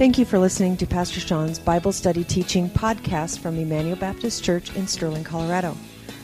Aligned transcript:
Thank 0.00 0.16
you 0.16 0.24
for 0.24 0.38
listening 0.38 0.78
to 0.78 0.86
Pastor 0.86 1.20
Sean's 1.20 1.58
Bible 1.58 1.92
Study 1.92 2.24
Teaching 2.24 2.70
podcast 2.70 3.38
from 3.40 3.58
Emmanuel 3.58 3.96
Baptist 3.96 4.42
Church 4.42 4.74
in 4.74 4.86
Sterling, 4.86 5.24
Colorado. 5.24 5.76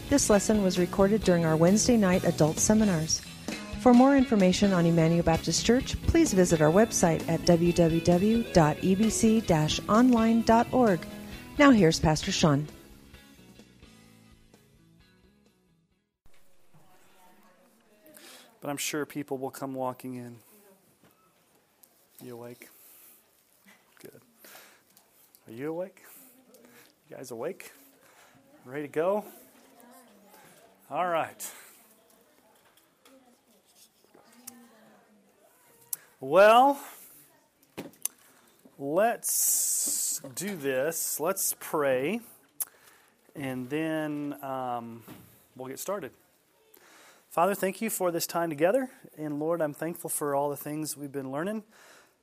This 0.09 0.31
lesson 0.31 0.63
was 0.63 0.79
recorded 0.79 1.23
during 1.25 1.45
our 1.45 1.57
Wednesday 1.59 1.99
night 1.99 2.25
adult 2.25 2.59
seminars. 2.59 3.21
For 3.81 3.93
more 3.93 4.17
information 4.17 4.73
on 4.73 4.87
Emmanuel 4.87 5.25
Baptist 5.25 5.67
Church, 5.67 6.01
please 6.05 6.33
visit 6.33 6.63
our 6.63 6.73
website 6.73 7.29
at 7.29 7.41
www.ebc 7.43 8.49
online.org. 9.91 11.07
Now, 11.59 11.71
here's 11.71 12.01
Pastor 12.01 12.33
Sean. 12.33 12.67
But 18.63 18.71
I'm 18.71 18.79
sure 18.79 19.05
people 19.05 19.37
will 19.37 19.51
come 19.51 19.75
walking 19.75 20.15
in. 20.15 20.39
You 22.25 22.33
awake? 22.37 22.71
Are 25.49 25.53
you 25.53 25.71
awake? 25.71 26.03
You 27.09 27.17
guys 27.17 27.31
awake? 27.31 27.71
Ready 28.65 28.83
to 28.83 28.89
go? 28.89 29.25
All 30.91 31.07
right. 31.07 31.53
Well, 36.19 36.81
let's 38.77 40.21
do 40.35 40.57
this. 40.57 41.21
Let's 41.21 41.55
pray, 41.61 42.19
and 43.37 43.71
then 43.71 44.35
um, 44.43 45.05
we'll 45.55 45.69
get 45.69 45.79
started. 45.79 46.11
Father, 47.31 47.55
thank 47.55 47.81
you 47.81 47.89
for 47.89 48.11
this 48.11 48.27
time 48.27 48.49
together. 48.49 48.91
And 49.17 49.39
Lord, 49.39 49.63
I'm 49.63 49.75
thankful 49.75 50.11
for 50.11 50.35
all 50.35 50.51
the 50.51 50.57
things 50.57 50.97
we've 50.97 51.13
been 51.13 51.31
learning 51.31 51.63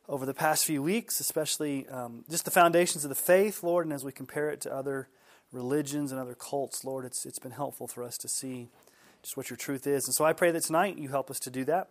over 0.07 0.25
the 0.25 0.33
past 0.33 0.65
few 0.65 0.83
weeks, 0.83 1.19
especially 1.19 1.87
um, 1.87 2.25
just 2.29 2.45
the 2.45 2.51
foundations 2.51 3.05
of 3.05 3.09
the 3.09 3.15
faith, 3.15 3.63
Lord, 3.63 3.85
and 3.85 3.93
as 3.93 4.03
we 4.03 4.11
compare 4.11 4.49
it 4.49 4.61
to 4.61 4.73
other 4.73 5.07
religions 5.51 6.11
and 6.11 6.19
other 6.19 6.35
cults, 6.35 6.83
Lord, 6.83 7.05
it's, 7.05 7.25
it's 7.25 7.39
been 7.39 7.51
helpful 7.51 7.87
for 7.87 8.03
us 8.03 8.17
to 8.19 8.27
see 8.27 8.69
just 9.21 9.37
what 9.37 9.49
your 9.49 9.57
truth 9.57 9.87
is. 9.87 10.05
And 10.05 10.13
so 10.13 10.25
I 10.25 10.33
pray 10.33 10.51
that 10.51 10.63
tonight 10.63 10.97
you 10.97 11.09
help 11.09 11.31
us 11.31 11.39
to 11.41 11.49
do 11.49 11.63
that. 11.65 11.89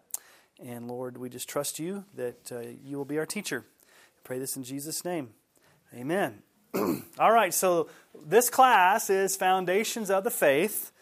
And 0.62 0.86
Lord, 0.88 1.16
we 1.16 1.28
just 1.28 1.48
trust 1.48 1.78
you 1.78 2.04
that 2.14 2.52
uh, 2.52 2.60
you 2.84 2.98
will 2.98 3.04
be 3.04 3.18
our 3.18 3.26
teacher. 3.26 3.64
I 3.68 4.20
pray 4.24 4.38
this 4.38 4.56
in 4.56 4.64
Jesus' 4.64 5.04
name. 5.04 5.30
Amen. 5.94 6.42
All 7.18 7.32
right, 7.32 7.52
so 7.52 7.88
this 8.26 8.50
class 8.50 9.10
is 9.10 9.36
Foundations 9.36 10.10
of 10.10 10.24
the 10.24 10.30
Faith 10.30 10.92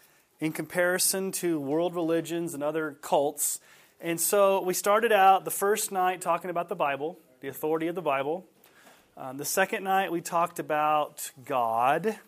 in 0.40 0.52
comparison 0.52 1.32
to 1.32 1.60
world 1.60 1.94
religions 1.94 2.54
and 2.54 2.62
other 2.62 2.96
cults. 3.02 3.60
And 4.02 4.18
so 4.18 4.62
we 4.62 4.72
started 4.72 5.12
out 5.12 5.44
the 5.44 5.50
first 5.50 5.92
night 5.92 6.22
talking 6.22 6.48
about 6.48 6.70
the 6.70 6.74
Bible, 6.74 7.18
the 7.40 7.48
authority 7.48 7.86
of 7.86 7.94
the 7.94 8.00
Bible. 8.00 8.46
Um, 9.14 9.36
the 9.36 9.44
second 9.44 9.84
night 9.84 10.10
we 10.10 10.22
talked 10.22 10.58
about 10.58 11.30
God. 11.44 12.18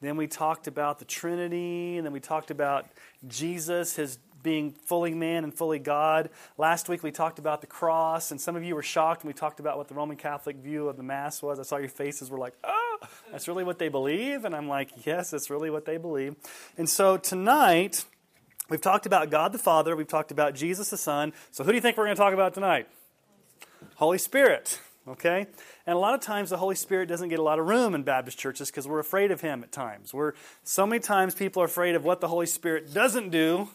Then 0.00 0.16
we 0.16 0.26
talked 0.26 0.66
about 0.66 0.98
the 0.98 1.04
Trinity. 1.04 1.98
And 1.98 2.06
then 2.06 2.14
we 2.14 2.20
talked 2.20 2.50
about 2.50 2.86
Jesus, 3.28 3.96
his 3.96 4.18
being 4.42 4.72
fully 4.72 5.14
man 5.14 5.44
and 5.44 5.52
fully 5.52 5.78
God. 5.78 6.30
Last 6.56 6.88
week 6.88 7.02
we 7.02 7.10
talked 7.10 7.38
about 7.38 7.60
the 7.60 7.66
cross, 7.66 8.30
and 8.30 8.40
some 8.40 8.56
of 8.56 8.64
you 8.64 8.74
were 8.74 8.82
shocked 8.82 9.22
when 9.22 9.28
we 9.28 9.34
talked 9.34 9.60
about 9.60 9.76
what 9.76 9.88
the 9.88 9.94
Roman 9.94 10.16
Catholic 10.16 10.56
view 10.56 10.88
of 10.88 10.96
the 10.96 11.02
Mass 11.02 11.42
was. 11.42 11.60
I 11.60 11.62
saw 11.62 11.76
your 11.76 11.88
faces 11.88 12.30
were 12.30 12.38
like, 12.38 12.54
oh, 12.64 12.98
that's 13.30 13.46
really 13.46 13.64
what 13.64 13.78
they 13.78 13.88
believe? 13.88 14.44
And 14.44 14.54
I'm 14.54 14.66
like, 14.66 15.06
yes, 15.06 15.30
that's 15.30 15.50
really 15.50 15.70
what 15.70 15.84
they 15.84 15.96
believe. 15.96 16.34
And 16.76 16.88
so 16.88 17.16
tonight, 17.16 18.04
we've 18.72 18.80
talked 18.80 19.04
about 19.04 19.28
God 19.28 19.52
the 19.52 19.58
Father, 19.58 19.94
we've 19.94 20.08
talked 20.08 20.30
about 20.30 20.54
Jesus 20.54 20.88
the 20.88 20.96
Son. 20.96 21.34
So 21.50 21.62
who 21.62 21.72
do 21.72 21.74
you 21.74 21.82
think 21.82 21.98
we're 21.98 22.06
going 22.06 22.16
to 22.16 22.20
talk 22.22 22.32
about 22.32 22.54
tonight? 22.54 22.88
Holy 23.96 24.16
Spirit. 24.16 24.80
Okay? 25.06 25.46
And 25.86 25.94
a 25.94 25.98
lot 25.98 26.14
of 26.14 26.20
times 26.20 26.48
the 26.48 26.56
Holy 26.56 26.74
Spirit 26.74 27.06
doesn't 27.06 27.28
get 27.28 27.38
a 27.38 27.42
lot 27.42 27.58
of 27.58 27.66
room 27.66 27.94
in 27.94 28.02
Baptist 28.02 28.38
churches 28.38 28.70
because 28.70 28.88
we're 28.88 28.98
afraid 28.98 29.30
of 29.30 29.42
Him 29.42 29.62
at 29.62 29.72
times. 29.72 30.14
We're, 30.14 30.32
so 30.64 30.86
many 30.86 31.00
times 31.00 31.34
people 31.34 31.62
are 31.62 31.66
afraid 31.66 31.94
of 31.94 32.04
what 32.04 32.22
the 32.22 32.28
Holy 32.28 32.46
Spirit 32.46 32.94
doesn't 32.94 33.28
do 33.28 33.68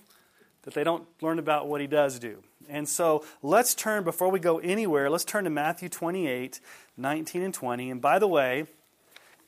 that 0.64 0.74
they 0.74 0.84
don't 0.84 1.08
learn 1.22 1.38
about 1.38 1.68
what 1.68 1.80
he 1.80 1.88
does 1.88 2.18
do. 2.18 2.44
And 2.68 2.90
so 2.90 3.24
let's 3.44 3.76
turn, 3.76 4.04
before 4.04 4.30
we 4.30 4.40
go 4.40 4.58
anywhere, 4.58 5.10
let's 5.10 5.24
turn 5.24 5.44
to 5.44 5.50
Matthew 5.50 5.90
28, 5.90 6.60
19 6.98 7.42
and 7.44 7.54
20. 7.54 7.92
And 7.92 8.02
by 8.02 8.20
the 8.20 8.28
way, 8.28 8.66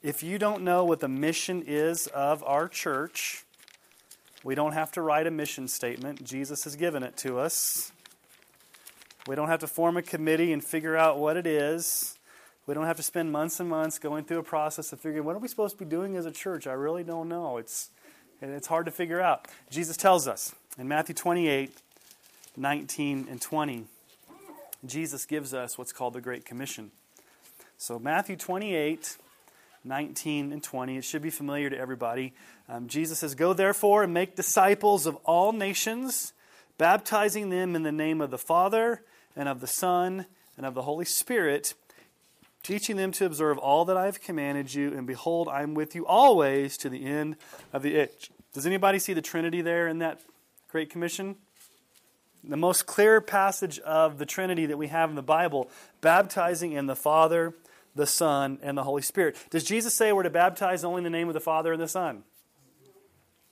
if 0.03 0.21
you 0.21 0.38
don't 0.38 0.63
know 0.63 0.85
what 0.85 0.99
the 0.99 1.09
mission 1.09 1.63
is 1.65 2.07
of 2.07 2.43
our 2.43 2.69
church, 2.69 3.45
we 4.44 4.55
don't 4.55 4.73
have 4.73 4.91
to 4.94 5.01
write 5.01 5.27
a 5.27 5.31
mission 5.31 5.67
statement. 5.67 6.23
Jesus 6.23 6.63
has 6.63 6.75
given 6.75 7.03
it 7.03 7.17
to 7.17 7.39
us. 7.39 7.91
We 9.27 9.35
don't 9.35 9.50
have 9.50 9.59
to 9.59 9.67
form 9.67 9.97
a 9.97 10.01
committee 10.01 10.53
and 10.53 10.63
figure 10.63 10.95
out 10.95 11.19
what 11.19 11.38
it 11.38 11.45
is. 11.45 12.17
We 12.66 12.73
don't 12.73 12.85
have 12.85 12.97
to 12.97 13.03
spend 13.03 13.31
months 13.31 13.59
and 13.59 13.69
months 13.69 14.00
going 14.00 14.25
through 14.25 14.39
a 14.39 14.44
process 14.44 14.94
of 14.94 15.00
figuring 15.00 15.25
what 15.25 15.35
are 15.35 15.39
we 15.39 15.47
supposed 15.47 15.77
to 15.77 15.83
be 15.83 15.89
doing 15.89 16.16
as 16.16 16.25
a 16.25 16.31
church. 16.31 16.67
I 16.67 16.73
really 16.73 17.03
don't 17.03 17.27
know. 17.27 17.57
It's 17.57 17.89
it's 18.41 18.67
hard 18.67 18.85
to 18.85 18.91
figure 18.91 19.19
out. 19.19 19.47
Jesus 19.69 19.97
tells 19.97 20.27
us 20.27 20.56
in 20.77 20.88
Matthew 20.88 21.13
28 21.16 21.71
19 22.56 23.27
and 23.29 23.41
20, 23.41 23.85
Jesus 24.85 25.25
gives 25.25 25.53
us 25.53 25.77
what's 25.77 25.91
called 25.91 26.13
the 26.13 26.21
Great 26.21 26.45
Commission. 26.45 26.91
So, 27.77 28.00
Matthew 28.00 28.35
28 28.35 29.17
19 29.84 30.51
and 30.51 30.62
20, 30.62 30.97
it 30.97 31.03
should 31.03 31.22
be 31.22 31.29
familiar 31.29 31.69
to 31.69 31.78
everybody. 31.78 32.34
Um, 32.67 32.88
Jesus 32.88 33.19
says, 33.19 33.35
Go 33.35 33.53
therefore 33.53 34.03
and 34.03 34.13
make 34.13 34.35
disciples 34.35 35.06
of 35.06 35.16
all 35.25 35.51
nations, 35.51 36.34
baptizing 36.78 37.50
them 37.50 37.75
in 37.75 37.84
the 37.84 37.91
name 37.91 38.22
of 38.22 38.31
the 38.31 38.38
Father 38.38 39.03
and 39.35 39.47
of 39.47 39.62
the 39.62 39.68
Son 39.68 40.25
and 40.57 40.66
of 40.66 40.73
the 40.73 40.81
Holy 40.81 41.06
Spirit, 41.06 41.73
teaching 42.63 42.97
them 42.97 43.12
to 43.13 43.25
observe 43.25 43.57
all 43.57 43.85
that 43.85 43.97
I 43.97 44.06
have 44.06 44.22
commanded 44.22 44.73
you, 44.73 44.94
and 44.94 45.07
behold, 45.07 45.47
I 45.47 45.63
am 45.63 45.73
with 45.73 45.95
you 45.95 46.06
always 46.06 46.78
to 46.78 46.89
the 46.89 47.06
end 47.06 47.38
of 47.72 47.81
the 47.81 47.95
age. 47.95 48.31
Does 48.53 48.66
anybody 48.66 49.00
see 49.00 49.13
the 49.13 49.22
Trinity 49.22 49.62
there 49.62 49.88
in 49.88 50.00
that 50.00 50.19
Great 50.69 50.89
Commission? 50.89 51.35
The 52.44 52.57
most 52.57 52.85
clear 52.85 53.22
passage 53.22 53.79
of 53.79 54.18
the 54.18 54.25
Trinity 54.25 54.66
that 54.66 54.78
we 54.78 54.88
have 54.88 55.09
in 55.09 55.16
the 55.16 55.22
Bible, 55.22 55.69
baptizing 56.01 56.73
in 56.73 56.85
the 56.85 56.95
Father, 56.95 57.53
the 57.99 58.07
Son, 58.07 58.57
and 58.61 58.77
the 58.77 58.83
Holy 58.83 59.01
Spirit. 59.01 59.35
Does 59.49 59.65
Jesus 59.65 59.93
say 59.93 60.13
we're 60.13 60.23
to 60.23 60.29
baptize 60.29 60.85
only 60.85 60.99
in 60.99 61.03
the 61.03 61.09
name 61.09 61.27
of 61.27 61.33
the 61.33 61.41
Father 61.41 61.73
and 61.73 61.81
the 61.81 61.87
Son? 61.87 62.23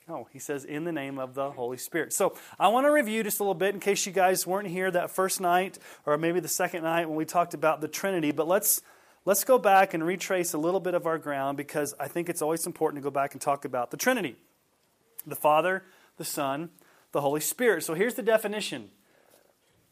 No, 0.08 0.26
he 0.32 0.40
says 0.40 0.64
in 0.64 0.86
the 0.86 0.94
name 0.94 1.20
of 1.20 1.34
the 1.34 1.52
Holy 1.52 1.76
Spirit. 1.76 2.14
So 2.14 2.34
I 2.58 2.70
want 2.70 2.86
to 2.86 2.92
review 2.92 3.24
just 3.24 3.42
a 3.42 3.44
little 3.44 3.54
bit 3.54 3.74
in 3.74 3.82
case 3.82 4.06
you 4.06 4.14
guys 4.14 4.48
weren't 4.48 4.70
here 4.70 4.90
that 4.90 5.12
first 5.12 5.42
night 5.42 5.80
or 6.06 6.18
maybe 6.18 6.40
the 6.40 6.48
second 6.48 6.84
night 6.84 7.10
when 7.10 7.18
we 7.18 7.26
talked 7.26 7.54
about 7.54 7.82
the 7.82 7.90
Trinity. 7.90 8.32
But 8.32 8.48
let's 8.48 8.82
let's 9.26 9.44
go 9.44 9.60
back 9.60 9.94
and 9.94 10.02
retrace 10.02 10.54
a 10.54 10.58
little 10.58 10.80
bit 10.80 10.94
of 10.94 11.06
our 11.06 11.18
ground 11.18 11.58
because 11.58 11.94
I 12.00 12.08
think 12.08 12.30
it's 12.30 12.42
always 12.42 12.66
important 12.66 13.04
to 13.04 13.06
go 13.06 13.12
back 13.12 13.34
and 13.34 13.42
talk 13.42 13.66
about 13.66 13.92
the 13.92 13.98
Trinity 13.98 14.38
the 15.26 15.36
Father, 15.36 15.84
the 16.16 16.24
Son, 16.24 16.70
the 17.12 17.20
Holy 17.20 17.42
Spirit. 17.42 17.84
So 17.84 17.94
here's 17.94 18.16
the 18.16 18.24
definition 18.24 18.92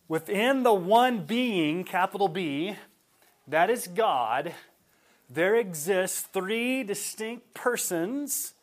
within 0.08 0.64
the 0.64 0.74
one 0.74 1.26
being, 1.26 1.84
capital 1.84 2.30
B, 2.30 2.78
that 3.48 3.70
is 3.70 3.88
God, 3.88 4.54
there 5.30 5.56
exists 5.56 6.22
three 6.22 6.84
distinct 6.84 7.54
persons. 7.54 8.54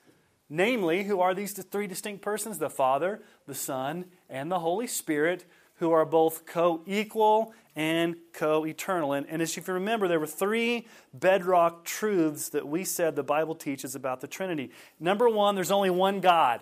Namely, 0.49 1.05
who 1.05 1.21
are 1.21 1.35
these 1.35 1.53
three 1.53 1.87
distinct 1.87 2.23
persons? 2.23 2.59
The 2.59 2.69
Father, 2.69 3.23
the 3.47 3.55
Son, 3.55 4.05
and 4.29 4.51
the 4.51 4.59
Holy 4.59 4.87
Spirit, 4.87 5.47
who 5.77 5.93
are 5.93 6.05
both 6.05 6.45
co 6.45 6.83
equal 6.87 7.55
and 7.75 8.17
co 8.33 8.67
eternal. 8.67 9.15
And, 9.15 9.27
and 9.29 9.41
as 9.41 9.57
you 9.57 9.63
remember, 9.67 10.09
there 10.09 10.21
were 10.21 10.27
three 10.27 10.87
bedrock 11.15 11.85
truths 11.85 12.51
that 12.51 12.69
we 12.69 12.85
said 12.85 13.17
the 13.17 13.23
Bible 13.23 13.55
teaches 13.55 13.95
about 13.95 14.21
the 14.21 14.27
Trinity. 14.27 14.71
Number 15.01 15.29
one, 15.29 15.55
there's 15.55 15.71
only 15.71 15.91
one 15.91 16.21
God. 16.21 16.61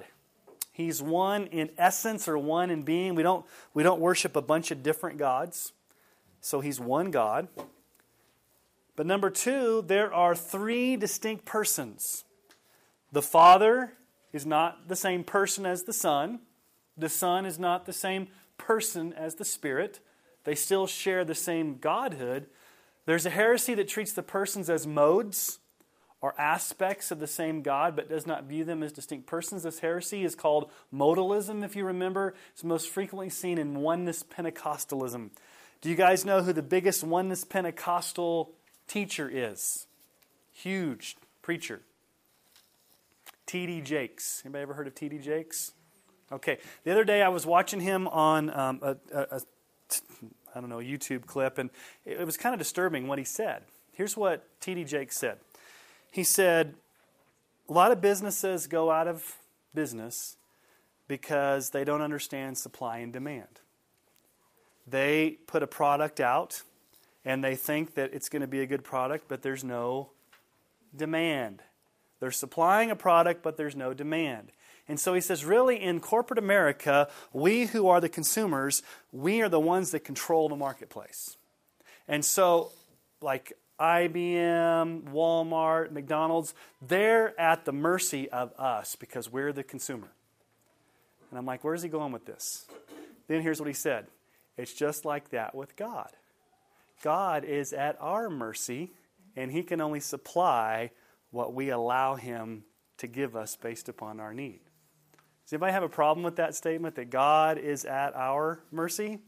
He's 0.72 1.02
one 1.02 1.46
in 1.48 1.70
essence 1.76 2.28
or 2.28 2.38
one 2.38 2.70
in 2.70 2.82
being. 2.82 3.14
We 3.14 3.22
don't, 3.22 3.44
we 3.74 3.82
don't 3.82 4.00
worship 4.00 4.36
a 4.36 4.42
bunch 4.42 4.70
of 4.70 4.82
different 4.82 5.18
gods. 5.18 5.72
So 6.40 6.60
he's 6.60 6.80
one 6.80 7.10
God. 7.10 7.48
But 9.00 9.06
number 9.06 9.30
two, 9.30 9.82
there 9.86 10.12
are 10.12 10.34
three 10.34 10.94
distinct 10.94 11.46
persons. 11.46 12.24
The 13.10 13.22
Father 13.22 13.94
is 14.30 14.44
not 14.44 14.88
the 14.88 14.94
same 14.94 15.24
person 15.24 15.64
as 15.64 15.84
the 15.84 15.94
Son. 15.94 16.40
The 16.98 17.08
Son 17.08 17.46
is 17.46 17.58
not 17.58 17.86
the 17.86 17.94
same 17.94 18.28
person 18.58 19.14
as 19.14 19.36
the 19.36 19.44
Spirit. 19.46 20.00
They 20.44 20.54
still 20.54 20.86
share 20.86 21.24
the 21.24 21.34
same 21.34 21.78
Godhood. 21.78 22.48
There's 23.06 23.24
a 23.24 23.30
heresy 23.30 23.72
that 23.72 23.88
treats 23.88 24.12
the 24.12 24.22
persons 24.22 24.68
as 24.68 24.86
modes 24.86 25.60
or 26.20 26.38
aspects 26.38 27.10
of 27.10 27.20
the 27.20 27.26
same 27.26 27.62
God, 27.62 27.96
but 27.96 28.10
does 28.10 28.26
not 28.26 28.44
view 28.44 28.64
them 28.64 28.82
as 28.82 28.92
distinct 28.92 29.26
persons. 29.26 29.62
This 29.62 29.78
heresy 29.78 30.24
is 30.24 30.34
called 30.34 30.70
modalism, 30.94 31.64
if 31.64 31.74
you 31.74 31.86
remember. 31.86 32.34
It's 32.52 32.64
most 32.64 32.90
frequently 32.90 33.30
seen 33.30 33.56
in 33.56 33.76
oneness 33.76 34.22
Pentecostalism. 34.22 35.30
Do 35.80 35.88
you 35.88 35.96
guys 35.96 36.26
know 36.26 36.42
who 36.42 36.52
the 36.52 36.60
biggest 36.60 37.02
oneness 37.02 37.44
Pentecostal 37.44 38.52
teacher 38.90 39.30
is? 39.32 39.86
Huge 40.52 41.16
preacher. 41.42 41.80
T.D. 43.46 43.80
Jakes. 43.82 44.42
Anybody 44.44 44.62
ever 44.62 44.74
heard 44.74 44.86
of 44.86 44.94
T.D. 44.94 45.18
Jakes? 45.18 45.72
Okay. 46.32 46.58
The 46.84 46.90
other 46.90 47.04
day 47.04 47.22
I 47.22 47.28
was 47.28 47.46
watching 47.46 47.80
him 47.80 48.08
on 48.08 48.50
um, 48.50 48.80
a, 48.82 48.96
a, 49.12 49.40
I 50.54 50.60
don't 50.60 50.68
know, 50.68 50.78
YouTube 50.78 51.26
clip, 51.26 51.58
and 51.58 51.70
it 52.04 52.24
was 52.26 52.36
kind 52.36 52.52
of 52.52 52.58
disturbing 52.58 53.06
what 53.06 53.18
he 53.18 53.24
said. 53.24 53.62
Here's 53.92 54.16
what 54.16 54.44
T.D. 54.60 54.84
Jakes 54.84 55.16
said. 55.16 55.38
He 56.10 56.24
said, 56.24 56.74
A 57.68 57.72
lot 57.72 57.92
of 57.92 58.00
businesses 58.00 58.66
go 58.66 58.90
out 58.90 59.06
of 59.06 59.36
business 59.72 60.36
because 61.06 61.70
they 61.70 61.84
don't 61.84 62.02
understand 62.02 62.58
supply 62.58 62.98
and 62.98 63.12
demand. 63.12 63.60
They 64.86 65.38
put 65.46 65.62
a 65.62 65.66
product 65.68 66.18
out 66.18 66.62
and 67.24 67.44
they 67.44 67.54
think 67.54 67.94
that 67.94 68.12
it's 68.14 68.28
going 68.28 68.42
to 68.42 68.48
be 68.48 68.60
a 68.60 68.66
good 68.66 68.84
product, 68.84 69.26
but 69.28 69.42
there's 69.42 69.64
no 69.64 70.10
demand. 70.96 71.62
They're 72.18 72.30
supplying 72.30 72.90
a 72.90 72.96
product, 72.96 73.42
but 73.42 73.56
there's 73.56 73.76
no 73.76 73.94
demand. 73.94 74.52
And 74.88 74.98
so 74.98 75.14
he 75.14 75.20
says, 75.20 75.44
really, 75.44 75.80
in 75.80 76.00
corporate 76.00 76.38
America, 76.38 77.08
we 77.32 77.66
who 77.66 77.88
are 77.88 78.00
the 78.00 78.08
consumers, 78.08 78.82
we 79.12 79.40
are 79.40 79.48
the 79.48 79.60
ones 79.60 79.92
that 79.92 80.00
control 80.00 80.48
the 80.48 80.56
marketplace. 80.56 81.36
And 82.08 82.24
so, 82.24 82.72
like 83.20 83.52
IBM, 83.78 85.04
Walmart, 85.12 85.92
McDonald's, 85.92 86.54
they're 86.82 87.38
at 87.40 87.64
the 87.64 87.72
mercy 87.72 88.28
of 88.30 88.52
us 88.58 88.96
because 88.96 89.30
we're 89.30 89.52
the 89.52 89.62
consumer. 89.62 90.08
And 91.30 91.38
I'm 91.38 91.46
like, 91.46 91.62
where's 91.62 91.82
he 91.82 91.88
going 91.88 92.12
with 92.12 92.26
this? 92.26 92.66
Then 93.28 93.42
here's 93.42 93.60
what 93.60 93.68
he 93.68 93.74
said 93.74 94.06
it's 94.56 94.74
just 94.74 95.04
like 95.04 95.30
that 95.30 95.54
with 95.54 95.76
God. 95.76 96.10
God 97.02 97.44
is 97.44 97.72
at 97.72 97.96
our 98.00 98.28
mercy, 98.30 98.92
and 99.36 99.50
he 99.50 99.62
can 99.62 99.80
only 99.80 100.00
supply 100.00 100.90
what 101.30 101.54
we 101.54 101.70
allow 101.70 102.14
him 102.16 102.64
to 102.98 103.06
give 103.06 103.34
us 103.34 103.56
based 103.56 103.88
upon 103.88 104.20
our 104.20 104.34
need. 104.34 104.60
Does 105.44 105.54
anybody 105.54 105.72
have 105.72 105.82
a 105.82 105.88
problem 105.88 106.22
with 106.22 106.36
that 106.36 106.54
statement 106.54 106.94
that 106.96 107.10
God 107.10 107.58
is 107.58 107.84
at 107.84 108.14
our 108.14 108.60
mercy? 108.70 109.18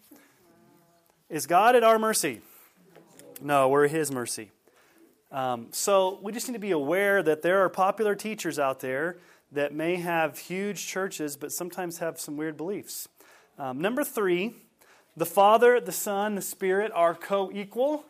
Is 1.29 1.47
God 1.47 1.75
at 1.75 1.83
our 1.83 1.99
mercy? 1.99 2.43
No, 3.41 3.69
we're 3.69 3.89
His 3.89 4.13
mercy. 4.13 4.51
Um, 5.33 5.69
so 5.71 6.21
we 6.23 6.31
just 6.31 6.47
need 6.47 6.53
to 6.53 6.61
be 6.61 6.71
aware 6.71 7.23
that 7.23 7.43
there 7.43 7.65
are 7.65 7.69
popular 7.69 8.15
teachers 8.15 8.59
out 8.59 8.81
there 8.81 9.17
that 9.51 9.75
may 9.75 9.97
have 9.97 10.39
huge 10.39 10.87
churches, 10.87 11.37
but 11.37 11.51
sometimes 11.51 11.99
have 11.99 12.21
some 12.21 12.37
weird 12.37 12.57
beliefs. 12.57 13.09
Um, 13.59 13.81
number 13.81 14.05
three, 14.05 14.55
the 15.17 15.26
Father, 15.26 15.81
the 15.81 15.93
Son, 15.93 16.35
the 16.35 16.43
Spirit 16.43 16.93
are 16.94 17.14
co 17.14 17.50
equal. 17.53 18.05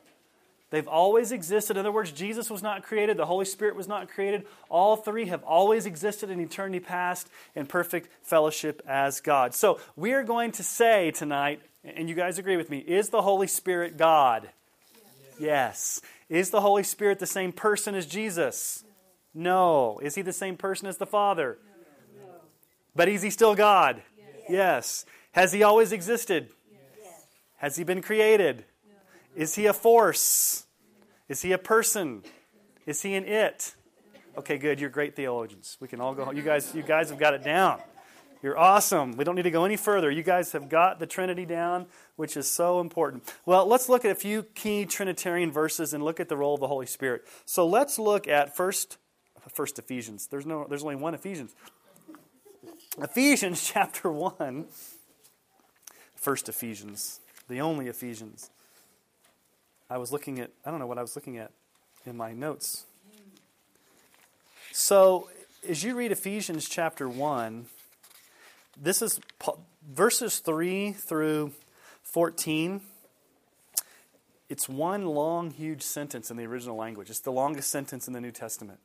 They've 0.71 0.89
always 0.89 1.33
existed. 1.33 1.77
In 1.77 1.81
other 1.81 1.93
words, 1.93 2.13
Jesus 2.13 2.49
was 2.49 2.63
not 2.63 2.83
created, 2.83 3.19
the 3.19 3.27
Holy 3.27 3.45
Spirit 3.45 3.77
was 3.77 3.87
not 3.87 4.09
created. 4.09 4.47
All 4.71 4.97
three 4.97 5.27
have 5.27 5.43
always 5.45 5.85
existed 5.85 6.31
in 6.31 6.41
eternity 6.41 6.81
past 6.81 7.29
in 7.55 7.67
perfect 7.67 8.09
fellowship 8.23 8.81
as 8.87 9.21
God. 9.21 9.55
So 9.55 9.81
we 9.97 10.15
are 10.15 10.23
going 10.23 10.51
to 10.53 10.63
say 10.63 11.11
tonight, 11.11 11.61
and 11.85 12.09
you 12.09 12.15
guys 12.15 12.39
agree 12.39 12.57
with 12.57 12.71
me, 12.71 12.79
is 12.79 13.11
the 13.11 13.21
Holy 13.21 13.49
Spirit 13.49 13.99
God? 13.99 14.49
Yes. 15.39 16.01
Is 16.31 16.49
the 16.49 16.63
Holy 16.63 16.85
Spirit 16.85 17.19
the 17.19 17.27
same 17.27 17.53
person 17.53 17.95
as 17.95 18.07
Jesus? 18.07 18.83
No. 19.35 19.99
Is 20.03 20.15
he 20.15 20.23
the 20.23 20.33
same 20.33 20.57
person 20.57 20.89
as 20.89 20.97
the 20.97 21.07
Father? 21.07 21.59
No. 22.17 22.29
But 22.97 23.09
is 23.09 23.21
he 23.21 23.29
still 23.29 23.55
God? 23.55 24.01
Yes. 24.17 24.27
yes. 24.49 25.07
Has 25.33 25.53
he 25.53 25.63
always 25.63 25.93
existed? 25.93 26.49
Has 27.63 27.77
he 27.77 27.85
been 27.85 28.03
created? 28.03 28.65
Is 29.37 29.55
he 29.55 29.67
a 29.67 29.73
force? 29.73 30.67
Is 31.29 31.43
he 31.43 31.53
a 31.53 31.59
person? 31.59 32.25
Is 32.87 33.03
he 33.03 33.15
an 33.15 33.25
it? 33.25 33.77
Okay, 34.37 34.59
good. 34.59 34.81
You're 34.81 34.91
great 34.91 35.15
theologians. 35.15 35.77
We 35.79 35.87
can 35.87 36.01
all 36.01 36.13
go. 36.13 36.33
You 36.33 36.43
guys, 36.43 36.75
you 36.75 36.83
guys 36.83 37.09
have 37.11 37.21
got 37.21 37.35
it 37.35 37.45
down. 37.45 37.81
You're 38.43 38.59
awesome. 38.59 39.17
We 39.17 39.23
don't 39.23 39.37
need 39.37 39.43
to 39.43 39.53
go 39.53 39.65
any 39.65 39.77
further. 39.77 40.11
You 40.11 40.25
guys 40.25 40.51
have 40.51 40.69
got 40.69 40.99
the 40.99 41.07
Trinity 41.07 41.47
down, 41.47 41.87
which 42.17 42.37
is 42.37 42.51
so 42.51 42.81
important. 42.81 43.33
Well, 43.47 43.65
let's 43.65 43.89
look 43.89 44.05
at 44.05 44.11
a 44.11 44.17
few 44.17 44.43
key 44.43 44.85
Trinitarian 44.85 45.53
verses 45.53 45.95
and 45.95 46.03
look 46.03 46.19
at 46.19 46.29
the 46.29 46.37
role 46.37 46.55
of 46.55 46.61
the 46.61 46.67
Holy 46.67 46.87
Spirit. 46.87 47.23
So 47.45 47.65
let's 47.65 47.97
look 47.97 48.27
at 48.27 48.57
first, 48.57 48.99
first 49.55 49.79
Ephesians. 49.79 50.27
There's 50.27 50.47
no, 50.47 50.67
there's 50.69 50.83
only 50.83 50.97
one 50.97 51.15
Ephesians. 51.15 51.55
Ephesians 53.01 53.65
chapter 53.73 54.11
one. 54.11 54.67
First 56.17 56.49
Ephesians, 56.49 57.19
the 57.49 57.61
only 57.61 57.89
Ephesians. 57.89 58.51
I 59.91 59.99
was 59.99 60.13
looking 60.13 60.39
at, 60.39 60.51
I 60.65 60.71
don't 60.71 60.81
know 60.81 60.87
what 60.87 60.99
I 60.99 61.03
was 61.03 61.17
looking 61.17 61.39
at 61.39 61.51
in 62.07 62.17
my 62.17 62.33
notes. 62.33 62.85
So, 64.73 65.29
as 65.69 65.85
you 65.85 65.95
read 65.95 66.13
Ephesians 66.13 66.69
chapter 66.69 67.09
1, 67.09 67.67
this 68.81 69.03
is 69.03 69.21
verses 69.87 70.39
3 70.39 70.93
through 70.93 71.53
14. 72.03 72.81
It's 74.49 74.69
one 74.69 75.07
long, 75.07 75.51
huge 75.51 75.83
sentence 75.83 76.31
in 76.31 76.37
the 76.37 76.47
original 76.47 76.77
language. 76.77 77.11
It's 77.11 77.21
the 77.21 77.33
longest 77.33 77.71
sentence 77.71 78.07
in 78.07 78.13
the 78.13 78.21
New 78.21 78.33
Testament. 78.33 78.81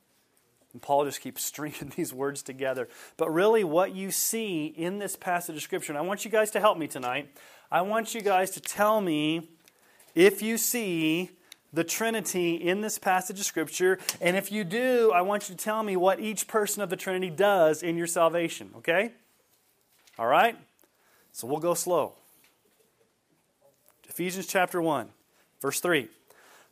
And 0.74 0.81
Paul 0.81 1.06
just 1.06 1.21
keeps 1.21 1.44
stringing 1.45 1.94
these 1.95 2.13
words 2.13 2.44
together. 2.44 2.89
But 3.15 3.33
really, 3.33 3.63
what 3.63 3.95
you 3.95 4.12
see 4.12 4.65
in 4.65 5.00
this 5.00 5.15
passage 5.15 5.56
of 5.56 5.62
Scripture, 5.62 5.94
and 5.94 5.98
I 5.98 6.01
want 6.01 6.25
you 6.25 6.31
guys 6.31 6.51
to 6.51 6.59
help 6.59 6.77
me 6.77 6.88
tonight, 6.88 7.30
I 7.71 7.81
want 7.81 8.15
you 8.15 8.21
guys 8.21 8.51
to 8.51 8.61
tell 8.61 9.01
me 9.01 9.49
if 10.15 10.41
you 10.41 10.57
see 10.57 11.31
the 11.73 11.83
Trinity 11.83 12.55
in 12.55 12.81
this 12.81 12.97
passage 12.97 13.39
of 13.39 13.45
Scripture. 13.45 13.99
And 14.21 14.37
if 14.37 14.51
you 14.51 14.63
do, 14.63 15.11
I 15.13 15.21
want 15.21 15.49
you 15.49 15.55
to 15.55 15.63
tell 15.63 15.83
me 15.83 15.95
what 15.95 16.19
each 16.19 16.47
person 16.47 16.81
of 16.81 16.89
the 16.89 16.95
Trinity 16.95 17.29
does 17.29 17.83
in 17.83 17.97
your 17.97 18.07
salvation, 18.07 18.71
okay? 18.77 19.11
All 20.17 20.27
right? 20.27 20.57
So 21.33 21.45
we'll 21.45 21.59
go 21.59 21.73
slow. 21.73 22.13
Ephesians 24.07 24.47
chapter 24.47 24.81
1, 24.81 25.09
verse 25.61 25.79
3. 25.79 26.07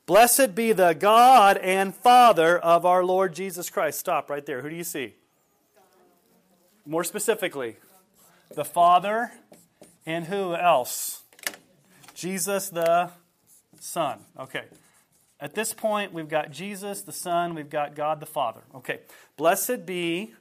Blessed 0.05 0.55
be 0.55 0.71
the 0.71 0.93
God 0.93 1.57
and 1.57 1.93
Father 1.93 2.57
of 2.57 2.85
our 2.85 3.03
Lord 3.03 3.35
Jesus 3.35 3.69
Christ. 3.69 3.99
Stop 3.99 4.29
right 4.29 4.45
there. 4.45 4.61
Who 4.61 4.69
do 4.69 4.75
you 4.75 4.83
see? 4.83 5.13
More 6.85 7.03
specifically, 7.03 7.75
the 8.53 8.65
Father 8.65 9.31
and 10.05 10.25
who 10.25 10.55
else? 10.55 11.23
Jesus 12.13 12.69
the 12.69 13.11
Son. 13.79 14.19
Okay. 14.39 14.65
At 15.39 15.53
this 15.53 15.73
point, 15.73 16.13
we've 16.13 16.29
got 16.29 16.51
Jesus 16.51 17.01
the 17.01 17.11
Son, 17.11 17.55
we've 17.55 17.69
got 17.69 17.95
God 17.95 18.19
the 18.19 18.25
Father. 18.25 18.61
Okay. 18.73 18.99
Blessed 19.37 19.85
be 19.85 20.33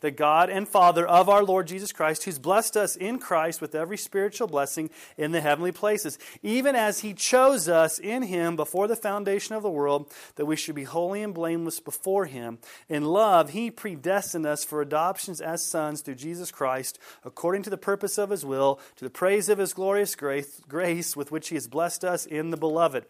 the 0.00 0.10
God 0.10 0.50
and 0.50 0.68
Father 0.68 1.06
of 1.06 1.28
our 1.28 1.44
Lord 1.44 1.66
Jesus 1.66 1.92
Christ, 1.92 2.24
who's 2.24 2.38
blessed 2.38 2.76
us 2.76 2.96
in 2.96 3.18
Christ 3.18 3.60
with 3.60 3.74
every 3.74 3.96
spiritual 3.96 4.48
blessing 4.48 4.90
in 5.16 5.32
the 5.32 5.40
heavenly 5.40 5.72
places, 5.72 6.18
even 6.42 6.74
as 6.74 7.00
he 7.00 7.14
chose 7.14 7.68
us 7.68 7.98
in 7.98 8.22
him 8.22 8.56
before 8.56 8.88
the 8.88 8.96
foundation 8.96 9.54
of 9.54 9.62
the 9.62 9.70
world, 9.70 10.12
that 10.36 10.46
we 10.46 10.56
should 10.56 10.74
be 10.74 10.84
holy 10.84 11.22
and 11.22 11.34
blameless 11.34 11.80
before 11.80 12.26
him. 12.26 12.58
In 12.88 13.04
love, 13.04 13.50
he 13.50 13.70
predestined 13.70 14.46
us 14.46 14.64
for 14.64 14.80
adoptions 14.80 15.40
as 15.40 15.64
sons 15.64 16.00
through 16.00 16.14
Jesus 16.16 16.50
Christ, 16.50 16.98
according 17.24 17.62
to 17.64 17.70
the 17.70 17.76
purpose 17.76 18.18
of 18.18 18.30
his 18.30 18.44
will, 18.44 18.80
to 18.96 19.04
the 19.04 19.10
praise 19.10 19.48
of 19.48 19.58
his 19.58 19.72
glorious 19.72 20.14
grace, 20.14 20.60
grace 20.68 21.16
with 21.16 21.30
which 21.30 21.48
he 21.48 21.56
has 21.56 21.68
blessed 21.68 22.04
us 22.04 22.26
in 22.26 22.50
the 22.50 22.56
beloved. 22.56 23.04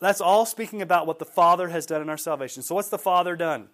That's 0.00 0.20
all 0.20 0.46
speaking 0.46 0.82
about 0.82 1.06
what 1.06 1.18
the 1.18 1.24
Father 1.24 1.68
has 1.68 1.86
done 1.86 2.02
in 2.02 2.10
our 2.10 2.16
salvation. 2.16 2.62
So, 2.62 2.74
what's 2.74 2.88
the 2.88 2.98
Father 2.98 3.36
done? 3.36 3.68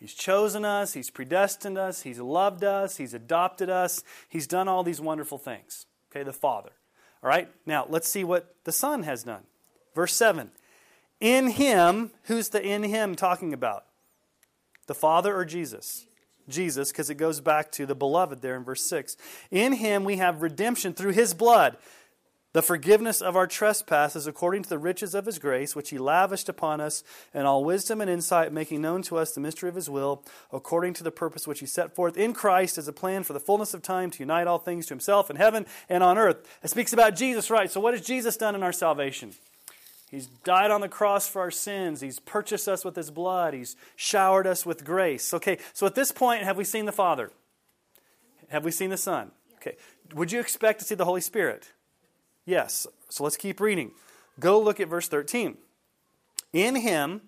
He's 0.00 0.14
chosen 0.14 0.64
us, 0.64 0.94
He's 0.94 1.10
predestined 1.10 1.76
us, 1.76 2.02
He's 2.02 2.18
loved 2.18 2.64
us, 2.64 2.96
He's 2.96 3.12
adopted 3.12 3.68
us, 3.68 4.02
He's 4.30 4.46
done 4.46 4.66
all 4.66 4.82
these 4.82 5.00
wonderful 5.00 5.36
things. 5.36 5.86
Okay, 6.10 6.24
the 6.24 6.32
Father. 6.32 6.70
All 7.22 7.28
right, 7.28 7.48
now 7.66 7.86
let's 7.86 8.08
see 8.08 8.24
what 8.24 8.56
the 8.64 8.72
Son 8.72 9.02
has 9.02 9.22
done. 9.22 9.42
Verse 9.94 10.14
7 10.14 10.50
In 11.20 11.50
Him, 11.50 12.12
who's 12.24 12.48
the 12.48 12.62
in 12.62 12.82
Him 12.82 13.14
talking 13.14 13.52
about? 13.52 13.84
The 14.86 14.94
Father 14.94 15.36
or 15.36 15.44
Jesus? 15.44 16.06
Jesus, 16.48 16.90
because 16.90 17.10
it 17.10 17.14
goes 17.16 17.40
back 17.40 17.70
to 17.72 17.84
the 17.84 17.94
beloved 17.94 18.40
there 18.40 18.56
in 18.56 18.64
verse 18.64 18.82
6. 18.82 19.18
In 19.50 19.74
Him 19.74 20.04
we 20.04 20.16
have 20.16 20.40
redemption 20.40 20.94
through 20.94 21.12
His 21.12 21.34
blood 21.34 21.76
the 22.52 22.62
forgiveness 22.62 23.20
of 23.20 23.36
our 23.36 23.46
trespasses 23.46 24.26
according 24.26 24.64
to 24.64 24.68
the 24.68 24.78
riches 24.78 25.14
of 25.14 25.26
his 25.26 25.38
grace, 25.38 25.76
which 25.76 25.90
he 25.90 25.98
lavished 25.98 26.48
upon 26.48 26.80
us 26.80 27.04
in 27.32 27.46
all 27.46 27.64
wisdom 27.64 28.00
and 28.00 28.10
insight, 28.10 28.52
making 28.52 28.82
known 28.82 29.02
to 29.02 29.16
us 29.16 29.32
the 29.32 29.40
mystery 29.40 29.68
of 29.68 29.76
his 29.76 29.88
will, 29.88 30.24
according 30.52 30.94
to 30.94 31.04
the 31.04 31.12
purpose 31.12 31.46
which 31.46 31.60
he 31.60 31.66
set 31.66 31.94
forth 31.94 32.16
in 32.16 32.32
Christ 32.32 32.76
as 32.76 32.88
a 32.88 32.92
plan 32.92 33.22
for 33.22 33.32
the 33.32 33.40
fullness 33.40 33.72
of 33.72 33.82
time 33.82 34.10
to 34.10 34.20
unite 34.20 34.46
all 34.46 34.58
things 34.58 34.86
to 34.86 34.94
himself 34.94 35.30
in 35.30 35.36
heaven 35.36 35.64
and 35.88 36.02
on 36.02 36.18
earth. 36.18 36.58
It 36.62 36.70
speaks 36.70 36.92
about 36.92 37.14
Jesus, 37.14 37.50
right? 37.50 37.70
So, 37.70 37.80
what 37.80 37.94
has 37.94 38.04
Jesus 38.04 38.36
done 38.36 38.54
in 38.54 38.62
our 38.62 38.72
salvation? 38.72 39.32
He's 40.10 40.26
died 40.26 40.72
on 40.72 40.80
the 40.80 40.88
cross 40.88 41.28
for 41.28 41.40
our 41.40 41.52
sins. 41.52 42.00
He's 42.00 42.18
purchased 42.18 42.66
us 42.66 42.84
with 42.84 42.96
his 42.96 43.12
blood. 43.12 43.54
He's 43.54 43.76
showered 43.94 44.48
us 44.48 44.66
with 44.66 44.84
grace. 44.84 45.32
Okay, 45.32 45.58
so 45.72 45.86
at 45.86 45.94
this 45.94 46.10
point, 46.10 46.42
have 46.42 46.56
we 46.56 46.64
seen 46.64 46.84
the 46.84 46.92
Father? 46.92 47.30
Have 48.48 48.64
we 48.64 48.72
seen 48.72 48.90
the 48.90 48.96
Son? 48.96 49.30
Okay. 49.54 49.76
Would 50.14 50.32
you 50.32 50.40
expect 50.40 50.80
to 50.80 50.84
see 50.84 50.96
the 50.96 51.04
Holy 51.04 51.20
Spirit? 51.20 51.68
Yes. 52.50 52.84
So 53.08 53.22
let's 53.22 53.36
keep 53.36 53.60
reading. 53.60 53.92
Go 54.40 54.60
look 54.60 54.80
at 54.80 54.88
verse 54.88 55.06
13. 55.06 55.56
In 56.52 56.74
him, 56.74 57.20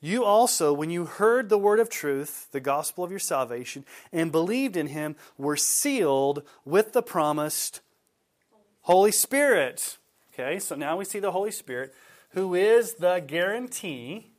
you 0.00 0.24
also, 0.24 0.72
when 0.72 0.90
you 0.90 1.04
heard 1.04 1.48
the 1.48 1.56
word 1.56 1.78
of 1.78 1.88
truth, 1.88 2.48
the 2.50 2.58
gospel 2.58 3.04
of 3.04 3.12
your 3.12 3.20
salvation, 3.20 3.84
and 4.12 4.32
believed 4.32 4.76
in 4.76 4.88
him, 4.88 5.14
were 5.38 5.56
sealed 5.56 6.42
with 6.64 6.94
the 6.94 7.00
promised 7.02 7.80
Holy 8.82 9.12
Spirit. 9.12 9.98
Okay, 10.32 10.58
so 10.58 10.74
now 10.74 10.96
we 10.96 11.04
see 11.04 11.20
the 11.20 11.30
Holy 11.30 11.52
Spirit, 11.52 11.94
who 12.30 12.56
is 12.56 12.94
the 12.94 13.22
guarantee. 13.24 14.32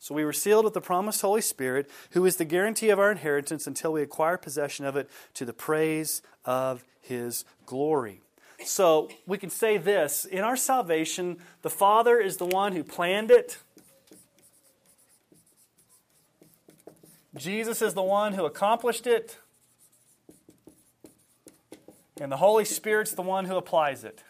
So 0.00 0.16
we 0.16 0.24
were 0.24 0.32
sealed 0.32 0.64
with 0.64 0.74
the 0.74 0.80
promised 0.80 1.22
Holy 1.22 1.42
Spirit, 1.42 1.88
who 2.10 2.26
is 2.26 2.38
the 2.38 2.44
guarantee 2.44 2.90
of 2.90 2.98
our 2.98 3.12
inheritance 3.12 3.68
until 3.68 3.92
we 3.92 4.02
acquire 4.02 4.36
possession 4.36 4.84
of 4.84 4.96
it 4.96 5.08
to 5.34 5.44
the 5.44 5.52
praise 5.52 6.22
of 6.44 6.82
his 7.00 7.44
glory. 7.66 8.20
So 8.64 9.10
we 9.26 9.38
can 9.38 9.50
say 9.50 9.76
this 9.76 10.24
in 10.24 10.40
our 10.40 10.56
salvation, 10.56 11.38
the 11.62 11.70
Father 11.70 12.18
is 12.18 12.36
the 12.36 12.46
one 12.46 12.72
who 12.72 12.84
planned 12.84 13.30
it. 13.30 13.58
Jesus 17.36 17.80
is 17.80 17.94
the 17.94 18.02
one 18.02 18.34
who 18.34 18.44
accomplished 18.44 19.06
it. 19.06 19.38
And 22.20 22.30
the 22.30 22.36
Holy 22.36 22.64
Spirit's 22.64 23.12
the 23.12 23.22
one 23.22 23.46
who 23.46 23.56
applies 23.56 24.04
it. 24.04 24.22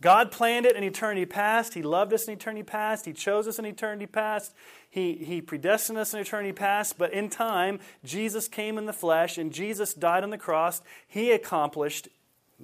God 0.00 0.30
planned 0.30 0.66
it 0.66 0.76
in 0.76 0.84
eternity 0.84 1.24
past. 1.24 1.74
He 1.74 1.82
loved 1.82 2.12
us 2.12 2.26
in 2.28 2.34
eternity 2.34 2.62
past. 2.62 3.06
He 3.06 3.12
chose 3.12 3.48
us 3.48 3.58
in 3.58 3.64
eternity 3.64 4.06
past. 4.06 4.54
He, 4.90 5.14
he 5.14 5.40
predestined 5.40 5.98
us 5.98 6.12
in 6.12 6.20
eternity 6.20 6.52
past. 6.52 6.98
But 6.98 7.12
in 7.12 7.30
time, 7.30 7.80
Jesus 8.04 8.48
came 8.48 8.78
in 8.78 8.86
the 8.86 8.92
flesh 8.92 9.38
and 9.38 9.52
Jesus 9.52 9.94
died 9.94 10.22
on 10.22 10.30
the 10.30 10.38
cross. 10.38 10.82
He 11.06 11.30
accomplished, 11.32 12.08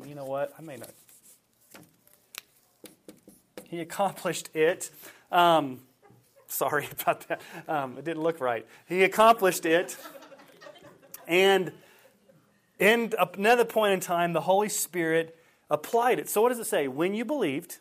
you 0.05 0.15
know 0.15 0.27
what? 0.27 0.53
I 0.59 0.63
may 0.63 0.77
not. 0.77 0.91
He 3.65 3.81
accomplished 3.81 4.55
it. 4.55 4.91
Um, 5.31 5.81
sorry 6.47 6.87
about 7.01 7.27
that. 7.29 7.41
Um, 7.67 7.97
it 7.97 8.05
didn't 8.05 8.23
look 8.23 8.41
right. 8.41 8.67
He 8.87 9.03
accomplished 9.05 9.65
it. 9.65 9.97
And 11.27 11.73
in 12.79 13.13
another 13.39 13.65
point 13.65 13.95
in 13.95 14.01
time, 14.01 14.35
the 14.35 14.43
Holy 14.43 14.69
Spirit 14.69 15.39
applied 15.73 16.19
it. 16.21 16.29
So, 16.29 16.43
what 16.43 16.51
does 16.51 16.59
it 16.59 16.67
say? 16.67 16.87
When 16.87 17.15
you 17.15 17.25
believed, 17.25 17.79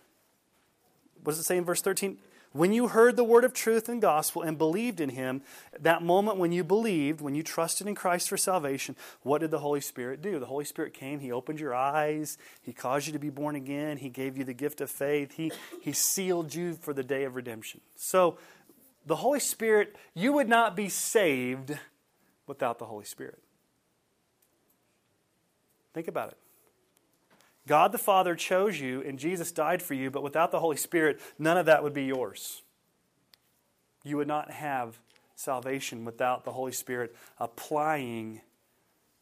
what 1.23 1.33
does 1.33 1.39
it 1.39 1.43
say 1.43 1.57
in 1.57 1.65
verse 1.65 1.81
13? 1.81 2.17
When 2.53 2.73
you 2.73 2.89
heard 2.89 3.15
the 3.15 3.23
word 3.23 3.45
of 3.45 3.53
truth 3.53 3.87
and 3.87 4.01
gospel 4.01 4.41
and 4.41 4.57
believed 4.57 4.99
in 4.99 5.09
him, 5.09 5.41
that 5.79 6.01
moment 6.01 6.37
when 6.37 6.51
you 6.51 6.65
believed, 6.65 7.21
when 7.21 7.33
you 7.33 7.43
trusted 7.43 7.87
in 7.87 7.95
Christ 7.95 8.27
for 8.27 8.35
salvation, 8.35 8.97
what 9.21 9.39
did 9.39 9.51
the 9.51 9.59
Holy 9.59 9.79
Spirit 9.79 10.21
do? 10.21 10.37
The 10.37 10.47
Holy 10.47 10.65
Spirit 10.65 10.93
came, 10.93 11.19
he 11.19 11.31
opened 11.31 11.61
your 11.61 11.73
eyes, 11.73 12.37
he 12.61 12.73
caused 12.73 13.07
you 13.07 13.13
to 13.13 13.19
be 13.19 13.29
born 13.29 13.55
again, 13.55 13.97
he 13.97 14.09
gave 14.09 14.37
you 14.37 14.43
the 14.43 14.53
gift 14.53 14.81
of 14.81 14.89
faith, 14.89 15.35
he, 15.35 15.49
he 15.81 15.93
sealed 15.93 16.53
you 16.53 16.73
for 16.73 16.93
the 16.93 17.03
day 17.03 17.23
of 17.23 17.35
redemption. 17.35 17.79
So, 17.95 18.37
the 19.05 19.15
Holy 19.15 19.39
Spirit, 19.39 19.95
you 20.13 20.33
would 20.33 20.49
not 20.49 20.75
be 20.75 20.89
saved 20.89 21.77
without 22.47 22.79
the 22.79 22.85
Holy 22.85 23.05
Spirit. 23.05 23.39
Think 25.93 26.09
about 26.09 26.31
it. 26.31 26.37
God 27.71 27.93
the 27.93 27.97
Father 27.97 28.35
chose 28.35 28.81
you 28.81 29.01
and 29.01 29.17
Jesus 29.17 29.49
died 29.49 29.81
for 29.81 29.93
you, 29.93 30.11
but 30.11 30.23
without 30.23 30.51
the 30.51 30.59
Holy 30.59 30.75
Spirit, 30.75 31.21
none 31.39 31.55
of 31.55 31.67
that 31.67 31.83
would 31.83 31.93
be 31.93 32.03
yours. 32.03 32.63
You 34.03 34.17
would 34.17 34.27
not 34.27 34.51
have 34.51 34.99
salvation 35.37 36.03
without 36.03 36.43
the 36.43 36.51
Holy 36.51 36.73
Spirit 36.73 37.15
applying 37.37 38.41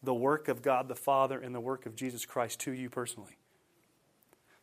the 0.01 0.15
work 0.15 0.48
of 0.48 0.63
God 0.63 0.88
the 0.88 0.96
Father 0.96 1.39
and 1.39 1.53
the 1.53 1.60
work 1.60 1.86
of 1.86 1.96
Jesus 1.96 2.25
Christ 2.25 2.60
to 2.62 2.72
you 2.72 2.89
personally. 2.89 3.38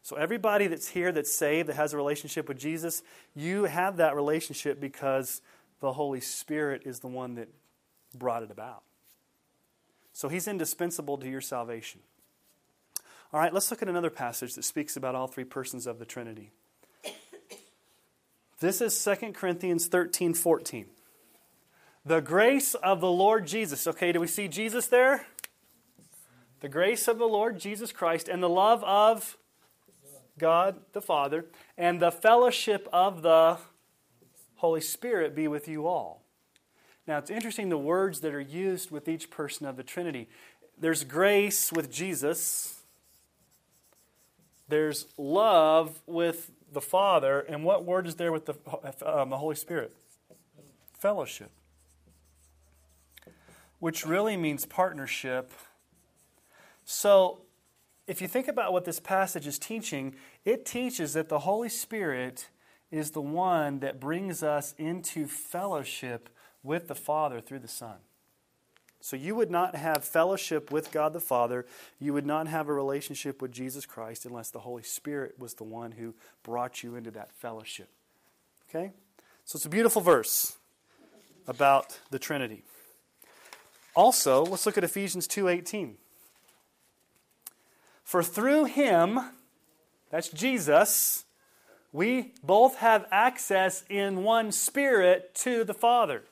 So, 0.03 0.17
everybody 0.17 0.67
that's 0.67 0.89
here 0.89 1.13
that's 1.13 1.33
saved, 1.33 1.69
that 1.69 1.77
has 1.77 1.93
a 1.93 1.97
relationship 1.97 2.49
with 2.49 2.59
Jesus, 2.59 3.05
you 3.37 3.67
have 3.67 3.99
that 3.99 4.17
relationship 4.17 4.81
because 4.81 5.43
the 5.79 5.93
Holy 5.93 6.21
Spirit 6.21 6.83
is 6.85 6.99
the 6.99 7.07
one 7.07 7.37
that 7.37 7.51
brought 8.13 8.43
it 8.43 8.51
about. 8.51 8.83
So, 10.13 10.29
He's 10.29 10.49
indispensable 10.49 11.19
to 11.19 11.31
your 11.31 11.41
salvation. 11.41 12.01
All 13.37 13.43
right, 13.43 13.53
let's 13.53 13.71
look 13.71 13.83
at 13.83 13.89
another 13.91 14.09
passage 14.09 14.55
that 14.55 14.65
speaks 14.65 14.97
about 14.97 15.15
all 15.15 15.27
three 15.27 15.45
persons 15.45 15.87
of 15.87 15.99
the 15.99 16.07
Trinity. 16.07 16.53
This 18.61 18.81
is 18.81 19.05
2 19.05 19.35
Corinthians 19.35 19.89
13 19.89 20.33
14. 20.33 20.87
The 22.07 22.21
grace 22.21 22.73
of 22.73 23.03
the 23.03 23.11
Lord 23.11 23.47
Jesus. 23.47 23.87
Okay, 23.87 24.11
do 24.11 24.21
we 24.21 24.27
see 24.27 24.49
Jesus 24.49 24.87
there? 24.87 25.27
The 26.61 26.71
grace 26.71 27.09
of 27.09 27.19
the 27.19 27.27
Lord 27.27 27.59
Jesus 27.59 27.93
Christ 27.93 28.27
and 28.27 28.43
the 28.43 28.49
love 28.49 28.83
of 28.85 29.37
God 30.39 30.77
the 30.95 31.03
Father 31.03 31.45
and 31.77 32.01
the 32.01 32.11
fellowship 32.11 32.89
of 32.91 33.21
the 33.21 33.59
Holy 34.55 34.81
Spirit 34.81 35.35
be 35.35 35.47
with 35.47 35.69
you 35.69 35.87
all. 35.87 36.23
Now, 37.07 37.19
it's 37.19 37.31
interesting 37.31 37.69
the 37.69 37.77
words 37.77 38.21
that 38.21 38.33
are 38.33 38.41
used 38.41 38.91
with 38.91 39.07
each 39.07 39.29
person 39.29 39.67
of 39.67 39.77
the 39.77 39.83
Trinity. 39.83 40.27
There's 40.81 41.05
grace 41.05 41.71
with 41.71 41.93
Jesus, 41.93 42.77
there's 44.69 45.07
love 45.17 46.03
with 46.07 46.51
the 46.73 46.81
Father, 46.81 47.41
and 47.41 47.65
what 47.65 47.85
word 47.85 48.07
is 48.07 48.17
there 48.17 48.33
with 48.33 48.47
the, 48.47 48.55
um, 49.05 49.31
the 49.31 49.39
Holy 49.39 49.55
Spirit? 49.55 49.95
Fellowship, 50.99 51.51
which 53.79 54.05
really 54.05 54.37
means 54.37 54.67
partnership. 54.67 55.53
So, 56.85 57.41
if 58.07 58.21
you 58.21 58.29
think 58.29 58.49
about 58.49 58.73
what 58.73 58.85
this 58.85 59.01
passage 59.01 59.47
is 59.47 59.59
teaching, 59.59 60.15
it 60.45 60.65
teaches 60.65 61.13
that 61.15 61.29
the 61.29 61.41
Holy 61.41 61.69
Spirit 61.69 62.49
is 62.91 63.11
the 63.11 63.21
one 63.21 63.81
that 63.81 63.99
brings 63.99 64.43
us 64.43 64.75
into 64.79 65.27
fellowship 65.27 66.29
with 66.63 66.89
the 66.89 66.95
Father 66.95 67.41
through 67.41 67.59
the 67.59 67.69
Son. 67.69 67.97
So 69.07 69.15
you 69.15 69.37
would 69.37 69.53
not 69.53 69.77
have 69.77 70.03
fellowship 70.03 70.73
with 70.73 70.91
God 70.91 71.13
the 71.13 71.21
Father. 71.21 71.65
You 72.01 72.13
would 72.13 72.27
not 72.27 72.49
have 72.49 72.67
a 72.67 72.73
relationship 72.73 73.41
with 73.41 73.53
Jesus 73.53 73.87
Christ 73.87 74.27
unless 74.27 74.51
the 74.51 74.59
Holy 74.59 74.83
Spirit 74.83 75.39
was 75.39 75.55
the 75.55 75.63
one 75.63 75.93
who 75.93 76.13
brought 76.43 76.83
you 76.83 76.97
into 76.97 77.13
that 77.13 77.31
fellowship. 77.31 77.89
Okay? 78.69 78.91
So 79.45 79.59
it's 79.59 79.65
a 79.65 79.69
beautiful 79.69 80.03
verse 80.03 80.57
about 81.47 82.01
the 82.11 82.19
Trinity. 82.19 82.65
Also, 83.95 84.45
let's 84.45 84.67
look 84.67 84.77
at 84.77 84.83
Ephesians 84.83 85.29
2:18. 85.29 85.99
For 88.03 88.25
through 88.25 88.65
him, 88.65 89.21
that's 90.11 90.31
Jesus, 90.31 91.27
we 91.93 92.35
both 92.43 92.79
have 92.79 93.07
access 93.13 93.85
in 93.89 94.25
one 94.25 94.51
spirit 94.51 95.33
to 95.37 95.63
the 95.63 95.75
Father. 95.75 96.25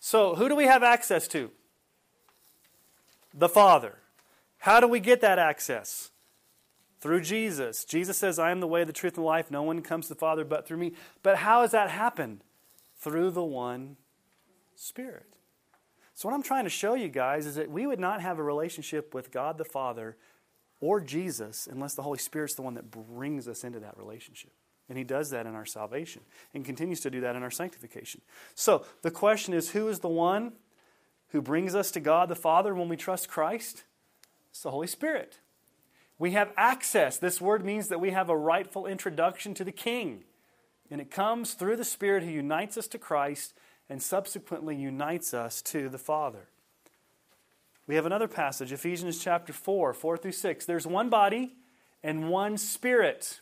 So, 0.00 0.34
who 0.36 0.48
do 0.48 0.56
we 0.56 0.64
have 0.64 0.82
access 0.82 1.28
to? 1.28 1.50
The 3.36 3.48
Father. 3.48 3.98
How 4.58 4.80
do 4.80 4.88
we 4.88 4.98
get 4.98 5.20
that 5.20 5.38
access? 5.38 6.10
Through 6.98 7.20
Jesus. 7.20 7.84
Jesus 7.84 8.16
says, 8.16 8.38
I 8.38 8.50
am 8.50 8.60
the 8.60 8.66
way, 8.66 8.82
the 8.82 8.92
truth, 8.92 9.16
and 9.16 9.22
the 9.22 9.26
life. 9.26 9.50
No 9.50 9.62
one 9.62 9.82
comes 9.82 10.08
to 10.08 10.14
the 10.14 10.18
Father 10.18 10.44
but 10.44 10.66
through 10.66 10.78
me. 10.78 10.94
But 11.22 11.36
how 11.36 11.60
has 11.60 11.72
that 11.72 11.90
happened? 11.90 12.42
Through 12.98 13.32
the 13.32 13.44
one 13.44 13.96
Spirit. 14.74 15.26
So, 16.14 16.28
what 16.28 16.34
I'm 16.34 16.42
trying 16.42 16.64
to 16.64 16.70
show 16.70 16.94
you 16.94 17.08
guys 17.08 17.46
is 17.46 17.56
that 17.56 17.70
we 17.70 17.86
would 17.86 18.00
not 18.00 18.22
have 18.22 18.38
a 18.38 18.42
relationship 18.42 19.14
with 19.14 19.30
God 19.30 19.58
the 19.58 19.64
Father 19.64 20.16
or 20.80 21.00
Jesus 21.00 21.66
unless 21.70 21.94
the 21.94 22.02
Holy 22.02 22.18
Spirit's 22.18 22.54
the 22.54 22.62
one 22.62 22.74
that 22.74 22.90
brings 22.90 23.48
us 23.48 23.64
into 23.64 23.80
that 23.80 23.96
relationship. 23.98 24.52
And 24.88 24.96
He 24.96 25.04
does 25.04 25.30
that 25.30 25.46
in 25.46 25.54
our 25.54 25.66
salvation 25.66 26.22
and 26.54 26.64
continues 26.64 27.00
to 27.00 27.10
do 27.10 27.20
that 27.22 27.36
in 27.36 27.42
our 27.42 27.50
sanctification. 27.50 28.20
So, 28.54 28.84
the 29.02 29.10
question 29.10 29.52
is 29.52 29.70
who 29.70 29.88
is 29.88 30.00
the 30.00 30.08
one 30.08 30.52
who 31.28 31.42
brings 31.42 31.74
us 31.74 31.90
to 31.92 32.00
God 32.00 32.28
the 32.28 32.34
Father 32.34 32.74
when 32.74 32.88
we 32.88 32.96
trust 32.96 33.28
Christ? 33.28 33.84
It's 34.50 34.62
the 34.62 34.70
Holy 34.70 34.86
Spirit. 34.86 35.38
We 36.18 36.30
have 36.32 36.52
access. 36.56 37.18
This 37.18 37.40
word 37.40 37.64
means 37.64 37.88
that 37.88 38.00
we 38.00 38.10
have 38.10 38.30
a 38.30 38.36
rightful 38.36 38.86
introduction 38.86 39.52
to 39.54 39.64
the 39.64 39.72
King. 39.72 40.24
And 40.90 41.00
it 41.00 41.10
comes 41.10 41.54
through 41.54 41.76
the 41.76 41.84
Spirit 41.84 42.22
who 42.22 42.30
unites 42.30 42.78
us 42.78 42.86
to 42.88 42.98
Christ 42.98 43.54
and 43.88 44.02
subsequently 44.02 44.76
unites 44.76 45.34
us 45.34 45.60
to 45.62 45.88
the 45.88 45.98
Father. 45.98 46.48
We 47.86 47.94
have 47.94 48.06
another 48.06 48.28
passage, 48.28 48.72
Ephesians 48.72 49.22
chapter 49.22 49.52
4, 49.52 49.94
4 49.94 50.16
through 50.16 50.32
6. 50.32 50.66
There's 50.66 50.86
one 50.86 51.08
body 51.08 51.54
and 52.02 52.30
one 52.30 52.56
Spirit. 52.56 53.40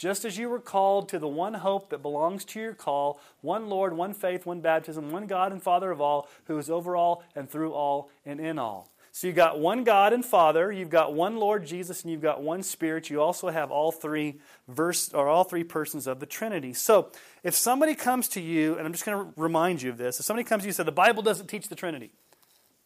Just 0.00 0.24
as 0.24 0.38
you 0.38 0.48
were 0.48 0.60
called 0.60 1.10
to 1.10 1.18
the 1.18 1.28
one 1.28 1.52
hope 1.52 1.90
that 1.90 2.00
belongs 2.00 2.46
to 2.46 2.58
your 2.58 2.72
call, 2.72 3.20
one 3.42 3.68
Lord, 3.68 3.92
one 3.92 4.14
faith, 4.14 4.46
one 4.46 4.62
baptism, 4.62 5.10
one 5.10 5.26
God 5.26 5.52
and 5.52 5.62
Father 5.62 5.90
of 5.90 6.00
all, 6.00 6.26
who 6.44 6.56
is 6.56 6.70
over 6.70 6.96
all 6.96 7.22
and 7.36 7.50
through 7.50 7.74
all 7.74 8.10
and 8.24 8.40
in 8.40 8.58
all. 8.58 8.90
So 9.12 9.26
you've 9.26 9.36
got 9.36 9.60
one 9.60 9.84
God 9.84 10.14
and 10.14 10.24
Father, 10.24 10.72
you've 10.72 10.88
got 10.88 11.12
one 11.12 11.36
Lord 11.36 11.66
Jesus, 11.66 12.00
and 12.00 12.10
you've 12.10 12.22
got 12.22 12.42
one 12.42 12.62
Spirit. 12.62 13.10
You 13.10 13.20
also 13.20 13.50
have 13.50 13.70
all 13.70 13.92
three 13.92 14.40
verse 14.68 15.12
or 15.12 15.28
all 15.28 15.44
three 15.44 15.64
persons 15.64 16.06
of 16.06 16.18
the 16.18 16.24
Trinity. 16.24 16.72
So 16.72 17.12
if 17.44 17.54
somebody 17.54 17.94
comes 17.94 18.26
to 18.28 18.40
you, 18.40 18.78
and 18.78 18.86
I'm 18.86 18.92
just 18.92 19.04
going 19.04 19.22
to 19.22 19.32
remind 19.38 19.82
you 19.82 19.90
of 19.90 19.98
this, 19.98 20.18
if 20.18 20.24
somebody 20.24 20.48
comes 20.48 20.62
to 20.62 20.68
you 20.68 20.70
and 20.70 20.76
says 20.76 20.86
the 20.86 20.92
Bible 20.92 21.22
doesn't 21.22 21.48
teach 21.48 21.68
the 21.68 21.76
Trinity, 21.76 22.10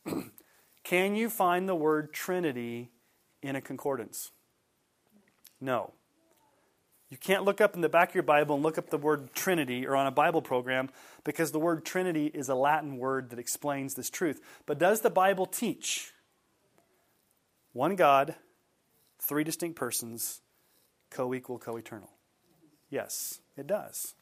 can 0.83 1.15
you 1.15 1.31
find 1.31 1.69
the 1.69 1.77
word 1.77 2.13
Trinity 2.13 2.91
in 3.41 3.55
a 3.55 3.61
concordance? 3.61 4.33
No. 5.61 5.93
You 7.15 7.19
can't 7.19 7.45
look 7.45 7.61
up 7.61 7.77
in 7.77 7.81
the 7.81 7.89
back 7.89 8.09
of 8.09 8.17
your 8.17 8.25
Bible 8.25 8.57
and 8.57 8.65
look 8.65 8.77
up 8.77 8.91
the 8.91 8.99
word 8.99 9.33
Trinity 9.35 9.87
or 9.87 9.95
on 9.95 10.09
a 10.09 10.11
Bible 10.11 10.43
program 10.43 10.91
because 11.23 11.53
the 11.53 11.61
word 11.61 11.85
Trinity 11.85 12.27
is 12.27 12.49
a 12.49 12.57
Latin 12.57 12.97
word 12.99 13.31
that 13.31 13.39
explains 13.39 13.95
this 13.95 14.11
truth. 14.11 14.41
But 14.67 14.81
does 14.81 15.03
the 15.03 15.11
Bible 15.11 15.47
teach 15.47 16.11
one 17.73 17.95
God, 17.95 18.35
three 19.23 19.45
distinct 19.45 19.77
persons, 19.77 20.41
co 21.09 21.33
equal, 21.33 21.57
co 21.57 21.77
eternal? 21.77 22.11
Yes, 22.91 23.39
it 23.57 23.69
does. 23.69 24.15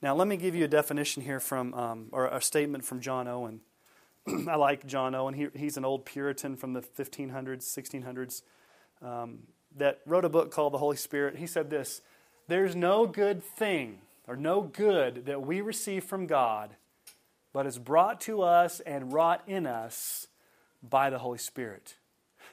Now, 0.00 0.14
let 0.14 0.28
me 0.28 0.36
give 0.36 0.54
you 0.54 0.66
a 0.66 0.68
definition 0.68 1.20
here 1.20 1.40
from, 1.40 1.74
um, 1.74 2.10
or 2.12 2.28
a 2.28 2.40
statement 2.40 2.84
from 2.84 3.00
John 3.00 3.26
Owen. 3.26 3.62
I 4.48 4.54
like 4.54 4.86
John 4.86 5.16
Owen. 5.16 5.34
He, 5.34 5.48
he's 5.56 5.76
an 5.76 5.84
old 5.84 6.06
Puritan 6.06 6.54
from 6.54 6.74
the 6.74 6.80
1500s, 6.80 7.64
1600s, 7.64 8.42
um, 9.02 9.48
that 9.76 10.00
wrote 10.06 10.24
a 10.24 10.28
book 10.28 10.50
called 10.50 10.72
The 10.72 10.78
Holy 10.78 10.96
Spirit. 10.96 11.36
He 11.36 11.46
said 11.46 11.70
this 11.70 12.02
There's 12.48 12.76
no 12.76 13.06
good 13.06 13.42
thing 13.42 13.98
or 14.26 14.36
no 14.36 14.62
good 14.62 15.26
that 15.26 15.42
we 15.42 15.60
receive 15.60 16.04
from 16.04 16.26
God, 16.26 16.70
but 17.52 17.66
is 17.66 17.78
brought 17.78 18.20
to 18.22 18.42
us 18.42 18.80
and 18.80 19.12
wrought 19.12 19.42
in 19.46 19.66
us 19.66 20.28
by 20.82 21.10
the 21.10 21.18
Holy 21.18 21.38
Spirit. 21.38 21.96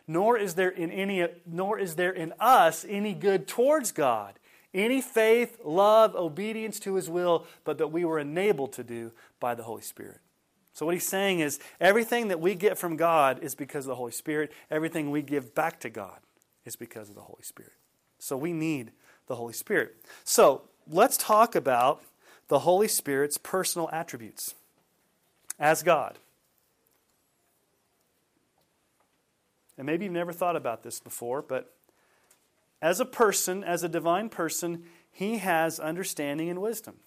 Nor 0.08 0.38
is 0.38 0.56
there 0.56 0.70
in 0.70 0.92
any 0.92 1.26
nor 1.46 1.80
is 1.80 1.96
there 1.96 2.12
in 2.12 2.34
us 2.40 2.86
any 2.88 3.14
good 3.14 3.48
towards 3.48 3.92
God, 3.92 4.40
any 4.74 5.02
faith, 5.02 5.60
love, 5.64 6.16
obedience 6.16 6.80
to 6.82 6.96
his 6.96 7.10
will, 7.10 7.46
but 7.64 7.78
that 7.78 7.90
we 7.90 8.06
were 8.06 8.20
enabled 8.20 8.74
to 8.74 8.84
do 8.84 9.12
by 9.40 9.54
the 9.54 9.64
Holy 9.64 9.82
Spirit. 9.82 10.20
So, 10.74 10.86
what 10.86 10.96
he's 10.96 11.08
saying 11.08 11.42
is 11.42 11.60
everything 11.80 12.30
that 12.30 12.40
we 12.40 12.56
get 12.56 12.78
from 12.78 12.96
God 12.96 13.40
is 13.44 13.56
because 13.56 13.86
of 13.86 13.90
the 13.90 13.96
Holy 13.96 14.14
Spirit. 14.14 14.52
Everything 14.70 15.12
we 15.12 15.22
give 15.22 15.54
back 15.54 15.80
to 15.82 15.90
God 15.90 16.20
is 16.66 16.76
because 16.76 17.10
of 17.10 17.16
the 17.16 17.22
Holy 17.22 17.44
Spirit. 17.44 17.74
So, 18.20 18.38
we 18.38 18.54
need 18.54 18.92
the 19.28 19.36
Holy 19.36 19.54
Spirit. 19.54 19.96
So, 20.24 20.64
let's 20.88 21.18
talk 21.18 21.56
about 21.56 22.04
the 22.48 22.60
Holy 22.60 22.88
Spirit's 22.88 23.38
personal 23.38 23.90
attributes 23.92 24.56
as 25.60 25.84
God. 25.84 26.18
And 29.78 29.86
maybe 29.86 30.06
you've 30.06 30.14
never 30.14 30.34
thought 30.34 30.56
about 30.56 30.84
this 30.84 31.00
before, 31.00 31.42
but 31.42 31.74
as 32.82 33.00
a 33.00 33.06
person, 33.06 33.64
as 33.64 33.84
a 33.84 33.90
divine 33.90 34.30
person, 34.30 34.84
he 35.12 35.38
has 35.38 35.80
understanding 35.80 36.50
and 36.50 36.62
wisdom. 36.62 36.98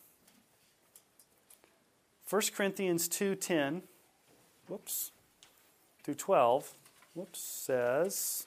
1 2.28 2.54
Corinthians 2.54 3.08
2:10 3.08 3.82
whoops 4.66 5.12
through 6.02 6.14
12 6.14 6.74
whoops 7.14 7.38
says 7.38 8.46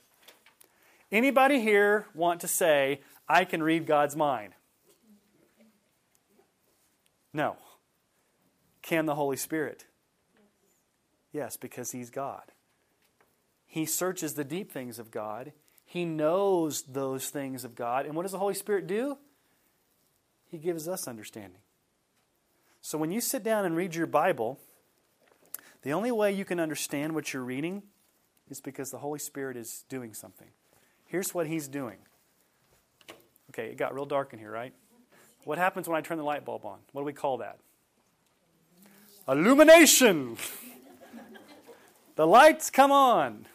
Anybody 1.11 1.59
here 1.59 2.07
want 2.13 2.39
to 2.41 2.47
say, 2.47 3.01
I 3.27 3.43
can 3.43 3.61
read 3.61 3.85
God's 3.85 4.15
mind? 4.15 4.53
No. 7.33 7.57
Can 8.81 9.05
the 9.05 9.15
Holy 9.15 9.37
Spirit? 9.37 9.85
Yes, 11.31 11.57
because 11.57 11.91
He's 11.91 12.09
God. 12.09 12.43
He 13.65 13.85
searches 13.85 14.33
the 14.33 14.43
deep 14.43 14.71
things 14.71 14.99
of 14.99 15.11
God. 15.11 15.53
He 15.85 16.05
knows 16.05 16.83
those 16.83 17.29
things 17.29 17.63
of 17.63 17.75
God. 17.75 18.05
And 18.05 18.15
what 18.15 18.23
does 18.23 18.31
the 18.31 18.39
Holy 18.39 18.53
Spirit 18.53 18.87
do? 18.87 19.17
He 20.47 20.57
gives 20.57 20.87
us 20.87 21.07
understanding. 21.07 21.61
So 22.81 22.97
when 22.97 23.11
you 23.11 23.21
sit 23.21 23.43
down 23.43 23.65
and 23.65 23.75
read 23.75 23.95
your 23.95 24.07
Bible, 24.07 24.59
the 25.83 25.93
only 25.93 26.11
way 26.11 26.31
you 26.31 26.45
can 26.45 26.59
understand 26.59 27.13
what 27.13 27.33
you're 27.33 27.43
reading 27.43 27.83
is 28.49 28.59
because 28.59 28.91
the 28.91 28.97
Holy 28.97 29.19
Spirit 29.19 29.55
is 29.55 29.85
doing 29.87 30.13
something. 30.13 30.49
Here's 31.11 31.33
what 31.33 31.47
He's 31.47 31.67
doing. 31.67 31.97
Okay, 33.51 33.67
it 33.67 33.77
got 33.77 33.93
real 33.93 34.05
dark 34.05 34.33
in 34.33 34.39
here, 34.39 34.51
right? 34.51 34.73
What 35.43 35.57
happens 35.57 35.87
when 35.87 35.97
I 35.97 36.01
turn 36.01 36.17
the 36.17 36.23
light 36.23 36.45
bulb 36.45 36.65
on? 36.65 36.79
What 36.93 37.01
do 37.01 37.05
we 37.05 37.13
call 37.13 37.37
that? 37.37 37.59
Illumination! 39.27 40.37
the 42.15 42.25
lights 42.25 42.69
come 42.69 42.91
on 42.91 43.45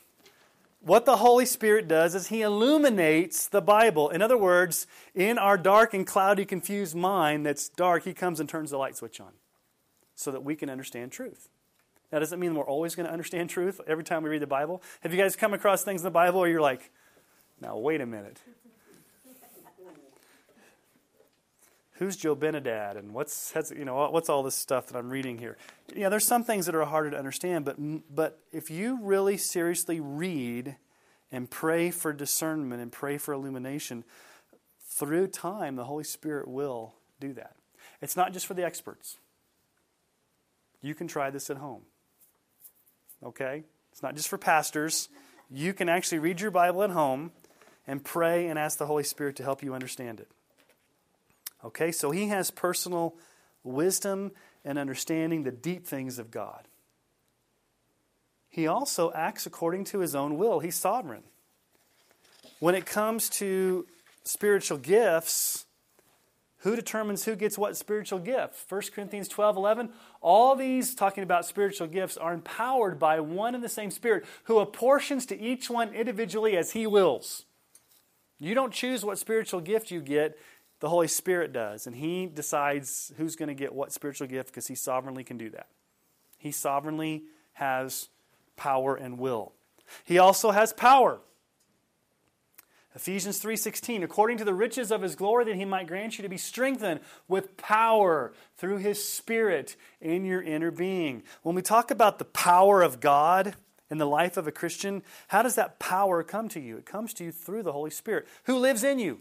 what 0.87 1.05
the 1.05 1.17
Holy 1.17 1.45
Spirit 1.45 1.89
does 1.89 2.15
is 2.15 2.29
He 2.29 2.43
illuminates 2.43 3.49
the 3.49 3.61
Bible. 3.61 4.09
In 4.09 4.23
other 4.23 4.39
words, 4.39 4.87
in 5.17 5.37
our 5.37 5.59
dark 5.59 5.93
and 5.93 6.07
cloudy, 6.07 6.45
confused 6.45 6.95
mind 6.95 7.45
that's 7.45 7.69
dark, 7.69 8.05
He 8.05 8.15
comes 8.15 8.39
and 8.39 8.49
turns 8.49 8.71
the 8.71 8.79
light 8.79 8.97
switch 8.97 9.21
on 9.21 9.33
so 10.15 10.31
that 10.31 10.45
we 10.45 10.55
can 10.55 10.71
understand 10.71 11.11
truth. 11.11 11.49
That 12.11 12.21
doesn't 12.21 12.39
mean 12.39 12.55
we're 12.55 12.65
always 12.65 12.95
going 12.95 13.07
to 13.07 13.13
understand 13.13 13.51
truth 13.51 13.81
every 13.89 14.05
time 14.05 14.23
we 14.23 14.31
read 14.31 14.43
the 14.43 14.47
Bible? 14.47 14.81
Have 15.01 15.13
you 15.13 15.21
guys 15.21 15.35
come 15.35 15.53
across 15.53 15.83
things 15.83 16.03
in 16.03 16.05
the 16.05 16.11
Bible 16.11 16.39
where 16.39 16.49
you're 16.49 16.61
like, 16.61 16.93
now, 17.61 17.77
wait 17.77 18.01
a 18.01 18.07
minute. 18.07 18.41
Who's 21.99 22.19
Jobinadab 22.19 22.99
and 22.99 23.15
what's 23.15 23.55
you 23.75 23.87
know 23.87 24.11
what's 24.11 24.29
all 24.29 24.43
this 24.43 24.55
stuff 24.55 24.89
that 24.89 24.99
I'm 24.99 25.09
reading 25.09 25.39
here? 25.39 25.57
Yeah, 25.95 26.11
there's 26.11 26.27
some 26.27 26.45
things 26.45 26.67
that 26.67 26.75
are 26.75 26.85
harder 26.85 27.11
to 27.13 27.17
understand, 27.17 27.65
but 27.65 27.77
but 28.15 28.39
if 28.53 28.71
you 28.71 28.99
really 29.01 29.39
seriously 29.39 29.99
read 29.99 30.77
and 31.33 31.51
pray 31.51 31.91
for 31.91 32.13
discernment 32.13 32.83
and 32.83 32.93
pray 32.93 33.17
for 33.17 33.33
illumination, 33.33 34.05
through 34.97 35.29
time 35.29 35.77
the 35.77 35.85
Holy 35.85 36.05
Spirit 36.05 36.49
will 36.49 36.95
do 37.19 37.33
that. 37.33 37.57
It's 38.03 38.17
not 38.17 38.33
just 38.33 38.47
for 38.47 38.55
the 38.55 38.65
experts. 38.65 39.17
You 40.83 40.95
can 40.95 41.09
try 41.09 41.31
this 41.31 41.51
at 41.51 41.57
home. 41.57 41.83
Okay? 43.25 43.65
It's 43.93 44.03
not 44.03 44.15
just 44.15 44.29
for 44.29 44.39
pastors. 44.39 45.09
You 45.51 45.73
can 45.73 45.89
actually 45.89 46.19
read 46.19 46.41
your 46.41 46.51
Bible 46.51 46.83
at 46.83 46.91
home 46.91 47.33
and 47.87 48.05
pray 48.05 48.49
and 48.49 48.59
ask 48.59 48.79
the 48.79 48.87
Holy 48.87 49.05
Spirit 49.05 49.37
to 49.37 49.43
help 49.43 49.63
you 49.63 49.75
understand 49.75 50.21
it. 50.21 50.29
Okay, 51.65 51.91
so 51.93 52.11
he 52.11 52.29
has 52.29 52.51
personal 52.51 53.17
wisdom 53.65 54.33
and 54.65 54.79
understanding 54.79 55.43
the 55.43 55.51
deep 55.51 55.87
things 55.87 56.19
of 56.19 56.31
God. 56.31 56.69
He 58.49 58.67
also 58.67 59.13
acts 59.15 59.47
according 59.47 59.85
to 59.87 60.01
his 60.01 60.15
own 60.15 60.37
will. 60.37 60.61
He's 60.61 60.77
sovereign. 60.77 61.23
When 62.59 62.75
it 62.75 62.87
comes 62.87 63.29
to 63.31 63.87
spiritual 64.25 64.79
gifts, 64.79 65.67
who 66.59 66.75
determines 66.75 67.25
who 67.25 67.37
gets 67.37 67.57
what 67.57 67.77
spiritual 67.77 68.19
gift? 68.19 68.57
1 68.69 68.83
Corinthians 68.95 69.29
12 69.29 69.57
11. 69.57 69.91
All 70.21 70.57
these, 70.57 70.95
talking 70.95 71.23
about 71.23 71.47
spiritual 71.47 71.87
gifts, 71.87 72.17
are 72.17 72.35
empowered 72.35 72.99
by 72.99 73.21
one 73.21 73.55
and 73.55 73.63
the 73.63 73.69
same 73.69 73.91
Spirit 73.91 74.25
who 74.45 74.59
apportions 74.59 75.27
to 75.27 75.41
each 75.41 75.71
one 75.71 75.95
individually 75.95 76.57
as 76.57 76.73
he 76.73 76.87
wills. 76.87 77.46
You 78.39 78.55
don't 78.55 78.73
choose 78.73 79.05
what 79.05 79.19
spiritual 79.19 79.61
gift 79.61 79.91
you 79.91 80.01
get, 80.01 80.39
the 80.81 80.89
Holy 80.89 81.09
Spirit 81.09 81.53
does. 81.53 81.87
And 81.87 81.97
He 81.97 82.27
decides 82.27 83.13
who's 83.17 83.37
going 83.37 83.49
to 83.49 83.55
get 83.55 83.75
what 83.75 83.93
spiritual 83.93 84.27
gift 84.27 84.49
because 84.49 84.67
He 84.67 84.75
sovereignly 84.75 85.25
can 85.25 85.39
do 85.39 85.51
that. 85.51 85.69
He 86.39 86.53
sovereignly 86.53 87.25
has 87.55 88.09
power 88.57 88.95
and 88.95 89.19
will. 89.19 89.53
He 90.05 90.19
also 90.19 90.51
has 90.51 90.73
power. 90.73 91.21
Ephesians 92.95 93.43
3:16 93.43 94.03
according 94.03 94.39
to 94.39 94.45
the 94.45 94.55
riches 94.55 94.91
of 94.91 95.03
his 95.03 95.15
glory 95.15 95.45
that 95.45 95.57
he 95.57 95.67
might 95.67 95.87
grant 95.87 96.17
you 96.17 96.23
to 96.23 96.31
be 96.31 96.39
strengthened 96.39 97.01
with 97.29 97.59
power 97.59 98.33
through 98.57 98.79
his 98.79 99.07
spirit 99.07 99.77
in 100.01 100.25
your 100.25 100.43
inner 100.43 100.71
being. 100.71 101.23
When 101.43 101.55
we 101.55 101.61
talk 101.61 101.91
about 101.91 102.19
the 102.19 102.25
power 102.25 102.83
of 102.83 103.01
God 103.01 103.55
in 103.91 103.99
the 103.99 104.07
life 104.07 104.37
of 104.37 104.47
a 104.47 104.53
Christian, 104.53 105.03
how 105.29 105.43
does 105.43 105.55
that 105.55 105.79
power 105.79 106.23
come 106.23 106.49
to 106.51 106.61
you? 106.61 106.77
It 106.77 106.87
comes 106.87 107.15
to 107.15 107.25
you 107.25 107.33
through 107.33 107.63
the 107.63 107.73
Holy 107.73 107.91
Spirit 107.91 108.27
who 108.45 108.59
lives 108.59 108.83
in 108.83 108.99
you 108.99 109.21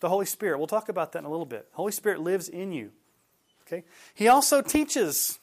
the 0.00 0.08
Holy 0.08 0.26
Spirit. 0.26 0.58
We'll 0.58 0.66
talk 0.66 0.88
about 0.88 1.12
that 1.12 1.20
in 1.20 1.24
a 1.24 1.30
little 1.30 1.46
bit. 1.46 1.68
Holy 1.72 1.92
Spirit 1.92 2.20
lives 2.20 2.48
in 2.48 2.72
you. 2.72 2.90
Okay? 3.66 3.84
He 4.14 4.28
also 4.28 4.62
teaches. 4.62 5.38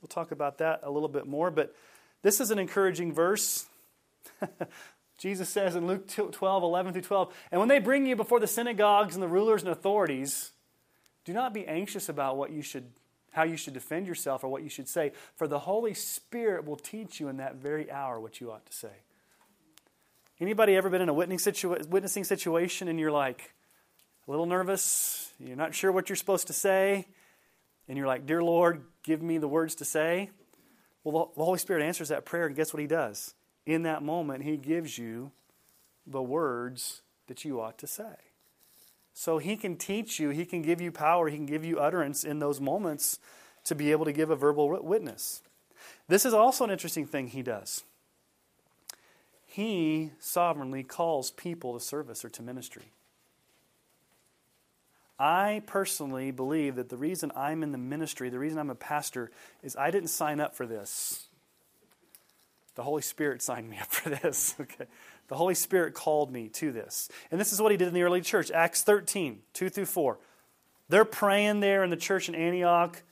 We'll 0.00 0.08
talk 0.08 0.32
about 0.32 0.58
that 0.58 0.80
a 0.82 0.90
little 0.90 1.08
bit 1.08 1.26
more, 1.26 1.50
but 1.50 1.74
this 2.22 2.40
is 2.40 2.50
an 2.50 2.58
encouraging 2.58 3.12
verse. 3.12 3.66
Jesus 5.18 5.48
says 5.48 5.76
in 5.76 5.86
Luke 5.86 6.08
12, 6.08 6.62
11 6.62 6.92
through 6.92 7.02
12, 7.02 7.34
and 7.52 7.60
when 7.60 7.68
they 7.68 7.78
bring 7.78 8.06
you 8.06 8.16
before 8.16 8.40
the 8.40 8.46
synagogues 8.46 9.14
and 9.14 9.22
the 9.22 9.28
rulers 9.28 9.62
and 9.62 9.70
authorities, 9.70 10.52
do 11.24 11.32
not 11.32 11.54
be 11.54 11.66
anxious 11.66 12.08
about 12.08 12.36
what 12.36 12.50
you 12.50 12.62
should 12.62 12.86
how 13.34 13.42
you 13.42 13.56
should 13.56 13.74
defend 13.74 14.06
yourself 14.06 14.44
or 14.44 14.48
what 14.48 14.62
you 14.62 14.68
should 14.68 14.88
say, 14.88 15.12
for 15.36 15.46
the 15.46 15.58
Holy 15.58 15.92
Spirit 15.92 16.64
will 16.64 16.76
teach 16.76 17.20
you 17.20 17.28
in 17.28 17.36
that 17.38 17.56
very 17.56 17.90
hour 17.90 18.20
what 18.20 18.40
you 18.40 18.50
ought 18.50 18.64
to 18.66 18.72
say. 18.72 19.02
Anybody 20.40 20.76
ever 20.76 20.88
been 20.88 21.02
in 21.02 21.08
a 21.08 21.14
witnessing 21.14 22.24
situation 22.24 22.88
and 22.88 22.98
you're 22.98 23.10
like, 23.10 23.52
a 24.26 24.30
little 24.30 24.46
nervous, 24.46 25.32
you're 25.38 25.56
not 25.56 25.74
sure 25.74 25.92
what 25.92 26.08
you're 26.08 26.16
supposed 26.16 26.46
to 26.46 26.52
say, 26.52 27.06
and 27.88 27.98
you're 27.98 28.06
like, 28.06 28.24
Dear 28.24 28.42
Lord, 28.42 28.84
give 29.02 29.20
me 29.20 29.38
the 29.38 29.48
words 29.48 29.74
to 29.76 29.84
say. 29.84 30.30
Well, 31.02 31.32
the 31.36 31.44
Holy 31.44 31.58
Spirit 31.58 31.84
answers 31.84 32.08
that 32.08 32.24
prayer, 32.24 32.46
and 32.46 32.56
guess 32.56 32.72
what 32.72 32.80
He 32.80 32.86
does? 32.86 33.34
In 33.66 33.82
that 33.82 34.02
moment, 34.02 34.44
He 34.44 34.56
gives 34.56 34.96
you 34.96 35.32
the 36.06 36.22
words 36.22 37.02
that 37.26 37.44
you 37.44 37.60
ought 37.60 37.78
to 37.78 37.86
say. 37.86 38.14
So 39.14 39.38
he 39.38 39.56
can 39.56 39.76
teach 39.76 40.18
you, 40.18 40.30
he 40.30 40.44
can 40.44 40.60
give 40.60 40.80
you 40.80 40.90
power, 40.90 41.28
he 41.28 41.36
can 41.36 41.46
give 41.46 41.64
you 41.64 41.78
utterance 41.78 42.24
in 42.24 42.40
those 42.40 42.60
moments 42.60 43.20
to 43.62 43.74
be 43.74 43.92
able 43.92 44.04
to 44.04 44.12
give 44.12 44.28
a 44.28 44.36
verbal 44.36 44.82
witness. 44.82 45.40
This 46.08 46.26
is 46.26 46.34
also 46.34 46.64
an 46.64 46.70
interesting 46.70 47.06
thing 47.06 47.28
he 47.28 47.42
does. 47.42 47.84
He 49.46 50.10
sovereignly 50.18 50.82
calls 50.82 51.30
people 51.30 51.74
to 51.74 51.80
service 51.80 52.24
or 52.24 52.28
to 52.30 52.42
ministry. 52.42 52.90
I 55.16 55.62
personally 55.64 56.32
believe 56.32 56.74
that 56.74 56.88
the 56.88 56.96
reason 56.96 57.30
I'm 57.36 57.62
in 57.62 57.70
the 57.70 57.78
ministry, 57.78 58.30
the 58.30 58.40
reason 58.40 58.58
I'm 58.58 58.70
a 58.70 58.74
pastor, 58.74 59.30
is 59.62 59.76
I 59.76 59.92
didn't 59.92 60.08
sign 60.08 60.40
up 60.40 60.56
for 60.56 60.66
this. 60.66 61.28
The 62.74 62.82
Holy 62.82 63.02
Spirit 63.02 63.42
signed 63.42 63.70
me 63.70 63.78
up 63.78 63.92
for 63.92 64.10
this. 64.22 64.56
Okay. 64.60 64.86
The 65.28 65.36
Holy 65.36 65.54
Spirit 65.54 65.94
called 65.94 66.32
me 66.32 66.48
to 66.50 66.72
this. 66.72 67.08
And 67.30 67.40
this 67.40 67.52
is 67.52 67.60
what 67.60 67.70
he 67.70 67.78
did 67.78 67.88
in 67.88 67.94
the 67.94 68.02
early 68.02 68.20
church, 68.20 68.50
Acts 68.50 68.82
13, 68.82 69.40
2 69.52 69.68
through 69.70 69.86
4. 69.86 70.18
They're 70.88 71.04
praying 71.04 71.60
there 71.60 71.82
in 71.82 71.90
the 71.90 71.96
church 71.96 72.28
in 72.28 72.34
Antioch. 72.34 73.02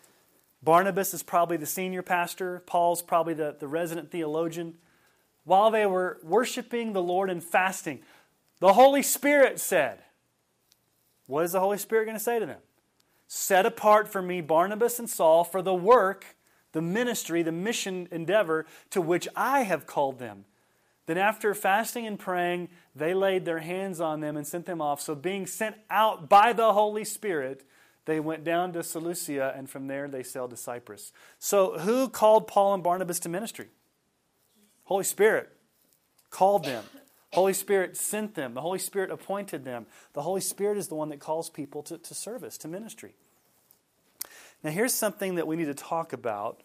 Barnabas 0.62 1.14
is 1.14 1.22
probably 1.22 1.56
the 1.56 1.66
senior 1.66 2.02
pastor, 2.02 2.62
Paul's 2.66 3.02
probably 3.02 3.34
the, 3.34 3.56
the 3.58 3.66
resident 3.66 4.10
theologian. 4.10 4.74
While 5.44 5.70
they 5.70 5.86
were 5.86 6.18
worshiping 6.22 6.92
the 6.92 7.02
Lord 7.02 7.30
and 7.30 7.42
fasting, 7.42 8.00
the 8.60 8.74
Holy 8.74 9.02
Spirit 9.02 9.58
said, 9.58 9.98
What 11.26 11.44
is 11.44 11.52
the 11.52 11.60
Holy 11.60 11.78
Spirit 11.78 12.04
going 12.04 12.16
to 12.16 12.22
say 12.22 12.38
to 12.38 12.46
them? 12.46 12.60
Set 13.26 13.66
apart 13.66 14.06
for 14.06 14.22
me 14.22 14.40
Barnabas 14.40 14.98
and 14.98 15.10
Saul 15.10 15.42
for 15.42 15.62
the 15.62 15.74
work, 15.74 16.36
the 16.72 16.82
ministry, 16.82 17.42
the 17.42 17.50
mission 17.50 18.06
endeavor 18.12 18.66
to 18.90 19.00
which 19.00 19.26
I 19.34 19.62
have 19.62 19.86
called 19.86 20.18
them. 20.18 20.44
Then, 21.06 21.18
after 21.18 21.52
fasting 21.54 22.06
and 22.06 22.18
praying, 22.18 22.68
they 22.94 23.12
laid 23.12 23.44
their 23.44 23.58
hands 23.58 24.00
on 24.00 24.20
them 24.20 24.36
and 24.36 24.46
sent 24.46 24.66
them 24.66 24.80
off. 24.80 25.00
So, 25.00 25.14
being 25.14 25.46
sent 25.46 25.76
out 25.90 26.28
by 26.28 26.52
the 26.52 26.72
Holy 26.72 27.04
Spirit, 27.04 27.64
they 28.04 28.20
went 28.20 28.44
down 28.44 28.72
to 28.72 28.82
Seleucia, 28.82 29.52
and 29.56 29.68
from 29.68 29.86
there 29.88 30.08
they 30.08 30.22
sailed 30.22 30.50
to 30.50 30.56
Cyprus. 30.56 31.12
So, 31.38 31.78
who 31.78 32.08
called 32.08 32.46
Paul 32.46 32.74
and 32.74 32.82
Barnabas 32.82 33.18
to 33.20 33.28
ministry? 33.28 33.68
Holy 34.84 35.04
Spirit 35.04 35.50
called 36.30 36.64
them. 36.64 36.84
Holy 37.32 37.54
Spirit 37.54 37.96
sent 37.96 38.34
them. 38.34 38.54
The 38.54 38.60
Holy 38.60 38.78
Spirit 38.78 39.10
appointed 39.10 39.64
them. 39.64 39.86
The 40.12 40.22
Holy 40.22 40.40
Spirit 40.40 40.76
is 40.76 40.88
the 40.88 40.94
one 40.94 41.08
that 41.08 41.18
calls 41.18 41.48
people 41.48 41.82
to, 41.84 41.98
to 41.98 42.14
service, 42.14 42.58
to 42.58 42.68
ministry. 42.68 43.14
Now, 44.62 44.70
here's 44.70 44.94
something 44.94 45.36
that 45.36 45.46
we 45.46 45.56
need 45.56 45.66
to 45.66 45.74
talk 45.74 46.12
about 46.12 46.60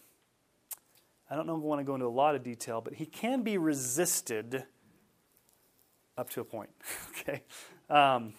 I 1.30 1.36
don't 1.36 1.46
know 1.46 1.56
if 1.56 1.62
I 1.62 1.66
want 1.66 1.80
to 1.80 1.84
go 1.84 1.94
into 1.94 2.06
a 2.06 2.10
lot 2.10 2.36
of 2.36 2.44
detail, 2.44 2.82
but 2.82 2.94
he 2.94 3.06
can 3.06 3.44
be 3.44 3.58
resisted 3.58 4.64
up 6.18 6.30
to 6.32 6.42
a 6.42 6.46
point. 6.46 6.70
okay. 7.10 7.44
Um, 7.90 8.34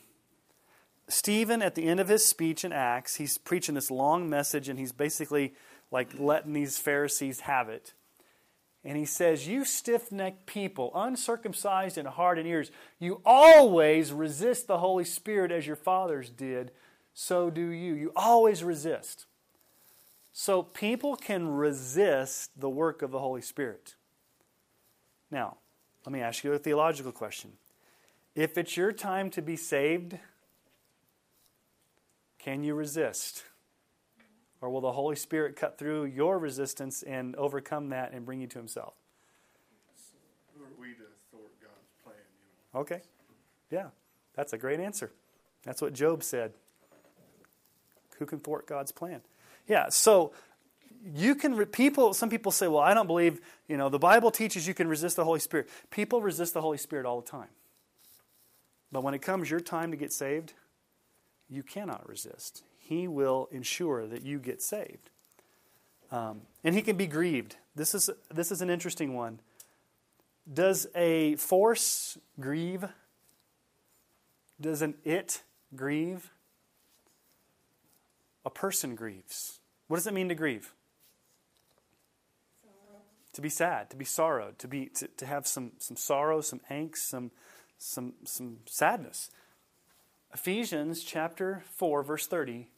Stephen, 1.09 1.63
at 1.63 1.75
the 1.75 1.85
end 1.85 2.01
of 2.01 2.09
his 2.09 2.25
speech 2.25 2.65
in 2.65 2.73
Acts, 2.73 3.17
he's 3.17 3.39
preaching 3.39 3.75
this 3.75 3.91
long 3.91 4.29
message 4.29 4.69
and 4.69 4.79
he's 4.79 4.93
basically 4.93 5.55
like 5.91 6.09
letting 6.19 6.53
these 6.53 6.79
Pharisees 6.79 7.41
have 7.41 7.69
it. 7.69 7.95
And 8.85 8.97
he 8.97 9.07
says, 9.07 9.49
You 9.49 9.65
stiff 9.65 10.13
necked 10.13 10.47
people, 10.47 10.93
uncircumcised 10.95 11.99
in 11.99 12.07
heart 12.07 12.39
and 12.39 12.47
ears, 12.47 12.71
you 12.99 13.21
always 13.25 14.13
resist 14.13 14.67
the 14.67 14.79
Holy 14.79 15.05
Spirit 15.05 15.51
as 15.51 15.67
your 15.67 15.77
fathers 15.77 16.31
did, 16.31 16.73
so 17.13 17.51
do 17.51 17.67
you. 17.69 17.95
You 17.95 18.13
always 18.15 18.63
resist. 18.63 19.27
So 20.41 20.63
people 20.63 21.17
can 21.17 21.49
resist 21.49 22.53
the 22.57 22.71
work 22.71 23.03
of 23.03 23.11
the 23.11 23.19
Holy 23.19 23.43
Spirit. 23.43 23.97
Now, 25.33 25.57
let 26.07 26.13
me 26.13 26.21
ask 26.21 26.45
you 26.45 26.53
a 26.53 26.59
theological 26.61 27.11
question. 27.11 27.55
If 28.37 28.57
it's 28.57 28.77
your 28.77 28.93
time 28.93 29.31
to 29.31 29.43
be 29.43 29.57
saved, 29.57 30.17
can 32.39 32.63
you 32.63 32.77
resist? 32.77 33.43
Or 34.61 34.71
will 34.71 34.81
the 34.81 34.93
Holy 34.93 35.17
Spirit 35.17 35.57
cut 35.57 35.77
through 35.77 36.05
your 36.05 36.39
resistance 36.39 37.03
and 37.03 37.35
overcome 37.35 37.89
that 37.89 38.13
and 38.13 38.25
bring 38.25 38.41
you 38.41 38.47
to 38.47 38.59
Himself? 38.59 38.95
Who 40.57 40.63
are 40.63 40.69
we 40.81 40.91
to 40.95 41.03
thwart 41.33 41.51
God's 41.61 41.91
plan? 42.05 42.15
You 42.15 42.75
know? 42.75 42.81
Okay. 42.83 43.01
Yeah, 43.73 43.89
that's 44.37 44.53
a 44.53 44.59
great 44.59 44.79
answer. 44.79 45.11
That's 45.65 45.83
what 45.83 45.95
Job 45.95 46.23
said. 46.23 46.53
Who 48.21 48.27
can 48.27 48.39
thwart 48.39 48.69
God's 48.69 48.93
plan? 48.93 49.23
Yeah, 49.69 49.91
so 49.91 50.33
you 51.15 51.35
can 51.35 51.65
people 51.67 52.13
some 52.13 52.29
people 52.29 52.51
say 52.53 52.67
well 52.67 52.83
i 52.83 52.93
don't 52.93 53.07
believe 53.07 53.41
you 53.69 53.77
know 53.77 53.89
the 53.89 53.99
bible 53.99 54.31
teaches 54.31 54.67
you 54.67 54.75
can 54.75 54.89
resist 54.89 55.17
the 55.17 55.25
holy 55.25 55.41
spirit. 55.41 55.69
People 55.91 56.21
resist 56.21 56.55
the 56.55 56.61
holy 56.61 56.79
spirit 56.79 57.07
all 57.07 57.21
the 57.21 57.27
time. 57.27 57.49
But 58.91 59.03
when 59.03 59.15
it 59.15 59.23
comes 59.23 59.51
your 59.51 59.61
time 59.61 59.91
to 59.91 59.97
get 59.97 60.13
saved 60.13 60.55
you 61.49 61.63
cannot 61.63 62.07
resist. 62.09 62.63
He 62.79 63.09
will 63.09 63.49
ensure 63.51 64.07
that 64.07 64.23
you 64.23 64.39
get 64.39 64.63
saved. 64.63 65.11
Um, 66.11 66.43
and 66.65 66.75
he 66.75 66.83
can 66.83 66.97
be 66.97 67.07
grieved. 67.07 67.57
This 67.75 67.95
is 67.95 68.11
this 68.33 68.51
is 68.51 68.61
an 68.61 68.71
interesting 68.71 69.15
one. 69.15 69.41
Does 70.51 70.87
a 70.95 71.37
force 71.37 72.19
grieve? 72.41 72.85
Does 74.61 74.83
an 74.83 74.95
it 75.05 75.43
grieve? 75.77 76.31
A 78.45 78.51
person 78.51 78.95
grieves 78.95 79.58
what 79.89 79.97
does 79.97 80.07
it 80.07 80.15
mean 80.15 80.29
to 80.29 80.35
grieve? 80.35 80.73
Sorrow. 82.63 83.01
To 83.33 83.41
be 83.41 83.49
sad, 83.49 83.91
to 83.91 83.97
be 83.97 84.05
sorrowed, 84.05 84.59
to 84.59 84.69
be 84.69 84.87
to, 84.87 85.09
to 85.09 85.27
have 85.27 85.47
some 85.47 85.73
some 85.79 85.97
sorrow, 85.97 86.41
some 86.41 86.61
angst, 86.71 86.99
some 86.99 87.31
some 87.79 88.13
some 88.25 88.59
sadness. 88.67 89.31
Ephesians 90.33 91.03
chapter 91.03 91.65
4 91.77 92.03
verse 92.03 92.27
30 92.27 92.69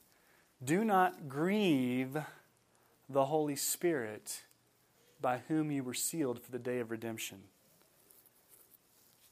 Do 0.64 0.84
not 0.84 1.28
grieve 1.28 2.16
the 3.08 3.24
Holy 3.26 3.56
Spirit 3.56 4.42
by 5.20 5.40
whom 5.48 5.70
you 5.70 5.82
were 5.82 5.94
sealed 5.94 6.40
for 6.40 6.52
the 6.52 6.58
day 6.58 6.78
of 6.78 6.90
redemption. 6.90 7.38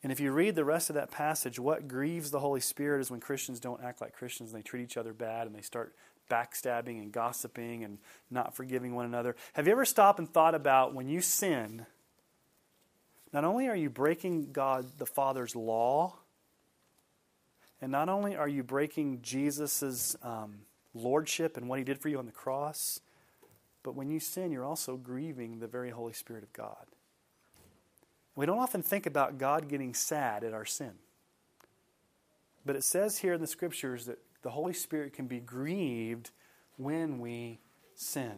And 0.03 0.13
if 0.13 0.21
you 0.21 0.33
read 0.33 0.55
the 0.55 0.65
rest 0.65 0.91
of 0.91 0.95
that 0.95 1.11
passage, 1.11 1.59
what 1.59 1.89
grieves 1.89 2.31
the 2.31 2.41
Holy 2.41 2.61
Spirit 2.61 3.01
is 3.01 3.11
when 3.11 3.21
Christians 3.21 3.59
don't 3.59 3.83
act 3.83 4.01
like 4.01 4.13
Christians 4.13 4.53
and 4.53 4.59
they 4.59 4.63
treat 4.63 4.83
each 4.83 4.97
other 4.97 5.13
bad 5.13 5.47
and 5.47 5.57
they 5.57 5.63
start 5.63 5.95
backstabbing 6.29 7.01
and 7.01 7.13
gossiping 7.13 7.85
and 7.85 7.99
not 8.31 8.55
forgiving 8.55 8.95
one 8.95 9.07
another. 9.07 9.37
Have 9.55 9.67
you 9.67 9.73
ever 9.73 9.85
stopped 9.85 10.19
and 10.19 10.29
thought 10.29 10.55
about 10.55 10.95
when 10.95 11.09
you 11.09 11.21
sin, 11.21 11.87
not 13.33 13.45
only 13.45 13.69
are 13.69 13.77
you 13.77 13.91
breaking 13.91 14.53
God 14.53 14.87
the 14.99 15.07
Father's 15.07 15.55
law, 15.55 16.17
and 17.81 17.93
not 17.93 18.09
only 18.09 18.37
are 18.37 18.49
you 18.49 18.63
breaking 18.63 19.21
Jesus' 19.23 20.17
um, 20.23 20.61
lordship 20.95 21.57
and 21.57 21.69
what 21.69 21.79
he 21.79 21.85
did 21.85 21.99
for 21.99 22.09
you 22.09 22.19
on 22.19 22.27
the 22.27 22.33
cross, 22.33 23.01
but 23.83 23.95
when 23.95 24.11
you 24.11 24.21
sin, 24.21 24.51
you're 24.51 24.65
also 24.65 24.97
grieving 24.97 25.61
the 25.61 25.69
very 25.69 25.91
Holy 25.91 26.13
Spirit 26.13 26.43
of 26.43 26.53
God. 26.53 26.87
We 28.35 28.47
don't 28.47 28.59
often 28.59 28.83
think 28.83 29.07
about 29.07 29.39
God 29.39 29.69
getting 29.69 29.95
sad 29.95 30.45
at 30.45 30.53
our 30.55 30.65
sin. 30.65 30.93
But 32.65 32.77
it 32.77 32.85
says 32.85 33.19
here 33.19 33.33
in 33.33 33.41
the 33.41 33.47
scriptures 33.47 34.07
that 34.07 34.19
the 34.43 34.51
Holy 34.51 34.73
Spirit 34.73 35.13
can 35.13 35.27
be 35.27 35.41
grieved 35.41 36.31
when 36.77 37.19
we 37.19 37.61
sin. 37.95 38.35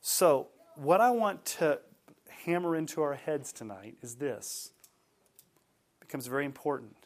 So, 0.00 0.48
what 0.76 1.00
I 1.00 1.10
want 1.10 1.44
to 1.44 1.80
hammer 2.44 2.76
into 2.76 3.02
our 3.02 3.14
heads 3.14 3.52
tonight 3.52 3.96
is 4.02 4.16
this. 4.16 4.72
It 6.00 6.06
becomes 6.06 6.26
very 6.26 6.44
important. 6.44 6.96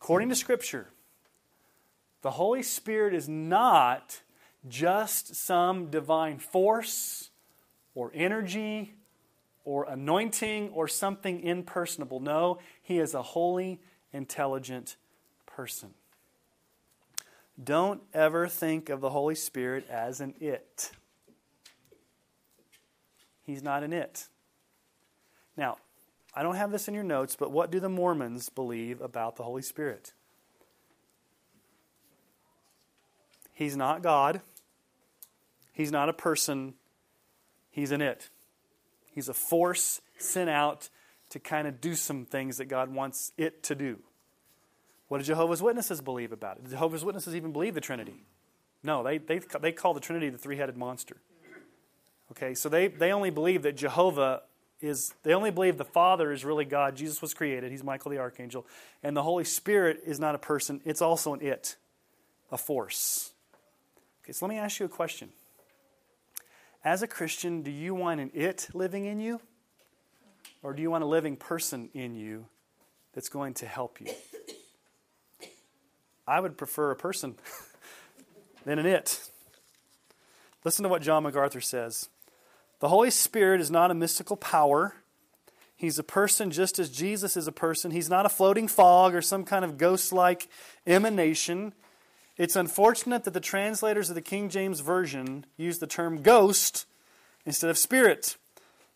According 0.00 0.28
to 0.28 0.34
Scripture, 0.34 0.88
the 2.22 2.32
Holy 2.32 2.62
Spirit 2.62 3.14
is 3.14 3.28
not 3.28 4.20
just 4.68 5.34
some 5.34 5.90
divine 5.90 6.38
force 6.38 7.30
or 7.94 8.10
energy 8.14 8.94
or 9.64 9.84
anointing 9.84 10.70
or 10.70 10.88
something 10.88 11.40
impersonable. 11.40 12.20
No, 12.20 12.58
He 12.82 12.98
is 12.98 13.14
a 13.14 13.22
holy, 13.22 13.80
intelligent 14.12 14.96
person. 15.46 15.94
Don't 17.62 18.02
ever 18.12 18.48
think 18.48 18.88
of 18.88 19.00
the 19.00 19.10
Holy 19.10 19.34
Spirit 19.34 19.88
as 19.88 20.20
an 20.20 20.34
it. 20.40 20.90
He's 23.44 23.62
not 23.62 23.82
an 23.84 23.92
it. 23.92 24.28
Now, 25.56 25.76
I 26.34 26.42
don't 26.42 26.56
have 26.56 26.72
this 26.72 26.88
in 26.88 26.94
your 26.94 27.04
notes, 27.04 27.36
but 27.36 27.52
what 27.52 27.70
do 27.70 27.78
the 27.78 27.88
Mormons 27.88 28.48
believe 28.48 29.00
about 29.00 29.36
the 29.36 29.44
Holy 29.44 29.62
Spirit? 29.62 30.12
He's 33.52 33.76
not 33.76 34.02
God. 34.02 34.40
He's 35.72 35.92
not 35.92 36.08
a 36.08 36.12
person. 36.12 36.74
He's 37.70 37.92
an 37.92 38.00
it. 38.00 38.30
He's 39.12 39.28
a 39.28 39.34
force 39.34 40.00
sent 40.18 40.50
out 40.50 40.88
to 41.30 41.38
kind 41.38 41.68
of 41.68 41.80
do 41.80 41.94
some 41.94 42.24
things 42.24 42.58
that 42.58 42.66
God 42.66 42.92
wants 42.92 43.32
it 43.36 43.62
to 43.64 43.76
do. 43.76 43.98
What 45.14 45.20
do 45.20 45.26
Jehovah's 45.26 45.62
Witnesses 45.62 46.00
believe 46.00 46.32
about 46.32 46.56
it? 46.56 46.64
Do 46.64 46.70
Jehovah's 46.70 47.04
Witnesses 47.04 47.36
even 47.36 47.52
believe 47.52 47.74
the 47.74 47.80
Trinity? 47.80 48.24
No, 48.82 49.04
they, 49.04 49.18
they, 49.18 49.38
they 49.60 49.70
call 49.70 49.94
the 49.94 50.00
Trinity 50.00 50.28
the 50.28 50.38
three 50.38 50.56
headed 50.56 50.76
monster. 50.76 51.18
Okay, 52.32 52.54
so 52.54 52.68
they, 52.68 52.88
they 52.88 53.12
only 53.12 53.30
believe 53.30 53.62
that 53.62 53.76
Jehovah 53.76 54.42
is 54.80 55.14
they 55.22 55.32
only 55.32 55.52
believe 55.52 55.78
the 55.78 55.84
Father 55.84 56.32
is 56.32 56.44
really 56.44 56.64
God. 56.64 56.96
Jesus 56.96 57.22
was 57.22 57.32
created. 57.32 57.70
He's 57.70 57.84
Michael 57.84 58.10
the 58.10 58.18
archangel. 58.18 58.66
And 59.04 59.16
the 59.16 59.22
Holy 59.22 59.44
Spirit 59.44 60.00
is 60.04 60.18
not 60.18 60.34
a 60.34 60.38
person, 60.38 60.80
it's 60.84 61.00
also 61.00 61.32
an 61.32 61.42
it, 61.42 61.76
a 62.50 62.58
force. 62.58 63.34
Okay, 64.24 64.32
so 64.32 64.46
let 64.46 64.52
me 64.52 64.58
ask 64.58 64.80
you 64.80 64.86
a 64.86 64.88
question. 64.88 65.28
As 66.84 67.02
a 67.02 67.06
Christian, 67.06 67.62
do 67.62 67.70
you 67.70 67.94
want 67.94 68.18
an 68.20 68.32
it 68.34 68.66
living 68.74 69.04
in 69.04 69.20
you? 69.20 69.40
Or 70.64 70.72
do 70.72 70.82
you 70.82 70.90
want 70.90 71.04
a 71.04 71.06
living 71.06 71.36
person 71.36 71.88
in 71.94 72.16
you 72.16 72.46
that's 73.12 73.28
going 73.28 73.54
to 73.54 73.66
help 73.66 74.00
you? 74.00 74.08
I 76.26 76.40
would 76.40 76.56
prefer 76.56 76.90
a 76.90 76.96
person 76.96 77.36
than 78.64 78.78
an 78.78 78.86
it. 78.86 79.28
Listen 80.64 80.82
to 80.82 80.88
what 80.88 81.02
John 81.02 81.22
MacArthur 81.22 81.60
says. 81.60 82.08
The 82.80 82.88
Holy 82.88 83.10
Spirit 83.10 83.60
is 83.60 83.70
not 83.70 83.90
a 83.90 83.94
mystical 83.94 84.36
power. 84.36 84.94
He's 85.76 85.98
a 85.98 86.04
person 86.04 86.50
just 86.50 86.78
as 86.78 86.90
Jesus 86.90 87.36
is 87.36 87.46
a 87.46 87.52
person. 87.52 87.90
He's 87.90 88.08
not 88.08 88.26
a 88.26 88.30
floating 88.30 88.68
fog 88.68 89.14
or 89.14 89.20
some 89.20 89.44
kind 89.44 89.64
of 89.64 89.76
ghost 89.76 90.12
like 90.12 90.48
emanation. 90.86 91.74
It's 92.36 92.56
unfortunate 92.56 93.24
that 93.24 93.34
the 93.34 93.40
translators 93.40 94.08
of 94.08 94.14
the 94.14 94.22
King 94.22 94.48
James 94.48 94.80
Version 94.80 95.44
use 95.56 95.78
the 95.78 95.86
term 95.86 96.22
ghost 96.22 96.86
instead 97.44 97.70
of 97.70 97.78
spirit. 97.78 98.36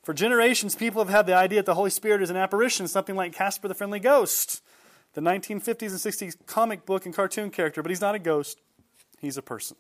For 0.03 0.15
generations, 0.15 0.75
people 0.75 1.05
have 1.05 1.13
had 1.13 1.27
the 1.27 1.35
idea 1.35 1.59
that 1.59 1.67
the 1.67 1.75
Holy 1.75 1.91
Spirit 1.91 2.23
is 2.23 2.31
an 2.31 2.37
apparition, 2.37 2.89
something 2.89 3.15
like 3.15 3.35
Casper 3.35 3.69
the 3.69 3.75
Friendly 3.75 4.01
Ghost, 4.01 4.63
the 5.19 5.31
1950s 5.31 5.91
and 5.91 5.99
60s 5.99 6.37
comic 6.47 6.87
book 6.87 7.05
and 7.05 7.13
cartoon 7.13 7.51
character, 7.51 7.83
but 7.83 7.91
he's 7.91 8.01
not 8.01 8.15
a 8.15 8.21
ghost, 8.21 8.61
he's 9.21 9.37
a 9.37 9.43
person. 9.43 9.77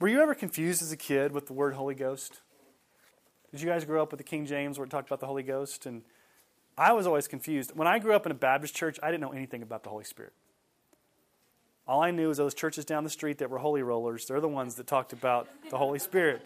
Were 0.00 0.08
you 0.08 0.22
ever 0.22 0.34
confused 0.34 0.80
as 0.80 0.90
a 0.90 0.96
kid 0.96 1.32
with 1.32 1.48
the 1.48 1.52
word 1.52 1.74
Holy 1.74 1.94
Ghost? 1.94 2.40
Did 3.50 3.60
you 3.60 3.68
guys 3.68 3.84
grow 3.84 4.02
up 4.02 4.10
with 4.10 4.16
the 4.16 4.24
King 4.24 4.46
James 4.46 4.78
where 4.78 4.86
it 4.86 4.90
talked 4.90 5.06
about 5.06 5.20
the 5.20 5.26
Holy 5.26 5.42
Ghost? 5.42 5.84
And 5.84 6.00
I 6.78 6.92
was 6.94 7.06
always 7.06 7.28
confused. 7.28 7.72
When 7.76 7.86
I 7.86 7.98
grew 7.98 8.14
up 8.14 8.24
in 8.24 8.32
a 8.32 8.34
Baptist 8.34 8.74
church, 8.74 8.98
I 9.02 9.10
didn't 9.10 9.20
know 9.20 9.34
anything 9.34 9.60
about 9.60 9.82
the 9.82 9.90
Holy 9.90 10.04
Spirit. 10.04 10.32
All 11.86 12.02
I 12.02 12.10
knew 12.10 12.28
was 12.28 12.38
those 12.38 12.54
churches 12.54 12.86
down 12.86 13.04
the 13.04 13.10
street 13.10 13.36
that 13.36 13.50
were 13.50 13.58
holy 13.58 13.82
rollers, 13.82 14.24
they're 14.24 14.40
the 14.40 14.48
ones 14.48 14.76
that 14.76 14.86
talked 14.86 15.12
about 15.12 15.46
the 15.68 15.76
Holy 15.76 15.98
Spirit. 15.98 16.40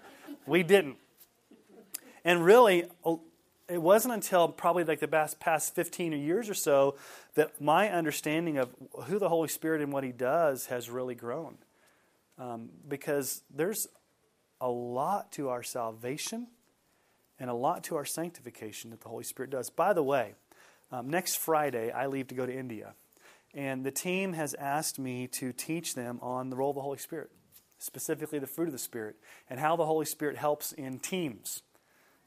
We 0.45 0.65
didn't. 0.65 0.97
And 2.25 2.45
really, 2.45 2.87
it 3.69 3.83
wasn't 3.83 4.15
until 4.15 4.49
probably 4.49 4.85
like 4.85 5.01
the 5.01 5.09
past 5.09 5.75
15 5.75 6.13
years 6.13 6.49
or 6.49 6.55
so 6.55 6.97
that 7.35 7.61
my 7.61 7.91
understanding 7.91 8.59
of 8.59 8.75
who 9.05 9.19
the 9.19 9.29
Holy 9.29 9.49
Spirit 9.49 9.83
and 9.83 9.93
what 9.93 10.05
He 10.05 10.13
does 10.13 10.67
has 10.67 10.89
really 10.89 11.15
grown. 11.15 11.59
Um, 12.39 12.69
because 12.87 13.43
there's 13.55 13.89
a 14.61 14.69
lot 14.69 15.33
to 15.33 15.49
our 15.49 15.63
salvation 15.63 16.49
and 17.39 17.51
a 17.51 17.55
lot 17.55 17.85
to 17.85 17.97
our 17.97 18.05
sanctification 18.05 18.91
that 18.91 19.01
the 19.01 19.09
Holy 19.09 19.25
Spirit 19.25 19.51
does. 19.51 19.71
By 19.71 19.93
the 19.93 20.03
way, 20.03 20.35
um, 20.93 21.11
next 21.11 21.37
Friday, 21.37 21.91
I 21.91 22.07
leave 22.07 22.29
to 22.29 22.35
go 22.35 22.47
to 22.47 22.57
India. 22.57 22.95
And 23.55 23.85
the 23.85 23.91
team 23.91 24.35
has 24.35 24.55
asked 24.55 24.99
me 24.99 25.27
to 25.29 25.53
teach 25.53 25.95
them 25.95 26.19
on 26.23 26.51
the 26.51 26.57
role 26.57 26.71
of 26.71 26.77
the 26.77 26.83
Holy 26.83 26.99
Spirit, 26.99 27.31
specifically 27.79 28.39
the 28.39 28.47
fruit 28.47 28.67
of 28.67 28.73
the 28.73 28.79
Spirit, 28.79 29.17
and 29.49 29.59
how 29.59 29.77
the 29.77 29.87
Holy 29.87 30.05
Spirit 30.05 30.37
helps 30.37 30.73
in 30.73 30.99
teams. 30.99 31.63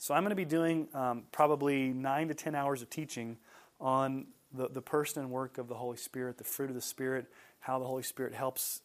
So 0.02 0.14
I'm 0.14 0.24
going 0.24 0.30
to 0.30 0.36
be 0.36 0.46
doing 0.46 0.88
um, 0.94 1.24
probably 1.34 1.90
nine 1.90 2.30
to 2.30 2.34
ten 2.34 2.56
hours 2.56 2.82
of 2.82 2.90
teaching 2.90 3.38
on 3.82 4.28
the, 4.54 4.70
the 4.70 4.82
person 4.82 5.24
and 5.24 5.30
work 5.30 5.58
of 5.58 5.68
the 5.68 5.76
Holy 5.76 5.98
Spirit, 5.98 6.38
the 6.38 6.46
fruit 6.46 6.70
of 6.70 6.76
the 6.76 6.82
Spirit, 6.82 7.26
how 7.60 7.80
the 7.80 7.86
Holy 7.86 8.04
Spirit 8.04 8.34
helps 8.34 8.82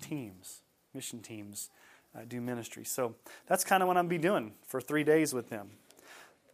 teams, 0.00 0.62
mission 0.94 1.20
teams, 1.20 1.68
uh, 2.16 2.20
do 2.26 2.40
ministry. 2.40 2.82
So 2.82 3.14
that's 3.46 3.62
kind 3.62 3.82
of 3.82 3.88
what 3.88 3.98
I'm 3.98 4.08
going 4.08 4.18
to 4.18 4.22
be 4.22 4.28
doing 4.28 4.52
for 4.66 4.80
three 4.80 5.04
days 5.04 5.34
with 5.34 5.50
them. 5.50 5.68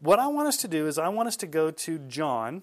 What 0.00 0.18
I 0.18 0.26
want 0.26 0.48
us 0.48 0.56
to 0.58 0.68
do 0.68 0.88
is 0.88 0.98
I 0.98 1.08
want 1.08 1.28
us 1.28 1.36
to 1.36 1.46
go 1.46 1.70
to 1.70 1.98
John, 1.98 2.62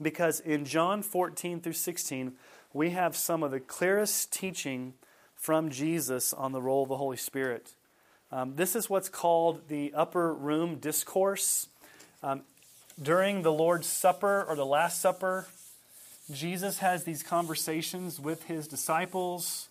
because 0.00 0.38
in 0.38 0.64
John 0.64 1.02
14 1.02 1.60
through 1.60 1.72
16, 1.72 2.34
we 2.72 2.90
have 2.90 3.16
some 3.16 3.42
of 3.42 3.50
the 3.50 3.58
clearest 3.58 4.32
teaching 4.32 4.94
from 5.34 5.68
Jesus 5.68 6.32
on 6.32 6.52
the 6.52 6.62
role 6.62 6.84
of 6.84 6.90
the 6.90 6.96
Holy 6.96 7.16
Spirit. 7.16 7.74
Um, 8.30 8.56
this 8.56 8.76
is 8.76 8.90
what's 8.90 9.08
called 9.08 9.68
the 9.68 9.92
upper 9.94 10.34
room 10.34 10.76
discourse. 10.76 11.68
Um, 12.22 12.42
during 13.00 13.42
the 13.42 13.52
Lord's 13.52 13.86
Supper 13.86 14.44
or 14.46 14.54
the 14.54 14.66
Last 14.66 15.00
Supper, 15.00 15.46
Jesus 16.30 16.78
has 16.78 17.04
these 17.04 17.22
conversations 17.22 18.20
with 18.20 18.44
his 18.44 18.68
disciples. 18.68 19.68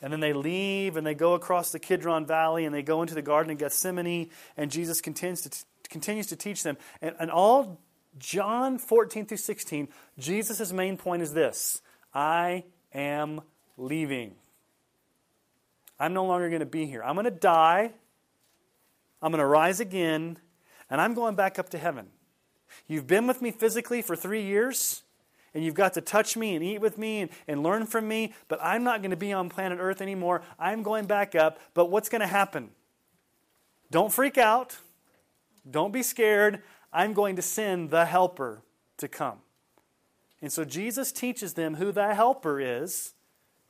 And 0.00 0.12
then 0.12 0.20
they 0.20 0.32
leave 0.32 0.96
and 0.96 1.06
they 1.06 1.14
go 1.14 1.34
across 1.34 1.70
the 1.70 1.78
Kidron 1.78 2.26
Valley 2.26 2.64
and 2.64 2.74
they 2.74 2.82
go 2.82 3.02
into 3.02 3.14
the 3.14 3.22
Garden 3.22 3.52
of 3.52 3.58
Gethsemane, 3.58 4.30
and 4.56 4.70
Jesus 4.70 5.00
continues 5.00 5.42
to, 5.42 5.50
t- 5.50 5.58
continues 5.88 6.26
to 6.28 6.36
teach 6.36 6.62
them. 6.62 6.76
And, 7.00 7.14
and 7.20 7.30
all 7.30 7.78
John 8.18 8.78
14 8.78 9.26
through 9.26 9.36
16, 9.36 9.88
Jesus' 10.18 10.72
main 10.72 10.96
point 10.96 11.22
is 11.22 11.34
this 11.34 11.82
I 12.14 12.64
am 12.94 13.42
leaving. 13.76 14.34
I'm 15.98 16.14
no 16.14 16.24
longer 16.24 16.48
going 16.48 16.60
to 16.60 16.66
be 16.66 16.86
here. 16.86 17.02
I'm 17.02 17.14
going 17.14 17.24
to 17.24 17.30
die. 17.30 17.92
I'm 19.20 19.30
going 19.30 19.38
to 19.38 19.46
rise 19.46 19.78
again, 19.78 20.38
and 20.90 21.00
I'm 21.00 21.14
going 21.14 21.36
back 21.36 21.58
up 21.58 21.68
to 21.70 21.78
heaven. 21.78 22.08
You've 22.88 23.06
been 23.06 23.26
with 23.26 23.40
me 23.40 23.50
physically 23.50 24.02
for 24.02 24.16
three 24.16 24.42
years 24.42 25.02
and 25.54 25.64
you've 25.64 25.74
got 25.74 25.94
to 25.94 26.00
touch 26.00 26.36
me 26.36 26.54
and 26.54 26.64
eat 26.64 26.80
with 26.80 26.96
me 26.96 27.20
and, 27.20 27.30
and 27.46 27.62
learn 27.62 27.86
from 27.86 28.08
me, 28.08 28.32
but 28.48 28.58
I'm 28.62 28.84
not 28.84 29.02
going 29.02 29.10
to 29.10 29.16
be 29.16 29.32
on 29.32 29.48
planet 29.48 29.78
Earth 29.80 30.00
anymore. 30.00 30.42
I'm 30.58 30.82
going 30.82 31.06
back 31.06 31.34
up. 31.34 31.58
But 31.74 31.90
what's 31.90 32.08
going 32.08 32.20
to 32.20 32.26
happen? 32.26 32.70
Don't 33.90 34.12
freak 34.12 34.38
out. 34.38 34.78
Don't 35.70 35.92
be 35.92 36.02
scared. 36.02 36.62
I'm 36.92 37.12
going 37.12 37.36
to 37.36 37.42
send 37.42 37.90
the 37.90 38.06
helper 38.06 38.62
to 38.98 39.08
come. 39.08 39.38
And 40.40 40.50
so 40.50 40.64
Jesus 40.64 41.12
teaches 41.12 41.54
them 41.54 41.74
who 41.74 41.92
the 41.92 42.14
helper 42.14 42.58
is 42.58 43.14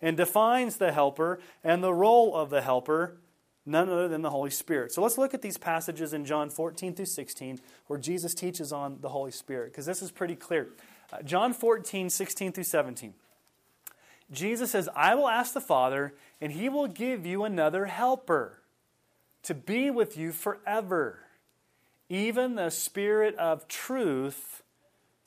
and 0.03 0.17
defines 0.17 0.77
the 0.77 0.93
helper 0.93 1.41
and 1.63 1.83
the 1.83 1.95
role 1.95 2.35
of 2.37 2.51
the 2.51 2.61
helper, 2.61 3.17
none 3.65 3.89
other 3.89 4.09
than 4.09 4.23
the 4.23 4.31
Holy 4.31 4.51
Spirit. 4.51 4.93
So 4.93 5.01
let's 5.01 5.17
look 5.17 5.33
at 5.33 5.41
these 5.41 5.57
passages 5.57 6.13
in 6.13 6.25
John 6.25 6.51
14 6.51 6.95
through 6.95 7.07
16 7.07 7.61
where 7.87 7.99
Jesus 7.99 8.35
teaches 8.35 8.73
on 8.73 8.99
the 9.01 9.11
Holy 9.11 9.31
Spirit 9.31 9.71
because 9.73 9.87
this 9.87 10.03
is 10.03 10.11
pretty 10.11 10.35
clear. 10.35 10.69
Uh, 11.13 11.23
John 11.23 11.53
14, 11.53 12.11
16 12.11 12.53
through 12.53 12.65
17. 12.65 13.15
Jesus 14.33 14.71
says, 14.71 14.89
I 14.97 15.15
will 15.15 15.29
ask 15.29 15.53
the 15.53 15.61
Father, 15.61 16.15
and 16.41 16.53
he 16.53 16.69
will 16.69 16.89
give 16.89 17.27
you 17.27 17.45
another 17.45 17.87
helper 17.87 18.63
to 19.43 19.55
be 19.55 19.91
with 19.91 20.17
you 20.17 20.33
forever, 20.33 21.21
even 22.09 22.55
the 22.55 22.71
Spirit 22.71 23.37
of 23.37 23.69
truth, 23.69 24.63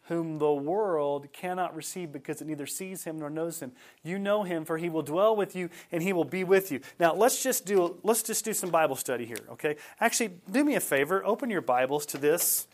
whom 0.08 0.38
the 0.38 0.54
world 0.54 1.28
cannot 1.34 1.76
receive 1.76 2.12
because 2.12 2.42
it 2.42 2.48
neither 2.48 2.66
sees 2.66 3.04
him 3.04 3.20
nor 3.20 3.30
knows 3.30 3.60
him. 3.60 3.72
You 4.04 4.20
know 4.20 4.44
him, 4.44 4.66
for 4.66 4.78
he 4.78 4.90
will 4.90 5.02
dwell 5.02 5.36
with 5.36 5.56
you 5.56 5.70
and 5.92 6.04
he 6.04 6.14
will 6.14 6.26
be 6.26 6.44
with 6.44 6.72
you. 6.72 6.80
Now 7.00 7.14
let's 7.14 7.42
just 7.42 7.66
do 7.66 7.98
let's 8.04 8.24
just 8.24 8.46
do 8.46 8.54
some 8.54 8.70
Bible 8.70 8.96
study 8.96 9.26
here, 9.26 9.44
okay? 9.52 9.78
Actually, 10.00 10.34
do 10.50 10.64
me 10.64 10.76
a 10.76 10.80
favor, 10.80 11.26
open 11.26 11.50
your 11.50 11.62
Bibles 11.62 12.06
to 12.08 12.18
this 12.18 12.68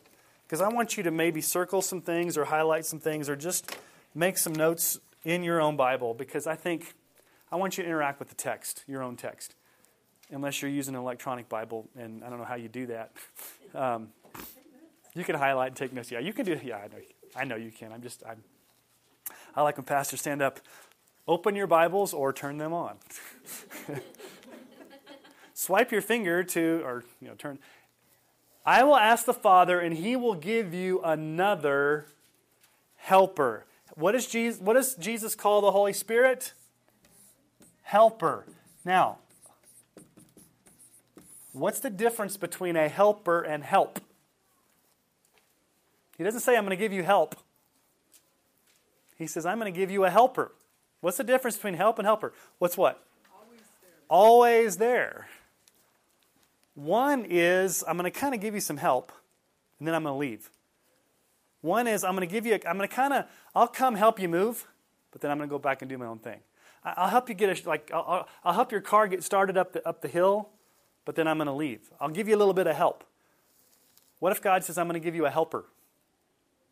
because 0.44 0.62
I 0.62 0.68
want 0.68 0.98
you 0.98 1.04
to 1.04 1.12
maybe 1.12 1.40
circle 1.40 1.82
some 1.82 2.02
things 2.02 2.38
or 2.38 2.46
highlight 2.46 2.86
some 2.86 3.00
things 3.00 3.30
or 3.30 3.36
just 3.36 3.78
make 4.14 4.38
some 4.38 4.54
notes 4.54 5.00
in 5.24 5.44
your 5.44 5.62
own 5.62 5.78
Bible 5.78 6.14
because 6.14 6.48
I 6.48 6.56
think 6.56 6.94
I 7.52 7.56
want 7.56 7.78
you 7.78 7.84
to 7.84 7.90
interact 7.90 8.20
with 8.20 8.30
the 8.30 8.36
text, 8.36 8.84
your 8.88 9.04
own 9.04 9.16
text, 9.16 9.56
unless 10.32 10.62
you're 10.62 10.72
using 10.72 10.96
an 10.96 11.02
electronic 11.02 11.48
Bible, 11.48 11.88
and 11.98 12.24
I 12.24 12.30
don't 12.30 12.40
know 12.40 12.46
how 12.46 12.56
you 12.56 12.70
do 12.70 12.88
that. 12.88 13.12
Um, 13.74 14.10
you 15.14 15.24
can 15.24 15.36
highlight 15.36 15.68
and 15.68 15.78
take 15.78 15.94
notes. 15.94 16.12
Yeah, 16.12 16.20
you 16.20 16.34
can 16.34 16.46
do. 16.46 16.60
Yeah, 16.62 16.76
I 16.76 16.88
know. 16.88 16.98
I 17.36 17.44
know 17.46 17.56
you 17.56 17.72
can. 17.72 17.92
I'm 17.92 18.02
just. 18.02 18.24
I'm. 18.28 18.44
I 19.56 19.62
like 19.62 19.78
when 19.78 19.86
pastors 19.86 20.22
stand 20.22 20.42
up. 20.42 20.60
Open 21.28 21.56
your 21.56 21.68
Bibles 21.68 22.14
or 22.14 22.34
turn 22.34 22.58
them 22.58 22.74
on. 22.74 22.98
Swipe 25.54 25.92
your 25.92 26.02
finger 26.02 26.44
to, 26.44 26.82
or 26.84 27.04
you 27.22 27.28
know, 27.28 27.36
turn. 27.36 27.60
I 28.66 28.84
will 28.84 28.98
ask 28.98 29.26
the 29.26 29.34
Father, 29.34 29.80
and 29.80 29.96
he 29.96 30.16
will 30.16 30.36
give 30.36 30.74
you 30.74 31.02
another 31.04 32.08
helper. 32.96 33.66
What, 33.96 34.16
is 34.16 34.28
Jesus, 34.28 34.62
what 34.62 34.74
does 34.74 34.96
Jesus 34.96 35.36
call 35.36 35.62
the 35.62 35.72
Holy 35.72 35.94
Spirit? 35.94 36.54
Helper. 37.84 38.46
Now, 38.86 39.18
what's 41.54 41.80
the 41.80 41.90
difference 41.90 42.38
between 42.38 42.76
a 42.76 42.88
helper 42.88 43.42
and 43.42 43.64
help? 43.64 44.00
He 46.22 46.24
doesn't 46.24 46.42
say, 46.42 46.56
I'm 46.56 46.64
going 46.64 46.78
to 46.78 46.80
give 46.80 46.94
you 46.94 47.02
help. 47.02 47.36
He 49.18 49.26
says, 49.26 49.44
I'm 49.44 49.58
going 49.58 49.74
to 49.74 49.76
give 49.76 49.90
you 49.90 50.06
a 50.06 50.10
helper. 50.12 50.52
What's 51.00 51.18
the 51.18 51.24
difference 51.24 51.56
between 51.56 51.74
help 51.74 51.98
and 51.98 52.06
helper? 52.06 52.32
What's 52.60 52.78
what? 52.78 53.04
Always 53.34 53.60
there. 53.82 53.92
Always 54.08 54.78
there. 54.78 55.28
One 56.76 57.26
is 57.28 57.84
I'm 57.88 57.98
going 57.98 58.04
to 58.04 58.20
kind 58.20 58.36
of 58.36 58.40
give 58.40 58.54
you 58.54 58.60
some 58.60 58.78
help, 58.78 59.12
and 59.80 59.88
then 59.88 59.96
I'm 59.96 60.04
going 60.04 60.14
to 60.14 60.20
leave. 60.20 60.52
One 61.62 61.88
is 61.88 62.04
I'm 62.04 62.16
going 62.16 62.28
to 62.28 62.32
give 62.32 62.46
you, 62.46 62.54
I'm 62.68 62.78
going 62.78 62.88
to 62.88 62.96
kind 62.96 63.14
of, 63.14 63.26
I'll 63.56 63.68
come 63.68 63.96
help 63.96 64.20
you 64.20 64.30
move, 64.30 64.68
but 65.10 65.22
then 65.22 65.32
I'm 65.32 65.40
going 65.40 65.50
to 65.50 65.52
go 65.52 65.58
back 65.58 65.82
and 65.82 65.90
do 65.90 65.98
my 65.98 66.06
own 66.06 66.20
thing. 66.20 66.42
I'll 66.84 67.10
help 67.10 67.30
you 67.30 67.34
get 67.34 67.66
a, 67.66 67.68
like, 67.68 67.90
I'll, 67.92 68.28
I'll 68.44 68.54
help 68.54 68.72
your 68.72 68.82
car 68.82 69.08
get 69.08 69.24
started 69.24 69.58
up 69.58 69.74
the, 69.74 69.88
up 69.88 70.04
the 70.04 70.08
hill, 70.08 70.50
but 71.04 71.16
then 71.16 71.28
I'm 71.28 71.40
going 71.40 71.48
to 71.48 71.52
leave. 71.52 71.90
I'll 72.00 72.10
give 72.10 72.28
you 72.28 72.36
a 72.36 72.38
little 72.38 72.54
bit 72.54 72.68
of 72.68 72.76
help. 72.76 73.04
What 74.20 74.32
if 74.32 74.40
God 74.40 74.64
says, 74.64 74.78
I'm 74.78 74.88
going 74.88 75.02
to 75.02 75.04
give 75.04 75.16
you 75.16 75.26
a 75.26 75.32
helper? 75.32 75.66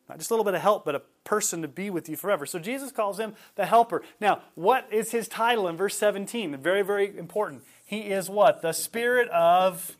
Not 0.09 0.17
just 0.17 0.31
a 0.31 0.33
little 0.33 0.43
bit 0.43 0.55
of 0.55 0.61
help, 0.61 0.85
but 0.85 0.95
a 0.95 1.01
person 1.23 1.61
to 1.61 1.67
be 1.67 1.91
with 1.91 2.09
you 2.09 2.15
forever. 2.15 2.47
So 2.47 2.57
Jesus 2.57 2.91
calls 2.91 3.19
him 3.19 3.35
the 3.55 3.67
helper. 3.67 4.01
Now, 4.19 4.41
what 4.55 4.87
is 4.91 5.11
his 5.11 5.27
title 5.27 5.67
in 5.67 5.77
verse 5.77 5.95
17? 5.97 6.57
Very, 6.57 6.81
very 6.81 7.15
important. 7.15 7.61
He 7.85 7.99
is 7.99 8.27
what? 8.27 8.63
The 8.63 8.73
Spirit 8.73 9.29
of 9.29 9.95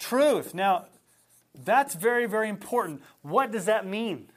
truth. 0.00 0.52
Now, 0.52 0.86
that's 1.54 1.94
very, 1.94 2.26
very 2.26 2.48
important. 2.48 3.02
What 3.22 3.52
does 3.52 3.66
that 3.66 3.86
mean? 3.86 4.28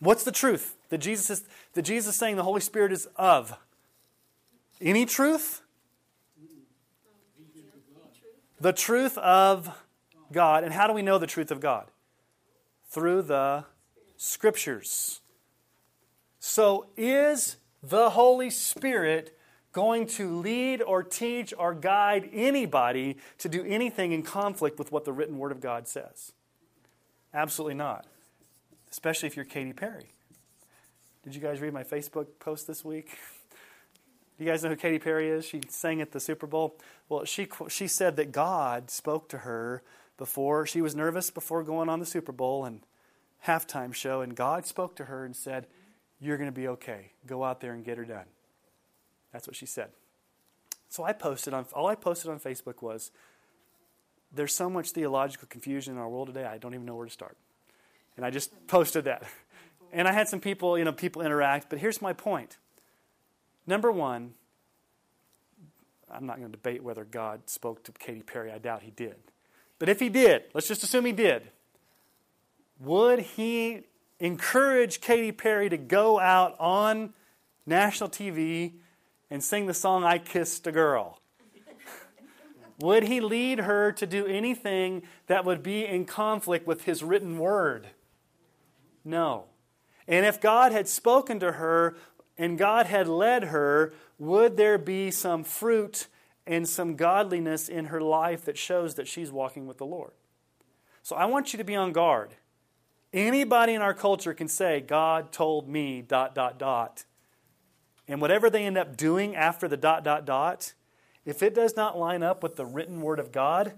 What's 0.00 0.24
the 0.24 0.32
truth 0.32 0.74
that 0.90 0.98
Jesus 0.98 1.30
is 1.30 1.44
that 1.74 1.82
Jesus 1.82 2.14
is 2.14 2.18
saying 2.18 2.36
the 2.36 2.42
Holy 2.42 2.60
Spirit 2.60 2.92
is 2.92 3.06
of? 3.16 3.56
Any 4.80 5.06
truth? 5.06 5.62
The 8.60 8.72
truth 8.72 9.16
of 9.18 9.70
God. 10.32 10.64
And 10.64 10.72
how 10.72 10.86
do 10.86 10.92
we 10.92 11.02
know 11.02 11.18
the 11.18 11.26
truth 11.26 11.50
of 11.50 11.60
God? 11.60 11.86
Through 12.90 13.22
the 13.22 13.64
scriptures. 14.16 15.20
So, 16.38 16.86
is 16.96 17.56
the 17.82 18.10
Holy 18.10 18.50
Spirit 18.50 19.36
going 19.72 20.06
to 20.06 20.38
lead 20.38 20.80
or 20.80 21.02
teach 21.02 21.52
or 21.58 21.74
guide 21.74 22.30
anybody 22.32 23.16
to 23.38 23.48
do 23.48 23.64
anything 23.64 24.12
in 24.12 24.22
conflict 24.22 24.78
with 24.78 24.90
what 24.90 25.04
the 25.04 25.12
written 25.12 25.38
Word 25.38 25.52
of 25.52 25.60
God 25.60 25.86
says? 25.86 26.32
Absolutely 27.34 27.74
not. 27.74 28.06
Especially 28.90 29.26
if 29.26 29.36
you're 29.36 29.44
Katy 29.44 29.74
Perry. 29.74 30.12
Did 31.22 31.34
you 31.34 31.40
guys 31.40 31.60
read 31.60 31.72
my 31.72 31.82
Facebook 31.82 32.26
post 32.38 32.66
this 32.66 32.84
week? 32.84 33.18
Do 34.38 34.44
you 34.44 34.50
guys 34.50 34.62
know 34.62 34.70
who 34.70 34.76
Katy 34.76 35.00
Perry 35.00 35.28
is? 35.28 35.44
She 35.44 35.60
sang 35.68 36.00
at 36.00 36.12
the 36.12 36.20
Super 36.20 36.46
Bowl. 36.46 36.78
Well, 37.08 37.24
she, 37.24 37.48
she 37.68 37.88
said 37.88 38.16
that 38.16 38.32
God 38.32 38.90
spoke 38.90 39.28
to 39.30 39.38
her 39.38 39.82
before. 40.16 40.66
She 40.66 40.80
was 40.80 40.94
nervous 40.94 41.30
before 41.30 41.62
going 41.62 41.88
on 41.88 42.00
the 42.00 42.06
Super 42.06 42.32
Bowl 42.32 42.64
and 42.64 42.80
halftime 43.46 43.94
show, 43.94 44.20
and 44.20 44.34
God 44.34 44.66
spoke 44.66 44.96
to 44.96 45.04
her 45.04 45.24
and 45.24 45.34
said, 45.34 45.66
You're 46.20 46.36
going 46.36 46.48
to 46.50 46.54
be 46.54 46.68
okay. 46.68 47.12
Go 47.26 47.44
out 47.44 47.60
there 47.60 47.72
and 47.72 47.84
get 47.84 47.98
her 47.98 48.04
done. 48.04 48.26
That's 49.32 49.46
what 49.46 49.56
she 49.56 49.66
said. 49.66 49.90
So 50.88 51.04
I 51.04 51.12
posted 51.12 51.52
on, 51.52 51.66
all 51.72 51.86
I 51.86 51.94
posted 51.94 52.30
on 52.30 52.40
Facebook 52.40 52.82
was, 52.82 53.10
There's 54.32 54.54
so 54.54 54.68
much 54.68 54.90
theological 54.90 55.48
confusion 55.48 55.94
in 55.94 56.00
our 56.00 56.08
world 56.08 56.28
today, 56.28 56.44
I 56.44 56.58
don't 56.58 56.74
even 56.74 56.86
know 56.86 56.96
where 56.96 57.06
to 57.06 57.12
start. 57.12 57.36
And 58.16 58.24
I 58.24 58.30
just 58.30 58.66
posted 58.66 59.04
that. 59.04 59.24
And 59.92 60.08
I 60.08 60.12
had 60.12 60.28
some 60.28 60.40
people, 60.40 60.76
you 60.76 60.84
know, 60.84 60.92
people 60.92 61.22
interact, 61.22 61.70
but 61.70 61.78
here's 61.78 62.02
my 62.02 62.12
point 62.12 62.58
Number 63.66 63.90
one, 63.90 64.34
I'm 66.10 66.26
not 66.26 66.36
going 66.36 66.48
to 66.48 66.56
debate 66.56 66.82
whether 66.82 67.04
God 67.04 67.48
spoke 67.48 67.82
to 67.84 67.92
Katy 67.92 68.22
Perry. 68.22 68.52
I 68.52 68.58
doubt 68.58 68.82
he 68.82 68.90
did. 68.90 69.16
But 69.78 69.88
if 69.88 70.00
he 70.00 70.08
did, 70.08 70.44
let's 70.54 70.68
just 70.68 70.82
assume 70.82 71.04
he 71.04 71.12
did, 71.12 71.50
would 72.78 73.20
he 73.20 73.84
encourage 74.18 75.00
Katy 75.00 75.32
Perry 75.32 75.68
to 75.68 75.76
go 75.76 76.18
out 76.18 76.56
on 76.58 77.14
national 77.66 78.10
TV 78.10 78.74
and 79.30 79.42
sing 79.42 79.66
the 79.66 79.74
song 79.74 80.04
I 80.04 80.18
Kissed 80.18 80.66
a 80.66 80.72
Girl? 80.72 81.20
would 82.80 83.04
he 83.04 83.20
lead 83.20 83.60
her 83.60 83.90
to 83.92 84.06
do 84.06 84.26
anything 84.26 85.02
that 85.28 85.44
would 85.44 85.62
be 85.62 85.86
in 85.86 86.04
conflict 86.04 86.66
with 86.66 86.84
his 86.84 87.02
written 87.02 87.38
word? 87.38 87.88
No. 89.04 89.46
And 90.06 90.26
if 90.26 90.40
God 90.40 90.72
had 90.72 90.86
spoken 90.86 91.40
to 91.40 91.52
her, 91.52 91.96
and 92.38 92.58
God 92.58 92.86
had 92.86 93.08
led 93.08 93.44
her, 93.44 93.92
would 94.18 94.56
there 94.56 94.78
be 94.78 95.10
some 95.10 95.42
fruit 95.42 96.06
and 96.46 96.68
some 96.68 96.96
godliness 96.96 97.68
in 97.68 97.86
her 97.86 98.00
life 98.00 98.44
that 98.44 98.58
shows 98.58 98.94
that 98.94 99.08
she's 99.08 99.32
walking 99.32 99.66
with 99.66 99.78
the 99.78 99.86
Lord? 99.86 100.12
So 101.02 101.16
I 101.16 101.24
want 101.24 101.52
you 101.52 101.56
to 101.58 101.64
be 101.64 101.76
on 101.76 101.92
guard. 101.92 102.34
Anybody 103.16 103.72
in 103.72 103.80
our 103.80 103.94
culture 103.94 104.34
can 104.34 104.46
say, 104.46 104.82
God 104.82 105.32
told 105.32 105.70
me, 105.70 106.02
dot, 106.02 106.34
dot, 106.34 106.58
dot. 106.58 107.06
And 108.06 108.20
whatever 108.20 108.50
they 108.50 108.66
end 108.66 108.76
up 108.76 108.94
doing 108.94 109.34
after 109.34 109.66
the 109.68 109.78
dot, 109.78 110.04
dot, 110.04 110.26
dot, 110.26 110.74
if 111.24 111.42
it 111.42 111.54
does 111.54 111.76
not 111.76 111.98
line 111.98 112.22
up 112.22 112.42
with 112.42 112.56
the 112.56 112.66
written 112.66 113.00
word 113.00 113.18
of 113.18 113.32
God, 113.32 113.72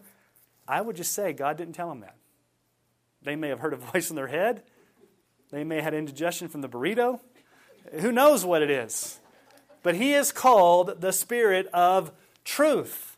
I 0.66 0.80
would 0.80 0.96
just 0.96 1.12
say 1.12 1.32
God 1.32 1.56
didn't 1.56 1.74
tell 1.74 1.88
them 1.88 2.00
that. 2.00 2.16
They 3.22 3.36
may 3.36 3.48
have 3.48 3.60
heard 3.60 3.74
a 3.74 3.76
voice 3.92 4.10
in 4.10 4.16
their 4.16 4.26
head. 4.26 4.64
They 5.52 5.62
may 5.62 5.76
have 5.76 5.84
had 5.84 5.94
indigestion 5.94 6.48
from 6.48 6.60
the 6.60 6.68
burrito. 6.68 7.20
Who 8.00 8.10
knows 8.10 8.44
what 8.44 8.60
it 8.62 8.70
is? 8.70 9.20
But 9.84 9.94
he 9.94 10.14
is 10.14 10.32
called 10.32 11.00
the 11.00 11.12
Spirit 11.12 11.68
of 11.68 12.10
truth. 12.44 13.16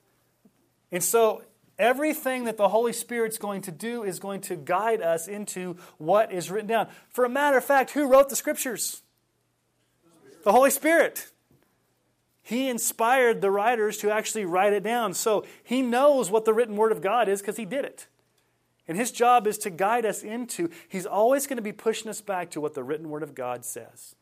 And 0.92 1.02
so 1.02 1.44
everything 1.80 2.44
that 2.44 2.56
the 2.56 2.68
Holy 2.68 2.92
Spirit's 2.92 3.38
going 3.38 3.62
to 3.62 3.72
do 3.72 4.04
is 4.04 4.20
going 4.20 4.42
to 4.42 4.54
guide 4.54 5.00
us 5.00 5.26
into 5.26 5.76
what 5.98 6.30
is 6.30 6.50
written 6.50 6.68
down. 6.68 6.88
For 7.08 7.24
a 7.24 7.28
matter 7.28 7.56
of 7.56 7.64
fact, 7.64 7.90
who 7.90 8.06
wrote 8.06 8.28
the 8.28 8.36
scriptures? 8.36 9.02
The 10.44 10.52
Holy 10.52 10.70
Spirit. 10.70 11.32
He 12.42 12.68
inspired 12.68 13.40
the 13.40 13.50
writers 13.50 13.96
to 13.98 14.10
actually 14.10 14.44
write 14.44 14.72
it 14.72 14.82
down. 14.82 15.14
So 15.14 15.44
he 15.62 15.82
knows 15.82 16.30
what 16.30 16.44
the 16.44 16.52
written 16.52 16.76
word 16.76 16.92
of 16.92 17.02
God 17.02 17.28
is 17.28 17.40
because 17.40 17.56
he 17.56 17.64
did 17.64 17.84
it. 17.84 18.06
And 18.86 18.98
his 18.98 19.12
job 19.12 19.46
is 19.46 19.56
to 19.58 19.70
guide 19.70 20.04
us 20.04 20.22
into, 20.22 20.68
he's 20.88 21.06
always 21.06 21.46
going 21.46 21.58
to 21.58 21.62
be 21.62 21.72
pushing 21.72 22.10
us 22.10 22.20
back 22.20 22.50
to 22.50 22.60
what 22.60 22.74
the 22.74 22.82
written 22.82 23.08
word 23.08 23.22
of 23.22 23.34
God 23.34 23.64
says. 23.64 24.16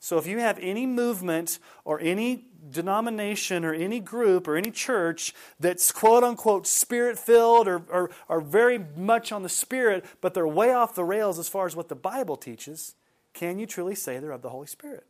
So 0.00 0.18
if 0.18 0.26
you 0.26 0.38
have 0.38 0.58
any 0.60 0.86
movement 0.86 1.58
or 1.84 1.98
any 1.98 2.44
denomination 2.70 3.64
or 3.64 3.74
any 3.74 4.00
group 4.00 4.48
or 4.48 4.56
any 4.56 4.70
church 4.70 5.34
that's 5.60 5.92
quote 5.92 6.24
unquote 6.24 6.66
spirit 6.66 7.18
filled 7.18 7.68
or, 7.68 7.82
or, 7.88 8.10
or 8.28 8.40
very 8.40 8.78
much 8.96 9.32
on 9.32 9.42
the 9.42 9.48
spirit, 9.48 10.04
but 10.20 10.34
they're 10.34 10.46
way 10.46 10.72
off 10.72 10.94
the 10.94 11.04
rails 11.04 11.38
as 11.38 11.48
far 11.48 11.66
as 11.66 11.76
what 11.76 11.88
the 11.88 11.94
Bible 11.94 12.36
teaches, 12.36 12.94
can 13.32 13.58
you 13.58 13.66
truly 13.66 13.94
say 13.94 14.18
they're 14.18 14.30
of 14.30 14.42
the 14.42 14.50
Holy 14.50 14.66
Spirit? 14.66 15.04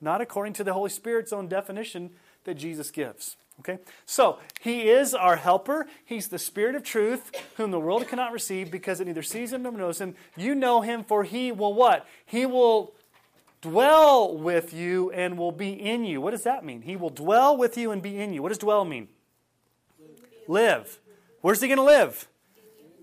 Not 0.00 0.20
according 0.20 0.52
to 0.54 0.64
the 0.64 0.72
Holy 0.72 0.90
Spirit's 0.90 1.32
own 1.32 1.48
definition 1.48 2.10
that 2.44 2.54
Jesus 2.54 2.90
gives. 2.90 3.36
Okay? 3.60 3.78
So, 4.04 4.38
He 4.60 4.88
is 4.88 5.14
our 5.14 5.36
helper. 5.36 5.86
He's 6.04 6.28
the 6.28 6.38
Spirit 6.38 6.74
of 6.74 6.82
truth, 6.82 7.30
whom 7.56 7.70
the 7.70 7.80
world 7.80 8.06
cannot 8.08 8.32
receive 8.32 8.70
because 8.70 9.00
it 9.00 9.06
neither 9.06 9.22
sees 9.22 9.52
Him 9.52 9.62
nor 9.62 9.72
knows 9.72 10.00
Him. 10.00 10.14
You 10.36 10.54
know 10.54 10.80
Him, 10.80 11.04
for 11.04 11.24
He 11.24 11.52
will 11.52 11.72
what? 11.72 12.06
He 12.26 12.44
will 12.44 12.94
dwell 13.64 14.36
with 14.36 14.74
you 14.74 15.10
and 15.10 15.38
will 15.38 15.52
be 15.52 15.72
in 15.72 16.04
you. 16.04 16.20
What 16.20 16.32
does 16.32 16.44
that 16.44 16.64
mean? 16.64 16.82
He 16.82 16.96
will 16.96 17.10
dwell 17.10 17.56
with 17.56 17.78
you 17.78 17.90
and 17.90 18.02
be 18.02 18.20
in 18.20 18.32
you. 18.32 18.42
What 18.42 18.50
does 18.50 18.58
dwell 18.58 18.84
mean? 18.84 19.08
Live. 20.46 21.00
Where's 21.40 21.60
he 21.60 21.68
going 21.68 21.78
to 21.78 21.84
live? 21.84 22.28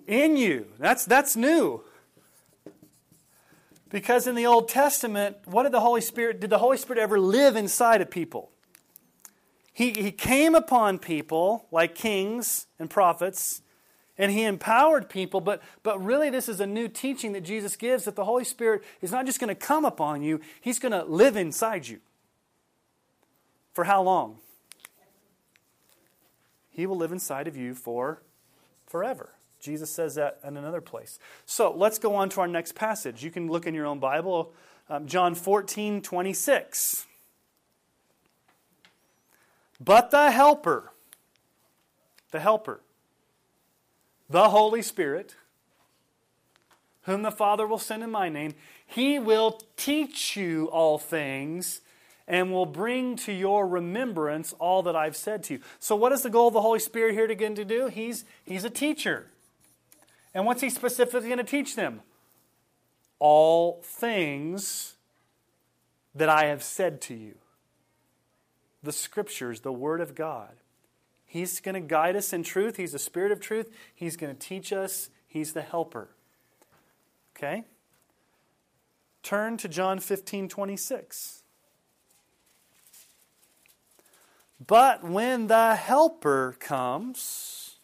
In 0.08 0.38
you. 0.38 0.68
That's, 0.78 1.06
that's 1.06 1.36
new. 1.36 1.84
Because 3.90 4.28
in 4.28 4.36
the 4.36 4.46
Old 4.46 4.70
Testament, 4.70 5.38
what 5.46 5.64
did 5.64 5.72
the 5.72 5.82
Holy 5.82 6.02
Spirit, 6.02 6.40
did 6.40 6.52
the 6.52 6.60
Holy 6.60 6.78
Spirit 6.78 7.02
ever 7.02 7.20
live 7.20 7.56
inside 7.56 8.02
of 8.02 8.12
people? 8.12 8.52
He, 9.74 9.92
he 9.92 10.12
came 10.12 10.54
upon 10.54 11.00
people 11.00 11.66
like 11.72 11.96
kings 11.96 12.68
and 12.78 12.90
prophets 12.90 13.62
and 14.18 14.32
he 14.32 14.44
empowered 14.44 15.10
people, 15.10 15.42
but, 15.42 15.62
but 15.84 16.04
really, 16.04 16.30
this 16.30 16.50
is 16.50 16.60
a 16.60 16.68
new 16.68 16.88
teaching 16.88 17.32
that 17.34 17.42
Jesus 17.42 17.76
gives 17.76 18.06
that 18.06 18.16
the 18.16 18.26
Holy 18.26 18.44
Spirit 18.44 18.84
is 19.02 19.12
not 19.12 19.26
just 19.26 19.40
going 19.40 19.48
to 19.48 19.56
come 19.56 19.86
upon 19.86 20.22
you, 20.22 20.40
he's 20.60 20.80
going 20.80 20.92
to 20.92 21.04
live 21.04 21.36
inside 21.36 21.88
you. 21.88 22.00
For 23.74 23.86
how 23.86 24.02
long? 24.02 24.38
He 26.70 26.86
will 26.86 26.98
live 26.98 27.12
inside 27.12 27.48
of 27.48 27.56
you 27.56 27.74
for 27.74 28.22
forever. 28.86 29.32
Jesus 29.60 29.92
says 29.92 30.16
that 30.16 30.40
in 30.46 30.58
another 30.58 30.82
place. 30.82 31.20
So 31.46 31.72
let's 31.72 32.00
go 32.00 32.16
on 32.16 32.30
to 32.30 32.42
our 32.42 32.48
next 32.48 32.76
passage. 32.76 33.24
You 33.24 33.32
can 33.32 33.48
look 33.48 33.68
in 33.68 33.74
your 33.74 33.86
own 33.86 34.00
Bible, 34.00 34.54
um, 34.90 35.08
John 35.08 35.36
14, 35.36 36.02
26. 36.02 37.06
But 39.80 40.12
the 40.12 40.32
Helper, 40.32 40.92
the 42.32 42.40
Helper, 42.40 42.82
the 44.32 44.50
Holy 44.50 44.82
Spirit, 44.82 45.36
whom 47.04 47.22
the 47.22 47.32
Father 47.32 47.68
will 47.68 47.78
send 47.78 48.04
in 48.04 48.12
my 48.12 48.30
name, 48.30 48.54
he 48.86 49.20
will 49.20 49.62
teach 49.78 50.36
you 50.36 50.66
all 50.68 50.98
things 50.98 51.82
and 52.28 52.52
will 52.52 52.66
bring 52.66 53.16
to 53.18 53.34
your 53.34 53.68
remembrance 53.68 54.54
all 54.54 54.84
that 54.84 54.96
I've 54.96 55.18
said 55.18 55.44
to 55.44 55.56
you. 55.56 55.60
So, 55.80 55.96
what 55.96 56.12
is 56.12 56.22
the 56.22 56.30
goal 56.30 56.48
of 56.48 56.54
the 56.54 56.62
Holy 56.62 56.80
Spirit 56.80 57.14
here 57.14 57.28
to 57.28 57.34
again 57.34 57.56
to 57.56 57.66
do? 57.66 57.88
He's, 57.88 58.24
he's 58.46 58.64
a 58.64 58.70
teacher. 58.70 59.28
And 60.34 60.46
what's 60.46 60.62
he 60.62 60.70
specifically 60.70 61.28
going 61.28 61.40
to 61.40 61.44
teach 61.44 61.76
them? 61.76 62.02
All 63.20 63.82
things 63.84 64.96
that 66.16 66.30
I 66.30 66.46
have 66.46 66.64
said 66.64 67.02
to 67.02 67.14
you. 67.14 67.36
The 68.82 68.94
scriptures, 68.94 69.62
the 69.62 69.74
Word 69.74 70.00
of 70.02 70.16
God. 70.16 70.56
He's 71.32 71.62
going 71.62 71.76
to 71.76 71.80
guide 71.80 72.18
us 72.18 72.34
in 72.34 72.44
truth. 72.44 72.76
He's 72.76 72.92
the 72.92 73.00
Spirit 73.00 73.32
of 73.32 73.40
truth. 73.40 73.72
He's 73.96 74.18
going 74.18 74.36
to 74.36 74.38
teach 74.38 74.74
us. 74.74 75.10
He's 75.26 75.54
the 75.54 75.62
helper. 75.62 76.10
Okay? 77.38 77.64
Turn 79.24 79.56
to 79.56 79.70
John 79.70 80.02
15 80.02 80.50
26. 80.50 81.44
But 84.68 85.06
when 85.06 85.48
the 85.48 85.76
helper 85.76 86.58
comes, 86.60 87.78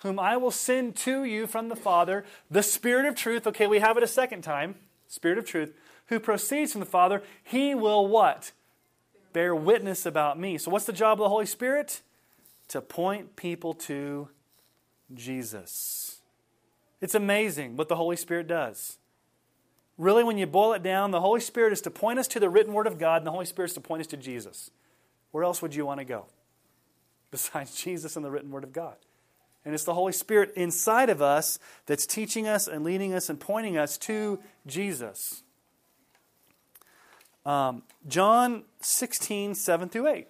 whom 0.00 0.18
I 0.20 0.36
will 0.36 0.50
send 0.50 0.96
to 0.96 1.24
you 1.24 1.46
from 1.46 1.70
the 1.70 1.76
Father, 1.76 2.26
the 2.50 2.62
Spirit 2.62 3.06
of 3.06 3.14
truth. 3.14 3.46
Okay, 3.46 3.66
we 3.66 3.78
have 3.78 3.96
it 3.96 4.02
a 4.02 4.06
second 4.06 4.42
time. 4.42 4.74
Spirit 5.08 5.38
of 5.38 5.46
truth, 5.46 5.72
who 6.08 6.20
proceeds 6.20 6.72
from 6.72 6.80
the 6.80 6.86
Father, 6.86 7.22
he 7.42 7.74
will 7.74 8.06
what? 8.06 8.52
Bear 9.32 9.54
witness 9.54 10.06
about 10.06 10.38
me. 10.38 10.58
So, 10.58 10.70
what's 10.70 10.86
the 10.86 10.92
job 10.92 11.20
of 11.20 11.24
the 11.24 11.28
Holy 11.28 11.46
Spirit? 11.46 12.02
To 12.68 12.80
point 12.80 13.36
people 13.36 13.74
to 13.74 14.28
Jesus. 15.14 16.20
It's 17.00 17.14
amazing 17.14 17.76
what 17.76 17.88
the 17.88 17.96
Holy 17.96 18.16
Spirit 18.16 18.46
does. 18.46 18.98
Really, 19.96 20.24
when 20.24 20.38
you 20.38 20.46
boil 20.46 20.72
it 20.72 20.82
down, 20.82 21.10
the 21.10 21.20
Holy 21.20 21.40
Spirit 21.40 21.72
is 21.72 21.80
to 21.82 21.90
point 21.90 22.18
us 22.18 22.28
to 22.28 22.40
the 22.40 22.48
written 22.48 22.72
Word 22.72 22.86
of 22.86 22.98
God, 22.98 23.18
and 23.18 23.26
the 23.26 23.32
Holy 23.32 23.44
Spirit 23.44 23.70
is 23.70 23.74
to 23.74 23.80
point 23.80 24.00
us 24.00 24.06
to 24.08 24.16
Jesus. 24.16 24.70
Where 25.30 25.44
else 25.44 25.60
would 25.62 25.74
you 25.74 25.86
want 25.86 26.00
to 26.00 26.04
go 26.04 26.26
besides 27.30 27.74
Jesus 27.76 28.16
and 28.16 28.24
the 28.24 28.30
written 28.30 28.50
Word 28.50 28.64
of 28.64 28.72
God? 28.72 28.96
And 29.64 29.74
it's 29.74 29.84
the 29.84 29.94
Holy 29.94 30.12
Spirit 30.12 30.52
inside 30.56 31.10
of 31.10 31.20
us 31.20 31.58
that's 31.86 32.06
teaching 32.06 32.48
us 32.48 32.66
and 32.66 32.82
leading 32.82 33.12
us 33.12 33.28
and 33.28 33.38
pointing 33.38 33.76
us 33.76 33.98
to 33.98 34.40
Jesus. 34.66 35.42
Um, 37.50 37.82
John 38.06 38.62
16, 38.80 39.56
7 39.56 39.88
through 39.88 40.06
8. 40.06 40.28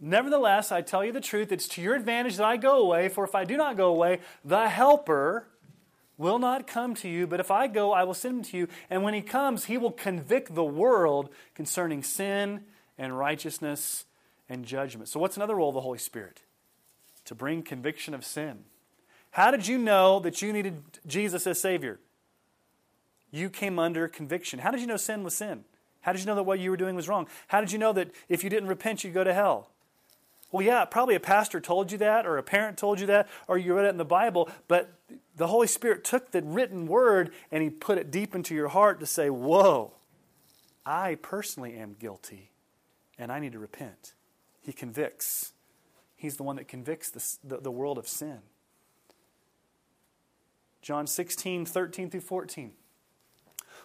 Nevertheless, 0.00 0.72
I 0.72 0.80
tell 0.80 1.04
you 1.04 1.12
the 1.12 1.20
truth, 1.20 1.52
it's 1.52 1.68
to 1.68 1.82
your 1.82 1.94
advantage 1.94 2.38
that 2.38 2.46
I 2.46 2.56
go 2.56 2.78
away, 2.78 3.10
for 3.10 3.24
if 3.24 3.34
I 3.34 3.44
do 3.44 3.58
not 3.58 3.76
go 3.76 3.88
away, 3.88 4.20
the 4.42 4.70
Helper 4.70 5.48
will 6.16 6.38
not 6.38 6.66
come 6.66 6.94
to 6.94 7.08
you, 7.10 7.26
but 7.26 7.40
if 7.40 7.50
I 7.50 7.66
go, 7.66 7.92
I 7.92 8.04
will 8.04 8.14
send 8.14 8.36
him 8.38 8.42
to 8.44 8.56
you. 8.56 8.68
And 8.88 9.02
when 9.02 9.12
he 9.12 9.20
comes, 9.20 9.66
he 9.66 9.76
will 9.76 9.90
convict 9.90 10.54
the 10.54 10.64
world 10.64 11.28
concerning 11.54 12.02
sin 12.02 12.64
and 12.96 13.18
righteousness 13.18 14.06
and 14.48 14.64
judgment. 14.64 15.10
So, 15.10 15.20
what's 15.20 15.36
another 15.36 15.56
role 15.56 15.68
of 15.68 15.74
the 15.74 15.82
Holy 15.82 15.98
Spirit? 15.98 16.40
To 17.26 17.34
bring 17.34 17.62
conviction 17.62 18.14
of 18.14 18.24
sin. 18.24 18.64
How 19.32 19.50
did 19.50 19.66
you 19.66 19.76
know 19.76 20.20
that 20.20 20.40
you 20.40 20.54
needed 20.54 20.82
Jesus 21.06 21.46
as 21.46 21.60
Savior? 21.60 22.00
You 23.34 23.50
came 23.50 23.80
under 23.80 24.06
conviction. 24.06 24.60
How 24.60 24.70
did 24.70 24.80
you 24.80 24.86
know 24.86 24.96
sin 24.96 25.24
was 25.24 25.34
sin? 25.34 25.64
How 26.02 26.12
did 26.12 26.20
you 26.20 26.26
know 26.26 26.36
that 26.36 26.44
what 26.44 26.60
you 26.60 26.70
were 26.70 26.76
doing 26.76 26.94
was 26.94 27.08
wrong? 27.08 27.26
How 27.48 27.60
did 27.60 27.72
you 27.72 27.78
know 27.78 27.92
that 27.92 28.12
if 28.28 28.44
you 28.44 28.50
didn't 28.50 28.68
repent, 28.68 29.02
you'd 29.02 29.12
go 29.12 29.24
to 29.24 29.34
hell? 29.34 29.70
Well, 30.52 30.64
yeah, 30.64 30.84
probably 30.84 31.16
a 31.16 31.20
pastor 31.20 31.60
told 31.60 31.90
you 31.90 31.98
that, 31.98 32.26
or 32.26 32.38
a 32.38 32.44
parent 32.44 32.78
told 32.78 33.00
you 33.00 33.08
that, 33.08 33.28
or 33.48 33.58
you 33.58 33.74
read 33.74 33.86
it 33.86 33.88
in 33.88 33.96
the 33.96 34.04
Bible, 34.04 34.48
but 34.68 34.92
the 35.36 35.48
Holy 35.48 35.66
Spirit 35.66 36.04
took 36.04 36.30
the 36.30 36.42
written 36.42 36.86
word 36.86 37.32
and 37.50 37.60
He 37.60 37.70
put 37.70 37.98
it 37.98 38.12
deep 38.12 38.36
into 38.36 38.54
your 38.54 38.68
heart 38.68 39.00
to 39.00 39.06
say, 39.06 39.28
Whoa, 39.30 39.94
I 40.86 41.16
personally 41.16 41.74
am 41.74 41.96
guilty 41.98 42.52
and 43.18 43.32
I 43.32 43.40
need 43.40 43.50
to 43.50 43.58
repent. 43.58 44.14
He 44.60 44.72
convicts. 44.72 45.54
He's 46.14 46.36
the 46.36 46.44
one 46.44 46.54
that 46.54 46.68
convicts 46.68 47.10
the, 47.10 47.56
the, 47.56 47.62
the 47.62 47.70
world 47.72 47.98
of 47.98 48.06
sin. 48.06 48.38
John 50.82 51.08
16, 51.08 51.66
13 51.66 52.10
through 52.10 52.20
14. 52.20 52.70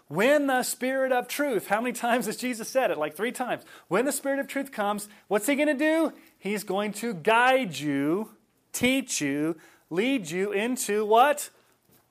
When 0.10 0.48
the 0.48 0.64
Spirit 0.64 1.12
of 1.12 1.28
truth, 1.28 1.68
how 1.68 1.82
many 1.82 1.94
times 1.94 2.26
has 2.26 2.36
Jesus 2.36 2.68
said 2.68 2.90
it? 2.90 2.98
Like 2.98 3.16
three 3.16 3.32
times. 3.32 3.64
When 3.88 4.06
the 4.06 4.12
Spirit 4.12 4.40
of 4.40 4.48
truth 4.48 4.72
comes, 4.72 5.08
what's 5.28 5.46
He 5.46 5.56
going 5.56 5.68
to 5.68 5.74
do? 5.74 6.14
He's 6.38 6.64
going 6.64 6.94
to 6.94 7.14
guide 7.14 7.78
you, 7.78 8.32
teach 8.74 9.22
you, 9.22 9.56
lead 9.92 10.30
you 10.32 10.52
into 10.52 11.06
what? 11.06 11.52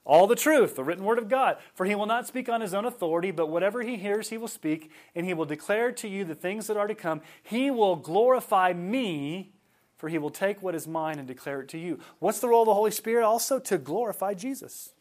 All 0.05 0.27
the 0.27 0.37
truth, 0.37 0.77
the 0.77 0.85
written 0.85 1.05
word 1.05 1.19
of 1.19 1.29
God. 1.29 1.59
For 1.75 1.85
he 1.85 1.95
will 1.95 2.07
not 2.07 2.27
speak 2.27 2.49
on 2.49 2.63
his 2.63 2.73
own 2.73 2.87
authority, 2.87 3.31
but 3.31 3.51
whatever 3.51 3.83
he 3.83 3.97
hears, 3.97 4.31
he 4.31 4.39
will 4.39 4.49
speak, 4.49 4.91
and 5.15 5.27
he 5.27 5.35
will 5.35 5.45
declare 5.45 5.93
to 5.93 6.09
you 6.09 6.25
the 6.25 6.35
things 6.35 6.67
that 6.69 6.79
are 6.79 6.87
to 6.87 6.95
come. 6.95 7.21
He 7.43 7.71
will 7.71 7.97
glorify 7.97 8.73
me, 8.73 9.53
for 9.97 10.09
he 10.09 10.17
will 10.17 10.31
take 10.31 10.63
what 10.63 10.75
is 10.75 10.89
mine 10.89 11.19
and 11.19 11.29
declare 11.29 11.61
it 11.61 11.69
to 11.71 11.79
you. 11.79 11.99
What's 12.21 12.41
the 12.41 12.49
role 12.49 12.63
of 12.63 12.69
the 12.69 12.75
Holy 12.75 12.91
Spirit? 12.91 13.25
Also 13.25 13.59
to 13.59 13.77
glorify 13.77 14.33
Jesus, 14.33 14.93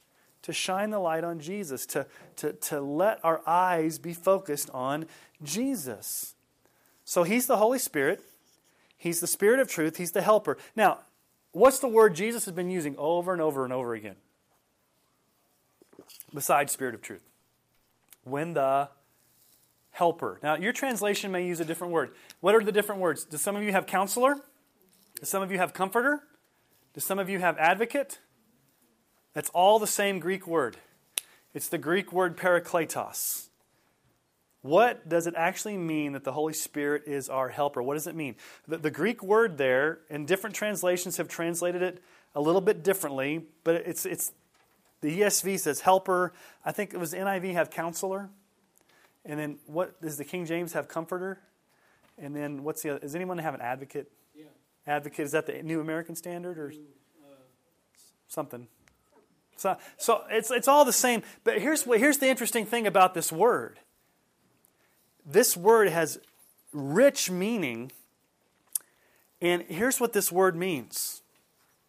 to 0.48 0.54
shine 0.54 0.90
the 0.90 1.00
light 1.00 1.24
on 1.24 1.40
Jesus, 1.40 1.86
to, 1.86 2.08
to, 2.38 2.54
to 2.54 2.82
let 2.82 3.24
our 3.24 3.42
eyes 3.46 4.00
be 4.00 4.14
focused 4.14 4.72
on 4.72 5.06
Jesus. 5.44 6.34
So 7.06 7.22
he's 7.22 7.46
the 7.46 7.58
Holy 7.58 7.80
Spirit. 7.80 8.22
He's 8.98 9.20
the 9.20 9.28
Spirit 9.28 9.60
of 9.60 9.70
truth. 9.70 9.98
He's 9.98 10.12
the 10.12 10.24
helper. 10.24 10.58
Now, 10.76 11.02
What's 11.58 11.80
the 11.80 11.88
word 11.88 12.14
Jesus 12.14 12.46
has 12.46 12.54
been 12.54 12.70
using 12.70 12.96
over 13.00 13.34
and 13.34 13.42
over 13.42 13.64
and 13.64 13.74
over 13.74 13.96
again? 13.96 14.16
Besides 16.32 16.72
Spirit 16.72 16.94
of 16.94 17.02
Truth. 17.02 17.24
When 18.24 18.54
the 18.54 18.90
helper. 19.90 20.40
Now, 20.44 20.56
your 20.56 20.74
translation 20.74 21.32
may 21.32 21.48
use 21.48 21.60
a 21.60 21.66
different 21.66 21.94
word. 21.94 22.12
What 22.42 22.54
are 22.54 22.64
the 22.64 22.72
different 22.72 23.02
words? 23.02 23.24
Do 23.24 23.38
some 23.38 23.56
of 23.56 23.64
you 23.64 23.72
have 23.72 23.88
counselor? 23.88 24.36
Do 25.16 25.26
some 25.26 25.42
of 25.42 25.52
you 25.52 25.58
have 25.58 25.74
comforter? 25.74 26.22
Do 26.94 27.00
some 27.00 27.18
of 27.18 27.28
you 27.28 27.40
have 27.40 27.58
advocate? 27.58 28.20
That's 29.38 29.52
all 29.52 29.78
the 29.78 29.86
same 29.86 30.18
Greek 30.18 30.48
word. 30.48 30.78
It's 31.54 31.68
the 31.68 31.78
Greek 31.78 32.12
word 32.12 32.38
parakletos. 32.38 33.50
What 34.64 35.08
does 35.08 35.28
it 35.28 35.36
actually 35.38 35.78
mean 35.78 36.14
that 36.14 36.24
the 36.24 36.32
Holy 36.32 36.54
Spirit 36.54 37.04
is 37.06 37.30
our 37.30 37.50
helper? 37.50 37.84
What 37.84 37.94
does 37.94 38.08
it 38.08 38.16
mean? 38.16 38.36
The, 38.68 38.80
the, 38.80 38.90
Greek 38.90 39.22
word 39.22 39.60
there, 39.60 40.00
and 40.10 40.28
different 40.28 40.56
translations 40.56 41.18
have 41.18 41.28
translated 41.28 41.84
it 41.84 42.02
a 42.34 42.42
little 42.42 42.62
bit 42.62 42.84
differently, 42.84 43.46
but 43.64 43.76
it's, 43.76 44.08
it's 44.08 44.32
the 45.02 45.22
ESV 45.22 45.60
says 45.60 45.82
helper. 45.82 46.34
I 46.66 46.72
think 46.72 46.96
it 46.96 47.00
was 47.00 47.14
NIV 47.14 47.54
have 47.54 47.70
counselor. 47.70 48.32
And 49.24 49.40
then 49.40 49.60
what 49.68 50.02
does 50.02 50.18
the 50.18 50.26
King 50.26 50.48
James 50.48 50.74
have 50.74 50.88
comforter? 50.88 51.38
And 52.18 52.36
then 52.36 52.64
what's 52.64 52.82
the 52.82 52.90
other? 52.90 53.00
Does 53.02 53.14
anyone 53.14 53.38
have 53.38 53.54
an 53.54 53.62
advocate? 53.62 54.12
Yeah. 54.36 54.46
Advocate, 54.88 55.28
is 55.28 55.34
that 55.34 55.46
the 55.46 55.62
New 55.62 55.80
American 55.80 56.16
Standard 56.16 56.58
or 56.58 56.74
uh, 57.24 57.30
something? 58.28 58.68
So, 59.58 59.78
so 59.98 60.24
it's, 60.30 60.52
it's 60.52 60.68
all 60.68 60.86
the 60.86 60.94
same. 60.94 61.24
But 61.44 61.60
here's, 61.60 61.84
here's 61.84 62.20
the 62.20 62.28
interesting 62.28 62.66
thing 62.66 62.88
about 62.88 63.14
this 63.14 63.32
word 63.32 63.80
this 65.30 65.58
word 65.58 65.90
has 65.90 66.20
rich 66.72 67.30
meaning. 67.30 67.92
And 69.42 69.64
here's 69.64 70.00
what 70.00 70.14
this 70.14 70.32
word 70.32 70.56
means 70.56 71.22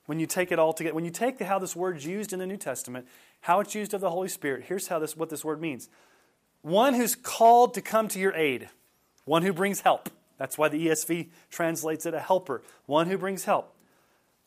when 0.06 0.18
you 0.18 0.26
take 0.26 0.50
it 0.50 0.58
all 0.58 0.72
together. 0.72 0.94
When 0.94 1.04
you 1.04 1.10
take 1.10 1.40
how 1.40 1.58
this 1.58 1.76
word's 1.76 2.04
used 2.04 2.32
in 2.32 2.40
the 2.40 2.46
New 2.46 2.56
Testament, 2.56 3.06
how 3.42 3.60
it's 3.60 3.74
used 3.74 3.94
of 3.94 4.00
the 4.00 4.10
Holy 4.10 4.28
Spirit, 4.28 4.64
here's 4.66 4.88
how 4.88 4.98
this, 4.98 5.16
what 5.16 5.30
this 5.30 5.44
word 5.44 5.60
means 5.60 5.88
one 6.62 6.94
who's 6.94 7.14
called 7.14 7.72
to 7.74 7.80
come 7.80 8.08
to 8.08 8.18
your 8.18 8.34
aid, 8.34 8.68
one 9.24 9.42
who 9.42 9.52
brings 9.52 9.82
help. 9.82 10.10
That's 10.36 10.58
why 10.58 10.68
the 10.68 10.88
ESV 10.88 11.28
translates 11.50 12.04
it 12.04 12.14
a 12.14 12.20
helper, 12.20 12.62
one 12.86 13.06
who 13.08 13.16
brings 13.16 13.44
help. 13.44 13.74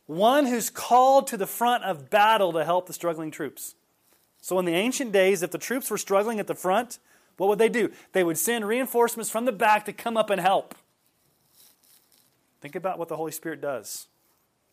One 0.08 0.46
who's 0.46 0.70
called 0.70 1.28
to 1.28 1.38
the 1.38 1.48
front 1.48 1.84
of 1.84 2.10
battle 2.10 2.52
to 2.54 2.66
help 2.66 2.88
the 2.88 2.94
struggling 2.94 3.32
troops. 3.32 3.76
So, 4.42 4.58
in 4.60 4.66
the 4.66 4.74
ancient 4.74 5.12
days, 5.12 5.44
if 5.44 5.52
the 5.52 5.58
troops 5.58 5.90
were 5.92 5.98
struggling 5.98 6.40
at 6.40 6.48
the 6.48 6.56
front, 6.56 7.00
what 7.38 7.48
would 7.48 7.60
they 7.60 7.70
do? 7.70 7.92
They 8.12 8.24
would 8.24 8.38
send 8.38 8.68
reinforcements 8.68 9.30
from 9.30 9.46
the 9.46 9.52
back 9.52 9.86
to 9.86 9.94
come 9.94 10.18
up 10.18 10.30
and 10.30 10.42
help. 10.42 10.76
Think 12.60 12.76
about 12.76 13.00
what 13.00 13.08
the 13.08 13.16
Holy 13.16 13.32
Spirit 13.32 13.62
does. 13.62 14.08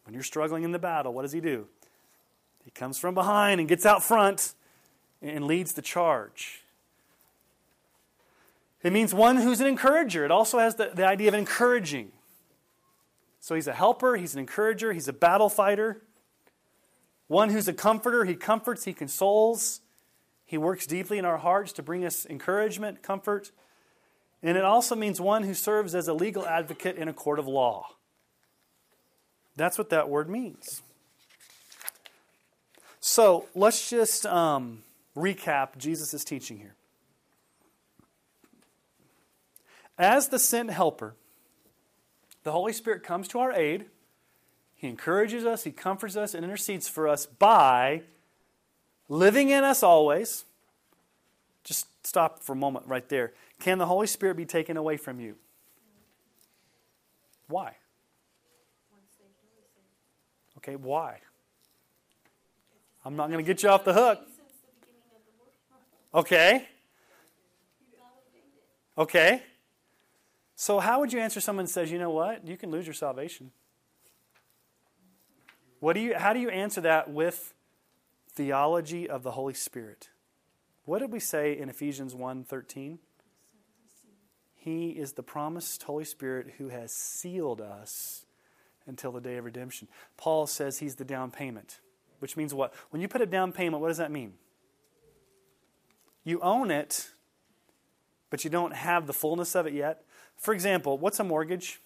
When 0.05 0.14
you're 0.14 0.22
struggling 0.22 0.62
in 0.62 0.72
the 0.72 0.79
battle, 0.79 1.12
what 1.12 1.22
does 1.22 1.33
He 1.33 1.41
do? 1.41 1.66
He 2.64 2.70
comes 2.70 2.99
from 2.99 3.14
behind 3.14 3.61
and 3.61 3.68
gets 3.68 3.87
out 3.87 4.03
front 4.03 4.55
and 5.22 5.45
leads 5.45 5.72
the 5.72 5.83
charge. 5.83 6.62
It 8.83 8.93
means 8.93 9.12
one 9.12 9.39
who's 9.39 9.61
an 9.61 9.66
encourager. 9.66 10.24
It 10.24 10.31
also 10.31 10.59
has 10.59 10.76
the, 10.76 10.91
the 10.95 11.07
idea 11.07 11.29
of 11.29 11.35
encouraging. 11.35 12.12
So 13.41 13.55
he's 13.55 13.68
a 13.68 13.72
helper, 13.72 14.16
he's 14.16 14.34
an 14.34 14.41
encourager, 14.41 14.93
he's 14.93 15.09
a 15.09 15.12
battle 15.12 15.49
fighter. 15.49 16.03
One 17.28 17.51
who's 17.51 17.68
a 17.68 17.72
comforter, 17.72 18.24
he 18.24 18.34
comforts, 18.34 18.84
he 18.84 18.93
consoles. 18.93 19.80
He 20.45 20.57
works 20.57 20.86
deeply 20.86 21.18
in 21.18 21.26
our 21.26 21.36
hearts 21.36 21.72
to 21.74 21.82
bring 21.82 22.05
us 22.05 22.24
encouragement, 22.24 23.03
comfort. 23.03 23.53
And 24.43 24.57
it 24.57 24.64
also 24.64 24.97
means 24.97 25.20
one 25.20 25.43
who 25.43 25.53
serves 25.53 25.95
as 25.95 26.09
a 26.09 26.14
legal 26.14 26.47
advocate 26.47 26.97
in 26.97 27.07
a 27.09 27.12
court 27.12 27.39
of 27.39 27.47
law. 27.47 27.89
That's 29.57 29.76
what 29.76 29.91
that 29.91 30.09
word 30.09 30.30
means. 30.30 30.82
So 33.01 33.47
let's 33.55 33.91
just 33.91 34.24
um, 34.24 34.82
recap 35.16 35.76
Jesus' 35.76 36.24
teaching 36.24 36.59
here. 36.59 36.74
As 39.99 40.28
the 40.28 40.39
sent 40.39 40.70
helper, 40.70 41.14
the 42.49 42.53
Holy 42.53 42.72
Spirit 42.72 43.03
comes 43.03 43.28
to 43.28 43.40
our 43.40 43.53
aid. 43.53 43.84
He 44.74 44.88
encourages 44.88 45.44
us, 45.44 45.64
He 45.64 45.70
comforts 45.70 46.16
us, 46.16 46.32
and 46.32 46.46
intercedes 46.46 46.88
for 46.88 47.07
us 47.07 47.26
by 47.26 48.05
living 49.07 49.51
in 49.51 49.64
us 49.64 49.82
always. 49.82 50.46
Just 51.62 51.88
stop 52.07 52.42
for 52.42 52.55
a 52.55 52.57
moment 52.57 52.86
right 52.86 53.07
there. 53.11 53.34
Can 53.61 53.76
the 53.76 53.84
Holy 53.84 54.07
Spirit 54.07 54.38
be 54.38 54.46
taken 54.46 54.78
away 54.78 54.96
from 54.96 55.20
you? 55.20 55.34
Why? 57.49 57.74
Okay, 60.57 60.76
why? 60.76 61.18
I'm 63.05 63.14
not 63.14 63.28
going 63.30 63.44
to 63.44 63.46
get 63.46 63.62
you 63.62 63.68
off 63.68 63.84
the 63.84 63.92
hook. 63.92 64.20
Okay. 66.14 66.66
Okay. 68.96 69.42
So, 70.61 70.80
how 70.80 70.98
would 70.98 71.12
you 71.12 71.20
answer 71.20 71.40
someone 71.40 71.66
who 71.66 71.70
says, 71.70 71.92
you 71.92 72.00
know 72.00 72.11
what? 72.11 72.44
You 72.44 72.56
can 72.56 72.72
lose 72.72 72.84
your 72.84 72.92
salvation? 72.92 73.52
What 75.78 75.92
do 75.92 76.00
you, 76.00 76.16
how 76.18 76.32
do 76.32 76.40
you 76.40 76.48
answer 76.48 76.80
that 76.80 77.09
with 77.09 77.54
theology 78.32 79.09
of 79.09 79.22
the 79.22 79.30
Holy 79.30 79.54
Spirit? 79.54 80.09
What 80.84 80.98
did 80.98 81.12
we 81.12 81.20
say 81.20 81.56
in 81.56 81.68
Ephesians 81.68 82.12
1:13? 82.12 82.98
He 84.56 84.88
is 84.88 85.12
the 85.12 85.22
promised 85.22 85.84
Holy 85.84 86.04
Spirit 86.04 86.54
who 86.59 86.70
has 86.70 86.92
sealed 86.92 87.61
us 87.61 88.26
until 88.84 89.12
the 89.12 89.20
day 89.20 89.36
of 89.36 89.44
redemption. 89.44 89.86
Paul 90.16 90.48
says 90.48 90.80
he's 90.80 90.96
the 90.96 91.04
down 91.04 91.30
payment, 91.30 91.78
which 92.18 92.36
means 92.36 92.52
what? 92.52 92.74
When 92.90 93.00
you 93.00 93.06
put 93.06 93.20
a 93.20 93.26
down 93.26 93.52
payment, 93.52 93.80
what 93.80 93.88
does 93.88 93.98
that 93.98 94.11
mean? 94.11 94.32
You 96.24 96.40
own 96.40 96.72
it, 96.72 97.11
but 98.28 98.42
you 98.42 98.50
don't 98.50 98.74
have 98.74 99.06
the 99.06 99.12
fullness 99.12 99.54
of 99.54 99.64
it 99.64 99.72
yet. 99.72 100.02
For 100.39 100.55
example, 100.55 100.99
what's 100.99 101.20
a 101.20 101.24
mortgage? 101.24 101.80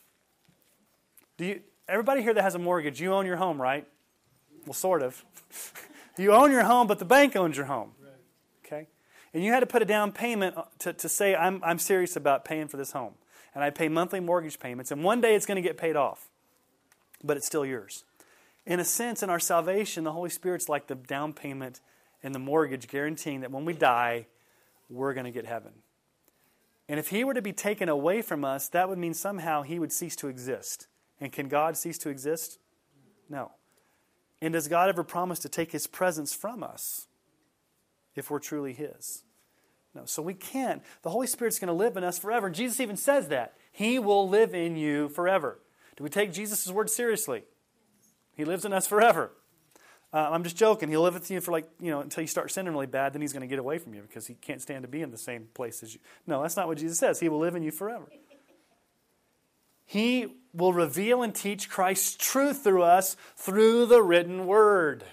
Do 1.37 1.45
you 1.45 1.61
everybody 1.89 2.23
here 2.23 2.35
that 2.35 2.43
has 2.43 2.55
a 2.55 2.59
mortgage, 2.59 3.01
you 3.01 3.13
own 3.13 3.27
your 3.27 3.37
home, 3.37 3.61
right? 3.61 3.87
Well, 4.67 4.75
sort 4.75 5.03
of. 5.03 5.25
you 6.19 6.33
own 6.33 6.51
your 6.51 6.65
home, 6.65 6.87
but 6.87 6.99
the 6.99 7.05
bank 7.05 7.37
owns 7.37 7.57
your 7.57 7.67
home. 7.67 7.93
Okay? 8.65 8.87
And 9.35 9.45
you 9.45 9.53
had 9.53 9.61
to 9.61 9.67
put 9.67 9.83
a 9.83 9.85
down 9.85 10.13
payment 10.13 10.57
uh, 10.57 10.65
to, 10.81 10.93
to 10.93 11.09
say, 11.09 11.35
I'm, 11.35 11.61
I'm 11.65 11.79
serious 11.79 12.17
about 12.17 12.45
paying 12.45 12.69
for 12.69 12.77
this 12.77 12.93
home. 12.93 13.15
And 13.55 13.63
I 13.63 13.71
pay 13.71 13.89
monthly 13.89 14.21
mortgage 14.21 14.59
payments, 14.59 14.91
and 14.91 15.05
one 15.05 15.21
day 15.21 15.35
it's 15.35 15.45
going 15.45 15.57
to 15.57 15.63
get 15.63 15.77
paid 15.77 15.95
off, 15.95 16.31
but 17.23 17.37
it's 17.37 17.47
still 17.47 17.67
yours. 17.67 18.05
In 18.65 18.81
a 18.81 18.85
sense, 18.85 19.23
in 19.23 19.29
our 19.29 19.41
salvation, 19.41 20.05
the 20.05 20.13
Holy 20.13 20.31
Spirit's 20.31 20.71
like 20.71 20.87
the 20.87 20.95
down 20.95 21.35
payment 21.35 21.81
and 22.23 22.35
the 22.35 22.39
mortgage 22.39 22.89
guaranteeing 22.89 23.41
that 23.41 23.51
when 23.51 23.67
we 23.67 23.75
die, 23.75 24.27
we're 24.89 25.13
going 25.13 25.27
to 25.27 25.31
get 25.31 25.45
heaven. 25.45 25.73
And 26.89 26.99
if 26.99 27.09
he 27.09 27.25
were 27.25 27.35
to 27.35 27.43
be 27.43 27.53
taken 27.53 27.89
away 27.89 28.23
from 28.23 28.45
us, 28.45 28.69
that 28.69 28.89
would 28.89 28.99
mean 28.99 29.15
somehow 29.15 29.63
he 29.63 29.79
would 29.79 29.93
cease 29.93 30.17
to 30.17 30.29
exist. 30.29 30.89
And 31.21 31.33
can 31.33 31.49
God 31.49 31.77
cease 31.77 31.99
to 31.99 32.09
exist? 32.09 32.59
No. 33.29 33.53
And 34.41 34.53
does 34.53 34.69
God 34.69 34.89
ever 34.89 35.05
promise 35.05 35.39
to 35.41 35.49
take 35.49 35.73
his 35.73 35.87
presence 35.87 36.35
from 36.35 36.63
us 36.65 37.07
if 38.17 38.31
we're 38.31 38.41
truly 38.41 38.73
his? 38.73 39.23
No. 39.95 40.03
So 40.05 40.23
we 40.23 40.35
can't. 40.35 40.83
The 41.03 41.11
Holy 41.11 41.27
Spirit's 41.27 41.59
going 41.59 41.69
to 41.69 41.73
live 41.75 41.97
in 41.97 42.05
us 42.05 42.19
forever. 42.19 42.51
Jesus 42.51 42.81
even 42.81 42.97
says 42.97 43.29
that. 43.29 43.55
He 43.71 43.99
will 43.99 44.29
live 44.29 44.55
in 44.55 44.77
you 44.77 45.09
forever. 45.09 45.61
Do 45.97 46.05
we 46.05 46.11
take 46.11 46.33
Jesus' 46.33 46.67
word 46.69 46.91
seriously? 46.91 47.45
He 48.35 48.45
lives 48.45 48.65
in 48.65 48.73
us 48.73 48.87
forever. 48.87 49.33
Uh, 50.13 50.29
I'm 50.31 50.43
just 50.45 50.57
joking. 50.57 50.91
He'll 50.91 51.03
live 51.03 51.15
with 51.15 51.31
you 51.31 51.41
for 51.41 51.53
like, 51.53 51.67
you 51.81 51.91
know, 51.91 52.01
until 52.01 52.21
you 52.21 52.27
start 52.27 52.51
sinning 52.51 52.73
really 52.73 52.87
bad, 52.87 53.15
then 53.15 53.23
he's 53.23 53.33
going 53.33 53.41
to 53.43 53.47
get 53.47 53.59
away 53.59 53.79
from 53.79 53.95
you 53.95 54.03
because 54.03 54.27
he 54.27 54.35
can't 54.35 54.61
stand 54.61 54.83
to 54.83 54.89
be 54.89 55.01
in 55.01 55.11
the 55.11 55.19
same 55.19 55.49
place 55.55 55.83
as 55.83 55.95
you. 55.95 56.01
No, 56.27 56.43
that's 56.43 56.57
not 56.57 56.69
what 56.69 56.79
Jesus 56.79 56.99
says. 56.99 57.19
He 57.19 57.29
will 57.29 57.39
live 57.39 57.55
in 57.55 57.63
you 57.63 57.71
forever. 57.71 58.07
He 59.85 60.39
will 60.55 60.73
reveal 60.73 61.23
and 61.23 61.35
teach 61.35 61.69
Christ's 61.69 62.17
truth 62.17 62.65
through 62.65 62.83
us 62.83 63.15
through 63.37 63.85
the 63.85 64.03
written 64.03 64.47
word. 64.47 65.05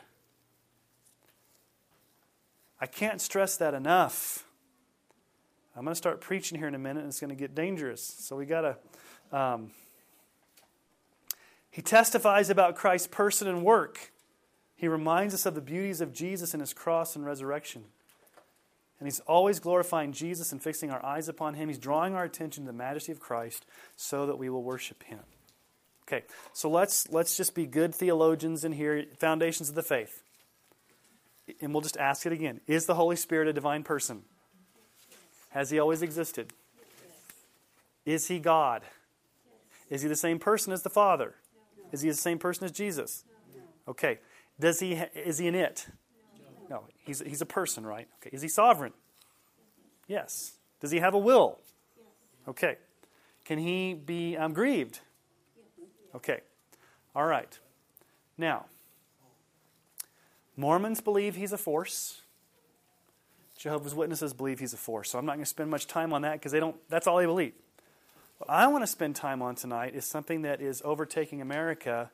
I 2.80 2.86
can't 2.86 3.20
stress 3.20 3.58
that 3.58 3.74
enough. 3.74 4.45
I'm 5.76 5.84
going 5.84 5.93
to 5.93 5.97
start 5.97 6.22
preaching 6.22 6.58
here 6.58 6.68
in 6.68 6.76
a 6.76 6.80
minute, 6.80 7.02
and 7.02 7.10
it's 7.10 7.20
going 7.20 7.30
to 7.30 7.36
get 7.36 7.56
dangerous. 7.56 8.02
So 8.02 8.38
we 8.38 8.45
got 8.45 8.62
to. 9.32 9.38
Um, 9.38 9.72
he 11.70 11.82
testifies 11.82 12.50
about 12.50 12.76
Christ's 12.76 13.08
person 13.08 13.47
and 13.47 13.64
work. 13.64 14.12
He 14.80 14.88
reminds 14.88 15.34
us 15.34 15.46
of 15.46 15.56
the 15.56 15.62
beauties 15.62 16.00
of 16.00 16.14
Jesus 16.14 16.54
and 16.54 16.62
his 16.62 16.74
cross 16.74 17.18
and 17.18 17.26
resurrection. 17.26 17.84
And 18.98 19.08
he's 19.08 19.20
always 19.22 19.60
glorifying 19.60 20.14
Jesus 20.14 20.54
and 20.54 20.64
fixing 20.64 20.90
our 20.90 21.06
eyes 21.06 21.28
upon 21.28 21.56
him. 21.56 21.68
He's 21.68 21.78
drawing 21.78 22.16
our 22.16 22.24
attention 22.24 22.64
to 22.64 22.72
the 22.72 22.78
majesty 22.78 23.12
of 23.12 23.20
Christ 23.20 23.66
so 23.98 24.26
that 24.26 24.38
we 24.38 24.50
will 24.50 24.64
worship 24.64 25.04
him. 25.04 25.20
Okay, 26.08 26.24
so 26.54 26.70
let's 26.70 27.12
let's 27.12 27.36
just 27.36 27.56
be 27.56 27.66
good 27.66 27.94
theologians 27.94 28.64
in 28.64 28.72
here, 28.72 29.04
foundations 29.18 29.68
of 29.68 29.76
the 29.76 29.84
faith. 29.84 30.24
And 31.60 31.74
we'll 31.74 31.82
just 31.82 31.98
ask 31.98 32.26
it 32.26 32.32
again. 32.32 32.62
Is 32.66 32.86
the 32.86 32.96
Holy 32.96 33.18
Spirit 33.18 33.50
a 33.50 33.54
divine 33.54 33.84
person? 33.84 34.22
Has 35.50 35.72
he 35.72 35.78
always 35.78 36.02
existed? 36.02 36.54
Is 38.06 38.30
he 38.30 38.40
God? 38.40 38.84
Is 39.90 40.04
he 40.04 40.08
the 40.08 40.16
same 40.16 40.40
person 40.40 40.72
as 40.72 40.84
the 40.84 40.90
Father? 40.90 41.36
Is 41.92 42.00
he 42.00 42.08
the 42.08 42.16
same 42.16 42.40
person 42.40 42.64
as 42.64 42.72
Jesus? 42.72 43.26
Okay. 43.86 44.20
Does 44.60 44.80
he, 44.80 44.93
is 44.93 45.38
he 45.38 45.47
an 45.47 45.55
it? 45.55 45.88
No. 46.70 46.84
He's, 47.05 47.22
he's 47.22 47.41
a 47.41 47.45
person, 47.45 47.86
right? 47.86 48.07
Okay. 48.22 48.30
Is 48.36 48.41
he 48.41 48.47
sovereign? 48.47 48.93
Yes. 50.07 50.53
Does 50.82 50.91
he 50.91 50.99
have 50.99 51.14
a 51.14 51.18
will? 51.18 51.60
Okay. 52.47 52.78
Can 53.45 53.57
he 53.57 53.93
be 53.93 54.38
um, 54.38 54.53
grieved? 54.53 54.99
Okay. 56.16 56.41
All 57.16 57.26
right. 57.26 57.57
Now, 58.38 58.66
Mormons 60.55 61.01
believe 61.01 61.36
he's 61.36 61.53
a 61.53 61.57
force. 61.57 62.22
Jehovah's 63.57 63.93
Witnesses 63.93 64.34
believe 64.34 64.60
he's 64.60 64.74
a 64.74 64.78
force. 64.78 65.12
So 65.12 65.20
I'm 65.20 65.26
not 65.26 65.34
going 65.34 65.43
to 65.43 65.49
spend 65.49 65.70
much 65.70 65.88
time 65.88 66.14
on 66.14 66.22
that 66.22 66.34
because 66.34 66.51
they 66.51 66.60
don't 66.60 66.76
that's 66.89 67.07
all 67.07 67.18
they 67.18 67.26
believe. 67.26 67.53
What 68.38 68.49
I 68.49 68.68
want 68.68 68.84
to 68.84 68.88
spend 68.88 69.16
time 69.16 69.41
on 69.41 69.55
tonight 69.55 69.95
is 69.95 70.05
something 70.05 70.43
that 70.43 70.62
is 70.62 70.82
overtaking 70.86 71.41
America 71.41 72.12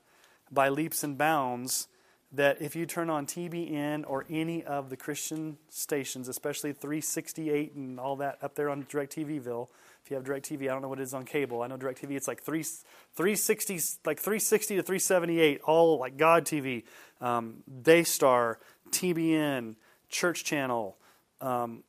by 0.51 0.69
leaps 0.69 1.03
and 1.03 1.17
bounds 1.17 1.87
that 2.31 2.61
if 2.61 2.75
you 2.75 2.85
turn 2.85 3.09
on 3.09 3.25
TBN 3.25 4.03
or 4.07 4.25
any 4.29 4.63
of 4.63 4.89
the 4.89 4.97
Christian 4.97 5.57
stations, 5.69 6.27
especially 6.27 6.73
368 6.73 7.73
and 7.75 7.99
all 7.99 8.17
that 8.17 8.37
up 8.41 8.55
there 8.55 8.69
on 8.69 8.83
DirecTVville, 8.83 9.67
if 10.03 10.11
you 10.11 10.17
have 10.17 10.25
DirecTV, 10.25 10.63
I 10.63 10.65
don't 10.67 10.81
know 10.81 10.87
what 10.89 10.99
it 10.99 11.03
is 11.03 11.13
on 11.13 11.25
cable. 11.25 11.63
I 11.63 11.67
know 11.67 11.77
DirecTV, 11.77 12.11
it's 12.11 12.27
like 12.27 12.43
3, 12.43 12.61
360, 12.63 13.79
like 14.05 14.19
360 14.19 14.75
to 14.75 14.83
378, 14.83 15.61
all 15.63 15.97
like 15.97 16.17
God 16.17 16.45
TV, 16.45 16.83
um, 17.21 17.63
Daystar, 17.81 18.59
TBN, 18.91 19.75
Church 20.09 20.43
Channel. 20.43 20.95
Um, 21.41 21.83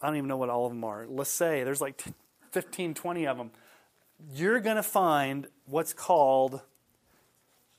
I 0.00 0.08
don't 0.08 0.16
even 0.16 0.28
know 0.28 0.36
what 0.36 0.50
all 0.50 0.66
of 0.66 0.72
them 0.72 0.82
are. 0.82 1.06
Let's 1.08 1.30
say 1.30 1.62
there's 1.62 1.80
like 1.80 2.02
15, 2.50 2.94
20 2.94 3.26
of 3.26 3.36
them. 3.36 3.50
You're 4.32 4.60
going 4.60 4.76
to 4.76 4.82
find 4.82 5.46
what's 5.66 5.92
called 5.92 6.62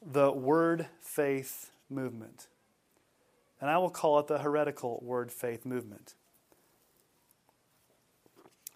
the 0.06 0.32
Word 0.32 0.88
Faith 1.02 1.72
movement. 1.94 2.48
And 3.62 3.70
I 3.70 3.78
will 3.78 3.90
call 3.90 4.20
it 4.20 4.28
the 4.28 4.40
heretical 4.40 5.00
word 5.02 5.32
faith 5.32 5.66
movement. 5.66 6.16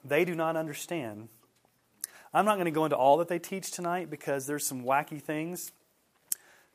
They 0.03 0.23
do 0.23 0.35
not 0.35 0.55
understand. 0.55 1.29
I'm 2.33 2.45
not 2.45 2.55
going 2.55 2.65
to 2.65 2.71
go 2.71 2.85
into 2.85 2.95
all 2.95 3.17
that 3.17 3.27
they 3.27 3.39
teach 3.39 3.71
tonight 3.71 4.09
because 4.09 4.45
there's 4.45 4.65
some 4.65 4.83
wacky 4.83 5.21
things, 5.21 5.71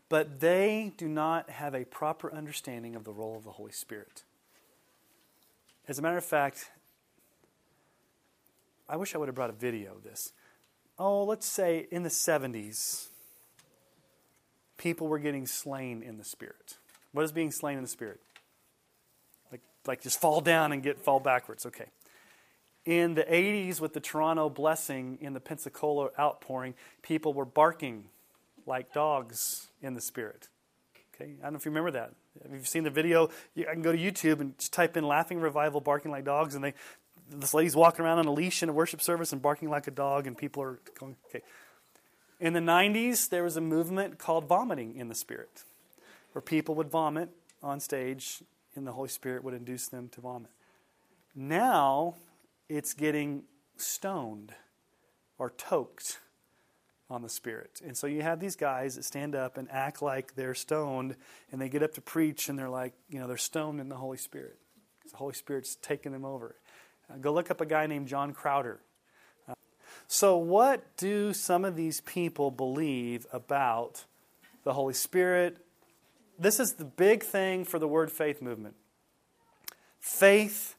but 0.08 0.40
they 0.40 0.92
do 0.96 1.08
not 1.08 1.48
have 1.48 1.74
a 1.74 1.84
proper 1.84 2.34
understanding 2.34 2.96
of 2.96 3.04
the 3.04 3.12
role 3.12 3.36
of 3.36 3.44
the 3.44 3.52
Holy 3.52 3.72
Spirit. 3.72 4.24
As 5.88 5.98
a 5.98 6.02
matter 6.02 6.16
of 6.16 6.24
fact, 6.24 6.70
I 8.88 8.96
wish 8.96 9.14
I 9.14 9.18
would 9.18 9.28
have 9.28 9.34
brought 9.34 9.50
a 9.50 9.54
video 9.54 9.92
of 9.94 10.02
this. 10.02 10.32
Oh, 10.98 11.24
let's 11.24 11.46
say 11.46 11.86
in 11.90 12.02
the 12.02 12.10
70s, 12.10 13.08
people 14.82 15.06
were 15.06 15.20
getting 15.20 15.46
slain 15.46 16.02
in 16.02 16.18
the 16.18 16.24
Spirit. 16.24 16.76
What 17.12 17.24
is 17.24 17.30
being 17.30 17.52
slain 17.52 17.76
in 17.76 17.84
the 17.84 17.88
Spirit? 17.88 18.20
Like, 19.52 19.60
like 19.86 20.02
just 20.02 20.20
fall 20.20 20.40
down 20.40 20.72
and 20.72 20.82
get 20.82 20.98
fall 20.98 21.20
backwards. 21.20 21.64
Okay. 21.66 21.86
In 22.84 23.14
the 23.14 23.22
80s, 23.22 23.80
with 23.80 23.92
the 23.92 24.00
Toronto 24.00 24.50
blessing 24.50 25.18
in 25.20 25.34
the 25.34 25.40
Pensacola 25.40 26.10
outpouring, 26.18 26.74
people 27.00 27.32
were 27.32 27.44
barking 27.44 28.06
like 28.66 28.92
dogs 28.92 29.68
in 29.80 29.94
the 29.94 30.00
Spirit. 30.00 30.48
Okay, 31.14 31.34
I 31.38 31.44
don't 31.44 31.52
know 31.52 31.58
if 31.58 31.64
you 31.64 31.70
remember 31.70 31.92
that. 31.92 32.14
If 32.44 32.50
you've 32.50 32.66
seen 32.66 32.82
the 32.82 32.90
video, 32.90 33.28
you, 33.54 33.66
I 33.70 33.74
can 33.74 33.82
go 33.82 33.92
to 33.92 33.98
YouTube 33.98 34.40
and 34.40 34.58
just 34.58 34.72
type 34.72 34.96
in 34.96 35.04
"laughing 35.04 35.38
revival, 35.38 35.80
barking 35.80 36.10
like 36.10 36.24
dogs," 36.24 36.56
and 36.56 36.64
they, 36.64 36.74
this 37.30 37.54
lady's 37.54 37.76
walking 37.76 38.04
around 38.04 38.18
on 38.18 38.26
a 38.26 38.32
leash 38.32 38.62
in 38.62 38.68
a 38.68 38.72
worship 38.72 39.00
service 39.02 39.32
and 39.32 39.40
barking 39.40 39.68
like 39.68 39.86
a 39.86 39.90
dog, 39.90 40.26
and 40.26 40.36
people 40.36 40.62
are 40.62 40.80
going, 40.98 41.16
"Okay." 41.26 41.42
In 42.42 42.54
the 42.54 42.60
90s, 42.60 43.28
there 43.28 43.44
was 43.44 43.56
a 43.56 43.60
movement 43.60 44.18
called 44.18 44.48
vomiting 44.48 44.96
in 44.96 45.06
the 45.06 45.14
Spirit, 45.14 45.62
where 46.32 46.42
people 46.42 46.74
would 46.74 46.90
vomit 46.90 47.28
on 47.62 47.78
stage 47.78 48.42
and 48.74 48.84
the 48.84 48.90
Holy 48.90 49.08
Spirit 49.08 49.44
would 49.44 49.54
induce 49.54 49.86
them 49.86 50.08
to 50.08 50.20
vomit. 50.20 50.50
Now, 51.36 52.16
it's 52.68 52.94
getting 52.94 53.44
stoned 53.76 54.54
or 55.38 55.50
toked 55.50 56.18
on 57.08 57.22
the 57.22 57.28
Spirit. 57.28 57.80
And 57.86 57.96
so 57.96 58.08
you 58.08 58.22
have 58.22 58.40
these 58.40 58.56
guys 58.56 58.96
that 58.96 59.04
stand 59.04 59.36
up 59.36 59.56
and 59.56 59.70
act 59.70 60.02
like 60.02 60.34
they're 60.34 60.56
stoned, 60.56 61.14
and 61.52 61.60
they 61.60 61.68
get 61.68 61.84
up 61.84 61.94
to 61.94 62.00
preach, 62.00 62.48
and 62.48 62.58
they're 62.58 62.68
like, 62.68 62.94
you 63.08 63.20
know, 63.20 63.28
they're 63.28 63.36
stoned 63.36 63.80
in 63.80 63.88
the 63.88 63.94
Holy 63.94 64.18
Spirit. 64.18 64.58
The 65.08 65.16
Holy 65.16 65.34
Spirit's 65.34 65.76
taking 65.76 66.10
them 66.10 66.24
over. 66.24 66.56
Uh, 67.08 67.18
go 67.18 67.32
look 67.32 67.52
up 67.52 67.60
a 67.60 67.66
guy 67.66 67.86
named 67.86 68.08
John 68.08 68.32
Crowder. 68.32 68.80
So, 70.08 70.36
what 70.36 70.96
do 70.96 71.32
some 71.32 71.64
of 71.64 71.76
these 71.76 72.00
people 72.02 72.50
believe 72.50 73.26
about 73.32 74.04
the 74.64 74.74
Holy 74.74 74.94
Spirit? 74.94 75.58
This 76.38 76.60
is 76.60 76.74
the 76.74 76.84
big 76.84 77.22
thing 77.22 77.64
for 77.64 77.78
the 77.78 77.88
word 77.88 78.10
faith 78.10 78.42
movement. 78.42 78.74
Faith 80.00 80.74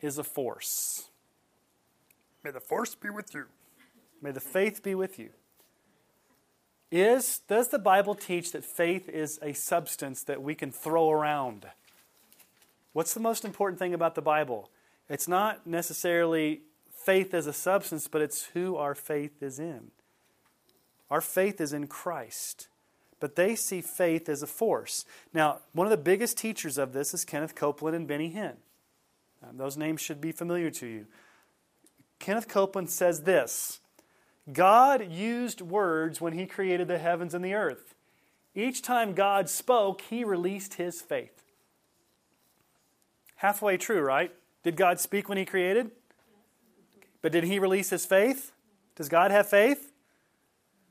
is 0.00 0.18
a 0.18 0.24
force. 0.24 1.10
May 2.44 2.50
the 2.50 2.60
force 2.60 2.94
be 2.94 3.10
with 3.10 3.34
you. 3.34 3.46
May 4.20 4.30
the 4.30 4.40
faith 4.40 4.82
be 4.82 4.94
with 4.94 5.18
you. 5.18 5.30
is 6.90 7.40
does 7.48 7.68
the 7.68 7.78
Bible 7.78 8.14
teach 8.14 8.52
that 8.52 8.64
faith 8.64 9.08
is 9.08 9.38
a 9.42 9.52
substance 9.52 10.22
that 10.24 10.42
we 10.42 10.54
can 10.54 10.70
throw 10.70 11.10
around? 11.10 11.66
What's 12.92 13.14
the 13.14 13.20
most 13.20 13.44
important 13.44 13.78
thing 13.78 13.94
about 13.94 14.14
the 14.14 14.22
Bible? 14.22 14.70
It's 15.08 15.26
not 15.26 15.66
necessarily 15.66 16.62
faith 17.04 17.34
as 17.34 17.46
a 17.46 17.52
substance, 17.52 18.08
but 18.08 18.22
it's 18.22 18.46
who 18.54 18.76
our 18.76 18.94
faith 18.94 19.42
is 19.42 19.58
in. 19.58 19.90
Our 21.10 21.20
faith 21.20 21.60
is 21.60 21.72
in 21.72 21.86
Christ. 21.88 22.68
But 23.20 23.36
they 23.36 23.54
see 23.54 23.80
faith 23.80 24.28
as 24.28 24.42
a 24.42 24.48
force. 24.48 25.04
Now, 25.32 25.60
one 25.72 25.86
of 25.86 25.92
the 25.92 25.96
biggest 25.96 26.36
teachers 26.36 26.76
of 26.76 26.92
this 26.92 27.14
is 27.14 27.24
Kenneth 27.24 27.54
Copeland 27.54 27.94
and 27.94 28.08
Benny 28.08 28.32
Hinn. 28.32 28.56
Um, 29.46 29.56
those 29.58 29.76
names 29.76 30.00
should 30.00 30.20
be 30.20 30.32
familiar 30.32 30.70
to 30.70 30.86
you. 30.86 31.06
Kenneth 32.18 32.48
Copeland 32.48 32.90
says 32.90 33.22
this 33.22 33.80
God 34.52 35.10
used 35.10 35.60
words 35.60 36.20
when 36.20 36.32
He 36.32 36.46
created 36.46 36.88
the 36.88 36.98
heavens 36.98 37.34
and 37.34 37.44
the 37.44 37.54
earth. 37.54 37.94
Each 38.54 38.82
time 38.82 39.14
God 39.14 39.48
spoke, 39.48 40.00
He 40.02 40.24
released 40.24 40.74
His 40.74 41.00
faith. 41.00 41.44
Halfway 43.36 43.76
true, 43.76 44.00
right? 44.00 44.32
Did 44.62 44.76
God 44.76 44.98
speak 44.98 45.28
when 45.28 45.38
He 45.38 45.44
created? 45.44 45.90
But 47.22 47.32
did 47.32 47.44
He 47.44 47.58
release 47.58 47.90
His 47.90 48.04
faith? 48.04 48.52
Does 48.96 49.08
God 49.08 49.30
have 49.30 49.48
faith? 49.48 49.92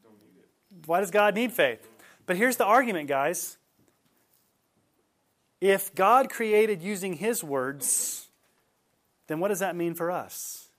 Don't 0.03 0.13
need 0.13 0.39
it. 0.39 0.87
Why 0.87 0.99
does 1.01 1.11
God 1.11 1.35
need 1.35 1.51
faith? 1.51 1.87
But 2.25 2.37
here's 2.37 2.57
the 2.57 2.65
argument, 2.65 3.07
guys. 3.07 3.57
If 5.59 5.93
God 5.93 6.29
created 6.29 6.81
using 6.81 7.13
His 7.13 7.43
words, 7.43 8.29
then 9.27 9.39
what 9.39 9.49
does 9.49 9.59
that 9.59 9.75
mean 9.75 9.93
for 9.93 10.09
us? 10.09 10.71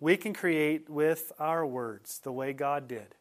we 0.00 0.16
can 0.16 0.32
create 0.32 0.88
with 0.88 1.32
our 1.38 1.66
words 1.66 2.20
the 2.20 2.32
way 2.32 2.52
God 2.52 2.88
did. 2.88 3.14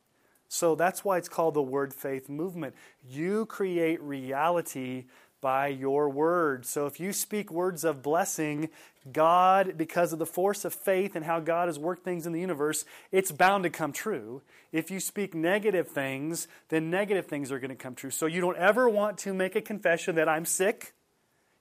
So 0.49 0.75
that's 0.75 1.03
why 1.03 1.17
it's 1.17 1.27
called 1.27 1.55
the 1.55 1.61
Word 1.61 1.93
Faith 1.93 2.29
Movement. 2.29 2.75
You 3.07 3.45
create 3.47 4.01
reality 4.01 5.05
by 5.41 5.67
your 5.67 6.09
word. 6.09 6.65
So 6.65 6.85
if 6.85 6.99
you 6.99 7.13
speak 7.13 7.51
words 7.51 7.83
of 7.83 8.01
blessing, 8.01 8.69
God, 9.11 9.77
because 9.77 10.13
of 10.13 10.19
the 10.19 10.25
force 10.25 10.65
of 10.65 10.73
faith 10.73 11.15
and 11.15 11.25
how 11.25 11.39
God 11.39 11.67
has 11.67 11.79
worked 11.79 12.03
things 12.03 12.25
in 12.25 12.33
the 12.33 12.41
universe, 12.41 12.85
it's 13.11 13.31
bound 13.31 13.63
to 13.63 13.69
come 13.69 13.91
true. 13.91 14.41
If 14.71 14.91
you 14.91 14.99
speak 14.99 15.33
negative 15.33 15.87
things, 15.87 16.47
then 16.69 16.89
negative 16.89 17.27
things 17.27 17.51
are 17.51 17.59
going 17.59 17.69
to 17.69 17.75
come 17.75 17.95
true. 17.95 18.11
So 18.11 18.25
you 18.25 18.41
don't 18.41 18.57
ever 18.57 18.89
want 18.89 19.17
to 19.19 19.33
make 19.33 19.55
a 19.55 19.61
confession 19.61 20.15
that 20.15 20.27
I'm 20.27 20.45
sick 20.45 20.93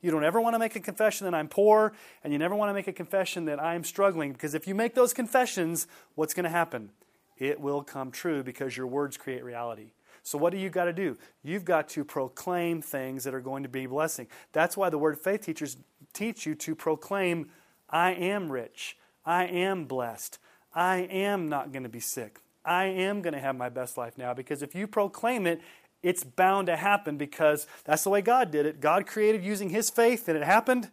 you 0.02 0.10
don't 0.10 0.24
ever 0.24 0.40
want 0.40 0.54
to 0.54 0.58
make 0.58 0.76
a 0.76 0.80
confession 0.80 1.24
that 1.24 1.34
I'm 1.34 1.48
poor, 1.48 1.92
and 2.22 2.32
you 2.32 2.38
never 2.38 2.54
want 2.54 2.70
to 2.70 2.74
make 2.74 2.86
a 2.86 2.92
confession 2.92 3.46
that 3.46 3.62
I'm 3.62 3.82
struggling, 3.82 4.32
because 4.32 4.54
if 4.54 4.68
you 4.68 4.74
make 4.74 4.94
those 4.94 5.12
confessions, 5.12 5.86
what's 6.14 6.34
going 6.34 6.44
to 6.44 6.50
happen? 6.50 6.90
It 7.38 7.60
will 7.60 7.82
come 7.82 8.10
true 8.10 8.42
because 8.42 8.76
your 8.76 8.86
words 8.86 9.16
create 9.16 9.42
reality. 9.42 9.92
So, 10.26 10.38
what 10.38 10.52
do 10.52 10.58
you 10.58 10.70
got 10.70 10.86
to 10.86 10.92
do? 10.92 11.16
You've 11.44 11.64
got 11.64 11.88
to 11.90 12.04
proclaim 12.04 12.82
things 12.82 13.22
that 13.22 13.32
are 13.32 13.40
going 13.40 13.62
to 13.62 13.68
be 13.68 13.86
blessing. 13.86 14.26
That's 14.50 14.76
why 14.76 14.90
the 14.90 14.98
word 14.98 15.20
faith 15.20 15.42
teachers 15.42 15.76
teach 16.12 16.44
you 16.44 16.56
to 16.56 16.74
proclaim, 16.74 17.48
I 17.88 18.10
am 18.10 18.50
rich, 18.50 18.96
I 19.24 19.44
am 19.44 19.84
blessed, 19.84 20.40
I 20.74 20.96
am 20.96 21.48
not 21.48 21.70
going 21.70 21.84
to 21.84 21.88
be 21.88 22.00
sick, 22.00 22.40
I 22.64 22.86
am 22.86 23.22
going 23.22 23.34
to 23.34 23.40
have 23.40 23.54
my 23.54 23.68
best 23.68 23.96
life 23.96 24.18
now. 24.18 24.34
Because 24.34 24.62
if 24.62 24.74
you 24.74 24.88
proclaim 24.88 25.46
it, 25.46 25.60
it's 26.02 26.24
bound 26.24 26.66
to 26.66 26.76
happen 26.76 27.16
because 27.18 27.68
that's 27.84 28.02
the 28.02 28.10
way 28.10 28.20
God 28.20 28.50
did 28.50 28.66
it. 28.66 28.80
God 28.80 29.06
created 29.06 29.44
using 29.44 29.70
His 29.70 29.90
faith 29.90 30.26
and 30.26 30.36
it 30.36 30.42
happened. 30.42 30.90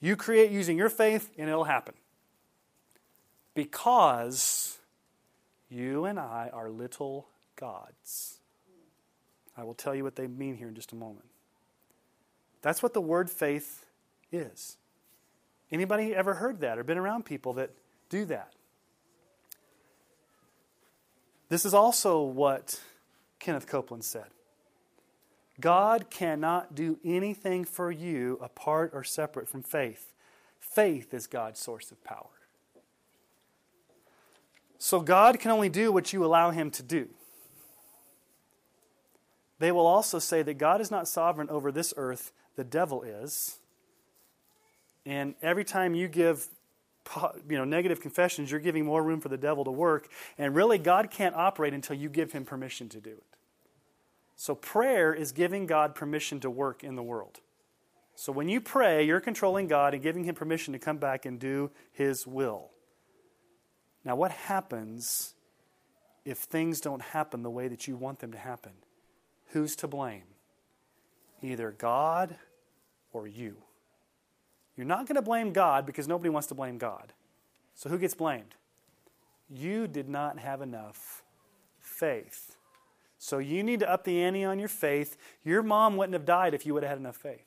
You 0.00 0.14
create 0.14 0.52
using 0.52 0.78
your 0.78 0.88
faith 0.88 1.30
and 1.36 1.48
it'll 1.48 1.64
happen. 1.64 1.94
Because 3.54 4.78
you 5.68 6.04
and 6.04 6.16
I 6.16 6.50
are 6.52 6.70
little 6.70 7.26
gods. 7.56 8.37
I 9.58 9.64
will 9.64 9.74
tell 9.74 9.94
you 9.94 10.04
what 10.04 10.14
they 10.14 10.28
mean 10.28 10.56
here 10.56 10.68
in 10.68 10.74
just 10.76 10.92
a 10.92 10.96
moment. 10.96 11.26
That's 12.62 12.82
what 12.82 12.94
the 12.94 13.00
word 13.00 13.28
faith 13.28 13.84
is. 14.30 14.76
Anybody 15.72 16.14
ever 16.14 16.34
heard 16.34 16.60
that 16.60 16.78
or 16.78 16.84
been 16.84 16.96
around 16.96 17.24
people 17.24 17.54
that 17.54 17.70
do 18.08 18.24
that? 18.26 18.52
This 21.48 21.64
is 21.64 21.74
also 21.74 22.22
what 22.22 22.80
Kenneth 23.40 23.66
Copeland 23.66 24.04
said. 24.04 24.26
God 25.60 26.08
cannot 26.08 26.76
do 26.76 26.98
anything 27.04 27.64
for 27.64 27.90
you 27.90 28.38
apart 28.40 28.92
or 28.94 29.02
separate 29.02 29.48
from 29.48 29.62
faith. 29.62 30.12
Faith 30.60 31.12
is 31.12 31.26
God's 31.26 31.58
source 31.58 31.90
of 31.90 32.02
power. 32.04 32.26
So 34.78 35.00
God 35.00 35.40
can 35.40 35.50
only 35.50 35.68
do 35.68 35.90
what 35.90 36.12
you 36.12 36.24
allow 36.24 36.52
Him 36.52 36.70
to 36.72 36.82
do. 36.84 37.08
They 39.58 39.72
will 39.72 39.86
also 39.86 40.18
say 40.18 40.42
that 40.42 40.54
God 40.54 40.80
is 40.80 40.90
not 40.90 41.08
sovereign 41.08 41.50
over 41.50 41.72
this 41.72 41.92
earth, 41.96 42.32
the 42.56 42.64
devil 42.64 43.02
is. 43.02 43.58
And 45.04 45.34
every 45.42 45.64
time 45.64 45.94
you 45.94 46.08
give 46.08 46.46
you 47.48 47.56
know, 47.56 47.64
negative 47.64 48.00
confessions, 48.00 48.50
you're 48.50 48.60
giving 48.60 48.84
more 48.84 49.02
room 49.02 49.20
for 49.20 49.28
the 49.28 49.38
devil 49.38 49.64
to 49.64 49.70
work. 49.70 50.08
And 50.36 50.54
really, 50.54 50.78
God 50.78 51.10
can't 51.10 51.34
operate 51.34 51.72
until 51.72 51.96
you 51.96 52.08
give 52.08 52.32
him 52.32 52.44
permission 52.44 52.88
to 52.90 53.00
do 53.00 53.10
it. 53.10 53.24
So, 54.36 54.54
prayer 54.54 55.12
is 55.12 55.32
giving 55.32 55.66
God 55.66 55.96
permission 55.96 56.38
to 56.40 56.50
work 56.50 56.84
in 56.84 56.94
the 56.94 57.02
world. 57.02 57.40
So, 58.14 58.30
when 58.30 58.48
you 58.48 58.60
pray, 58.60 59.04
you're 59.04 59.20
controlling 59.20 59.66
God 59.66 59.94
and 59.94 60.02
giving 60.02 60.24
Him 60.24 60.36
permission 60.36 60.72
to 60.74 60.78
come 60.78 60.98
back 60.98 61.26
and 61.26 61.40
do 61.40 61.72
His 61.92 62.26
will. 62.26 62.70
Now, 64.04 64.14
what 64.14 64.30
happens 64.30 65.34
if 66.24 66.38
things 66.38 66.80
don't 66.80 67.02
happen 67.02 67.42
the 67.42 67.50
way 67.50 67.66
that 67.66 67.88
you 67.88 67.96
want 67.96 68.20
them 68.20 68.30
to 68.30 68.38
happen? 68.38 68.72
Who's 69.48 69.76
to 69.76 69.88
blame? 69.88 70.24
Either 71.42 71.70
God 71.70 72.36
or 73.12 73.26
you. 73.26 73.56
You're 74.76 74.86
not 74.86 75.06
going 75.06 75.16
to 75.16 75.22
blame 75.22 75.52
God 75.52 75.86
because 75.86 76.06
nobody 76.06 76.28
wants 76.28 76.48
to 76.48 76.54
blame 76.54 76.78
God. 76.78 77.12
So, 77.74 77.88
who 77.88 77.98
gets 77.98 78.14
blamed? 78.14 78.54
You 79.50 79.86
did 79.86 80.08
not 80.08 80.38
have 80.38 80.60
enough 80.60 81.22
faith. 81.78 82.56
So 83.18 83.38
you 83.38 83.62
need 83.62 83.80
to 83.80 83.90
up 83.90 84.04
the 84.04 84.22
ante 84.22 84.44
on 84.44 84.58
your 84.58 84.68
faith. 84.68 85.16
Your 85.44 85.62
mom 85.62 85.96
wouldn't 85.96 86.14
have 86.14 86.24
died 86.24 86.54
if 86.54 86.64
you 86.64 86.74
would 86.74 86.84
have 86.84 86.90
had 86.90 86.98
enough 86.98 87.16
faith. 87.16 87.44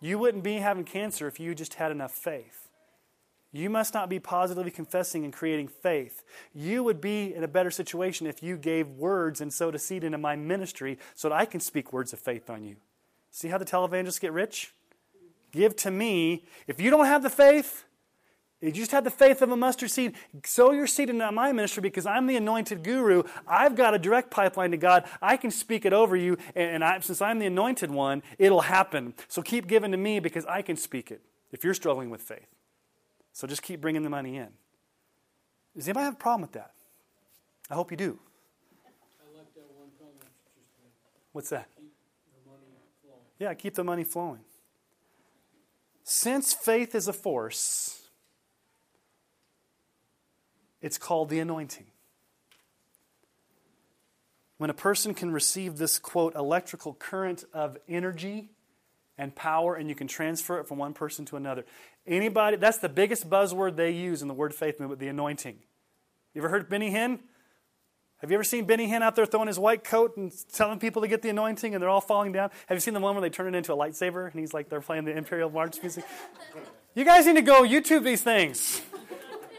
You 0.00 0.18
wouldn't 0.18 0.44
be 0.44 0.56
having 0.56 0.84
cancer 0.84 1.26
if 1.26 1.38
you 1.38 1.54
just 1.54 1.74
had 1.74 1.90
enough 1.90 2.12
faith. 2.12 2.68
You 3.52 3.68
must 3.68 3.92
not 3.92 4.08
be 4.08 4.18
positively 4.18 4.70
confessing 4.70 5.24
and 5.24 5.32
creating 5.32 5.68
faith. 5.68 6.24
You 6.54 6.82
would 6.84 7.00
be 7.02 7.34
in 7.34 7.44
a 7.44 7.48
better 7.48 7.70
situation 7.70 8.26
if 8.26 8.42
you 8.42 8.56
gave 8.56 8.88
words 8.88 9.42
and 9.42 9.52
sowed 9.52 9.74
a 9.74 9.78
seed 9.78 10.04
into 10.04 10.16
my 10.16 10.36
ministry 10.36 10.98
so 11.14 11.28
that 11.28 11.34
I 11.34 11.44
can 11.44 11.60
speak 11.60 11.92
words 11.92 12.14
of 12.14 12.18
faith 12.18 12.48
on 12.48 12.64
you. 12.64 12.76
See 13.30 13.48
how 13.48 13.58
the 13.58 13.66
televangelists 13.66 14.20
get 14.20 14.32
rich? 14.32 14.72
Give 15.52 15.76
to 15.76 15.90
me. 15.90 16.44
If 16.66 16.80
you 16.80 16.88
don't 16.88 17.04
have 17.04 17.22
the 17.22 17.28
faith, 17.28 17.84
if 18.62 18.76
you 18.76 18.82
just 18.82 18.92
have 18.92 19.04
the 19.04 19.10
faith 19.10 19.42
of 19.42 19.50
a 19.50 19.56
mustard 19.56 19.90
seed. 19.90 20.14
Sow 20.44 20.70
your 20.70 20.86
seed 20.86 21.10
into 21.10 21.30
my 21.32 21.52
ministry 21.52 21.82
because 21.82 22.06
I'm 22.06 22.26
the 22.26 22.36
anointed 22.36 22.84
guru. 22.84 23.24
I've 23.46 23.74
got 23.74 23.92
a 23.92 23.98
direct 23.98 24.30
pipeline 24.30 24.70
to 24.70 24.76
God. 24.76 25.04
I 25.20 25.36
can 25.36 25.50
speak 25.50 25.84
it 25.84 25.92
over 25.92 26.14
you, 26.14 26.38
and 26.54 26.84
I, 26.84 27.00
since 27.00 27.20
I'm 27.20 27.40
the 27.40 27.46
anointed 27.46 27.90
one, 27.90 28.22
it'll 28.38 28.60
happen. 28.60 29.14
So 29.26 29.42
keep 29.42 29.66
giving 29.66 29.90
to 29.90 29.96
me 29.96 30.20
because 30.20 30.46
I 30.46 30.62
can 30.62 30.76
speak 30.76 31.10
it 31.10 31.20
if 31.50 31.64
you're 31.64 31.74
struggling 31.74 32.08
with 32.08 32.22
faith. 32.22 32.46
So 33.32 33.46
just 33.46 33.62
keep 33.62 33.80
bringing 33.80 34.02
the 34.02 34.10
money 34.10 34.36
in. 34.36 34.48
Does 35.74 35.88
anybody 35.88 36.04
have 36.04 36.14
a 36.14 36.18
problem 36.18 36.42
with 36.42 36.52
that? 36.52 36.72
I 37.70 37.74
hope 37.74 37.90
you 37.90 37.96
do. 37.96 38.18
I 38.84 39.36
Like 39.36 39.54
that 39.54 39.62
one 39.74 39.88
comment 39.98 40.18
What's 41.32 41.48
that? 41.48 41.68
Keep 41.76 41.92
yeah, 43.38 43.54
keep 43.54 43.74
the 43.74 43.84
money 43.84 44.04
flowing. 44.04 44.40
Since 46.04 46.52
faith 46.52 46.94
is 46.94 47.08
a 47.08 47.12
force, 47.12 48.02
it's 50.80 50.98
called 50.98 51.28
the 51.28 51.40
anointing. 51.40 51.86
When 54.58 54.70
a 54.70 54.74
person 54.74 55.14
can 55.14 55.32
receive 55.32 55.78
this, 55.78 55.98
quote, 55.98 56.34
electrical 56.34 56.94
current 56.94 57.44
of 57.52 57.78
energy 57.88 58.50
and 59.18 59.34
power, 59.34 59.74
and 59.74 59.88
you 59.88 59.94
can 59.94 60.08
transfer 60.08 60.58
it 60.58 60.66
from 60.66 60.78
one 60.78 60.94
person 60.94 61.24
to 61.26 61.36
another. 61.36 61.64
Anybody, 62.06 62.56
that's 62.56 62.78
the 62.78 62.88
biggest 62.88 63.28
buzzword 63.28 63.76
they 63.76 63.90
use 63.90 64.22
in 64.22 64.28
the 64.28 64.34
word 64.34 64.54
faith 64.54 64.80
movement, 64.80 65.00
the 65.00 65.08
anointing. 65.08 65.58
You 66.34 66.40
ever 66.40 66.48
heard 66.48 66.68
Benny 66.68 66.90
Hinn? 66.90 67.20
Have 68.22 68.30
you 68.30 68.36
ever 68.36 68.44
seen 68.44 68.66
Benny 68.66 68.88
Hinn 68.88 69.02
out 69.02 69.16
there 69.16 69.26
throwing 69.26 69.48
his 69.48 69.58
white 69.58 69.82
coat 69.82 70.16
and 70.16 70.32
telling 70.52 70.78
people 70.78 71.02
to 71.02 71.08
get 71.08 71.22
the 71.22 71.28
anointing 71.28 71.74
and 71.74 71.82
they're 71.82 71.90
all 71.90 72.00
falling 72.00 72.30
down? 72.30 72.50
Have 72.66 72.76
you 72.76 72.80
seen 72.80 72.94
the 72.94 73.00
one 73.00 73.14
where 73.14 73.20
they 73.20 73.30
turn 73.30 73.52
it 73.52 73.58
into 73.58 73.72
a 73.72 73.76
lightsaber 73.76 74.30
and 74.30 74.38
he's 74.38 74.54
like 74.54 74.68
they're 74.68 74.80
playing 74.80 75.04
the 75.04 75.16
Imperial 75.16 75.50
March 75.50 75.82
music? 75.82 76.04
You 76.94 77.04
guys 77.04 77.26
need 77.26 77.34
to 77.34 77.42
go 77.42 77.62
YouTube 77.62 78.04
these 78.04 78.22
things. 78.22 78.80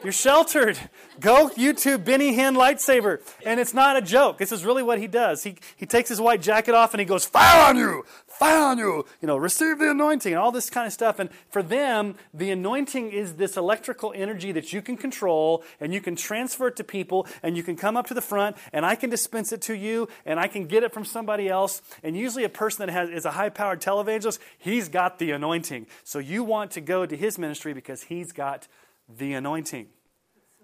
You're 0.03 0.11
sheltered. 0.11 0.77
Go 1.21 1.49
YouTube 1.49 2.03
Benny 2.03 2.35
Hinn 2.35 2.57
lightsaber. 2.57 3.21
And 3.45 3.57
it's 3.57 3.73
not 3.73 3.95
a 3.95 4.01
joke. 4.01 4.37
This 4.37 4.51
is 4.51 4.65
really 4.65 4.83
what 4.83 4.99
he 4.99 5.07
does. 5.07 5.43
He, 5.43 5.55
he 5.77 5.85
takes 5.85 6.09
his 6.09 6.19
white 6.19 6.41
jacket 6.41 6.75
off 6.75 6.93
and 6.93 6.99
he 6.99 7.05
goes, 7.05 7.23
Fire 7.23 7.69
on 7.69 7.77
you! 7.77 8.03
Fire 8.27 8.65
on 8.65 8.77
you! 8.77 9.05
You 9.21 9.27
know, 9.27 9.37
receive 9.37 9.79
the 9.79 9.91
anointing 9.91 10.33
and 10.33 10.41
all 10.41 10.51
this 10.51 10.69
kind 10.69 10.85
of 10.85 10.91
stuff. 10.91 11.19
And 11.19 11.29
for 11.49 11.63
them, 11.63 12.15
the 12.33 12.51
anointing 12.51 13.13
is 13.13 13.35
this 13.35 13.55
electrical 13.55 14.11
energy 14.13 14.51
that 14.51 14.73
you 14.73 14.81
can 14.81 14.97
control 14.97 15.63
and 15.79 15.93
you 15.93 16.01
can 16.01 16.17
transfer 16.17 16.67
it 16.67 16.75
to 16.75 16.83
people 16.83 17.25
and 17.41 17.55
you 17.55 17.63
can 17.63 17.77
come 17.77 17.95
up 17.95 18.07
to 18.07 18.13
the 18.13 18.21
front 18.21 18.57
and 18.73 18.85
I 18.85 18.95
can 18.95 19.09
dispense 19.09 19.53
it 19.53 19.61
to 19.63 19.73
you 19.73 20.09
and 20.25 20.37
I 20.37 20.47
can 20.47 20.65
get 20.65 20.83
it 20.83 20.93
from 20.93 21.05
somebody 21.05 21.47
else. 21.47 21.81
And 22.03 22.17
usually 22.17 22.43
a 22.43 22.49
person 22.49 22.85
that 22.85 22.91
has, 22.91 23.09
is 23.09 23.23
a 23.23 23.31
high 23.31 23.49
powered 23.49 23.79
televangelist, 23.79 24.39
he's 24.57 24.89
got 24.89 25.17
the 25.17 25.31
anointing. 25.31 25.87
So 26.03 26.19
you 26.19 26.43
want 26.43 26.71
to 26.71 26.81
go 26.81 27.05
to 27.05 27.15
his 27.15 27.37
ministry 27.37 27.73
because 27.73 28.03
he's 28.03 28.33
got 28.33 28.67
the 29.07 29.33
anointing. 29.33 29.87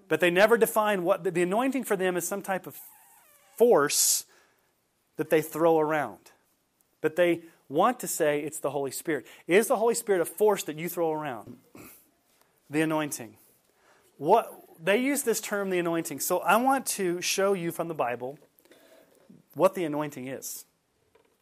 But 0.07 0.19
they 0.19 0.31
never 0.31 0.57
define 0.57 1.03
what 1.03 1.23
the, 1.23 1.41
anointing 1.41 1.83
for 1.83 1.95
them 1.95 2.17
is 2.17 2.27
some 2.27 2.41
type 2.41 2.65
of 2.65 2.77
force 3.57 4.25
that 5.17 5.29
they 5.29 5.41
throw 5.41 5.79
around. 5.79 6.31
But 7.01 7.15
they 7.15 7.43
want 7.67 7.99
to 7.99 8.07
say 8.07 8.41
it's 8.41 8.59
the 8.59 8.71
Holy 8.71 8.91
Spirit. 8.91 9.27
Is 9.47 9.67
the 9.67 9.75
Holy 9.75 9.93
Spirit 9.93 10.21
a 10.21 10.25
force 10.25 10.63
that 10.63 10.77
you 10.77 10.89
throw 10.89 11.11
around? 11.11 11.57
The 12.69 12.81
anointing. 12.81 13.37
What 14.17 14.51
they 14.81 14.97
use 14.97 15.23
this 15.23 15.41
term 15.41 15.69
the 15.69 15.79
anointing. 15.79 16.19
So 16.19 16.39
I 16.39 16.55
want 16.57 16.85
to 16.87 17.21
show 17.21 17.53
you 17.53 17.71
from 17.71 17.87
the 17.87 17.93
Bible 17.93 18.39
what 19.53 19.75
the 19.75 19.83
anointing 19.83 20.27
is. 20.27 20.65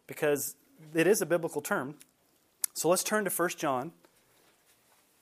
Because 0.08 0.56
it 0.94 1.08
is 1.08 1.22
a 1.22 1.26
biblical 1.26 1.62
term. 1.62 1.96
So 2.74 2.90
let's 2.90 3.04
turn 3.04 3.24
to 3.26 3.30
1 3.30 3.50
John 3.58 3.92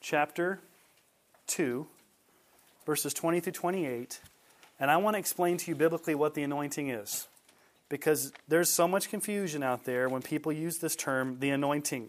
chapter 0.00 0.60
2, 1.46 1.86
verses 2.84 3.14
20 3.14 3.40
through 3.40 3.52
28, 3.52 4.20
and 4.78 4.90
I 4.90 4.96
want 4.96 5.14
to 5.14 5.18
explain 5.18 5.56
to 5.58 5.70
you 5.70 5.74
biblically 5.74 6.14
what 6.14 6.34
the 6.34 6.42
anointing 6.42 6.90
is. 6.90 7.28
Because 7.88 8.32
there's 8.48 8.68
so 8.68 8.88
much 8.88 9.10
confusion 9.10 9.62
out 9.62 9.84
there 9.84 10.08
when 10.08 10.20
people 10.20 10.52
use 10.52 10.78
this 10.78 10.96
term, 10.96 11.38
the 11.38 11.50
anointing. 11.50 12.08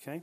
Okay? 0.00 0.22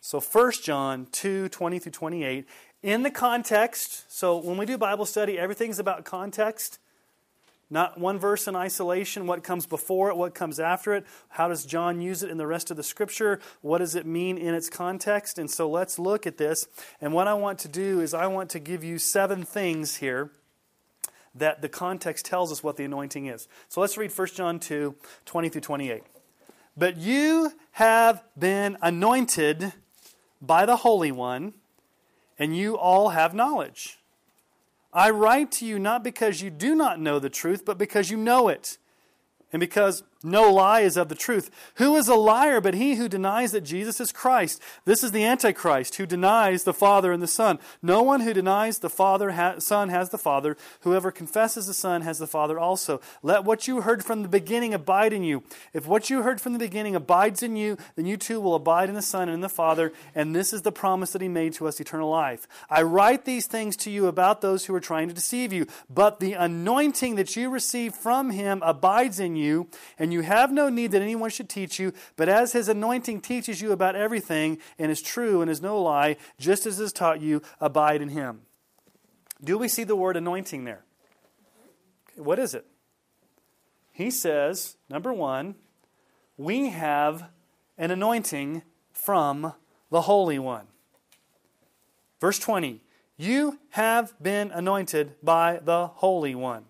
So 0.00 0.20
1 0.20 0.52
John 0.62 1.06
2 1.12 1.48
20 1.48 1.78
through 1.78 1.92
28, 1.92 2.46
in 2.82 3.02
the 3.02 3.10
context, 3.10 4.10
so 4.10 4.36
when 4.36 4.56
we 4.56 4.64
do 4.64 4.78
Bible 4.78 5.04
study, 5.04 5.38
everything's 5.38 5.78
about 5.78 6.04
context. 6.04 6.78
Not 7.70 8.00
one 8.00 8.18
verse 8.18 8.48
in 8.48 8.56
isolation, 8.56 9.26
what 9.26 9.44
comes 9.44 9.66
before 9.66 10.08
it, 10.08 10.16
what 10.16 10.34
comes 10.34 10.58
after 10.58 10.94
it. 10.94 11.04
How 11.28 11.48
does 11.48 11.66
John 11.66 12.00
use 12.00 12.22
it 12.22 12.30
in 12.30 12.38
the 12.38 12.46
rest 12.46 12.70
of 12.70 12.78
the 12.78 12.82
scripture? 12.82 13.40
What 13.60 13.78
does 13.78 13.94
it 13.94 14.06
mean 14.06 14.38
in 14.38 14.54
its 14.54 14.70
context? 14.70 15.38
And 15.38 15.50
so 15.50 15.68
let's 15.68 15.98
look 15.98 16.26
at 16.26 16.38
this. 16.38 16.66
And 17.00 17.12
what 17.12 17.28
I 17.28 17.34
want 17.34 17.58
to 17.60 17.68
do 17.68 18.00
is 18.00 18.14
I 18.14 18.26
want 18.26 18.48
to 18.50 18.58
give 18.58 18.82
you 18.82 18.98
seven 18.98 19.44
things 19.44 19.96
here 19.96 20.30
that 21.34 21.60
the 21.60 21.68
context 21.68 22.24
tells 22.24 22.50
us 22.50 22.62
what 22.62 22.76
the 22.76 22.84
anointing 22.84 23.26
is. 23.26 23.48
So 23.68 23.82
let's 23.82 23.98
read 23.98 24.16
1 24.16 24.28
John 24.28 24.58
2 24.58 24.94
20 25.26 25.48
through 25.50 25.60
28. 25.60 26.02
But 26.76 26.96
you 26.96 27.52
have 27.72 28.22
been 28.38 28.78
anointed 28.80 29.72
by 30.40 30.64
the 30.64 30.76
Holy 30.76 31.12
One, 31.12 31.54
and 32.38 32.56
you 32.56 32.78
all 32.78 33.10
have 33.10 33.34
knowledge. 33.34 33.98
I 34.98 35.10
write 35.10 35.52
to 35.52 35.64
you 35.64 35.78
not 35.78 36.02
because 36.02 36.42
you 36.42 36.50
do 36.50 36.74
not 36.74 36.98
know 36.98 37.20
the 37.20 37.30
truth, 37.30 37.64
but 37.64 37.78
because 37.78 38.10
you 38.10 38.16
know 38.16 38.48
it, 38.48 38.78
and 39.52 39.60
because 39.60 40.02
no 40.24 40.52
lie 40.52 40.80
is 40.80 40.96
of 40.96 41.08
the 41.08 41.14
truth. 41.14 41.48
Who 41.76 41.94
is 41.96 42.08
a 42.08 42.16
liar 42.16 42.60
but 42.60 42.74
he 42.74 42.96
who 42.96 43.08
denies 43.08 43.52
that 43.52 43.60
Jesus 43.60 44.00
is 44.00 44.10
Christ? 44.10 44.60
This 44.84 45.04
is 45.04 45.12
the 45.12 45.24
Antichrist 45.24 45.94
who 45.94 46.06
denies 46.06 46.64
the 46.64 46.74
Father 46.74 47.12
and 47.12 47.22
the 47.22 47.28
Son. 47.28 47.60
No 47.82 48.02
one 48.02 48.22
who 48.22 48.34
denies 48.34 48.80
the 48.80 48.90
Father, 48.90 49.30
ha- 49.32 49.60
Son 49.60 49.90
has 49.90 50.10
the 50.10 50.18
Father. 50.18 50.56
Whoever 50.80 51.12
confesses 51.12 51.68
the 51.68 51.74
Son 51.74 52.02
has 52.02 52.18
the 52.18 52.26
Father 52.26 52.58
also. 52.58 53.00
Let 53.22 53.44
what 53.44 53.68
you 53.68 53.82
heard 53.82 54.04
from 54.04 54.22
the 54.22 54.28
beginning 54.28 54.74
abide 54.74 55.12
in 55.12 55.22
you. 55.22 55.44
If 55.72 55.86
what 55.86 56.10
you 56.10 56.22
heard 56.22 56.40
from 56.40 56.52
the 56.52 56.58
beginning 56.58 56.96
abides 56.96 57.42
in 57.44 57.54
you, 57.54 57.78
then 57.94 58.06
you 58.06 58.16
too 58.16 58.40
will 58.40 58.56
abide 58.56 58.88
in 58.88 58.96
the 58.96 59.02
Son 59.02 59.28
and 59.28 59.34
in 59.34 59.40
the 59.40 59.48
Father. 59.48 59.92
And 60.16 60.34
this 60.34 60.52
is 60.52 60.62
the 60.62 60.72
promise 60.72 61.12
that 61.12 61.22
he 61.22 61.28
made 61.28 61.52
to 61.54 61.68
us 61.68 61.78
eternal 61.78 62.10
life. 62.10 62.48
I 62.68 62.82
write 62.82 63.24
these 63.24 63.46
things 63.46 63.76
to 63.78 63.90
you 63.90 64.08
about 64.08 64.40
those 64.40 64.64
who 64.64 64.74
are 64.74 64.80
trying 64.80 65.06
to 65.06 65.14
deceive 65.14 65.52
you. 65.52 65.66
But 65.88 66.18
the 66.18 66.32
anointing 66.32 67.14
that 67.14 67.36
you 67.36 67.50
receive 67.50 67.94
from 67.94 68.30
him 68.30 68.62
abides 68.64 69.20
in 69.20 69.36
you, 69.36 69.68
and 69.96 70.07
and 70.08 70.12
you 70.14 70.22
have 70.22 70.50
no 70.50 70.70
need 70.70 70.92
that 70.92 71.02
anyone 71.02 71.28
should 71.28 71.50
teach 71.50 71.78
you, 71.78 71.92
but 72.16 72.30
as 72.30 72.52
his 72.52 72.66
anointing 72.66 73.20
teaches 73.20 73.60
you 73.60 73.72
about 73.72 73.94
everything, 73.94 74.56
and 74.78 74.90
is 74.90 75.02
true 75.02 75.42
and 75.42 75.50
is 75.50 75.60
no 75.60 75.82
lie, 75.82 76.16
just 76.38 76.64
as 76.64 76.80
is 76.80 76.94
taught 76.94 77.20
you, 77.20 77.42
abide 77.60 78.00
in 78.00 78.08
him. 78.08 78.40
Do 79.44 79.58
we 79.58 79.68
see 79.68 79.84
the 79.84 79.94
word 79.94 80.16
anointing 80.16 80.64
there? 80.64 80.82
What 82.16 82.38
is 82.38 82.54
it? 82.54 82.64
He 83.92 84.10
says, 84.10 84.78
number 84.88 85.12
one, 85.12 85.56
we 86.38 86.70
have 86.70 87.28
an 87.76 87.90
anointing 87.90 88.62
from 88.90 89.52
the 89.90 90.00
Holy 90.00 90.38
One. 90.38 90.68
Verse 92.18 92.38
20, 92.38 92.80
you 93.18 93.58
have 93.72 94.14
been 94.22 94.52
anointed 94.52 95.16
by 95.22 95.60
the 95.62 95.88
Holy 95.88 96.34
One. 96.34 96.64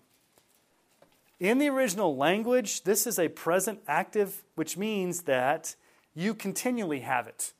In 1.39 1.57
the 1.57 1.69
original 1.69 2.17
language, 2.17 2.83
this 2.83 3.07
is 3.07 3.17
a 3.17 3.29
present 3.29 3.79
active, 3.87 4.43
which 4.55 4.75
means 4.75 5.21
that 5.21 5.75
you 6.13 6.33
continually 6.33 6.99
have 6.99 7.27
it. 7.27 7.53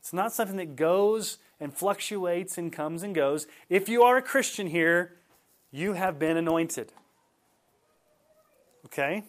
It's 0.00 0.12
not 0.14 0.32
something 0.32 0.56
that 0.56 0.76
goes 0.76 1.36
and 1.60 1.74
fluctuates 1.74 2.56
and 2.56 2.72
comes 2.72 3.02
and 3.02 3.14
goes. 3.14 3.46
If 3.68 3.88
you 3.88 4.02
are 4.02 4.16
a 4.16 4.22
Christian 4.22 4.68
here, 4.68 5.16
you 5.70 5.92
have 5.92 6.18
been 6.18 6.38
anointed. 6.38 6.92
Okay? 8.86 9.24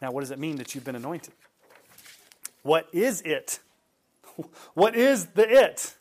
Now, 0.00 0.12
what 0.12 0.20
does 0.20 0.30
it 0.30 0.38
mean 0.38 0.56
that 0.56 0.74
you've 0.74 0.84
been 0.84 0.96
anointed? 0.96 1.34
What 2.62 2.88
is 2.92 3.22
it? 3.22 3.60
What 4.74 4.94
is 4.94 5.26
the 5.26 5.46
it? 5.46 5.96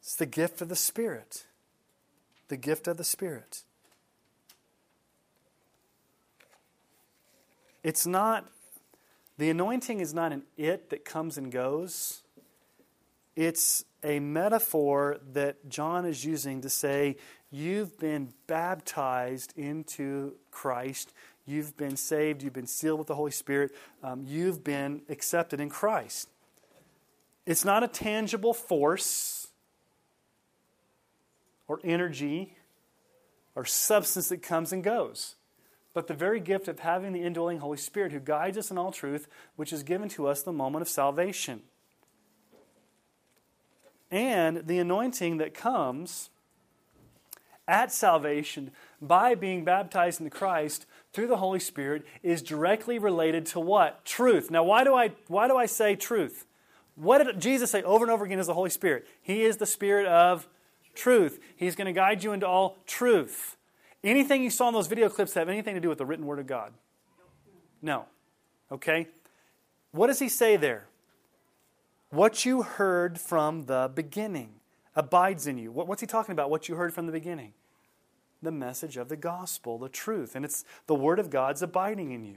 It's 0.00 0.16
the 0.16 0.26
gift 0.26 0.60
of 0.60 0.68
the 0.68 0.76
Spirit. 0.76 1.44
The 2.48 2.56
gift 2.56 2.88
of 2.88 2.96
the 2.96 3.04
Spirit. 3.04 3.62
It's 7.82 8.06
not, 8.06 8.48
the 9.38 9.50
anointing 9.50 10.00
is 10.00 10.14
not 10.14 10.32
an 10.32 10.44
it 10.56 10.90
that 10.90 11.04
comes 11.04 11.36
and 11.36 11.50
goes. 11.50 12.22
It's 13.34 13.84
a 14.04 14.20
metaphor 14.20 15.18
that 15.32 15.68
John 15.68 16.04
is 16.04 16.24
using 16.24 16.60
to 16.62 16.70
say, 16.70 17.16
You've 17.54 17.98
been 17.98 18.32
baptized 18.46 19.52
into 19.58 20.36
Christ. 20.50 21.12
You've 21.44 21.76
been 21.76 21.96
saved. 21.96 22.42
You've 22.42 22.54
been 22.54 22.66
sealed 22.66 22.98
with 22.98 23.08
the 23.08 23.14
Holy 23.14 23.30
Spirit. 23.30 23.72
Um, 24.02 24.22
you've 24.26 24.64
been 24.64 25.02
accepted 25.10 25.60
in 25.60 25.68
Christ. 25.68 26.30
It's 27.44 27.64
not 27.64 27.82
a 27.82 27.88
tangible 27.88 28.54
force 28.54 29.48
or 31.68 31.78
energy 31.84 32.56
or 33.54 33.66
substance 33.66 34.30
that 34.30 34.42
comes 34.42 34.72
and 34.72 34.82
goes 34.82 35.34
but 35.94 36.06
the 36.06 36.14
very 36.14 36.40
gift 36.40 36.68
of 36.68 36.80
having 36.80 37.12
the 37.12 37.22
indwelling 37.22 37.58
Holy 37.58 37.76
Spirit 37.76 38.12
who 38.12 38.20
guides 38.20 38.56
us 38.56 38.70
in 38.70 38.78
all 38.78 38.92
truth, 38.92 39.28
which 39.56 39.72
is 39.72 39.82
given 39.82 40.08
to 40.10 40.26
us 40.26 40.42
the 40.42 40.52
moment 40.52 40.82
of 40.82 40.88
salvation. 40.88 41.62
And 44.10 44.66
the 44.66 44.78
anointing 44.78 45.38
that 45.38 45.54
comes 45.54 46.30
at 47.68 47.92
salvation 47.92 48.70
by 49.00 49.34
being 49.34 49.64
baptized 49.64 50.20
in 50.20 50.28
Christ 50.30 50.86
through 51.12 51.28
the 51.28 51.38
Holy 51.38 51.60
Spirit 51.60 52.04
is 52.22 52.42
directly 52.42 52.98
related 52.98 53.46
to 53.46 53.60
what? 53.60 54.04
Truth. 54.04 54.50
Now, 54.50 54.64
why 54.64 54.84
do 54.84 54.94
I, 54.94 55.12
why 55.28 55.48
do 55.48 55.56
I 55.56 55.66
say 55.66 55.96
truth? 55.96 56.46
What 56.94 57.24
did 57.24 57.40
Jesus 57.40 57.70
say 57.70 57.82
over 57.82 58.04
and 58.04 58.12
over 58.12 58.24
again 58.24 58.38
is 58.38 58.46
the 58.46 58.54
Holy 58.54 58.70
Spirit? 58.70 59.06
He 59.22 59.42
is 59.42 59.56
the 59.56 59.66
Spirit 59.66 60.06
of 60.06 60.46
truth. 60.94 61.40
He's 61.56 61.74
going 61.74 61.86
to 61.86 61.92
guide 61.92 62.22
you 62.22 62.32
into 62.32 62.46
all 62.46 62.78
truth. 62.86 63.56
Anything 64.04 64.42
you 64.42 64.50
saw 64.50 64.68
in 64.68 64.74
those 64.74 64.88
video 64.88 65.08
clips 65.08 65.34
have 65.34 65.48
anything 65.48 65.74
to 65.74 65.80
do 65.80 65.88
with 65.88 65.98
the 65.98 66.06
written 66.06 66.26
word 66.26 66.38
of 66.38 66.46
God? 66.46 66.72
No. 67.80 68.06
Okay? 68.70 69.08
What 69.92 70.08
does 70.08 70.18
he 70.18 70.28
say 70.28 70.56
there? 70.56 70.86
What 72.10 72.44
you 72.44 72.62
heard 72.62 73.20
from 73.20 73.64
the 73.66 73.90
beginning 73.94 74.54
abides 74.94 75.46
in 75.46 75.56
you. 75.56 75.70
What's 75.70 76.00
he 76.00 76.06
talking 76.06 76.32
about? 76.32 76.50
What 76.50 76.68
you 76.68 76.74
heard 76.74 76.92
from 76.92 77.06
the 77.06 77.12
beginning? 77.12 77.52
The 78.42 78.50
message 78.50 78.96
of 78.96 79.08
the 79.08 79.16
gospel, 79.16 79.78
the 79.78 79.88
truth. 79.88 80.34
And 80.34 80.44
it's 80.44 80.64
the 80.86 80.94
word 80.94 81.18
of 81.18 81.30
God's 81.30 81.62
abiding 81.62 82.10
in 82.10 82.24
you. 82.24 82.36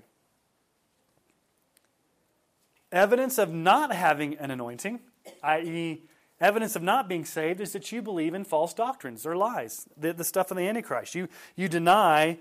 Evidence 2.92 3.38
of 3.38 3.52
not 3.52 3.94
having 3.94 4.38
an 4.38 4.52
anointing, 4.52 5.00
i.e., 5.44 6.04
Evidence 6.42 6.76
of 6.76 6.84
not 6.84 7.08
being 7.08 7.24
saved 7.24 7.62
is 7.62 7.72
that 7.72 7.92
you 7.92 8.02
believe 8.02 8.34
in 8.34 8.44
false 8.44 8.74
doctrines 8.74 9.26
or 9.26 9.38
lies, 9.38 9.88
the, 9.96 10.12
the 10.12 10.24
stuff 10.24 10.52
of 10.52 10.58
the 10.58 10.68
Antichrist. 10.68 11.16
You, 11.16 11.30
you 11.56 11.70
deny 11.70 12.40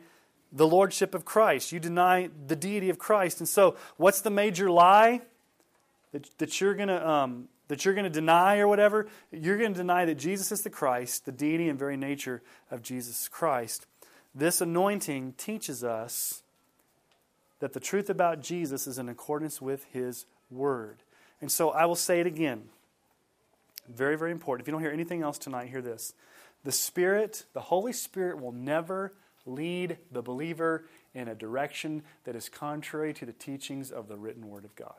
the 0.53 0.67
lordship 0.67 1.15
of 1.15 1.25
Christ, 1.25 1.73
you 1.73 1.81
deny 1.81 2.31
the 2.47 2.57
deity 2.57 2.91
of 2.91 2.99
Christ. 2.99 3.41
And 3.41 3.49
so, 3.49 3.77
what's 3.97 4.21
the 4.21 4.31
major 4.31 4.71
lie 4.71 5.23
that, 6.13 6.29
that 6.39 6.61
you're 6.61 6.75
going 6.75 6.89
to 6.89 7.09
um, 7.09 7.49
that 7.69 7.85
you're 7.85 7.95
going 7.95 8.05
to 8.05 8.11
deny 8.11 8.59
or 8.59 8.69
whatever, 8.69 9.09
you're 9.33 9.57
going 9.57 9.73
to 9.73 9.79
deny 9.79 10.05
that 10.05 10.17
Jesus 10.17 10.53
is 10.53 10.63
the 10.63 10.71
Christ, 10.71 11.25
the 11.25 11.33
deity 11.33 11.69
and 11.69 11.79
very 11.79 11.97
nature 11.97 12.43
of 12.71 12.83
Jesus 12.83 13.29
Christ. 13.29 13.87
This 14.35 14.61
anointing 14.61 15.35
teaches 15.39 15.83
us 15.83 16.43
that 17.61 17.73
the 17.73 17.81
truth 17.81 18.11
about 18.11 18.43
Jesus 18.43 18.87
is 18.87 18.99
in 18.99 19.09
accordance 19.09 19.63
with 19.63 19.87
his 19.93 20.27
word. 20.51 20.99
And 21.41 21.51
so 21.51 21.71
I 21.71 21.87
will 21.87 21.95
say 21.95 22.21
it 22.21 22.27
again. 22.27 22.65
Very, 23.89 24.17
very 24.17 24.31
important. 24.31 24.65
If 24.65 24.69
you 24.69 24.73
don't 24.73 24.81
hear 24.81 24.91
anything 24.91 25.23
else 25.23 25.39
tonight, 25.39 25.69
hear 25.69 25.83
this. 25.83 26.15
The 26.65 26.73
Spirit, 26.73 27.45
the 27.53 27.61
Holy 27.61 27.93
Spirit, 27.93 28.41
will 28.41 28.53
never 28.53 29.13
lead 29.47 29.99
the 30.11 30.23
believer 30.23 30.87
in 31.15 31.29
a 31.29 31.35
direction 31.35 32.03
that 32.25 32.35
is 32.35 32.49
contrary 32.49 33.13
to 33.15 33.27
the 33.27 33.33
teachings 33.33 33.91
of 33.91 34.09
the 34.09 34.17
written 34.17 34.49
Word 34.49 34.65
of 34.65 34.75
God. 34.75 34.95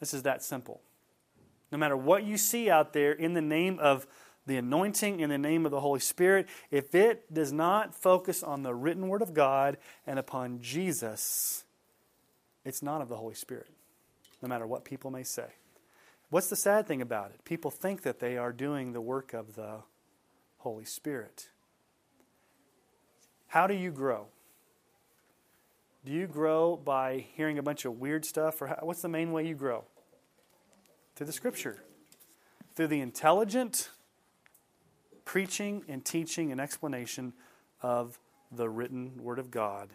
This 0.00 0.14
is 0.14 0.22
that 0.22 0.42
simple. 0.42 0.80
No 1.72 1.78
matter 1.78 1.96
what 1.96 2.24
you 2.24 2.36
see 2.36 2.70
out 2.70 2.92
there 2.92 3.12
in 3.12 3.34
the 3.34 3.42
name 3.42 3.78
of 3.78 4.06
the 4.46 4.56
anointing, 4.56 5.20
in 5.20 5.28
the 5.28 5.36
name 5.36 5.66
of 5.66 5.72
the 5.72 5.80
Holy 5.80 6.00
Spirit, 6.00 6.48
if 6.70 6.94
it 6.94 7.32
does 7.34 7.52
not 7.52 7.94
focus 7.94 8.42
on 8.42 8.62
the 8.62 8.74
written 8.74 9.08
Word 9.08 9.20
of 9.20 9.34
God 9.34 9.76
and 10.06 10.18
upon 10.18 10.60
Jesus, 10.62 11.64
it's 12.64 12.82
not 12.82 13.02
of 13.02 13.08
the 13.08 13.16
Holy 13.16 13.34
Spirit, 13.34 13.68
no 14.40 14.48
matter 14.48 14.66
what 14.66 14.84
people 14.84 15.10
may 15.10 15.24
say. 15.24 15.48
What's 16.30 16.48
the 16.48 16.56
sad 16.56 16.86
thing 16.86 17.00
about 17.00 17.30
it? 17.30 17.44
People 17.44 17.70
think 17.70 18.02
that 18.02 18.20
they 18.20 18.36
are 18.36 18.52
doing 18.52 18.92
the 18.92 19.00
work 19.00 19.32
of 19.32 19.54
the 19.54 19.82
Holy 20.58 20.84
Spirit. 20.84 21.48
How 23.46 23.66
do 23.66 23.74
you 23.74 23.90
grow? 23.90 24.26
Do 26.04 26.12
you 26.12 26.26
grow 26.26 26.76
by 26.76 27.26
hearing 27.34 27.58
a 27.58 27.62
bunch 27.62 27.86
of 27.86 27.98
weird 27.98 28.26
stuff? 28.26 28.60
Or 28.60 28.66
how, 28.66 28.78
what's 28.82 29.00
the 29.00 29.08
main 29.08 29.32
way 29.32 29.46
you 29.46 29.54
grow? 29.54 29.84
Through 31.16 31.26
the 31.26 31.32
Scripture. 31.32 31.82
Through 32.74 32.88
the 32.88 33.00
intelligent 33.00 33.90
preaching 35.24 35.82
and 35.88 36.04
teaching 36.04 36.52
and 36.52 36.60
explanation 36.60 37.32
of 37.80 38.18
the 38.52 38.68
written 38.68 39.12
Word 39.22 39.38
of 39.38 39.50
God, 39.50 39.90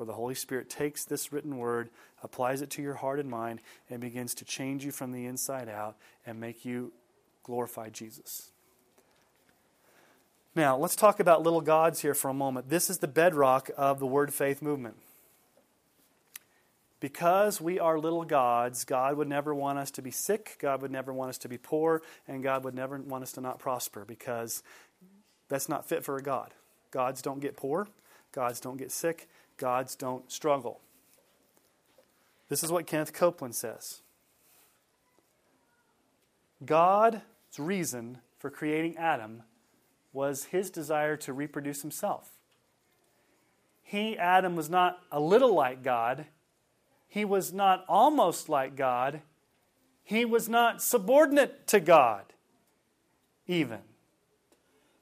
where 0.00 0.06
the 0.06 0.14
Holy 0.14 0.34
Spirit 0.34 0.70
takes 0.70 1.04
this 1.04 1.30
written 1.30 1.58
Word, 1.58 1.90
applies 2.22 2.62
it 2.62 2.70
to 2.70 2.80
your 2.80 2.94
heart 2.94 3.20
and 3.20 3.28
mind, 3.28 3.60
and 3.90 4.00
begins 4.00 4.34
to 4.36 4.46
change 4.46 4.82
you 4.82 4.90
from 4.90 5.12
the 5.12 5.26
inside 5.26 5.68
out 5.68 5.94
and 6.24 6.40
make 6.40 6.64
you 6.64 6.90
glorify 7.42 7.90
Jesus. 7.90 8.50
Now, 10.56 10.74
let's 10.78 10.96
talk 10.96 11.20
about 11.20 11.42
little 11.42 11.60
gods 11.60 12.00
here 12.00 12.14
for 12.14 12.30
a 12.30 12.34
moment. 12.34 12.70
This 12.70 12.88
is 12.88 13.00
the 13.00 13.08
bedrock 13.08 13.68
of 13.76 13.98
the 13.98 14.06
Word 14.06 14.32
Faith 14.32 14.62
movement. 14.62 14.96
Because 16.98 17.60
we 17.60 17.78
are 17.78 17.98
little 17.98 18.24
gods, 18.24 18.86
God 18.86 19.18
would 19.18 19.28
never 19.28 19.54
want 19.54 19.78
us 19.78 19.90
to 19.90 20.00
be 20.00 20.10
sick, 20.10 20.56
God 20.58 20.80
would 20.80 20.90
never 20.90 21.12
want 21.12 21.28
us 21.28 21.38
to 21.38 21.48
be 21.50 21.58
poor, 21.58 22.00
and 22.26 22.42
God 22.42 22.64
would 22.64 22.74
never 22.74 22.96
want 22.96 23.22
us 23.22 23.32
to 23.32 23.42
not 23.42 23.58
prosper 23.58 24.06
because 24.06 24.62
that's 25.50 25.68
not 25.68 25.86
fit 25.86 26.06
for 26.06 26.16
a 26.16 26.22
God. 26.22 26.54
Gods 26.90 27.20
don't 27.20 27.40
get 27.40 27.54
poor, 27.54 27.86
gods 28.32 28.60
don't 28.60 28.78
get 28.78 28.90
sick, 28.90 29.28
gods 29.60 29.94
don't 29.94 30.30
struggle. 30.32 30.80
This 32.48 32.64
is 32.64 32.72
what 32.72 32.88
Kenneth 32.88 33.12
Copeland 33.12 33.54
says 33.54 34.02
God's 36.64 37.20
reason 37.56 38.18
for 38.38 38.50
creating 38.50 38.96
Adam 38.96 39.44
was 40.12 40.46
his 40.46 40.70
desire 40.70 41.16
to 41.18 41.32
reproduce 41.32 41.82
himself. 41.82 42.30
He, 43.82 44.18
Adam, 44.18 44.56
was 44.56 44.68
not 44.68 44.98
a 45.12 45.20
little 45.20 45.54
like 45.54 45.84
God 45.84 46.26
he 47.10 47.24
was 47.24 47.52
not 47.52 47.84
almost 47.88 48.48
like 48.48 48.76
God. 48.76 49.20
He 50.04 50.24
was 50.24 50.48
not 50.48 50.80
subordinate 50.80 51.66
to 51.66 51.80
God, 51.80 52.24
even. 53.48 53.80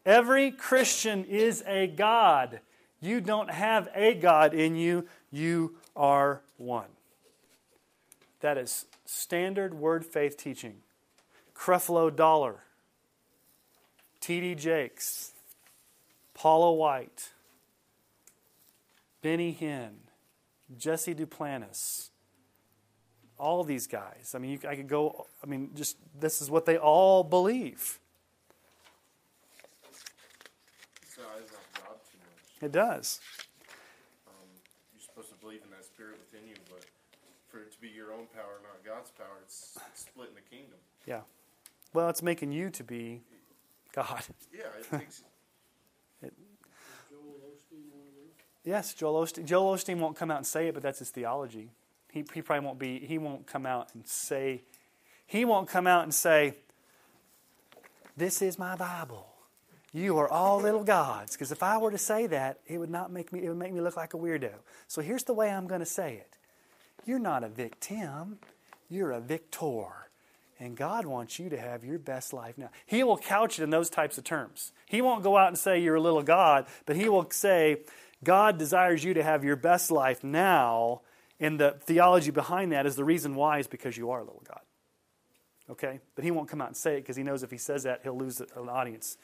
Every 0.07 0.51
Christian 0.51 1.27
is 1.27 1.63
a 1.67 1.87
God. 1.87 2.61
You 3.01 3.21
don't 3.21 3.51
have 3.51 3.89
a 3.95 4.15
God 4.15 4.55
in 4.55 4.77
you, 4.77 5.07
you 5.31 5.77
are 5.95 6.43
one. 6.57 6.89
That 8.41 8.59
is 8.59 8.87
standard 9.05 9.75
word 9.75 10.05
faith 10.05 10.37
teaching. 10.37 10.77
Creflo 11.55 12.15
Dollar, 12.15 12.63
T.D. 14.21 14.55
Jakes, 14.55 15.33
Paula 16.35 16.73
White, 16.73 17.31
Benny 19.23 19.57
Hinn, 19.61 19.95
Jesse 20.77 21.15
Duplantis, 21.15 22.11
all 23.39 23.65
these 23.65 23.87
guys. 23.87 24.33
I 24.35 24.39
mean, 24.39 24.53
you, 24.53 24.69
I 24.69 24.77
could 24.77 24.89
go, 24.89 25.27
I 25.43 25.47
mean, 25.47 25.71
just 25.75 25.97
this 26.19 26.41
is 26.41 26.51
what 26.51 26.65
they 26.65 26.77
all 26.77 27.25
believe. 27.25 27.99
It 32.61 32.73
does. 32.73 33.21
Um, 34.27 34.35
you're 34.93 35.03
supposed 35.03 35.31
to 35.31 35.37
believe 35.37 35.61
in 35.65 35.71
that 35.71 35.85
spirit 35.85 36.19
within 36.19 36.49
you, 36.49 36.57
but 36.71 36.85
for 37.49 37.61
it 37.61 37.73
to 37.73 37.81
be 37.81 37.89
your 37.89 38.13
own 38.13 38.27
power, 38.35 38.61
not 38.63 38.85
God's 38.85 39.11
power, 39.11 39.39
it's, 39.45 39.79
it's 39.93 40.03
splitting 40.03 40.35
the 40.35 40.57
kingdom. 40.57 40.79
Yeah. 41.07 41.21
Well, 41.95 42.09
it's 42.09 42.23
making 42.23 42.53
you 42.53 42.71
to 42.71 42.85
be 42.85 43.23
God. 43.93 44.25
Yeah, 44.53 44.65
it 44.79 44.91
takes. 44.91 45.23
it, 46.23 46.33
Yes, 48.65 48.93
Joel 48.93 49.25
Osteen. 49.25 49.47
Joel 49.47 49.77
Osteen 49.77 49.99
won't 49.99 50.17
come 50.17 50.31
out 50.31 50.37
and 50.37 50.47
say 50.47 50.69
it, 50.69 50.75
but 50.75 50.83
that's 50.83 50.99
his 50.99 51.09
theology. 51.09 51.71
He, 52.13 52.25
he 52.35 52.43
probably 52.43 52.67
won't 52.67 52.79
be, 52.79 52.99
he 52.99 53.17
won't 53.17 53.47
come 53.47 53.65
out 53.65 53.95
and 53.95 54.07
say, 54.07 54.63
he 55.27 55.45
won't 55.47 55.69
come 55.69 55.87
out 55.87 56.03
and 56.03 56.15
say, 56.15 56.55
This 58.17 58.43
is 58.43 58.59
my 58.59 58.77
Bible. 58.77 59.27
You 59.93 60.19
are 60.19 60.29
all 60.29 60.61
little 60.61 60.85
gods. 60.85 61.33
Because 61.33 61.53
if 61.53 61.63
I 61.63 61.79
were 61.79 61.91
to 61.91 61.99
say 61.99 62.27
that, 62.27 62.61
it 62.67 62.79
would 62.79 62.91
not 62.91 63.11
make 63.11 63.33
me, 63.33 63.45
it 63.45 63.49
would 63.49 63.59
make 63.59 63.73
me 63.73 63.81
look 63.81 63.97
like 63.97 64.15
a 64.15 64.19
weirdo. 64.19 64.53
So 64.87 65.01
here's 65.01 65.25
the 65.25 65.35
way 65.35 65.51
I'm 65.51 65.67
going 65.67 65.81
to 65.81 65.87
say 65.87 66.15
it. 66.15 66.37
You're 67.05 67.19
not 67.19 67.43
a 67.43 67.49
victim, 67.49 68.39
you're 68.89 69.13
a 69.13 69.21
victor. 69.21 69.87
And 70.61 70.77
God 70.77 71.07
wants 71.07 71.39
you 71.39 71.49
to 71.51 71.57
have 71.57 71.85
your 71.85 71.99
best 71.99 72.33
life 72.33 72.59
now. 72.59 72.71
He 72.85 73.05
will 73.05 73.17
couch 73.17 73.61
it 73.61 73.63
in 73.63 73.71
those 73.71 73.89
types 73.89 74.19
of 74.19 74.25
terms. 74.25 74.73
He 74.87 75.01
won't 75.01 75.23
go 75.23 75.37
out 75.37 75.49
and 75.49 75.57
say 75.57 75.81
you're 75.81 75.95
a 75.95 76.01
little 76.01 76.23
God, 76.23 76.67
but 76.85 76.97
he 76.97 77.09
will 77.09 77.31
say, 77.31 77.83
God 78.25 78.59
desires 78.59 79.05
you 79.05 79.15
to 79.15 79.23
have 79.23 79.45
your 79.45 79.55
best 79.55 79.93
life 79.93 80.25
now, 80.25 81.03
and 81.39 81.61
the 81.61 81.77
theology 81.83 82.33
behind 82.33 82.73
that 82.73 82.87
is 82.87 82.97
the 82.97 83.05
reason 83.05 83.37
why 83.37 83.61
is 83.61 83.69
because 83.69 83.97
you 83.97 84.11
are 84.11 84.19
a 84.19 84.25
little 84.25 84.43
God. 84.47 84.61
Okay? 85.71 86.01
But 86.17 86.25
he 86.25 86.33
won't 86.33 86.49
come 86.49 86.61
out 86.61 86.69
and 86.69 86.77
say 86.77 86.95
it 86.95 87.03
because 87.03 87.15
he 87.15 87.23
knows 87.23 87.45
if 87.45 87.53
he 87.53 87.59
says 87.59 87.85
that, 87.85 88.01
he'll 88.03 88.19
lose 88.19 88.41
an 88.41 88.69
audience. 88.69 89.17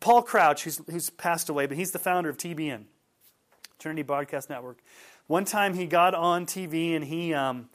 Paul 0.00 0.22
Crouch, 0.22 0.64
who's, 0.64 0.80
who's 0.90 1.10
passed 1.10 1.48
away, 1.48 1.66
but 1.66 1.76
he's 1.76 1.92
the 1.92 1.98
founder 1.98 2.28
of 2.28 2.36
TBN, 2.36 2.84
Trinity 3.78 4.02
Broadcast 4.02 4.50
Network. 4.50 4.78
One 5.26 5.44
time 5.44 5.74
he 5.74 5.86
got 5.86 6.14
on 6.14 6.46
TV 6.46 6.94
and 6.94 7.04
he 7.04 7.34
um, 7.34 7.68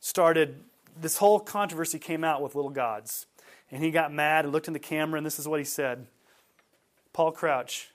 started, 0.00 0.60
this 1.00 1.18
whole 1.18 1.40
controversy 1.40 1.98
came 1.98 2.24
out 2.24 2.42
with 2.42 2.54
little 2.54 2.70
gods. 2.70 3.26
And 3.70 3.82
he 3.82 3.90
got 3.90 4.12
mad 4.12 4.44
and 4.44 4.52
looked 4.52 4.66
in 4.66 4.74
the 4.74 4.78
camera, 4.78 5.16
and 5.16 5.24
this 5.24 5.38
is 5.38 5.48
what 5.48 5.58
he 5.58 5.64
said 5.64 6.06
Paul 7.12 7.32
Crouch, 7.32 7.90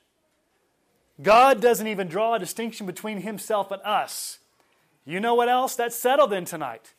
God 1.20 1.60
doesn't 1.60 1.86
even 1.86 2.08
draw 2.08 2.34
a 2.34 2.38
distinction 2.38 2.86
between 2.86 3.20
himself 3.22 3.70
and 3.70 3.82
us. 3.82 4.38
You 5.04 5.20
know 5.20 5.34
what 5.34 5.48
else? 5.48 5.74
That's 5.74 5.96
settled 5.96 6.32
in 6.32 6.44
tonight. 6.44 6.92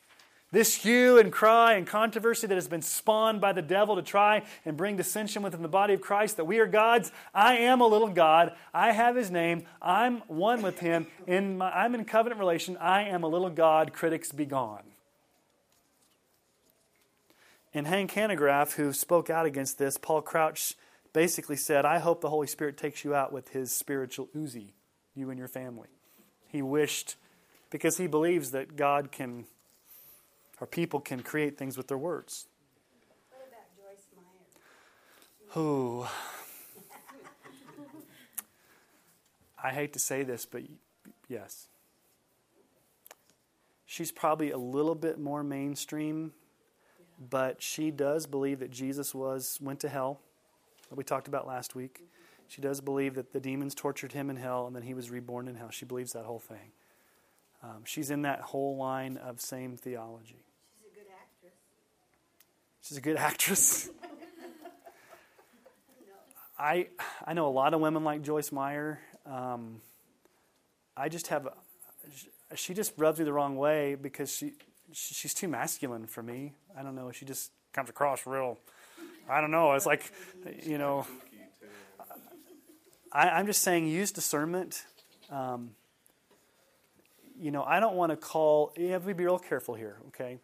This 0.52 0.76
hue 0.76 1.20
and 1.20 1.32
cry 1.32 1.74
and 1.74 1.86
controversy 1.86 2.48
that 2.48 2.56
has 2.56 2.68
been 2.68 2.82
spawned 2.82 3.40
by 3.40 3.54
the 3.54 3.62
devil 3.62 3.96
to 3.96 4.02
try 4.02 4.44
and 4.66 4.76
bring 4.76 4.98
dissension 4.98 5.44
within 5.44 5.62
the 5.62 5.68
body 5.68 5.94
of 5.94 6.02
Christ 6.02 6.38
that 6.38 6.46
we 6.46 6.58
are 6.58 6.66
gods. 6.66 7.12
I 7.36 7.58
am 7.58 7.82
a 7.82 7.88
little 7.88 8.08
God. 8.08 8.56
I 8.74 8.92
have 8.92 9.16
his 9.16 9.30
name. 9.30 9.66
I'm 9.80 10.22
one 10.28 10.64
with 10.64 10.80
him. 10.80 11.06
In 11.28 11.60
my, 11.60 11.70
I'm 11.72 11.94
in 11.94 12.04
covenant 12.04 12.40
relation. 12.40 12.78
I 12.78 13.04
am 13.04 13.24
a 13.24 13.28
little 13.28 13.52
God. 13.52 13.94
Critics 13.94 14.32
be 14.32 14.46
gone. 14.46 14.84
And 17.72 17.86
Hank 17.86 18.12
Hanegraaff, 18.14 18.74
who 18.74 18.92
spoke 18.94 19.30
out 19.30 19.46
against 19.46 19.78
this, 19.78 19.98
Paul 19.98 20.24
Crouch 20.24 20.74
basically 21.14 21.56
said, 21.56 21.86
I 21.86 22.00
hope 22.00 22.22
the 22.22 22.30
Holy 22.30 22.48
Spirit 22.48 22.78
takes 22.78 23.04
you 23.04 23.14
out 23.14 23.32
with 23.32 23.50
his 23.50 23.72
spiritual 23.72 24.28
Uzi, 24.36 24.70
you 25.14 25.30
and 25.30 25.38
your 25.38 25.48
family. 25.48 25.90
He 26.48 26.64
wished, 26.64 27.16
because 27.70 27.98
he 27.98 28.08
believes 28.08 28.50
that 28.52 28.76
God 28.76 29.12
can, 29.12 29.46
or 30.60 30.68
people 30.68 31.00
can 31.00 31.22
create 31.22 31.58
things 31.58 31.78
with 31.78 31.88
their 31.88 31.98
words. 31.98 32.48
What 33.30 33.48
about 33.48 33.76
Joyce 33.76 34.08
Meyer? 34.16 35.62
Who? 35.62 36.06
I 39.62 39.72
hate 39.72 39.94
to 39.94 40.00
say 40.00 40.24
this, 40.24 40.46
but 40.46 40.64
yes. 41.28 41.68
She's 43.86 44.12
probably 44.12 44.52
a 44.52 44.58
little 44.58 44.96
bit 44.96 45.20
more 45.20 45.44
mainstream, 45.44 46.34
but 47.30 47.62
she 47.62 47.92
does 47.92 48.26
believe 48.26 48.60
that 48.60 48.72
Jesus 48.72 49.14
was 49.14 49.58
went 49.62 49.80
to 49.82 49.90
hell 49.90 50.20
that 50.90 50.96
we 50.96 51.04
talked 51.04 51.28
about 51.28 51.48
last 51.48 51.76
week. 51.76 52.04
She 52.48 52.62
does 52.62 52.82
believe 52.82 53.16
that 53.16 53.32
the 53.34 53.40
demons 53.40 53.76
tortured 53.76 54.12
him 54.12 54.30
in 54.30 54.36
hell 54.38 54.66
and 54.66 54.76
then 54.76 54.84
he 54.84 54.94
was 54.94 55.10
reborn 55.10 55.48
in 55.48 55.56
hell. 55.56 55.70
She 55.70 55.86
believes 55.86 56.14
that 56.14 56.26
whole 56.26 56.40
thing. 56.40 56.72
Um, 57.62 57.84
she's 57.84 58.10
in 58.10 58.22
that 58.24 58.42
whole 58.42 58.78
line 58.78 59.18
of 59.18 59.42
same 59.42 59.76
theology. 59.76 60.46
She's 60.82 60.92
a 60.92 60.96
good 60.96 61.12
actress. 61.12 61.54
She's 62.82 62.98
a 62.98 63.02
good 63.02 63.18
actress. 63.18 63.90
I 66.58 66.88
I 67.26 67.34
know 67.34 67.48
a 67.48 67.50
lot 67.50 67.74
of 67.74 67.80
women 67.80 68.04
like 68.04 68.22
Joyce 68.22 68.52
Meyer. 68.52 69.00
Um, 69.26 69.82
I 70.98 71.08
just 71.08 71.28
have 71.28 71.48
she 72.56 72.74
just 72.74 72.94
rubs 72.98 73.20
me 73.20 73.26
the 73.26 73.34
wrong 73.34 73.56
way 73.56 73.96
because 73.96 74.32
she 74.32 74.54
she's 74.92 75.34
too 75.34 75.48
masculine 75.48 76.08
for 76.08 76.24
me. 76.24 76.54
I 76.78 76.84
don't 76.84 76.96
know. 76.96 77.12
She 77.12 77.26
just 77.26 77.52
comes 77.74 77.90
across 77.90 78.26
real. 78.26 78.58
I 79.30 79.42
don't 79.42 79.52
know. 79.52 79.74
It's 79.74 79.86
like, 79.86 80.12
you 80.64 80.78
know. 80.78 81.06
I, 83.12 83.30
I'm 83.30 83.46
just 83.48 83.62
saying, 83.64 83.88
use 83.88 84.12
discernment. 84.12 84.86
Um, 85.32 85.72
you 87.40 87.52
know, 87.52 87.64
I 87.64 87.80
don't 87.80 87.96
want 87.96 88.12
to 88.12 88.16
call. 88.16 88.74
You 88.78 88.90
have 88.90 89.02
to 89.06 89.14
be 89.14 89.24
real 89.24 89.40
careful 89.40 89.74
here. 89.76 89.98
Okay, 90.10 90.40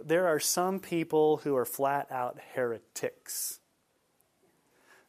there 0.00 0.26
are 0.26 0.40
some 0.40 0.78
people 0.78 1.38
who 1.38 1.56
are 1.56 1.64
flat 1.64 2.10
out 2.10 2.38
heretics. 2.54 3.60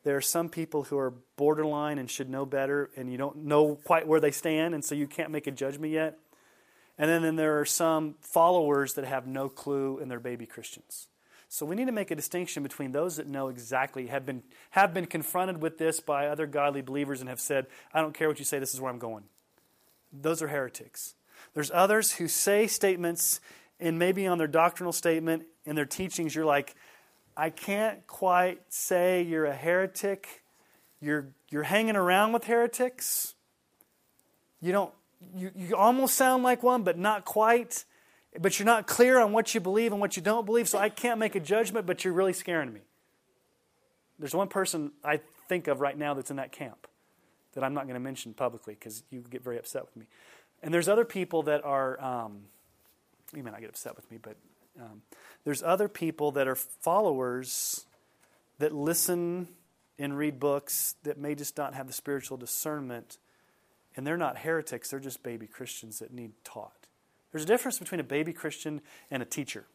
There 0.04 0.18
are 0.18 0.22
some 0.22 0.50
people 0.50 0.84
who 0.84 0.98
are 0.98 1.14
borderline 1.38 1.98
and 1.98 2.10
should 2.10 2.30
know 2.30 2.46
better, 2.46 2.90
and 2.98 3.12
you 3.12 3.18
don't 3.18 3.46
know 3.46 3.76
quite 3.76 4.08
where 4.08 4.20
they 4.20 4.32
stand, 4.32 4.76
and 4.76 4.84
so 4.84 4.96
you 4.96 5.08
can't 5.08 5.32
make 5.32 5.48
a 5.48 5.52
judgment 5.52 5.94
yet. 5.94 6.18
And 6.98 7.10
then, 7.10 7.22
then 7.24 7.36
there 7.36 7.60
are 7.60 7.66
some 7.66 8.16
followers 8.22 8.94
that 8.96 9.06
have 9.06 9.26
no 9.26 9.50
clue 9.50 9.98
and 10.00 10.12
they're 10.12 10.20
baby 10.20 10.46
Christians. 10.46 11.08
So 11.50 11.66
we 11.66 11.76
need 11.76 11.86
to 11.86 11.92
make 11.92 12.12
a 12.12 12.16
distinction 12.16 12.64
between 12.64 12.92
those 12.92 13.18
that 13.18 13.28
know 13.28 13.48
exactly, 13.48 14.08
have 14.08 14.26
been, 14.26 14.44
have 14.72 14.94
been 14.94 15.06
confronted 15.06 15.62
with 15.62 15.78
this 15.78 16.00
by 16.00 16.28
other 16.28 16.48
godly 16.48 16.82
believers 16.82 17.20
and 17.20 17.30
have 17.30 17.40
said, 17.40 17.68
I 17.94 18.02
don't 18.02 18.14
care 18.14 18.28
what 18.28 18.40
you 18.40 18.46
say, 18.46 18.60
this 18.60 18.74
is 18.74 18.82
where 18.82 18.92
I'm 18.92 19.00
going. 19.00 19.24
Those 20.12 20.42
are 20.42 20.48
heretics. 20.48 21.16
There's 21.54 21.72
others 21.72 22.14
who 22.14 22.28
say 22.28 22.68
statements, 22.68 23.40
and 23.80 24.00
maybe 24.00 24.28
on 24.28 24.38
their 24.38 24.48
doctrinal 24.48 24.94
statement, 24.94 25.44
and 25.66 25.78
their 25.78 25.86
teachings, 25.86 26.36
you're 26.36 26.46
like, 26.46 26.76
I 27.36 27.50
can't 27.50 28.06
quite 28.08 28.62
say 28.70 29.22
you're 29.22 29.46
a 29.46 29.56
heretic. 29.56 30.44
You're, 31.02 31.28
you're 31.50 31.64
hanging 31.64 31.96
around 31.96 32.34
with 32.34 32.46
heretics. 32.46 33.34
You 34.62 34.72
don't 34.72 34.94
you, 35.36 35.52
you 35.56 35.76
almost 35.76 36.16
sound 36.16 36.44
like 36.44 36.64
one, 36.64 36.84
but 36.84 36.98
not 36.98 37.26
quite. 37.26 37.86
But 38.40 38.58
you're 38.58 38.66
not 38.66 38.88
clear 38.88 39.20
on 39.20 39.32
what 39.32 39.54
you 39.54 39.62
believe 39.62 39.92
and 39.92 40.02
what 40.02 40.16
you 40.16 40.24
don't 40.24 40.46
believe, 40.46 40.68
so 40.68 40.80
I 40.80 40.90
can't 40.90 41.20
make 41.20 41.36
a 41.36 41.40
judgment, 41.40 41.86
but 41.86 42.04
you're 42.04 42.14
really 42.14 42.34
scaring 42.34 42.74
me. 42.74 42.82
There's 44.18 44.34
one 44.34 44.48
person 44.48 44.92
I 45.04 45.20
think 45.48 45.68
of 45.68 45.82
right 45.82 45.98
now 45.98 46.16
that's 46.16 46.32
in 46.32 46.38
that 46.38 46.52
camp 46.52 46.88
that 47.54 47.64
I'm 47.64 47.76
not 47.76 47.84
going 47.84 47.94
to 47.94 48.00
mention 48.00 48.34
publicly 48.34 48.74
because 48.74 49.04
you 49.12 49.24
get 49.30 49.44
very 49.44 49.60
upset 49.60 49.84
with 49.84 49.96
me. 49.96 50.08
And 50.64 50.74
there's 50.74 50.88
other 50.88 51.06
people 51.06 51.44
that 51.44 51.64
are, 51.64 52.02
um, 52.02 52.46
you 53.36 53.44
may 53.44 53.52
not 53.52 53.62
get 53.62 53.70
upset 53.70 53.96
with 53.96 54.10
me, 54.12 54.18
but 54.22 54.36
um, 54.80 55.02
there's 55.44 55.62
other 55.62 55.88
people 55.88 56.32
that 56.32 56.48
are 56.48 56.56
followers 56.56 57.86
that 58.60 58.74
listen 58.74 59.48
and 60.00 60.18
read 60.18 60.40
books 60.40 60.96
that 61.04 61.18
may 61.18 61.36
just 61.36 61.58
not 61.58 61.74
have 61.74 61.88
the 61.88 61.94
spiritual 61.94 62.38
discernment 62.38 63.18
and 63.96 64.08
they're 64.08 64.18
not 64.18 64.40
heretics, 64.40 64.90
they're 64.90 65.00
just 65.00 65.22
baby 65.24 65.48
Christians 65.48 66.00
that 66.00 66.12
need 66.12 66.32
taught. 66.44 66.88
There's 67.32 67.44
a 67.44 67.48
difference 67.48 67.80
between 67.80 68.00
a 68.00 68.04
baby 68.04 68.34
Christian 68.34 68.82
and 69.12 69.22
a 69.22 69.26
teacher, 69.26 69.66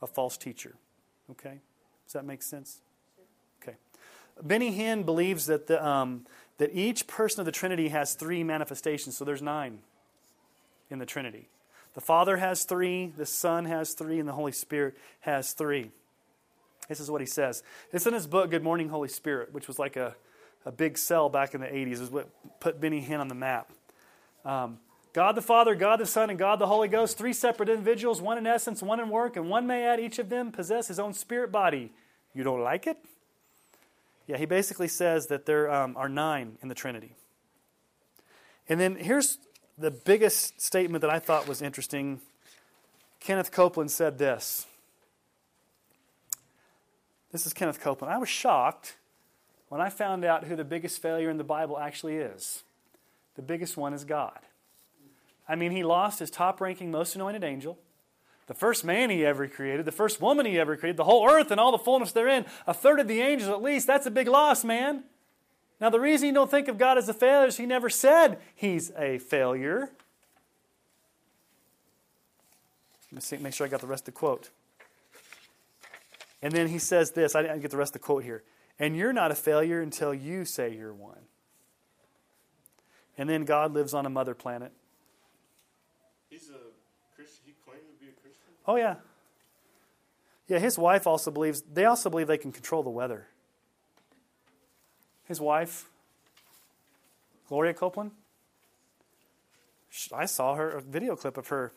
a 0.00 0.06
false 0.06 0.36
teacher. 0.36 0.76
Okay? 1.30 1.60
Does 2.06 2.12
that 2.12 2.24
make 2.24 2.42
sense? 2.42 2.80
Okay. 3.62 3.76
Benny 4.42 4.76
Hinn 4.76 5.04
believes 5.04 5.46
that, 5.46 5.66
the, 5.66 5.84
um, 5.84 6.26
that 6.58 6.70
each 6.72 7.06
person 7.06 7.40
of 7.40 7.46
the 7.46 7.52
Trinity 7.52 7.88
has 7.88 8.14
three 8.14 8.44
manifestations, 8.44 9.16
so 9.16 9.24
there's 9.24 9.42
nine 9.42 9.80
in 10.90 10.98
the 10.98 11.06
Trinity. 11.06 11.48
The 11.96 12.00
Father 12.00 12.36
has 12.36 12.62
three, 12.62 13.12
the 13.16 13.26
Son 13.26 13.64
has 13.64 13.94
three, 13.94 14.20
and 14.20 14.28
the 14.28 14.32
Holy 14.32 14.52
Spirit 14.52 14.96
has 15.20 15.52
three. 15.52 15.90
This 16.88 17.00
is 17.00 17.10
what 17.10 17.20
he 17.20 17.26
says. 17.26 17.64
It's 17.92 18.06
in 18.06 18.14
his 18.14 18.28
book, 18.28 18.50
Good 18.50 18.62
Morning, 18.62 18.90
Holy 18.90 19.08
Spirit, 19.08 19.52
which 19.52 19.66
was 19.66 19.80
like 19.80 19.96
a 19.96 20.14
a 20.66 20.72
big 20.72 20.98
sell 20.98 21.28
back 21.28 21.54
in 21.54 21.60
the 21.60 21.68
80s, 21.68 22.00
is 22.00 22.10
what 22.10 22.28
put 22.60 22.80
Benny 22.80 23.00
Hinn 23.00 23.20
on 23.20 23.28
the 23.28 23.34
map. 23.34 23.70
Um, 24.44 24.78
God 25.12 25.36
the 25.36 25.42
Father, 25.42 25.74
God 25.76 26.00
the 26.00 26.06
Son, 26.06 26.28
and 26.28 26.38
God 26.38 26.58
the 26.58 26.66
Holy 26.66 26.88
Ghost, 26.88 27.16
three 27.16 27.32
separate 27.32 27.68
individuals, 27.68 28.20
one 28.20 28.36
in 28.36 28.46
essence, 28.46 28.82
one 28.82 29.00
in 29.00 29.08
work, 29.08 29.36
and 29.36 29.48
one 29.48 29.66
may 29.66 29.84
add 29.84 30.00
each 30.00 30.18
of 30.18 30.28
them 30.28 30.50
possess 30.50 30.88
his 30.88 30.98
own 30.98 31.14
spirit 31.14 31.52
body. 31.52 31.92
You 32.34 32.42
don't 32.42 32.60
like 32.60 32.86
it? 32.86 32.98
Yeah, 34.26 34.36
he 34.36 34.44
basically 34.44 34.88
says 34.88 35.28
that 35.28 35.46
there 35.46 35.72
um, 35.72 35.96
are 35.96 36.08
nine 36.08 36.58
in 36.60 36.68
the 36.68 36.74
Trinity. 36.74 37.14
And 38.68 38.80
then 38.80 38.96
here's 38.96 39.38
the 39.78 39.90
biggest 39.90 40.60
statement 40.60 41.02
that 41.02 41.10
I 41.10 41.18
thought 41.18 41.46
was 41.46 41.60
interesting. 41.60 42.20
Kenneth 43.20 43.52
Copeland 43.52 43.90
said 43.90 44.18
this. 44.18 44.66
This 47.32 47.46
is 47.46 47.52
Kenneth 47.52 47.80
Copeland. 47.80 48.12
I 48.12 48.18
was 48.18 48.28
shocked 48.28 48.96
when 49.68 49.80
I 49.80 49.90
found 49.90 50.24
out 50.24 50.44
who 50.44 50.56
the 50.56 50.64
biggest 50.64 51.02
failure 51.02 51.28
in 51.28 51.36
the 51.36 51.44
Bible 51.44 51.78
actually 51.78 52.16
is. 52.16 52.62
The 53.34 53.42
biggest 53.42 53.76
one 53.76 53.92
is 53.92 54.04
God. 54.04 54.38
I 55.48 55.54
mean, 55.54 55.72
he 55.72 55.84
lost 55.84 56.18
his 56.18 56.30
top 56.30 56.60
ranking, 56.60 56.90
most 56.90 57.14
anointed 57.14 57.44
angel, 57.44 57.78
the 58.46 58.54
first 58.54 58.84
man 58.84 59.10
he 59.10 59.26
ever 59.26 59.48
created, 59.48 59.84
the 59.84 59.92
first 59.92 60.20
woman 60.20 60.46
he 60.46 60.58
ever 60.58 60.76
created, 60.76 60.96
the 60.96 61.04
whole 61.04 61.28
earth 61.28 61.50
and 61.50 61.60
all 61.60 61.72
the 61.72 61.78
fullness 61.78 62.12
therein, 62.12 62.46
a 62.66 62.72
third 62.72 63.00
of 63.00 63.08
the 63.08 63.20
angels 63.20 63.50
at 63.50 63.62
least. 63.62 63.86
That's 63.86 64.06
a 64.06 64.10
big 64.10 64.28
loss, 64.28 64.64
man. 64.64 65.04
Now, 65.80 65.90
the 65.90 66.00
reason 66.00 66.28
you 66.28 66.34
don't 66.34 66.50
think 66.50 66.68
of 66.68 66.78
God 66.78 66.96
as 66.96 67.08
a 67.08 67.14
failure 67.14 67.48
is 67.48 67.58
he 67.58 67.66
never 67.66 67.90
said 67.90 68.38
he's 68.54 68.90
a 68.96 69.18
failure. 69.18 69.90
Let 73.10 73.12
me 73.12 73.20
see, 73.20 73.36
make 73.36 73.52
sure 73.52 73.66
I 73.66 73.70
got 73.70 73.80
the 73.80 73.86
rest 73.86 74.02
of 74.02 74.14
the 74.14 74.18
quote. 74.18 74.50
And 76.42 76.52
then 76.52 76.68
he 76.68 76.78
says 76.78 77.12
this 77.12 77.34
I 77.34 77.42
didn't 77.42 77.60
get 77.60 77.70
the 77.70 77.76
rest 77.76 77.90
of 77.90 78.00
the 78.00 78.06
quote 78.06 78.24
here. 78.24 78.42
And 78.78 78.96
you're 78.96 79.12
not 79.12 79.30
a 79.30 79.34
failure 79.34 79.80
until 79.80 80.12
you 80.12 80.44
say 80.44 80.74
you're 80.74 80.94
one. 80.94 81.18
And 83.18 83.28
then 83.28 83.44
God 83.44 83.72
lives 83.72 83.94
on 83.94 84.04
a 84.04 84.10
mother 84.10 84.34
planet. 84.34 84.72
He's 86.28 86.50
a 86.50 87.14
Christian. 87.14 87.42
He 87.46 87.54
claimed 87.64 87.86
to 87.88 88.04
be 88.04 88.10
a 88.10 88.20
Christian. 88.20 88.52
Oh, 88.66 88.76
yeah. 88.76 88.96
Yeah, 90.48 90.58
his 90.58 90.78
wife 90.78 91.06
also 91.06 91.30
believes, 91.30 91.62
they 91.62 91.86
also 91.86 92.10
believe 92.10 92.26
they 92.26 92.38
can 92.38 92.52
control 92.52 92.82
the 92.82 92.90
weather. 92.90 93.28
His 95.26 95.40
wife, 95.40 95.86
Gloria 97.48 97.74
Copeland, 97.74 98.12
I 100.12 100.26
saw 100.26 100.54
her, 100.54 100.70
a 100.70 100.80
video 100.80 101.16
clip 101.16 101.36
of 101.36 101.48
her. 101.48 101.72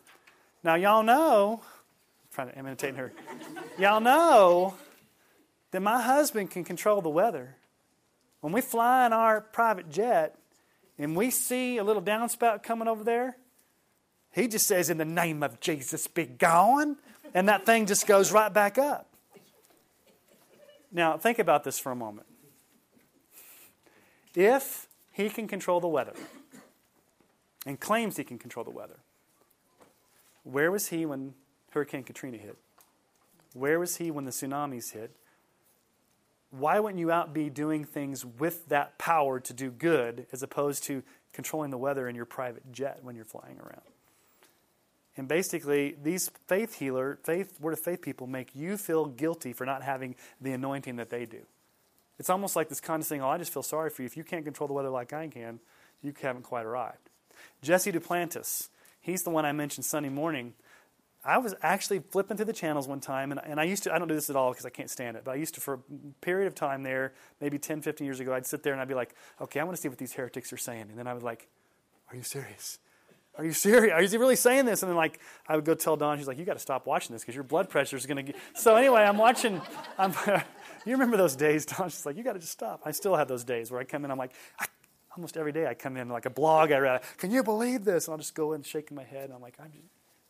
Now, 0.64 0.76
y'all 0.76 1.04
know, 1.04 1.62
I'm 1.64 2.34
trying 2.34 2.50
to 2.50 2.60
imitate 2.60 2.96
her, 2.96 3.12
y'all 3.80 4.02
know 4.02 4.76
that 5.72 5.82
my 5.82 6.02
husband 6.02 6.52
can 6.52 6.64
control 6.64 7.02
the 7.02 7.10
weather. 7.10 7.56
When 8.42 8.54
we 8.54 8.62
fly 8.62 9.06
in 9.06 9.14
our 9.14 9.42
private 9.42 9.90
jet 9.90 10.38
and 10.98 11.16
we 11.16 11.32
see 11.32 11.78
a 11.78 11.84
little 11.84 12.02
downspout 12.02 12.64
coming 12.64 12.88
over 12.88 13.04
there, 13.04 13.38
he 14.32 14.48
just 14.48 14.68
says, 14.68 14.90
In 14.90 14.98
the 14.98 15.06
name 15.06 15.44
of 15.44 15.60
Jesus, 15.60 16.08
be 16.08 16.26
gone. 16.26 16.98
And 17.34 17.48
that 17.50 17.66
thing 17.66 17.86
just 17.86 18.08
goes 18.08 18.32
right 18.32 18.52
back 18.52 18.78
up. 18.78 19.08
Now, 20.92 21.18
think 21.18 21.40
about 21.40 21.64
this 21.64 21.78
for 21.78 21.92
a 21.92 21.96
moment. 21.96 22.28
If 24.36 24.88
he 25.12 25.30
can 25.30 25.48
control 25.48 25.80
the 25.80 25.88
weather 25.88 26.14
and 27.66 27.80
claims 27.80 28.18
he 28.18 28.24
can 28.24 28.38
control 28.38 28.64
the 28.64 28.72
weather, 28.72 28.98
where 30.44 30.72
was 30.72 30.88
he 30.88 31.06
when 31.06 31.34
Hurricane 31.72 32.04
Katrina 32.04 32.38
hit? 32.38 32.58
Where 33.54 33.80
was 33.80 33.98
he 33.98 34.12
when 34.12 34.26
the 34.26 34.32
tsunamis 34.32 34.92
hit? 34.92 35.16
why 36.52 36.80
wouldn't 36.80 37.00
you 37.00 37.12
out 37.12 37.34
be 37.34 37.50
doing 37.50 37.84
things 37.84 38.26
with 38.26 38.68
that 38.70 38.98
power 38.98 39.40
to 39.40 39.54
do 39.54 39.70
good 39.70 40.26
as 40.32 40.42
opposed 40.42 40.84
to 40.86 41.04
controlling 41.32 41.70
the 41.70 41.78
weather 41.78 42.08
in 42.08 42.16
your 42.16 42.26
private 42.26 42.72
jet 42.72 43.00
when 43.04 43.16
you're 43.16 43.26
flying 43.26 43.60
around? 43.60 43.82
And 45.16 45.28
basically, 45.28 45.96
these 46.02 46.32
faith 46.48 46.76
healer, 46.76 47.20
faith, 47.24 47.60
word 47.60 47.74
of 47.74 47.80
faith 47.80 48.02
people 48.02 48.26
make 48.26 48.52
you 48.56 48.78
feel 48.78 49.06
guilty 49.06 49.54
for 49.54 49.66
not 49.66 49.84
having 49.84 50.16
the 50.40 50.54
anointing 50.54 50.96
that 50.96 51.10
they 51.10 51.26
do. 51.26 51.42
It's 52.20 52.30
almost 52.30 52.56
like 52.56 52.70
this 52.70 52.80
kind 52.80 53.02
of 53.02 53.08
condescending, 53.08 53.24
oh, 53.24 53.30
I 53.30 53.38
just 53.38 53.54
feel 53.54 53.64
sorry 53.64 53.90
for 53.90 54.02
you. 54.02 54.06
If 54.06 54.18
you 54.18 54.24
can't 54.24 54.46
control 54.46 54.68
the 54.68 54.74
weather 54.74 54.90
like 54.90 55.14
I 55.14 55.28
can, 55.28 55.60
you 56.02 56.14
haven't 56.22 56.44
quite 56.44 56.66
arrived. 56.66 57.10
Jesse 57.62 57.92
Duplantis, 57.92 58.70
he's 59.00 59.24
the 59.24 59.30
one 59.30 59.46
I 59.46 59.54
mentioned 59.54 59.86
Sunday 59.86 60.10
morning 60.10 60.54
I 61.24 61.38
was 61.38 61.54
actually 61.62 62.00
flipping 62.00 62.38
through 62.38 62.46
the 62.46 62.54
channels 62.54 62.88
one 62.88 63.02
time, 63.02 63.32
and, 63.32 63.42
and 63.44 63.60
I 63.60 63.66
used 63.66 63.84
to, 63.84 63.94
I 63.94 64.00
don't 64.00 64.08
do 64.08 64.16
this 64.16 64.30
at 64.30 64.38
all 64.38 64.52
because 64.52 64.66
I 64.66 64.70
can't 64.70 64.90
stand 64.90 65.18
it, 65.18 65.24
but 65.26 65.32
I 65.32 65.36
used 65.36 65.54
to, 65.56 65.62
for 65.62 65.74
a 65.74 65.80
period 66.22 66.48
of 66.48 66.56
time 66.56 66.84
there, 66.84 67.14
maybe 67.42 67.60
10, 67.60 67.82
15 67.82 68.06
years 68.06 68.22
ago, 68.22 68.34
I'd 68.34 68.46
sit 68.46 68.64
there 68.64 68.72
and 68.72 68.82
I'd 68.82 68.88
be 68.88 68.94
like, 68.94 69.14
okay, 69.42 69.60
I 69.60 69.64
want 69.66 69.76
to 69.76 69.82
see 69.82 69.90
what 69.90 69.98
these 69.98 70.14
heretics 70.14 70.54
are 70.54 70.58
saying. 70.58 70.84
And 70.90 70.98
then 70.98 71.08
I 71.08 71.14
would 71.14 71.24
like, 71.24 71.50
are 72.10 72.16
you 72.16 72.24
serious? 72.24 72.80
Are 73.38 73.44
you 73.44 73.52
serious? 73.52 73.94
Are 73.94 74.02
you 74.02 74.20
really 74.20 74.38
saying 74.38 74.66
this? 74.66 74.82
And 74.82 74.90
then 74.90 74.96
like, 74.96 75.20
I 75.46 75.58
would 75.58 75.66
go 75.66 75.76
tell 75.76 75.98
Dawn, 75.98 76.18
she's 76.18 76.28
like, 76.28 76.38
you 76.38 76.46
got 76.46 76.54
to 76.54 76.60
stop 76.60 76.88
watching 76.88 77.14
this 77.14 77.22
because 77.22 77.36
your 77.36 77.44
blood 77.44 77.70
pressure 77.70 77.98
is 77.98 78.06
going 78.06 78.18
to 78.18 78.24
get. 78.24 78.36
So 78.54 78.78
anyway, 78.78 79.02
I'm 79.02 79.18
watching, 79.18 79.62
I'm, 79.98 80.14
you 80.86 80.94
remember 80.94 81.18
those 81.18 81.36
days, 81.36 81.66
Dawn? 81.66 81.90
She's 81.90 82.06
like, 82.06 82.18
you 82.18 82.24
got 82.24 82.34
to 82.34 82.40
just 82.40 82.52
stop. 82.52 82.82
I 82.86 82.92
still 82.92 83.16
have 83.16 83.28
those 83.28 83.44
days 83.44 83.72
where 83.72 83.80
I 83.80 83.84
come 83.84 84.06
in, 84.06 84.12
I'm 84.12 84.18
like, 84.18 84.34
I, 84.60 84.66
almost 85.16 85.38
every 85.38 85.52
day 85.52 85.68
I 85.68 85.74
come 85.74 85.98
in 85.98 86.10
like 86.10 86.26
a 86.26 86.30
blog 86.30 86.72
I 86.72 86.78
read. 86.78 87.02
Can 87.18 87.32
you 87.32 87.44
believe 87.44 87.84
this? 87.84 88.08
And 88.08 88.14
I'll 88.14 88.18
just 88.18 88.36
go 88.36 88.54
in 88.54 88.64
shaking 88.64 88.96
my 88.96 89.04
head. 89.04 89.26
And 89.26 89.34
I'm 89.34 89.42
like, 89.42 89.56
I'm 89.60 89.72
just, 89.72 89.84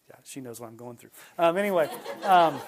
yeah, 0.10 0.16
she 0.24 0.42
knows 0.42 0.60
what 0.60 0.68
I'm 0.68 0.78
going 0.78 0.98
through. 0.98 1.12
Um, 1.38 1.58
anyway, 1.58 1.90
um, 2.24 2.60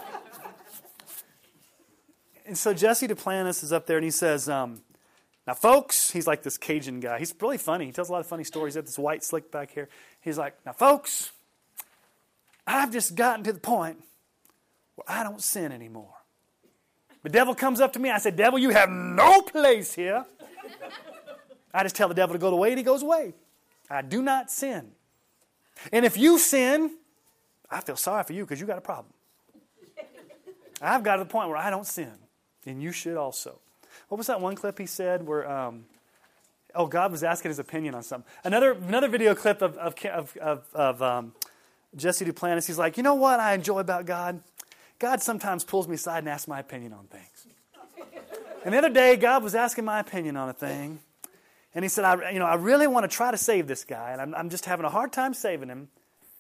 and 2.46 2.58
so 2.58 2.74
Jesse 2.74 3.08
Duplantis 3.08 3.64
is 3.64 3.74
up 3.74 3.88
there 3.88 3.98
and 3.98 4.04
he 4.04 4.12
says, 4.12 4.50
um, 4.50 4.82
now, 5.48 5.56
folks, 5.56 6.12
he's 6.12 6.28
like 6.28 6.44
this 6.44 6.58
Cajun 6.58 7.00
guy. 7.00 7.18
He's 7.18 7.34
really 7.42 7.58
funny. 7.58 7.86
He 7.86 7.92
tells 7.92 8.10
a 8.10 8.12
lot 8.12 8.22
of 8.22 8.28
funny 8.28 8.44
stories. 8.44 8.76
He's 8.76 8.82
got 8.82 8.86
this 8.86 9.00
white 9.00 9.24
slick 9.24 9.52
back 9.52 9.72
here. 9.72 9.90
He's 10.22 10.38
like, 10.38 10.54
now, 10.66 10.74
folks, 10.74 11.32
I've 12.68 12.92
just 12.92 13.16
gotten 13.16 13.44
to 13.46 13.54
the 13.54 13.60
point 13.60 14.04
where 14.96 15.06
I 15.08 15.24
don't 15.24 15.42
sin 15.42 15.72
anymore. 15.72 16.14
The 17.24 17.30
devil 17.30 17.54
comes 17.54 17.80
up 17.80 17.94
to 17.94 18.00
me. 18.00 18.10
I 18.10 18.18
say, 18.18 18.32
Devil, 18.32 18.60
you 18.60 18.70
have 18.72 18.90
no 18.90 19.42
place 19.42 19.94
here. 19.94 20.26
I 21.74 21.84
just 21.84 21.96
tell 21.96 22.08
the 22.08 22.16
devil 22.16 22.34
to 22.34 22.40
go 22.40 22.50
away, 22.50 22.70
and 22.70 22.78
he 22.78 22.84
goes 22.84 23.04
away. 23.04 23.34
I 23.90 24.02
do 24.02 24.22
not 24.22 24.50
sin. 24.50 24.92
And 25.92 26.06
if 26.06 26.18
you 26.18 26.38
sin, 26.38 26.92
I 27.70 27.82
feel 27.82 27.96
sorry 27.96 28.24
for 28.24 28.34
you 28.34 28.44
because 28.44 28.60
you 28.60 28.68
got 28.68 28.78
a 28.78 28.82
problem. 28.82 29.14
I've 30.82 31.04
got 31.04 31.18
to 31.18 31.24
the 31.24 31.30
point 31.30 31.48
where 31.48 31.58
I 31.58 31.70
don't 31.70 31.86
sin, 31.86 32.12
and 32.66 32.82
you 32.82 32.92
should 32.92 33.16
also. 33.16 33.60
What 34.08 34.18
was 34.18 34.28
that 34.28 34.42
one 34.42 34.56
clip 34.56 34.80
he 34.80 34.88
said 34.88 35.26
where, 35.26 35.50
um, 35.50 35.86
oh, 36.74 36.88
God 36.88 37.12
was 37.12 37.24
asking 37.24 37.50
his 37.50 37.60
opinion 37.60 37.94
on 37.94 38.04
something? 38.04 38.30
Another, 38.44 38.72
another 38.74 39.08
video 39.08 39.36
clip 39.36 39.62
of, 39.62 39.78
of, 39.78 39.96
of, 40.06 40.38
of, 40.38 40.64
of 40.74 41.02
um, 41.02 41.34
Jesse 41.96 42.26
Duplantis. 42.26 42.68
He's 42.68 42.80
like, 42.80 42.98
you 42.98 43.04
know 43.04 43.16
what 43.16 43.40
I 43.40 43.54
enjoy 43.54 43.80
about 43.80 44.06
God? 44.06 44.42
God 45.02 45.20
sometimes 45.24 45.64
pulls 45.64 45.88
me 45.88 45.96
aside 45.96 46.20
and 46.20 46.30
asks 46.30 46.48
my 46.48 46.60
opinion 46.60 46.94
on 46.94 47.06
things. 47.08 47.48
And 48.64 48.72
the 48.72 48.78
other 48.78 48.92
day, 48.92 49.16
God 49.16 49.44
was 49.44 49.56
asking 49.56 49.84
my 49.84 50.00
opinion 50.00 50.38
on 50.38 50.48
a 50.48 50.54
thing. 50.54 51.00
And 51.74 51.84
he 51.84 51.90
said, 51.90 52.06
I, 52.06 52.30
you 52.30 52.38
know, 52.38 52.46
I 52.46 52.54
really 52.54 52.86
want 52.86 53.10
to 53.10 53.14
try 53.14 53.32
to 53.32 53.38
save 53.38 53.66
this 53.66 53.84
guy, 53.84 54.12
and 54.12 54.22
I'm, 54.22 54.36
I'm 54.36 54.50
just 54.52 54.66
having 54.66 54.86
a 54.86 54.90
hard 54.90 55.12
time 55.12 55.34
saving 55.34 55.70
him. 55.70 55.88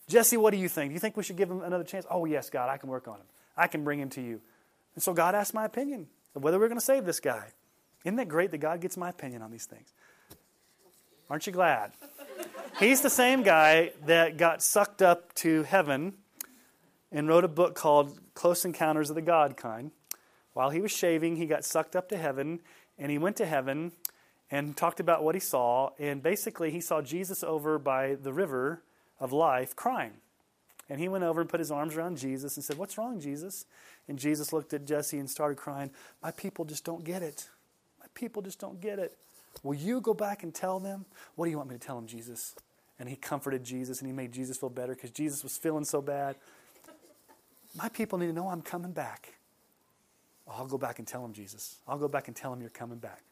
Jesse, 0.08 0.38
what 0.38 0.52
do 0.52 0.58
you 0.58 0.70
think? 0.70 0.92
Do 0.92 0.94
you 0.94 1.00
think 1.00 1.18
we 1.18 1.24
should 1.24 1.38
give 1.38 1.50
him 1.50 1.64
another 1.64 1.84
chance? 1.84 2.06
Oh, 2.12 2.26
yes, 2.26 2.52
God, 2.52 2.70
I 2.70 2.78
can 2.78 2.88
work 2.88 3.08
on 3.08 3.16
him. 3.16 3.26
I 3.58 3.66
can 3.66 3.84
bring 3.84 4.00
him 4.00 4.10
to 4.10 4.22
you. 4.22 4.42
And 4.94 5.02
so 5.02 5.12
God 5.12 5.34
asked 5.34 5.56
my 5.56 5.66
opinion 5.66 6.06
of 6.36 6.44
whether 6.44 6.60
we're 6.60 6.68
going 6.68 6.80
to 6.80 6.86
save 6.86 7.04
this 7.04 7.20
guy. 7.20 7.48
Isn't 8.06 8.18
that 8.18 8.30
great 8.30 8.52
that 8.52 8.60
God 8.60 8.80
gets 8.80 8.96
my 8.96 9.10
opinion 9.10 9.42
on 9.42 9.50
these 9.50 9.66
things? 9.66 9.92
Aren't 11.32 11.48
you 11.48 11.54
glad? 11.54 11.94
He's 12.80 13.02
the 13.02 13.10
same 13.10 13.42
guy 13.42 13.94
that 14.06 14.38
got 14.38 14.62
sucked 14.62 15.02
up 15.02 15.34
to 15.36 15.64
heaven 15.64 16.14
and 17.12 17.28
wrote 17.28 17.44
a 17.44 17.50
book 17.50 17.76
called 17.76 18.20
Close 18.34 18.66
Encounters 18.66 19.10
of 19.10 19.16
the 19.16 19.22
God 19.22 19.58
Kind. 19.58 19.92
While 20.54 20.70
he 20.70 20.82
was 20.82 20.92
shaving, 20.92 21.36
he 21.36 21.46
got 21.46 21.66
sucked 21.66 21.96
up 21.96 22.10
to 22.10 22.18
heaven, 22.18 22.60
and 22.98 23.12
he 23.12 23.18
went 23.18 23.38
to 23.38 23.46
heaven 23.46 23.92
and 24.50 24.76
talked 24.76 25.00
about 25.00 25.24
what 25.24 25.36
he 25.36 25.42
saw. 25.42 25.92
And 25.98 26.22
basically, 26.22 26.72
he 26.72 26.82
saw 26.82 27.02
Jesus 27.02 27.44
over 27.44 27.80
by 27.80 28.16
the 28.16 28.34
river 28.34 28.84
of 29.20 29.32
life 29.32 29.76
crying. 29.76 30.14
And 30.90 31.00
he 31.00 31.08
went 31.08 31.24
over 31.24 31.40
and 31.40 31.50
put 31.50 31.62
his 31.62 31.72
arms 31.72 31.96
around 31.96 32.18
Jesus 32.18 32.58
and 32.58 32.66
said, 32.66 32.78
What's 32.78 32.98
wrong, 32.98 33.22
Jesus? 33.22 33.66
And 34.10 34.20
Jesus 34.20 34.52
looked 34.52 34.74
at 34.74 34.86
Jesse 34.86 35.18
and 35.18 35.30
started 35.30 35.58
crying, 35.58 35.92
My 36.22 36.32
people 36.32 36.66
just 36.66 36.84
don't 36.84 37.06
get 37.06 37.24
it. 37.24 37.48
My 38.00 38.08
people 38.14 38.42
just 38.42 38.60
don't 38.60 38.82
get 38.82 39.00
it. 39.00 39.18
Will 39.64 39.76
you 39.76 40.02
go 40.02 40.14
back 40.14 40.44
and 40.44 40.54
tell 40.54 40.80
them? 40.80 41.06
What 41.36 41.46
do 41.46 41.52
you 41.52 41.58
want 41.58 41.70
me 41.70 41.76
to 41.76 41.86
tell 41.86 41.96
them, 41.96 42.08
Jesus? 42.08 42.56
And 43.00 43.08
he 43.08 43.16
comforted 43.16 43.64
Jesus 43.64 44.00
and 44.00 44.08
he 44.08 44.14
made 44.14 44.32
Jesus 44.32 44.58
feel 44.58 44.70
better 44.70 44.94
because 44.94 45.12
Jesus 45.12 45.44
was 45.44 45.58
feeling 45.58 45.86
so 45.86 46.02
bad. 46.02 46.36
My 47.76 47.90
people 47.90 48.18
need 48.20 48.28
to 48.28 48.34
know 48.34 48.50
I'm 48.50 48.62
coming 48.62 48.92
back. 48.92 49.34
I'll 50.48 50.68
go 50.68 50.78
back 50.78 51.00
and 51.00 51.08
tell 51.08 51.22
them, 51.22 51.34
Jesus. 51.34 51.78
I'll 51.88 51.98
go 51.98 52.08
back 52.08 52.28
and 52.28 52.36
tell 52.36 52.52
them 52.52 52.62
you're 52.62 52.70
coming 52.70 52.98
back. 52.98 53.24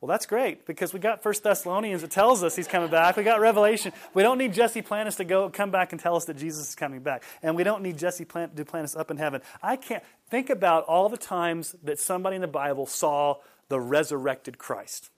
Well, 0.00 0.08
that's 0.08 0.26
great 0.26 0.66
because 0.66 0.92
we 0.92 1.00
got 1.00 1.22
First 1.22 1.42
Thessalonians 1.42 2.02
that 2.02 2.10
tells 2.10 2.42
us 2.42 2.54
he's 2.54 2.68
coming 2.68 2.90
back. 2.90 3.16
We 3.16 3.22
got 3.22 3.40
Revelation. 3.40 3.92
We 4.12 4.22
don't 4.22 4.36
need 4.36 4.52
Jesse 4.52 4.82
Plantis 4.82 5.16
to 5.16 5.24
go 5.24 5.48
come 5.48 5.70
back 5.70 5.92
and 5.92 6.00
tell 6.00 6.16
us 6.16 6.26
that 6.26 6.36
Jesus 6.36 6.68
is 6.68 6.74
coming 6.74 7.00
back, 7.00 7.22
and 7.42 7.56
we 7.56 7.64
don't 7.64 7.82
need 7.82 7.96
Jesse 7.96 8.26
Plant, 8.26 8.54
Duplantis 8.54 8.98
up 8.98 9.10
in 9.10 9.16
heaven. 9.16 9.40
I 9.62 9.76
can't 9.76 10.02
think 10.28 10.50
about 10.50 10.84
all 10.84 11.08
the 11.08 11.16
times 11.16 11.74
that 11.82 11.98
somebody 11.98 12.36
in 12.36 12.42
the 12.42 12.48
Bible 12.48 12.86
saw 12.86 13.36
the 13.68 13.80
resurrected 13.80 14.58
Christ. 14.58 15.10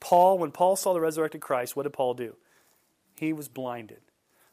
Paul, 0.00 0.38
when 0.38 0.50
Paul 0.50 0.76
saw 0.76 0.92
the 0.92 1.00
resurrected 1.00 1.40
Christ, 1.40 1.76
what 1.76 1.84
did 1.84 1.92
Paul 1.92 2.14
do? 2.14 2.36
He 3.16 3.32
was 3.32 3.48
blinded. 3.48 4.00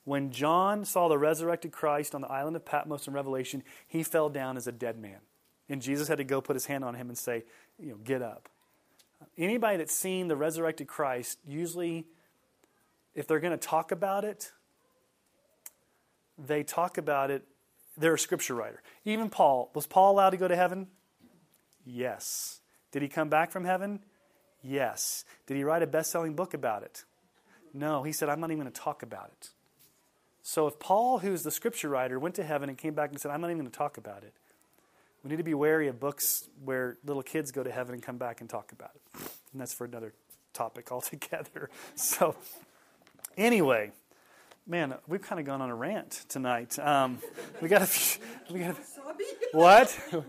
When 0.07 0.31
John 0.31 0.85
saw 0.85 1.09
the 1.09 1.17
resurrected 1.17 1.73
Christ 1.73 2.15
on 2.15 2.21
the 2.21 2.29
island 2.29 2.55
of 2.55 2.63
Patmos 2.63 3.09
in 3.09 3.13
Revelation, 3.13 3.61
he 3.89 4.03
fell 4.03 4.29
down 4.29 4.55
as 4.55 4.65
a 4.65 4.71
dead 4.71 4.97
man. 4.97 5.17
And 5.67 5.81
Jesus 5.81 6.07
had 6.07 6.19
to 6.19 6.23
go 6.23 6.39
put 6.39 6.55
his 6.55 6.65
hand 6.65 6.85
on 6.85 6.95
him 6.95 7.09
and 7.09 7.17
say, 7.17 7.43
you 7.77 7.89
know, 7.89 7.97
get 7.97 8.21
up. 8.21 8.47
Anybody 9.37 9.79
that's 9.79 9.93
seen 9.93 10.29
the 10.29 10.37
resurrected 10.37 10.87
Christ, 10.87 11.39
usually, 11.45 12.07
if 13.15 13.27
they're 13.27 13.41
going 13.41 13.51
to 13.51 13.57
talk 13.57 13.91
about 13.91 14.23
it, 14.23 14.53
they 16.37 16.63
talk 16.63 16.97
about 16.97 17.29
it. 17.29 17.43
They're 17.97 18.13
a 18.13 18.19
scripture 18.19 18.55
writer. 18.55 18.81
Even 19.03 19.29
Paul, 19.29 19.71
was 19.75 19.87
Paul 19.87 20.13
allowed 20.13 20.29
to 20.29 20.37
go 20.37 20.47
to 20.47 20.55
heaven? 20.55 20.87
Yes. 21.85 22.61
Did 22.93 23.01
he 23.01 23.09
come 23.09 23.27
back 23.27 23.51
from 23.51 23.65
heaven? 23.65 23.99
Yes. 24.63 25.25
Did 25.47 25.57
he 25.57 25.65
write 25.65 25.83
a 25.83 25.87
best 25.87 26.11
selling 26.11 26.33
book 26.33 26.53
about 26.53 26.83
it? 26.83 27.03
No. 27.73 28.03
He 28.03 28.13
said, 28.13 28.29
I'm 28.29 28.39
not 28.39 28.51
even 28.51 28.61
going 28.61 28.71
to 28.71 28.81
talk 28.81 29.03
about 29.03 29.31
it. 29.33 29.49
So 30.47 30.65
if 30.65 30.79
Paul, 30.79 31.19
who's 31.19 31.43
the 31.43 31.51
scripture 31.51 31.89
writer, 31.89 32.17
went 32.17 32.35
to 32.35 32.43
heaven 32.43 32.69
and 32.69 32.77
came 32.77 32.93
back 32.93 33.09
and 33.09 33.19
said, 33.19 33.31
I'm 33.31 33.41
not 33.41 33.47
even 33.47 33.57
going 33.57 33.69
to 33.69 33.77
talk 33.77 33.97
about 33.97 34.23
it, 34.23 34.33
we 35.21 35.29
need 35.29 35.35
to 35.35 35.43
be 35.43 35.53
wary 35.53 35.89
of 35.89 35.99
books 35.99 36.47
where 36.63 36.95
little 37.03 37.21
kids 37.21 37.51
go 37.51 37.63
to 37.63 37.69
heaven 37.69 37.93
and 37.93 38.01
come 38.01 38.17
back 38.17 38.39
and 38.39 38.49
talk 38.49 38.71
about 38.71 38.91
it. 38.95 39.01
And 39.51 39.59
that's 39.59 39.73
for 39.73 39.83
another 39.83 40.13
topic 40.53 40.89
altogether. 40.91 41.69
So, 41.95 42.37
anyway, 43.35 43.91
man, 44.65 44.95
we've 45.05 45.21
kind 45.21 45.41
of 45.41 45.45
gone 45.45 45.61
on 45.61 45.69
a 45.69 45.75
rant 45.75 46.23
tonight. 46.29 46.79
Um, 46.79 47.17
we 47.61 47.67
got 47.67 47.81
a 47.81 47.85
few, 47.85 48.23
we 48.49 48.61
got 48.61 48.69
a, 48.69 48.77
what? 49.51 49.99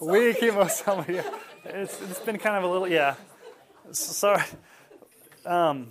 We 0.00 0.32
chemo 0.32 1.08
Yeah. 1.08 1.28
It's, 1.64 2.00
it's 2.02 2.20
been 2.20 2.38
kind 2.38 2.56
of 2.56 2.62
a 2.62 2.68
little, 2.68 2.86
yeah. 2.86 3.16
Sorry. 3.90 4.44
Um, 5.44 5.88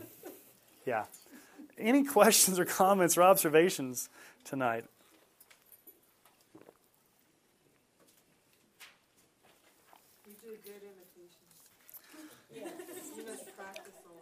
yeah. 0.85 1.03
Any 1.79 2.03
questions 2.05 2.59
or 2.59 2.65
comments 2.65 3.17
or 3.17 3.23
observations 3.23 4.09
tonight? 4.43 4.85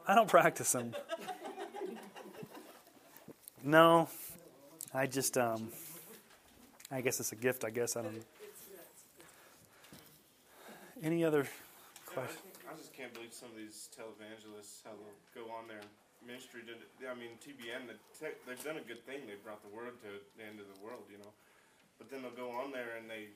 I 0.10 0.16
don't 0.16 0.30
practice 0.30 0.72
them. 0.72 0.95
no, 3.62 4.08
I 4.93 5.05
just, 5.05 5.38
um, 5.38 5.68
I 6.89 7.01
guess 7.01 7.20
it's 7.20 7.34
a 7.34 7.36
gift. 7.36 7.66
I 7.66 7.72
guess 7.72 7.97
I 7.97 8.03
don't. 8.03 8.24
Any 11.03 11.26
other 11.26 11.45
questions? 12.05 12.39
I 12.72 12.78
just 12.78 12.93
can't 12.93 13.14
believe 13.14 13.34
some 13.34 13.49
of 13.49 13.58
these 13.58 13.89
televangelists 13.97 14.82
how 14.86 14.91
they'll 14.91 15.43
go 15.43 15.51
on 15.51 15.68
their 15.68 15.82
ministry. 16.25 16.61
To, 16.65 16.73
I 17.07 17.15
mean, 17.15 17.37
TBN, 17.43 17.91
they've 18.19 18.63
done 18.63 18.77
a 18.77 18.85
good 18.85 19.05
thing. 19.05 19.27
They 19.27 19.37
brought 19.43 19.61
the 19.61 19.73
word 19.75 19.97
to 20.01 20.09
the 20.37 20.43
end 20.43 20.59
of 20.59 20.67
the 20.67 20.79
world, 20.83 21.05
you 21.11 21.17
know. 21.17 21.33
But 21.97 22.09
then 22.11 22.21
they'll 22.21 22.37
go 22.37 22.51
on 22.51 22.71
there 22.71 22.97
and 22.97 23.09
they 23.09 23.33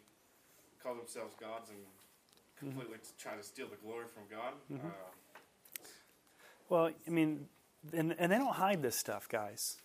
call 0.83 0.95
themselves 0.95 1.33
gods 1.39 1.69
and 1.69 1.79
mm-hmm. 1.79 2.67
completely 2.69 2.97
mm-hmm. 2.97 3.21
try 3.21 3.35
to 3.35 3.43
steal 3.43 3.67
the 3.67 3.79
glory 3.83 4.05
from 4.13 4.23
God. 4.29 4.53
Mm-hmm. 4.71 4.87
Uh, 4.87 5.11
well, 6.69 6.91
I 7.05 7.09
mean, 7.09 7.47
and, 7.93 8.15
and 8.17 8.31
they 8.31 8.37
don't 8.37 8.55
hide 8.55 8.81
this 8.81 8.95
stuff, 8.95 9.27
guys. 9.27 9.77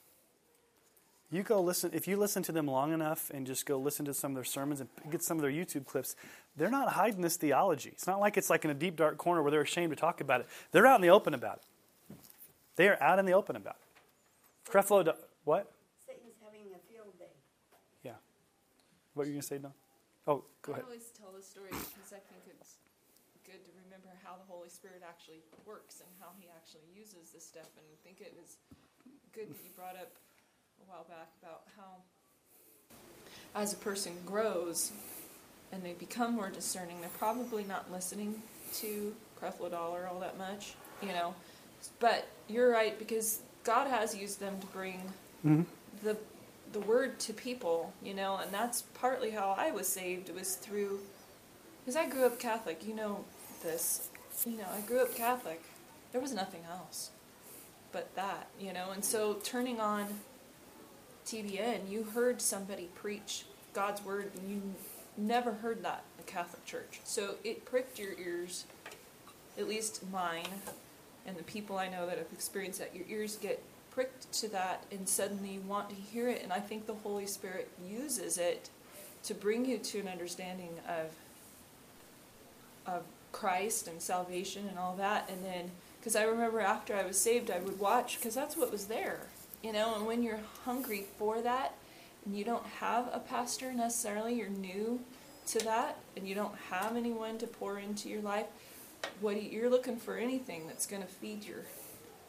You 1.31 1.43
go 1.43 1.61
listen, 1.61 1.91
if 1.93 2.07
you 2.07 2.17
listen 2.17 2.45
to 2.45 2.53
them 2.53 2.67
long 2.67 2.93
enough 2.93 3.31
and 3.35 3.47
just 3.47 3.67
go 3.67 3.79
listen 3.79 4.05
to 4.05 4.15
some 4.15 4.31
of 4.31 4.35
their 4.37 4.45
sermons 4.45 4.81
and 4.81 4.89
get 5.11 5.25
some 5.25 5.39
of 5.39 5.43
their 5.43 5.51
YouTube 5.51 5.85
clips, 5.85 6.15
they're 6.57 6.71
not 6.71 6.93
hiding 6.93 7.21
this 7.21 7.37
theology. 7.37 7.91
It's 7.91 8.07
not 8.07 8.21
like 8.21 8.37
it's 8.37 8.49
like 8.49 8.65
in 8.65 8.71
a 8.71 8.75
deep, 8.75 8.97
dark 8.97 9.19
corner 9.19 9.43
where 9.43 9.51
they're 9.51 9.63
ashamed 9.63 9.91
to 9.91 9.97
talk 9.97 10.21
about 10.21 10.41
it. 10.41 10.47
They're 10.71 10.87
out 10.87 10.97
in 10.97 11.03
the 11.03 11.09
open 11.09 11.35
about 11.35 11.57
it. 11.57 11.63
They 12.77 12.89
are 12.89 13.03
out 13.03 13.19
in 13.19 13.25
the 13.25 13.33
open 13.33 13.57
about 13.57 13.77
it. 13.81 14.71
Creflo, 14.71 15.03
what? 15.45 15.73
Satan's 16.05 16.37
having 16.45 16.61
a 16.75 16.81
field 16.93 17.19
day. 17.19 17.33
Yeah. 18.03 18.21
What 19.15 19.25
are 19.25 19.27
you 19.27 19.35
going 19.35 19.43
to 19.43 19.47
say, 19.47 19.59
Don? 19.59 19.73
Oh, 20.27 20.45
go 20.61 20.73
ahead. 20.73 20.85
I 20.85 20.87
always 20.87 21.09
tell 21.17 21.33
this 21.35 21.49
story 21.49 21.71
because 21.71 22.13
I 22.13 22.21
think 22.29 22.45
it's 22.47 22.77
good 23.47 23.65
to 23.65 23.71
remember 23.87 24.11
how 24.23 24.37
the 24.37 24.45
Holy 24.53 24.69
Spirit 24.69 25.03
actually 25.09 25.41
works 25.65 26.01
and 26.01 26.11
how 26.21 26.29
He 26.39 26.49
actually 26.53 26.85
uses 26.93 27.33
this 27.33 27.47
stuff. 27.47 27.71
And 27.79 27.87
I 27.89 27.97
think 28.05 28.21
it 28.21 28.35
was 28.37 28.59
good 29.33 29.49
that 29.49 29.57
you 29.65 29.71
brought 29.75 29.97
up 29.97 30.13
a 30.83 30.91
while 30.91 31.07
back 31.09 31.33
about 31.41 31.63
how, 31.77 32.03
as 33.55 33.73
a 33.73 33.77
person 33.77 34.13
grows 34.27 34.93
and 35.73 35.83
they 35.83 35.95
become 35.95 36.35
more 36.35 36.51
discerning, 36.51 37.01
they're 37.01 37.09
probably 37.19 37.65
not 37.65 37.91
listening 37.91 38.43
to 38.75 39.15
Creflo 39.41 39.71
Dollar 39.71 40.09
all 40.13 40.21
that 40.21 40.37
much, 40.37 40.75
you 41.01 41.09
know. 41.09 41.35
But 41.99 42.27
you're 42.49 42.71
right 42.71 42.99
because 42.99 43.41
God 43.65 43.89
has 43.89 44.17
used 44.17 44.41
them 44.41 44.59
to 44.61 44.67
bring 44.69 45.01
mm-hmm. 45.45 45.63
the 46.03 46.17
the 46.73 46.81
word 46.81 47.19
to 47.21 47.33
people, 47.33 47.93
you 48.03 48.13
know, 48.13 48.37
and 48.37 48.53
that's 48.53 48.83
partly 48.95 49.31
how 49.31 49.55
I 49.57 49.71
was 49.71 49.89
saved. 49.89 50.29
It 50.29 50.35
was 50.35 50.57
through 50.57 51.01
because 51.85 51.97
I 51.97 52.09
grew 52.09 52.27
up 52.27 52.39
Catholic. 52.39 52.87
You 52.87 52.95
know 52.95 53.25
this. 53.63 54.09
You 54.45 54.59
know, 54.59 54.67
I 54.77 54.81
grew 54.83 55.01
up 55.01 55.15
Catholic, 55.15 55.63
there 56.13 56.21
was 56.21 56.35
nothing 56.35 56.61
else 56.71 57.11
but 57.97 58.15
that, 58.15 58.49
you 58.61 58.75
know. 58.75 58.91
And 58.91 59.03
so 59.03 59.35
turning 59.43 59.81
on 59.81 60.07
TBN, 61.27 61.91
you 61.91 62.05
heard 62.05 62.43
somebody 62.43 62.91
preach 62.95 63.47
God's 63.73 64.05
word, 64.05 64.33
and 64.37 64.51
you 64.51 64.63
never 65.17 65.53
heard 65.53 65.83
that 65.83 66.05
in 66.19 66.25
the 66.25 66.31
Catholic 66.31 66.65
Church. 66.67 67.01
So 67.05 67.37
it 67.43 67.65
pricked 67.65 67.99
your 67.99 68.13
ears, 68.19 68.67
at 69.59 69.67
least 69.67 70.03
mine, 70.13 70.45
and 71.27 71.37
the 71.37 71.43
people 71.43 71.79
I 71.79 71.89
know 71.89 72.07
that 72.07 72.19
have 72.19 72.33
experienced 72.33 72.79
that. 72.79 72.95
Your 72.95 73.05
ears 73.09 73.37
get 73.37 73.63
pricked 73.91 74.33
to 74.35 74.49
that, 74.49 74.85
and 74.93 75.09
suddenly 75.09 75.51
you 75.51 75.61
want 75.61 75.89
to 75.91 75.95
hear 75.95 76.29
it. 76.29 76.43
And 76.43 76.53
I 76.53 76.61
think 76.61 76.87
the 76.87 76.95
Holy 76.95 77.27
Spirit 77.27 77.69
uses 77.87 78.39
it 78.39 78.71
to 79.25 79.35
bring 79.35 79.65
you 79.65 79.79
to 79.79 80.01
an 80.01 80.09
understanding 80.09 80.71
of 80.89 81.11
of 82.87 83.03
Christ 83.33 83.89
and 83.89 84.01
salvation 84.01 84.67
and 84.69 84.79
all 84.79 84.95
that. 84.97 85.29
And 85.29 85.45
then, 85.45 85.71
because 85.99 86.17
I 86.17 86.23
remember 86.23 86.61
after 86.61 86.95
I 86.95 87.05
was 87.05 87.19
saved, 87.19 87.51
I 87.51 87.59
would 87.59 87.79
watch 87.79 88.17
because 88.17 88.35
that's 88.35 88.57
what 88.57 88.71
was 88.71 88.87
there, 88.87 89.27
you 89.63 89.73
know. 89.73 89.95
And 89.95 90.07
when 90.07 90.23
you're 90.23 90.41
hungry 90.65 91.07
for 91.19 91.41
that, 91.43 91.75
and 92.25 92.37
you 92.37 92.45
don't 92.45 92.65
have 92.81 93.09
a 93.13 93.19
pastor 93.19 93.73
necessarily, 93.73 94.35
you're 94.35 94.49
new 94.49 95.01
to 95.49 95.59
that, 95.61 95.97
and 96.17 96.29
you 96.29 96.35
don't 96.35 96.55
have 96.71 96.97
anyone 96.97 97.39
to 97.39 97.47
pour 97.47 97.79
into 97.79 98.09
your 98.09 98.23
life. 98.23 98.47
What 99.21 99.41
you- 99.43 99.51
you're 99.51 99.71
looking 99.71 99.97
for 99.97 100.17
anything 100.17 100.67
that's 100.67 100.87
going 100.87 101.03
to 101.03 101.09
feed 101.09 101.45
your 101.45 101.65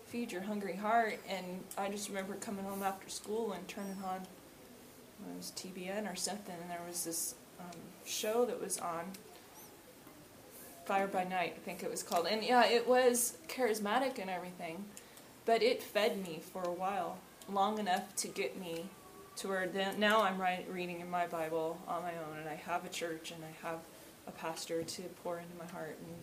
feed 0.05 0.31
your 0.31 0.43
hungry 0.43 0.77
heart. 0.77 1.19
And 1.27 1.65
I 1.77 1.89
just 1.89 2.07
remember 2.07 2.35
coming 2.35 2.63
home 2.63 2.81
after 2.81 3.09
school 3.09 3.51
and 3.51 3.67
turning 3.67 4.01
on 4.05 4.21
it 5.29 5.35
was 5.35 5.51
TBN 5.51 6.07
or 6.07 6.15
something, 6.15 6.55
and 6.61 6.69
there 6.69 6.81
was 6.87 7.03
this 7.03 7.35
um, 7.59 7.79
show 8.05 8.45
that 8.45 8.61
was 8.61 8.77
on 8.77 9.11
Fire 10.85 11.07
by 11.07 11.23
Night, 11.23 11.55
I 11.57 11.59
think 11.65 11.83
it 11.83 11.89
was 11.89 12.03
called. 12.03 12.27
And 12.27 12.43
yeah, 12.43 12.65
it 12.65 12.87
was 12.87 13.37
charismatic 13.49 14.19
and 14.19 14.29
everything, 14.29 14.85
but 15.45 15.61
it 15.61 15.83
fed 15.83 16.23
me 16.23 16.39
for 16.53 16.63
a 16.63 16.71
while, 16.71 17.17
long 17.51 17.79
enough 17.79 18.15
to 18.17 18.27
get 18.27 18.57
me 18.59 18.85
to 19.37 19.47
where 19.49 19.67
then, 19.67 19.99
now 19.99 20.21
I'm 20.21 20.41
reading 20.71 20.99
in 21.01 21.09
my 21.09 21.27
Bible 21.27 21.77
on 21.87 22.03
my 22.03 22.11
own, 22.11 22.37
and 22.39 22.47
I 22.49 22.55
have 22.55 22.85
a 22.85 22.89
church 22.89 23.31
and 23.31 23.43
I 23.43 23.67
have 23.67 23.79
a 24.27 24.31
pastor 24.31 24.83
to 24.83 25.01
pour 25.23 25.39
into 25.39 25.55
my 25.57 25.65
heart 25.71 25.97
and 25.99 26.15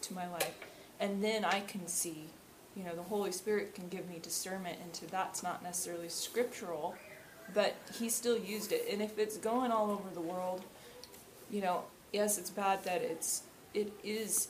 into 0.00 0.14
my 0.14 0.28
life. 0.28 0.54
And 1.00 1.22
then 1.22 1.44
I 1.44 1.60
can 1.60 1.86
see, 1.86 2.24
you 2.76 2.84
know, 2.84 2.94
the 2.94 3.02
Holy 3.02 3.32
Spirit 3.32 3.74
can 3.74 3.88
give 3.88 4.08
me 4.08 4.18
discernment 4.20 4.78
into 4.84 5.06
that's 5.06 5.42
not 5.42 5.62
necessarily 5.62 6.08
scriptural, 6.08 6.96
but 7.54 7.76
He 7.98 8.08
still 8.08 8.38
used 8.38 8.72
it. 8.72 8.86
And 8.90 9.00
if 9.02 9.18
it's 9.18 9.36
going 9.36 9.70
all 9.70 9.90
over 9.90 10.08
the 10.12 10.20
world, 10.20 10.62
you 11.50 11.60
know, 11.60 11.84
yes, 12.12 12.38
it's 12.38 12.50
bad 12.50 12.84
that 12.84 13.02
it's 13.02 13.42
it 13.74 13.92
is, 14.02 14.48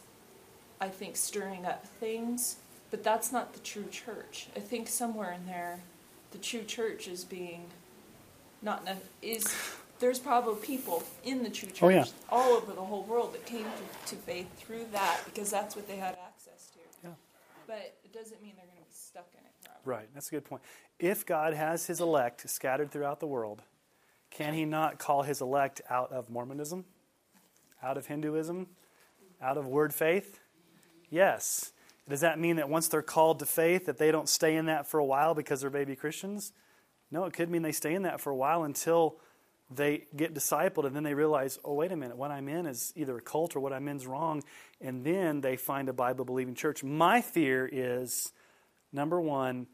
I 0.80 0.88
think, 0.88 1.16
stirring 1.16 1.66
up 1.66 1.86
things, 1.86 2.56
but 2.90 3.02
that's 3.02 3.32
not 3.32 3.52
the 3.52 3.60
true 3.60 3.86
church. 3.90 4.48
I 4.56 4.60
think 4.60 4.88
somewhere 4.88 5.32
in 5.32 5.46
there, 5.46 5.80
the 6.30 6.38
true 6.38 6.62
church 6.62 7.08
is 7.08 7.24
being 7.24 7.66
not 8.62 8.88
is 9.22 9.54
there's 10.00 10.18
probably 10.18 10.54
people 10.64 11.02
in 11.24 11.42
the 11.42 11.50
true 11.50 11.68
oh, 11.70 11.74
church 11.74 11.82
Oh, 11.82 11.88
yeah. 11.88 12.04
all 12.30 12.52
over 12.52 12.72
the 12.72 12.82
whole 12.82 13.04
world 13.04 13.34
that 13.34 13.46
came 13.46 13.64
to, 13.64 14.14
to 14.14 14.16
faith 14.16 14.46
through 14.58 14.86
that 14.92 15.20
because 15.24 15.50
that's 15.50 15.76
what 15.76 15.88
they 15.88 15.96
had 15.96 16.16
access 16.26 16.70
to. 16.72 16.78
Yeah. 17.08 17.10
But 17.66 17.96
it 18.04 18.12
doesn't 18.12 18.42
mean 18.42 18.52
they're 18.56 18.66
going 18.66 18.78
to 18.78 18.84
be 18.84 18.92
stuck 18.92 19.28
in 19.34 19.40
it 19.44 19.52
forever. 19.62 19.80
Right, 19.84 20.08
that's 20.14 20.28
a 20.28 20.30
good 20.32 20.44
point. 20.44 20.62
If 20.98 21.26
God 21.26 21.54
has 21.54 21.86
his 21.86 22.00
elect 22.00 22.48
scattered 22.48 22.90
throughout 22.90 23.20
the 23.20 23.26
world, 23.26 23.62
can 24.30 24.54
he 24.54 24.64
not 24.64 24.98
call 24.98 25.22
his 25.22 25.40
elect 25.40 25.80
out 25.88 26.12
of 26.12 26.28
Mormonism, 26.30 26.84
out 27.82 27.96
of 27.96 28.06
Hinduism, 28.06 28.66
out 29.40 29.56
of 29.56 29.66
word 29.66 29.94
faith? 29.94 30.40
Yes. 31.10 31.72
Does 32.08 32.20
that 32.20 32.38
mean 32.38 32.56
that 32.56 32.68
once 32.68 32.88
they're 32.88 33.02
called 33.02 33.38
to 33.40 33.46
faith 33.46 33.86
that 33.86 33.98
they 33.98 34.10
don't 34.10 34.28
stay 34.28 34.56
in 34.56 34.66
that 34.66 34.86
for 34.86 34.98
a 34.98 35.04
while 35.04 35.34
because 35.34 35.60
they're 35.60 35.70
baby 35.70 35.94
Christians? 35.94 36.52
No, 37.10 37.24
it 37.24 37.32
could 37.32 37.50
mean 37.50 37.62
they 37.62 37.72
stay 37.72 37.94
in 37.94 38.02
that 38.02 38.20
for 38.20 38.30
a 38.30 38.36
while 38.36 38.64
until 38.64 39.16
they 39.70 40.06
get 40.16 40.34
discipled 40.34 40.86
and 40.86 40.96
then 40.96 41.02
they 41.02 41.14
realize, 41.14 41.58
oh, 41.64 41.74
wait 41.74 41.92
a 41.92 41.96
minute, 41.96 42.16
what 42.16 42.30
I'm 42.30 42.48
in 42.48 42.66
is 42.66 42.92
either 42.96 43.18
a 43.18 43.20
cult 43.20 43.54
or 43.54 43.60
what 43.60 43.72
I'm 43.72 43.86
in 43.88 43.96
is 43.96 44.06
wrong. 44.06 44.42
And 44.80 45.04
then 45.04 45.40
they 45.40 45.56
find 45.56 45.88
a 45.88 45.92
Bible 45.92 46.24
believing 46.24 46.54
church. 46.54 46.82
My 46.82 47.20
fear 47.20 47.68
is 47.70 48.32
number 48.92 49.20
one, 49.20 49.66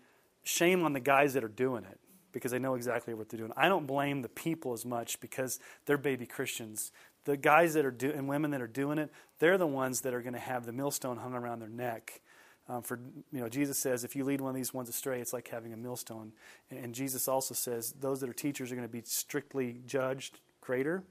shame 0.42 0.84
on 0.84 0.92
the 0.92 1.00
guys 1.00 1.34
that 1.34 1.44
are 1.44 1.48
doing 1.48 1.84
it 1.84 2.00
because 2.32 2.50
they 2.50 2.58
know 2.58 2.74
exactly 2.74 3.14
what 3.14 3.28
they're 3.28 3.38
doing. 3.38 3.52
I 3.56 3.68
don't 3.68 3.86
blame 3.86 4.22
the 4.22 4.28
people 4.28 4.72
as 4.72 4.84
much 4.84 5.20
because 5.20 5.60
they're 5.86 5.96
baby 5.96 6.26
Christians. 6.26 6.90
The 7.24 7.36
guys 7.36 7.74
that 7.74 7.86
are 7.86 7.92
doing 7.92 8.18
and 8.18 8.28
women 8.28 8.50
that 8.50 8.60
are 8.60 8.66
doing 8.66 8.98
it, 8.98 9.10
they're 9.38 9.56
the 9.56 9.66
ones 9.66 10.00
that 10.00 10.12
are 10.12 10.20
going 10.20 10.34
to 10.34 10.40
have 10.40 10.66
the 10.66 10.72
millstone 10.72 11.16
hung 11.18 11.34
around 11.34 11.60
their 11.60 11.68
neck. 11.68 12.20
Um, 12.68 12.82
for 12.82 12.98
you 13.32 13.40
know, 13.40 13.48
Jesus 13.48 13.78
says, 13.78 14.04
if 14.04 14.16
you 14.16 14.24
lead 14.24 14.40
one 14.40 14.50
of 14.50 14.56
these 14.56 14.72
ones 14.72 14.88
astray, 14.88 15.20
it's 15.20 15.32
like 15.32 15.48
having 15.48 15.72
a 15.72 15.76
millstone. 15.76 16.32
And, 16.70 16.82
and 16.82 16.94
Jesus 16.94 17.28
also 17.28 17.54
says 17.54 17.92
those 18.00 18.20
that 18.20 18.30
are 18.30 18.34
teachers 18.34 18.72
are 18.72 18.74
going 18.74 18.88
to 18.88 18.92
be 18.92 19.02
strictly 19.04 19.80
judged 19.86 20.40
greater. 20.60 21.04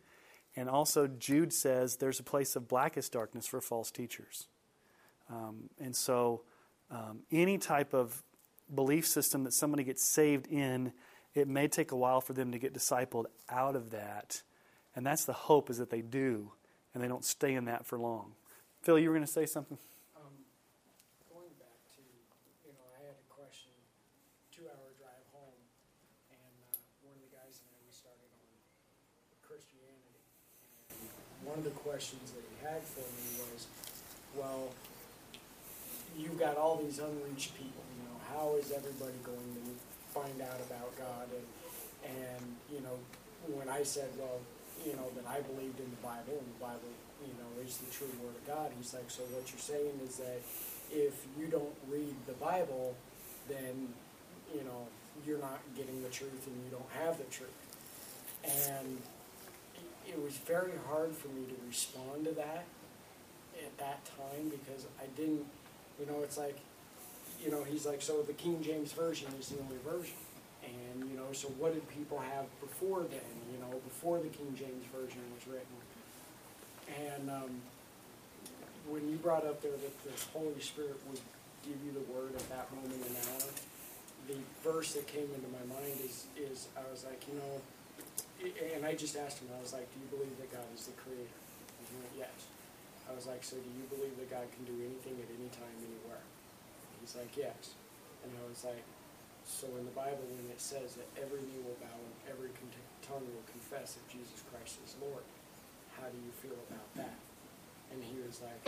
And 0.56 0.70
also, 0.70 1.08
Jude 1.08 1.54
says 1.54 1.98
there's 1.98 2.20
a 2.20 2.24
place 2.24 2.56
of 2.56 2.68
blackest 2.68 3.12
darkness 3.12 3.48
for 3.48 3.62
false 3.62 3.92
teachers. 3.92 4.48
Um, 5.30 5.70
and 5.80 5.96
so, 5.96 6.42
um, 6.92 7.20
any 7.32 7.58
type 7.58 7.94
of 7.94 8.24
belief 8.74 9.08
system 9.08 9.44
that 9.46 9.54
somebody 9.54 9.84
gets 9.84 10.04
saved 10.04 10.48
in, 10.48 10.94
it 11.34 11.48
may 11.48 11.68
take 11.68 11.92
a 11.92 11.96
while 11.96 12.22
for 12.22 12.34
them 12.34 12.52
to 12.52 12.60
get 12.60 12.74
discipled 12.74 13.26
out 13.50 13.76
of 13.76 13.90
that. 13.92 14.44
And 14.96 15.06
that's 15.06 15.26
the 15.26 15.34
hope 15.34 15.72
is 15.72 15.78
that 15.78 15.90
they 15.90 16.02
do, 16.02 16.52
and 16.94 17.04
they 17.04 17.08
don't 17.08 17.26
stay 17.26 17.56
in 17.56 17.66
that 17.66 17.86
for 17.86 17.98
long. 17.98 18.34
Phil, 18.84 19.00
you 19.00 19.10
were 19.10 19.16
going 19.16 19.26
to 19.26 19.32
say 19.32 19.48
something? 19.48 19.80
Um, 20.16 20.34
going 21.34 21.50
back 21.58 21.82
to, 21.98 22.02
you 22.62 22.74
know, 22.78 22.86
I 22.94 23.02
had 23.10 23.18
a 23.18 23.26
question, 23.34 23.74
two-hour 24.54 24.94
drive 25.02 25.26
home, 25.34 25.58
and 26.30 26.54
uh, 26.62 26.78
one 27.02 27.18
of 27.18 27.26
the 27.26 27.34
guys 27.34 27.58
and 27.58 27.74
I, 27.74 27.78
we 27.82 27.90
started 27.90 28.30
on 28.38 28.46
Christianity. 29.42 30.22
And 30.94 31.42
one 31.54 31.62
of 31.62 31.70
the 31.70 31.80
questions 31.86 32.34
that 32.34 32.42
he 32.42 32.66
had 32.66 32.82
for 32.82 33.06
me 33.06 33.46
was, 33.46 33.70
well, 34.34 34.74
you've 36.18 36.42
got 36.42 36.58
all 36.58 36.82
these 36.82 36.98
unreached 36.98 37.54
people, 37.54 37.86
you 37.94 38.10
know, 38.10 38.18
how 38.34 38.58
is 38.58 38.74
everybody 38.74 39.14
going 39.22 39.54
to 39.62 39.70
find 40.10 40.42
out 40.42 40.58
about 40.66 40.90
God? 40.98 41.30
And, 41.30 41.46
and 42.10 42.42
you 42.74 42.82
know, 42.82 42.98
when 43.54 43.70
I 43.70 43.86
said, 43.86 44.10
well, 44.18 44.42
you 44.82 44.98
know, 44.98 45.06
that 45.14 45.30
I 45.30 45.46
believed 45.46 45.78
in 45.78 45.86
the 45.94 46.02
Bible, 46.02 46.42
and 46.42 46.50
the 46.58 46.62
Bible, 46.66 46.90
you 47.22 47.38
know, 47.38 47.46
is 47.62 47.78
the 47.78 47.92
true 47.94 48.10
Word 48.26 48.34
of 48.34 48.46
God, 48.50 48.74
he's 48.74 48.90
like, 48.90 49.14
so 49.14 49.22
what 49.30 49.46
you're 49.54 49.62
saying 49.62 49.94
is 50.02 50.18
that 50.18 50.42
if 50.90 51.22
you 51.38 51.54
don't 51.54 51.78
read 51.86 52.18
the 52.26 52.34
Bible, 52.42 52.98
then, 53.46 53.94
you 54.50 54.66
know, 54.66 54.90
you're 55.22 55.38
not 55.38 55.62
getting 55.78 56.02
the 56.02 56.10
truth 56.10 56.50
and 56.50 56.58
you 56.66 56.74
don't 56.74 56.90
have 57.06 57.22
the 57.22 57.30
truth. 57.30 57.54
And 58.42 58.98
it- 60.08 60.22
was 60.24 60.38
very 60.38 60.74
hard 60.88 61.16
for 61.16 61.28
me 61.30 61.46
to 61.46 61.56
respond 61.68 62.26
to 62.26 62.32
that 62.32 62.66
at 63.58 63.78
that 63.78 64.06
time 64.06 64.50
because 64.50 64.86
I 65.02 65.06
didn't, 65.18 65.46
you 66.00 66.06
know, 66.06 66.22
it's 66.24 66.38
like, 66.38 66.58
you 67.44 67.52
know, 67.52 67.64
he's 67.64 67.86
like, 67.86 68.02
so 68.02 68.22
the 68.22 68.34
King 68.34 68.62
James 68.64 68.92
Version 68.94 69.28
is 69.40 69.50
the 69.50 69.60
only 69.62 69.78
version. 69.84 70.16
And, 70.64 71.10
you 71.10 71.18
know, 71.18 71.34
so 71.34 71.50
what 71.60 71.74
did 71.74 71.88
people 71.90 72.20
have 72.20 72.46
before 72.62 73.02
then, 73.02 73.34
you 73.52 73.60
know, 73.60 73.80
before 73.84 74.20
the 74.20 74.30
King 74.30 74.56
James 74.58 74.86
Version 74.96 75.20
was 75.36 75.46
written? 75.48 75.78
And 76.88 77.30
um, 77.30 77.62
when 78.88 79.10
you 79.10 79.18
brought 79.18 79.46
up 79.46 79.62
there 79.62 79.72
that 79.72 80.04
the 80.04 80.12
Holy 80.32 80.60
Spirit 80.60 81.00
would 81.10 81.20
give 81.64 81.76
you 81.86 81.92
the 81.92 82.06
word 82.14 82.32
at 82.36 82.48
that 82.50 82.74
moment 82.76 83.02
and 83.08 83.16
hour, 83.18 83.50
the 84.28 84.36
verse 84.64 84.94
that 84.94 85.08
came 85.08 85.28
into 85.36 85.48
my 85.52 85.76
mind 85.76 86.00
is, 86.04 86.28
is 86.38 86.68
I 86.78 86.90
was 86.92 87.04
like, 87.04 87.24
you 87.28 87.36
know, 87.36 87.62
and 88.44 88.84
I 88.84 88.94
just 88.94 89.16
asked 89.16 89.40
him, 89.40 89.48
I 89.56 89.62
was 89.64 89.72
like, 89.72 89.88
do 89.96 89.98
you 90.04 90.10
believe 90.12 90.36
that 90.44 90.52
God 90.52 90.68
is 90.76 90.92
the 90.92 90.96
creator? 91.00 91.40
And 91.80 91.84
he 91.88 91.96
went, 91.96 92.14
yes. 92.28 92.38
I 93.08 93.16
was 93.16 93.28
like, 93.28 93.44
so 93.44 93.56
do 93.56 93.70
you 93.72 93.88
believe 93.88 94.16
that 94.20 94.28
God 94.32 94.48
can 94.52 94.68
do 94.68 94.76
anything 94.84 95.16
at 95.20 95.30
any 95.32 95.48
time, 95.52 95.76
anywhere? 95.80 96.24
He's 97.00 97.16
like, 97.16 97.36
yes. 97.36 97.76
And 98.24 98.32
I 98.36 98.44
was 98.48 98.64
like, 98.64 98.84
so 99.44 99.68
in 99.76 99.84
the 99.84 99.96
Bible, 99.96 100.24
when 100.24 100.48
it 100.52 100.60
says 100.60 100.96
that 100.96 101.08
every 101.20 101.44
knee 101.44 101.60
will 101.64 101.76
bow 101.84 102.00
and 102.00 102.16
every 102.32 102.52
tongue 103.04 103.28
will 103.28 103.48
confess 103.52 104.00
that 104.00 104.08
Jesus 104.08 104.40
Christ 104.48 104.80
is 104.88 104.96
Lord, 105.04 105.24
how 106.00 106.08
do 106.08 106.16
you 106.16 106.32
feel 106.40 106.56
about 106.72 106.88
that? 106.96 107.20
And 107.92 108.00
he 108.00 108.18
was 108.24 108.40
like, 108.40 108.64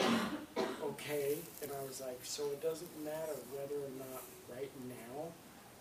okay. 0.83 1.39
And 1.63 1.71
I 1.71 1.81
was 1.87 2.03
like, 2.03 2.19
so 2.23 2.51
it 2.51 2.61
doesn't 2.61 2.91
matter 3.03 3.39
whether 3.55 3.79
or 3.79 3.93
not 3.97 4.21
right 4.51 4.71
now. 4.87 5.31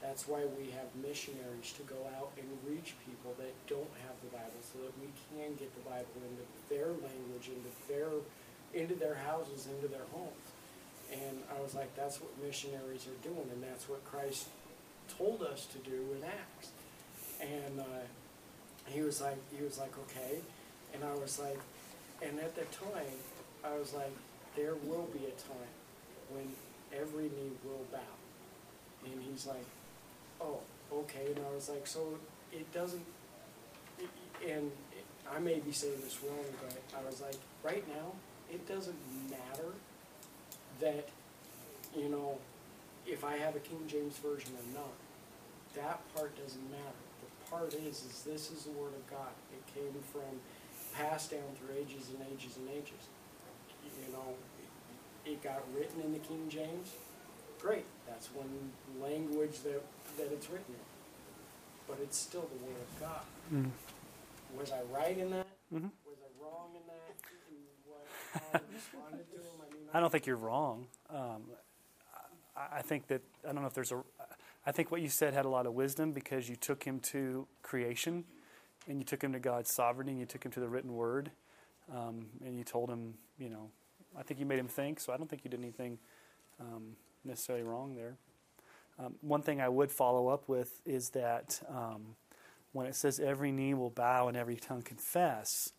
That's 0.05 0.29
why 0.29 0.45
we 0.61 0.69
have 0.77 0.93
missionaries 1.01 1.73
to 1.81 1.83
go 1.89 1.97
out 2.21 2.31
and 2.37 2.45
reach 2.69 2.93
people 3.09 3.33
that 3.41 3.57
don't 3.67 3.89
have 4.05 4.13
the 4.21 4.37
Bible, 4.37 4.61
so 4.61 4.85
that 4.85 4.93
we 5.01 5.09
can 5.33 5.57
get 5.57 5.73
the 5.73 5.81
Bible 5.89 6.21
into 6.29 6.45
their 6.69 6.93
language, 6.93 7.49
into 7.49 7.73
their, 7.89 8.13
into 8.77 8.95
their 8.95 9.15
houses, 9.15 9.67
into 9.67 9.89
their 9.89 10.05
homes. 10.13 10.49
And 11.11 11.41
I 11.49 11.61
was 11.63 11.75
like, 11.75 11.89
that's 11.97 12.21
what 12.21 12.31
missionaries 12.45 13.09
are 13.09 13.17
doing, 13.27 13.49
and 13.51 13.63
that's 13.65 13.89
what 13.89 14.05
Christ 14.05 14.49
told 15.17 15.43
us 15.43 15.65
to 15.73 15.79
do 15.79 15.97
in 16.13 16.21
Acts. 16.23 16.69
And 17.41 17.81
uh, 17.81 18.05
he 18.87 19.01
was 19.01 19.23
like, 19.23 19.39
he 19.57 19.65
was 19.65 19.79
like, 19.79 19.93
okay. 20.05 20.45
And 20.93 21.03
I 21.03 21.15
was 21.17 21.41
like, 21.41 21.59
and 22.21 22.39
at 22.41 22.55
that 22.57 22.71
time, 22.73 23.17
I 23.65 23.77
was 23.79 23.95
like, 23.95 24.13
there 24.55 24.75
will 24.85 25.09
be 25.13 25.25
a 25.25 25.35
time 25.49 25.73
when 26.31 26.47
every 26.93 27.25
knee 27.25 27.57
will 27.65 27.85
bow. 27.91 28.15
And 29.05 29.23
he's 29.23 29.47
like, 29.47 29.65
oh, 30.45 30.61
okay. 30.93 31.27
And 31.35 31.41
I 31.51 31.55
was 31.55 31.69
like, 31.69 31.87
so 31.87 32.19
it 32.53 32.71
doesn't, 32.73 33.05
and 34.47 34.71
I 35.35 35.39
may 35.39 35.59
be 35.59 35.73
saying 35.73 36.01
this 36.03 36.19
wrong, 36.23 36.45
but 36.61 36.77
I 36.99 37.05
was 37.05 37.21
like, 37.21 37.37
right 37.63 37.87
now, 37.89 38.13
it 38.53 38.67
doesn't 38.69 38.97
matter 39.31 39.71
that, 40.81 41.09
you 41.97 42.09
know, 42.09 42.39
if 43.07 43.25
I 43.25 43.37
have 43.37 43.57
a 43.57 43.61
King 43.61 43.85
James 43.87 44.19
version 44.19 44.53
or 44.55 44.81
not. 44.81 44.93
That 45.75 46.01
part 46.15 46.37
doesn't 46.37 46.71
matter. 46.71 47.03
The 47.21 47.51
part 47.51 47.75
is, 47.75 48.05
is 48.05 48.23
this 48.25 48.51
is 48.51 48.65
the 48.65 48.71
Word 48.71 48.95
of 48.95 49.11
God. 49.11 49.35
It 49.53 49.65
came 49.75 49.93
from, 50.13 50.39
passed 50.95 51.33
down 51.33 51.43
through 51.59 51.75
ages 51.77 52.11
and 52.11 52.25
ages 52.33 52.57
and 52.57 52.69
ages. 52.71 53.11
You 53.85 54.13
know, 54.13 54.35
it 55.27 55.43
got 55.43 55.63
written 55.75 56.01
in 56.01 56.13
the 56.13 56.21
King 56.21 56.49
James. 56.49 56.93
Great, 57.65 57.87
that's 58.07 58.29
one 58.35 58.51
language 59.01 59.61
that, 59.65 59.83
that 60.19 60.31
it's 60.31 60.51
written 60.51 60.67
in. 60.69 60.85
But 61.89 61.99
it's 62.03 62.19
still 62.19 62.43
the 62.43 62.63
Word 62.63 62.77
of 62.77 63.01
God. 63.01 63.23
Mm. 63.55 63.71
Was 64.59 64.71
I 64.71 64.83
right 64.95 65.17
in 65.17 65.31
that? 65.31 65.47
Mhm. 65.73 65.91
Was 66.05 66.19
I 66.21 66.45
wrong 66.45 66.73
in 66.75 66.83
that? 66.87 67.17
In 67.49 67.57
what, 67.87 68.61
I 68.63 68.75
responded 68.75 69.31
to 69.31 69.37
him? 69.37 69.45
I 69.63 69.75
mean, 69.75 69.89
I 69.95 70.01
don't 70.01 70.13
think 70.13 70.27
you're 70.27 70.37
wrong. 70.37 70.89
Um, 71.09 71.45
I, 72.55 72.79
I 72.79 72.83
think 72.83 73.07
that 73.07 73.23
I 73.49 73.53
don't 73.53 73.63
know 73.63 73.69
if 73.69 73.75
there's 73.75 73.93
a. 73.93 74.03
I 74.67 74.73
think 74.73 74.91
what 74.91 75.01
you 75.01 75.09
said 75.09 75.33
had 75.33 75.47
a 75.47 75.49
lot 75.49 75.65
of 75.65 75.73
wisdom 75.73 76.13
because 76.13 76.51
you 76.51 76.57
took 76.57 76.85
him 76.85 77.01
to 77.01 77.47
creation, 77.63 78.25
and 78.87 78.99
you 78.99 79.05
took 79.05 79.25
him 79.25 79.33
to 79.33 79.39
God's 79.39 79.71
sovereignty, 79.75 80.13
and 80.13 80.21
you 80.21 80.27
took 80.27 80.45
him 80.45 80.53
to 80.53 80.61
the 80.61 80.69
written 80.69 80.93
word, 80.93 81.31
um, 81.91 82.27
and 82.45 82.59
you 82.59 82.65
told 82.65 82.91
him, 82.91 83.15
you 83.39 83.49
know, 83.49 83.71
I 84.19 84.23
think 84.23 84.39
you 84.39 84.45
made 84.45 84.59
him 84.59 84.69
think. 84.69 85.01
So 85.01 85.15
I 85.15 85.17
don't 85.17 85.31
think 85.31 85.45
you 85.45 85.51
did 85.51 85.61
anything 85.61 85.99
um, 86.61 86.97
necessarily 87.25 87.65
wrong 87.65 87.95
there. 87.95 88.17
Um, 88.99 89.15
one 89.21 89.43
thing 89.43 89.61
I 89.61 89.69
would 89.69 89.91
follow 89.91 90.29
up 90.29 90.49
with 90.49 90.81
is 90.87 91.11
that 91.11 91.61
um, 91.69 92.17
when 92.73 92.87
it 92.87 92.95
says 92.95 93.19
every 93.19 93.51
knee 93.51 93.75
will 93.75 93.91
bow 93.91 94.29
and 94.29 94.37
every 94.37 94.57
tongue 94.57 94.83
confess, 94.83 95.73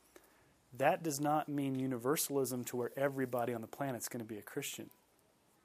that 0.78 1.04
does 1.04 1.22
not 1.22 1.48
mean 1.48 1.80
universalism 1.80 2.66
to 2.66 2.78
where 2.78 2.92
everybody 2.98 3.54
on 3.54 3.62
the 3.62 3.68
planet 3.68 4.02
is 4.02 4.10
going 4.10 4.24
to 4.24 4.28
be 4.28 4.38
a 4.38 4.42
Christian. 4.42 4.90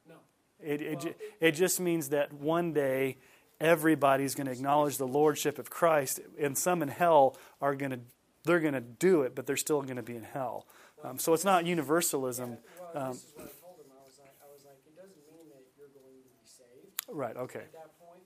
no. 0.09 0.15
It, 0.63 0.81
it, 0.81 0.95
Well, 0.95 1.05
ju- 1.07 1.15
it 1.41 1.53
just 1.53 1.81
means 1.81 2.11
that 2.11 2.33
one 2.33 2.73
day 2.73 3.17
everybody's 3.61 4.35
going 4.35 4.47
to 4.47 4.53
acknowledge 4.53 4.97
the 4.97 5.07
lordship 5.07 5.59
of 5.59 5.71
Christ, 5.71 6.21
and 6.41 6.57
some 6.57 6.83
in 6.83 6.89
hell 6.89 7.37
are 7.61 7.75
going 7.75 7.91
to 7.91 8.01
they're 8.45 8.61
going 8.61 8.73
to 8.73 8.81
do 8.81 9.21
it, 9.23 9.35
but 9.35 9.45
they're 9.47 9.57
still 9.57 9.83
going 9.83 9.97
to 9.97 10.03
be 10.03 10.17
in 10.17 10.23
hell. 10.23 10.67
Um, 11.05 11.19
so 11.19 11.35
it's 11.35 11.45
not 11.45 11.67
universalism. 11.67 12.57
Um, 12.95 13.13
this 13.13 13.25
is 13.25 13.33
what 13.37 13.45
I 13.45 13.53
told 13.61 13.77
him. 13.85 13.93
I 13.93 14.01
was 14.01 14.17
like, 14.19 14.33
I 14.41 14.49
was 14.49 14.65
like, 14.65 14.81
it 14.89 14.97
doesn't 14.97 15.21
mean 15.29 15.45
that 15.53 15.61
you're 15.77 15.93
going 15.93 16.09
to 16.09 16.25
be 16.25 16.41
saved 16.45 16.97
Right? 17.13 17.37
Okay. 17.37 17.61
at 17.67 17.73
that 17.73 17.99
point, 17.99 18.23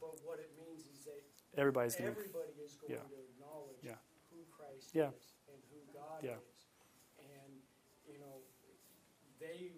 but 0.00 0.14
what 0.24 0.38
it 0.38 0.50
means 0.56 0.86
is 0.86 1.04
that 1.04 1.22
Everybody's 1.58 1.96
going 1.96 2.10
everybody 2.10 2.52
is 2.62 2.76
going 2.76 2.92
yeah. 2.92 3.02
to 3.02 3.18
acknowledge 3.18 3.82
Yeah. 3.82 3.98
who 4.30 4.38
Christ 4.50 4.94
Yeah. 4.94 5.10
is 5.10 5.34
and 5.50 5.58
who 5.70 5.80
God 5.92 6.22
Yeah. 6.22 6.36
is, 6.38 6.66
and 7.18 7.52
you 8.06 8.18
know, 8.18 8.42
they 9.40 9.72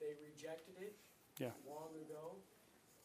they 0.00 0.14
rejected 0.20 0.74
it 0.82 0.98
Yeah. 1.38 1.52
long 1.66 1.94
ago, 1.96 2.42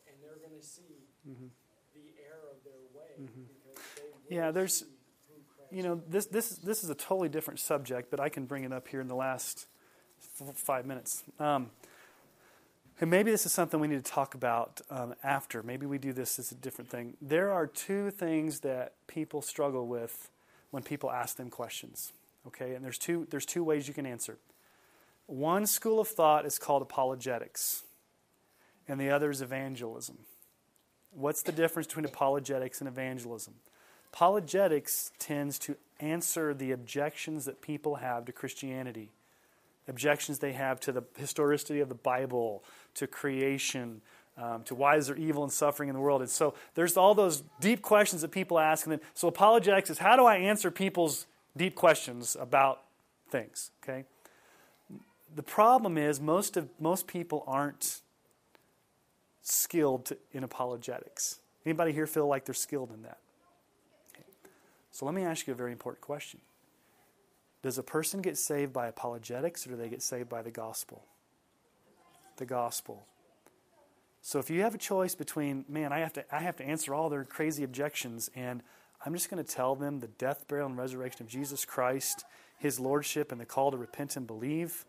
and 0.08 0.16
they're 0.22 0.36
going 0.38 0.58
to 0.60 0.66
see 0.66 1.08
Mhm. 1.28 1.52
the 1.94 2.16
error 2.26 2.50
of 2.52 2.64
their 2.64 2.82
way 2.92 3.16
Mhm. 3.20 3.48
because 3.48 3.78
they 3.96 4.36
Yeah, 4.36 4.52
there's- 4.52 4.80
see 4.80 4.86
who 5.28 5.44
Christ 5.56 5.72
You 5.72 5.84
know, 5.84 5.94
is. 6.00 6.06
this 6.08 6.26
this 6.28 6.50
this 6.58 6.84
is 6.84 6.90
a 6.90 6.96
totally 6.96 7.30
different 7.30 7.60
subject, 7.60 8.10
but 8.10 8.20
I 8.20 8.30
can 8.30 8.46
bring 8.48 8.64
it 8.64 8.74
up 8.74 8.88
here 8.88 9.02
in 9.02 9.08
the 9.08 9.16
last 9.16 9.68
f- 10.18 10.58
five 10.58 10.86
minutes. 10.86 11.24
Um, 11.40 11.72
and 13.00 13.10
maybe 13.10 13.32
this 13.32 13.46
is 13.46 13.54
something 13.54 13.80
we 13.80 13.88
need 13.88 14.04
to 14.04 14.12
talk 14.12 14.36
about 14.36 14.82
um, 14.90 15.16
after. 15.24 15.64
Maybe 15.64 15.86
we 15.86 15.98
do 15.98 16.12
this 16.12 16.38
as 16.40 16.52
a 16.52 16.56
different 16.56 16.90
thing. 16.90 17.16
There 17.22 17.52
are 17.52 17.66
two 17.66 18.12
things 18.12 18.60
that 18.62 18.94
people 19.08 19.42
struggle 19.42 19.88
with 19.88 20.30
when 20.72 20.84
people 20.84 21.10
ask 21.10 21.38
them 21.38 21.50
questions. 21.50 22.14
Okay, 22.48 22.74
and 22.74 22.84
there's 22.84 22.98
two 22.98 23.28
there's 23.30 23.46
two 23.46 23.64
ways 23.64 23.88
you 23.88 23.94
can 23.94 24.06
answer. 24.06 24.38
One 25.28 25.68
school 25.68 26.00
of 26.00 26.08
thought 26.08 26.46
is 26.46 26.58
called 26.58 26.82
apologetics, 26.82 27.84
and 28.88 29.00
the 29.00 29.12
other 29.12 29.30
is 29.30 29.42
evangelism. 29.42 30.18
What's 31.12 31.42
the 31.42 31.52
difference 31.52 31.88
between 31.88 32.06
apologetics 32.06 32.82
and 32.82 32.88
evangelism? 32.88 33.56
Apologetics 34.14 35.12
tends 35.20 35.60
to 35.60 35.78
answer 36.00 36.54
the 36.54 36.72
objections 36.72 37.46
that 37.46 37.62
people 37.62 37.96
have 37.96 38.26
to 38.26 38.32
Christianity, 38.32 39.12
objections 39.88 40.40
they 40.40 40.54
have 40.54 40.80
to 40.82 40.92
the 40.92 41.04
historicity 41.18 41.80
of 41.80 41.90
the 41.90 41.96
Bible, 41.96 42.64
to 42.96 43.08
creation, 43.08 44.02
um, 44.38 44.64
to 44.64 44.76
why 44.76 44.96
is 44.96 45.08
there 45.08 45.18
evil 45.18 45.44
and 45.44 45.52
suffering 45.52 45.90
in 45.90 45.96
the 45.96 46.02
world. 46.02 46.22
And 46.22 46.30
so 46.30 46.54
there's 46.76 46.96
all 46.96 47.14
those 47.14 47.44
deep 47.60 47.82
questions 47.82 48.22
that 48.22 48.32
people 48.32 48.60
ask. 48.60 48.86
And 48.86 48.94
then, 48.94 49.02
so 49.14 49.28
apologetics 49.28 49.90
is 49.90 49.98
how 49.98 50.16
do 50.16 50.26
I 50.26 50.38
answer 50.38 50.72
people's 50.72 51.26
deep 51.58 51.76
questions 51.76 52.38
about 52.40 52.82
things? 53.30 53.72
Okay. 53.84 54.06
The 55.36 55.44
problem 55.44 55.98
is 55.98 56.20
most 56.20 56.58
of 56.58 56.70
most 56.80 57.06
people 57.06 57.44
aren't 57.46 58.02
skilled 59.42 60.06
to, 60.06 60.18
in 60.32 60.44
apologetics. 60.44 61.40
Anybody 61.66 61.92
here 61.92 62.08
feel 62.08 62.28
like 62.28 62.46
they're 62.46 62.56
skilled 62.56 62.92
in 62.92 63.04
that? 63.04 63.18
So 64.92 65.06
let 65.06 65.14
me 65.14 65.24
ask 65.24 65.48
you 65.48 65.54
a 65.54 65.56
very 65.56 65.72
important 65.72 66.02
question. 66.02 66.40
Does 67.62 67.78
a 67.78 67.84
person 67.84 68.22
get 68.22 68.38
saved 68.38 68.74
by 68.74 68.88
apologetics 68.88 69.66
or 69.68 69.72
do 69.72 69.76
they 69.76 69.90
get 69.90 70.02
saved 70.02 70.30
by 70.30 70.42
the 70.42 70.52
gospel? 70.52 71.04
The 72.40 72.46
gospel. 72.46 73.06
So 74.22 74.40
if 74.40 74.50
you 74.50 74.62
have 74.62 74.74
a 74.74 74.80
choice 74.80 75.14
between, 75.14 75.66
man, 75.70 75.94
I 75.94 76.00
have 76.00 76.14
to 76.14 76.36
I 76.36 76.40
have 76.40 76.56
to 76.58 76.66
answer 76.66 76.94
all 76.94 77.10
their 77.10 77.26
crazy 77.26 77.64
objections 77.64 78.32
and 78.36 78.64
I'm 79.06 79.14
just 79.14 79.30
going 79.30 79.44
to 79.44 79.50
tell 79.50 79.76
them 79.76 80.00
the 80.00 80.08
death, 80.08 80.48
burial, 80.48 80.68
and 80.68 80.78
resurrection 80.78 81.26
of 81.26 81.30
Jesus 81.30 81.64
Christ, 81.64 82.26
his 82.58 82.80
lordship, 82.80 83.32
and 83.32 83.40
the 83.40 83.46
call 83.46 83.72
to 83.72 83.78
repent 83.78 84.18
and 84.18 84.28
believe. 84.28 84.86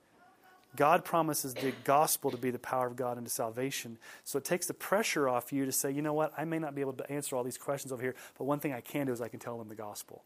God 0.77 1.05
promises 1.05 1.55
the 1.55 1.73
gospel 1.85 2.31
to 2.31 2.37
be 2.37 2.51
the 2.51 2.59
power 2.59 2.87
of 2.87 2.97
God 2.97 3.19
into 3.19 3.31
salvation. 3.31 3.99
So 4.25 4.39
it 4.39 4.45
takes 4.45 4.67
the 4.67 4.75
pressure 4.75 5.29
off 5.29 5.53
you 5.53 5.65
to 5.65 5.73
say, 5.73 5.91
you 5.91 6.03
know 6.03 6.13
what, 6.13 6.33
I 6.37 6.45
may 6.45 6.59
not 6.59 6.75
be 6.75 6.81
able 6.81 6.93
to 6.95 7.11
answer 7.11 7.37
all 7.37 7.45
these 7.45 7.59
questions 7.59 7.93
over 7.93 8.03
here, 8.03 8.15
but 8.39 8.45
one 8.45 8.61
thing 8.61 8.73
I 8.73 8.81
can 8.81 9.07
do 9.07 9.13
is 9.13 9.21
I 9.21 9.29
can 9.29 9.41
tell 9.41 9.59
them 9.59 9.69
the 9.69 9.75
gospel. 9.75 10.23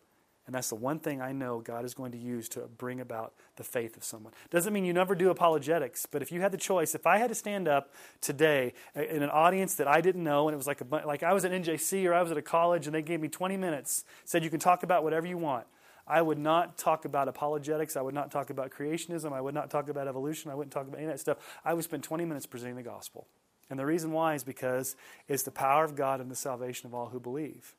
And 0.46 0.54
that's 0.54 0.68
the 0.68 0.74
one 0.74 0.98
thing 0.98 1.22
I 1.22 1.32
know 1.32 1.60
God 1.60 1.86
is 1.86 1.94
going 1.94 2.12
to 2.12 2.18
use 2.18 2.50
to 2.50 2.60
bring 2.76 3.00
about 3.00 3.32
the 3.56 3.64
faith 3.64 3.96
of 3.96 4.04
someone. 4.04 4.34
Doesn't 4.50 4.72
mean 4.74 4.84
you 4.84 4.92
never 4.92 5.14
do 5.14 5.30
apologetics, 5.30 6.04
but 6.04 6.20
if 6.20 6.30
you 6.30 6.42
had 6.42 6.52
the 6.52 6.58
choice, 6.58 6.94
if 6.94 7.06
I 7.06 7.16
had 7.16 7.28
to 7.28 7.34
stand 7.34 7.66
up 7.66 7.94
today 8.20 8.74
uh, 8.94 9.02
in 9.02 9.22
an 9.22 9.30
audience 9.30 9.74
that 9.76 9.88
I 9.88 10.02
didn't 10.02 10.22
know, 10.22 10.48
and 10.48 10.54
it 10.54 10.58
was 10.58 10.66
like, 10.66 10.82
a, 10.82 11.06
like 11.06 11.22
I 11.22 11.32
was 11.32 11.46
at 11.46 11.52
NJC 11.52 12.04
or 12.04 12.12
I 12.12 12.20
was 12.20 12.30
at 12.30 12.36
a 12.36 12.42
college 12.42 12.86
and 12.86 12.94
they 12.94 13.00
gave 13.00 13.20
me 13.20 13.28
20 13.28 13.56
minutes, 13.56 14.04
said 14.24 14.44
you 14.44 14.50
can 14.50 14.60
talk 14.60 14.82
about 14.82 15.02
whatever 15.02 15.26
you 15.26 15.38
want. 15.38 15.66
I 16.06 16.20
would 16.20 16.38
not 16.38 16.76
talk 16.76 17.06
about 17.06 17.28
apologetics. 17.28 17.96
I 17.96 18.02
would 18.02 18.14
not 18.14 18.30
talk 18.30 18.50
about 18.50 18.70
creationism. 18.70 19.32
I 19.32 19.40
would 19.40 19.54
not 19.54 19.70
talk 19.70 19.88
about 19.88 20.06
evolution. 20.06 20.50
I 20.50 20.54
wouldn't 20.54 20.72
talk 20.72 20.86
about 20.86 20.98
any 20.98 21.06
of 21.06 21.12
that 21.12 21.20
stuff. 21.20 21.38
I 21.64 21.72
would 21.72 21.84
spend 21.84 22.02
20 22.02 22.26
minutes 22.26 22.44
presenting 22.44 22.76
the 22.76 22.82
gospel. 22.82 23.26
And 23.70 23.78
the 23.78 23.86
reason 23.86 24.12
why 24.12 24.34
is 24.34 24.44
because 24.44 24.96
it's 25.26 25.42
the 25.42 25.50
power 25.50 25.84
of 25.84 25.96
God 25.96 26.20
and 26.20 26.30
the 26.30 26.36
salvation 26.36 26.86
of 26.86 26.94
all 26.94 27.06
who 27.06 27.18
believe. 27.18 27.74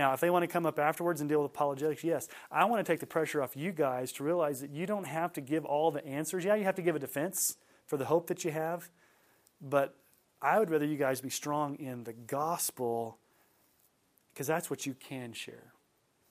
Now, 0.00 0.14
if 0.14 0.20
they 0.20 0.30
want 0.30 0.44
to 0.44 0.46
come 0.46 0.64
up 0.64 0.78
afterwards 0.78 1.20
and 1.20 1.28
deal 1.28 1.42
with 1.42 1.50
apologetics, 1.50 2.02
yes. 2.02 2.26
I 2.50 2.64
want 2.64 2.82
to 2.82 2.90
take 2.90 3.00
the 3.00 3.06
pressure 3.06 3.42
off 3.42 3.54
you 3.54 3.70
guys 3.70 4.12
to 4.12 4.24
realize 4.24 4.62
that 4.62 4.70
you 4.70 4.86
don't 4.86 5.04
have 5.04 5.30
to 5.34 5.42
give 5.42 5.66
all 5.66 5.90
the 5.90 6.02
answers. 6.06 6.42
Yeah, 6.42 6.54
you 6.54 6.64
have 6.64 6.76
to 6.76 6.82
give 6.82 6.96
a 6.96 6.98
defense 6.98 7.58
for 7.84 7.98
the 7.98 8.06
hope 8.06 8.26
that 8.28 8.42
you 8.42 8.50
have, 8.50 8.88
but 9.60 9.94
I 10.40 10.58
would 10.58 10.70
rather 10.70 10.86
you 10.86 10.96
guys 10.96 11.20
be 11.20 11.28
strong 11.28 11.74
in 11.74 12.04
the 12.04 12.14
gospel 12.14 13.18
because 14.32 14.46
that's 14.46 14.70
what 14.70 14.86
you 14.86 14.94
can 14.94 15.34
share. 15.34 15.74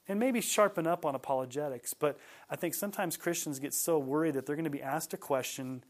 And 0.07 0.19
maybe 0.19 0.41
sharpen 0.41 0.87
up 0.87 1.05
on 1.05 1.13
apologetics, 1.13 1.93
but 1.93 2.17
I 2.49 2.55
think 2.55 2.73
sometimes 2.73 3.17
Christians 3.17 3.59
get 3.59 3.75
so 3.75 3.99
worried 3.99 4.33
that 4.33 4.47
they're 4.47 4.55
going 4.55 4.63
to 4.63 4.71
be 4.71 4.81
asked 4.81 5.13
a 5.13 5.17
question 5.17 5.83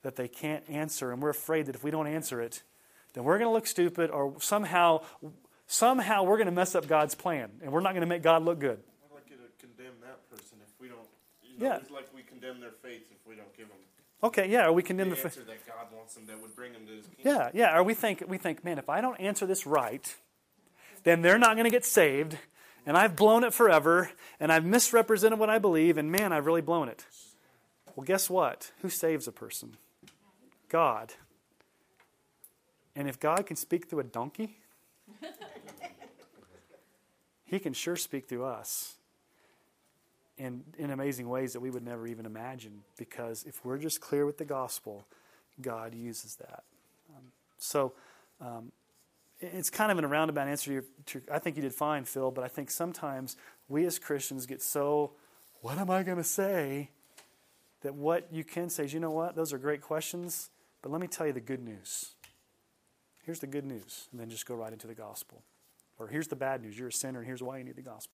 that 0.00 0.16
they 0.16 0.28
can't 0.28 0.64
answer, 0.66 1.12
and 1.12 1.20
we're 1.20 1.28
afraid 1.28 1.66
that 1.66 1.74
if 1.74 1.84
we 1.84 1.90
don't 1.90 2.06
answer 2.06 2.40
it, 2.40 2.62
then 3.12 3.24
we're 3.24 3.36
going 3.36 3.50
to 3.50 3.52
look 3.52 3.66
stupid 3.66 4.10
or 4.10 4.34
somehow 4.40 5.02
somehow 5.68 6.24
we're 6.24 6.36
going 6.38 6.46
to 6.46 6.52
mess 6.52 6.74
up 6.74 6.88
God's 6.88 7.14
plan 7.14 7.50
and 7.62 7.70
we're 7.70 7.80
not 7.80 7.92
going 7.92 8.00
to 8.00 8.06
make 8.08 8.22
God 8.22 8.42
look 8.44 8.58
good. 8.58 8.80
I'd 9.08 9.14
like 9.14 9.30
you 9.30 9.36
to 9.36 9.66
condemn 9.66 9.94
that 10.02 10.28
person 10.28 10.58
if 10.66 10.72
we 10.80 10.88
don't. 10.88 10.98
You 11.44 11.60
know, 11.60 11.66
Yeah. 11.70 11.76
It's 11.76 11.90
like 11.92 12.08
we 12.12 12.22
condemn 12.22 12.58
their 12.58 12.72
faith 12.82 13.02
if 13.12 13.18
we 13.28 13.36
don't 13.36 13.56
give 13.56 13.68
them 13.68 13.76
Okay, 14.20 14.48
yeah, 14.50 14.66
or 14.66 14.72
we 14.72 14.82
condemn 14.82 15.10
the 15.10 15.14
the. 15.14 15.22
answer 15.22 15.40
fa- 15.42 15.46
that 15.46 15.64
God 15.64 15.96
wants 15.96 16.14
them 16.14 16.26
that 16.26 16.42
would 16.42 16.56
bring 16.56 16.72
them 16.72 16.84
to 16.88 16.92
His 16.92 17.06
kingdom. 17.06 17.34
Yeah, 17.36 17.50
yeah, 17.54 17.78
or 17.78 17.84
we 17.84 17.94
think 17.94 18.24
we 18.26 18.36
think, 18.36 18.64
man, 18.64 18.76
if 18.76 18.88
I 18.88 19.00
don't 19.00 19.14
answer 19.20 19.46
this 19.46 19.64
right, 19.64 20.12
then 21.04 21.22
they're 21.22 21.38
not 21.38 21.54
going 21.54 21.66
to 21.66 21.70
get 21.70 21.84
saved, 21.84 22.36
and 22.84 22.96
I've 22.96 23.14
blown 23.14 23.44
it 23.44 23.54
forever, 23.54 24.10
and 24.40 24.50
I've 24.50 24.64
misrepresented 24.64 25.38
what 25.38 25.50
I 25.50 25.60
believe, 25.60 25.96
and 25.98 26.10
man, 26.10 26.32
I've 26.32 26.46
really 26.46 26.62
blown 26.62 26.88
it. 26.88 27.06
Well, 27.94 28.04
guess 28.04 28.28
what? 28.28 28.72
Who 28.82 28.88
saves 28.88 29.28
a 29.28 29.32
person? 29.32 29.76
God. 30.68 31.14
And 32.96 33.08
if 33.08 33.20
God 33.20 33.46
can 33.46 33.54
speak 33.54 33.88
through 33.88 34.00
a 34.00 34.04
donkey, 34.04 34.58
He 37.44 37.58
can 37.58 37.72
sure 37.72 37.96
speak 37.96 38.28
through 38.28 38.44
us 38.44 38.96
in, 40.36 40.64
in 40.76 40.90
amazing 40.90 41.28
ways 41.28 41.54
that 41.54 41.60
we 41.60 41.70
would 41.70 41.84
never 41.84 42.06
even 42.06 42.26
imagine. 42.26 42.82
Because 42.98 43.44
if 43.44 43.64
we're 43.64 43.78
just 43.78 44.00
clear 44.00 44.26
with 44.26 44.36
the 44.36 44.44
gospel, 44.44 45.06
God 45.60 45.94
uses 45.94 46.36
that. 46.36 46.64
So 47.58 47.92
um, 48.40 48.70
it's 49.40 49.70
kind 49.70 49.90
of 49.90 49.98
a 49.98 50.06
roundabout 50.06 50.48
answer 50.48 50.66
to 50.66 50.72
your, 50.72 50.84
to. 51.06 51.22
I 51.32 51.38
think 51.38 51.56
you 51.56 51.62
did 51.62 51.74
fine, 51.74 52.04
Phil, 52.04 52.30
but 52.30 52.44
I 52.44 52.48
think 52.48 52.70
sometimes 52.70 53.36
we 53.68 53.84
as 53.86 53.98
Christians 53.98 54.46
get 54.46 54.62
so, 54.62 55.12
what 55.60 55.78
am 55.78 55.90
I 55.90 56.02
going 56.02 56.18
to 56.18 56.24
say? 56.24 56.90
That 57.82 57.94
what 57.94 58.26
you 58.32 58.42
can 58.42 58.70
say 58.70 58.84
is, 58.84 58.92
you 58.92 58.98
know 58.98 59.12
what, 59.12 59.36
those 59.36 59.52
are 59.52 59.58
great 59.58 59.82
questions, 59.82 60.50
but 60.82 60.90
let 60.90 61.00
me 61.00 61.06
tell 61.06 61.28
you 61.28 61.32
the 61.32 61.40
good 61.40 61.62
news. 61.62 62.14
Here's 63.28 63.40
the 63.40 63.46
good 63.46 63.66
news, 63.66 64.08
and 64.10 64.18
then 64.18 64.30
just 64.30 64.46
go 64.46 64.54
right 64.54 64.72
into 64.72 64.86
the 64.86 64.94
gospel. 64.94 65.42
Or 65.98 66.08
here's 66.08 66.28
the 66.28 66.34
bad 66.34 66.62
news 66.62 66.78
you're 66.78 66.88
a 66.88 66.92
sinner, 66.92 67.18
and 67.18 67.26
here's 67.26 67.42
why 67.42 67.58
you 67.58 67.64
need 67.64 67.76
the 67.76 67.82
gospel. 67.82 68.06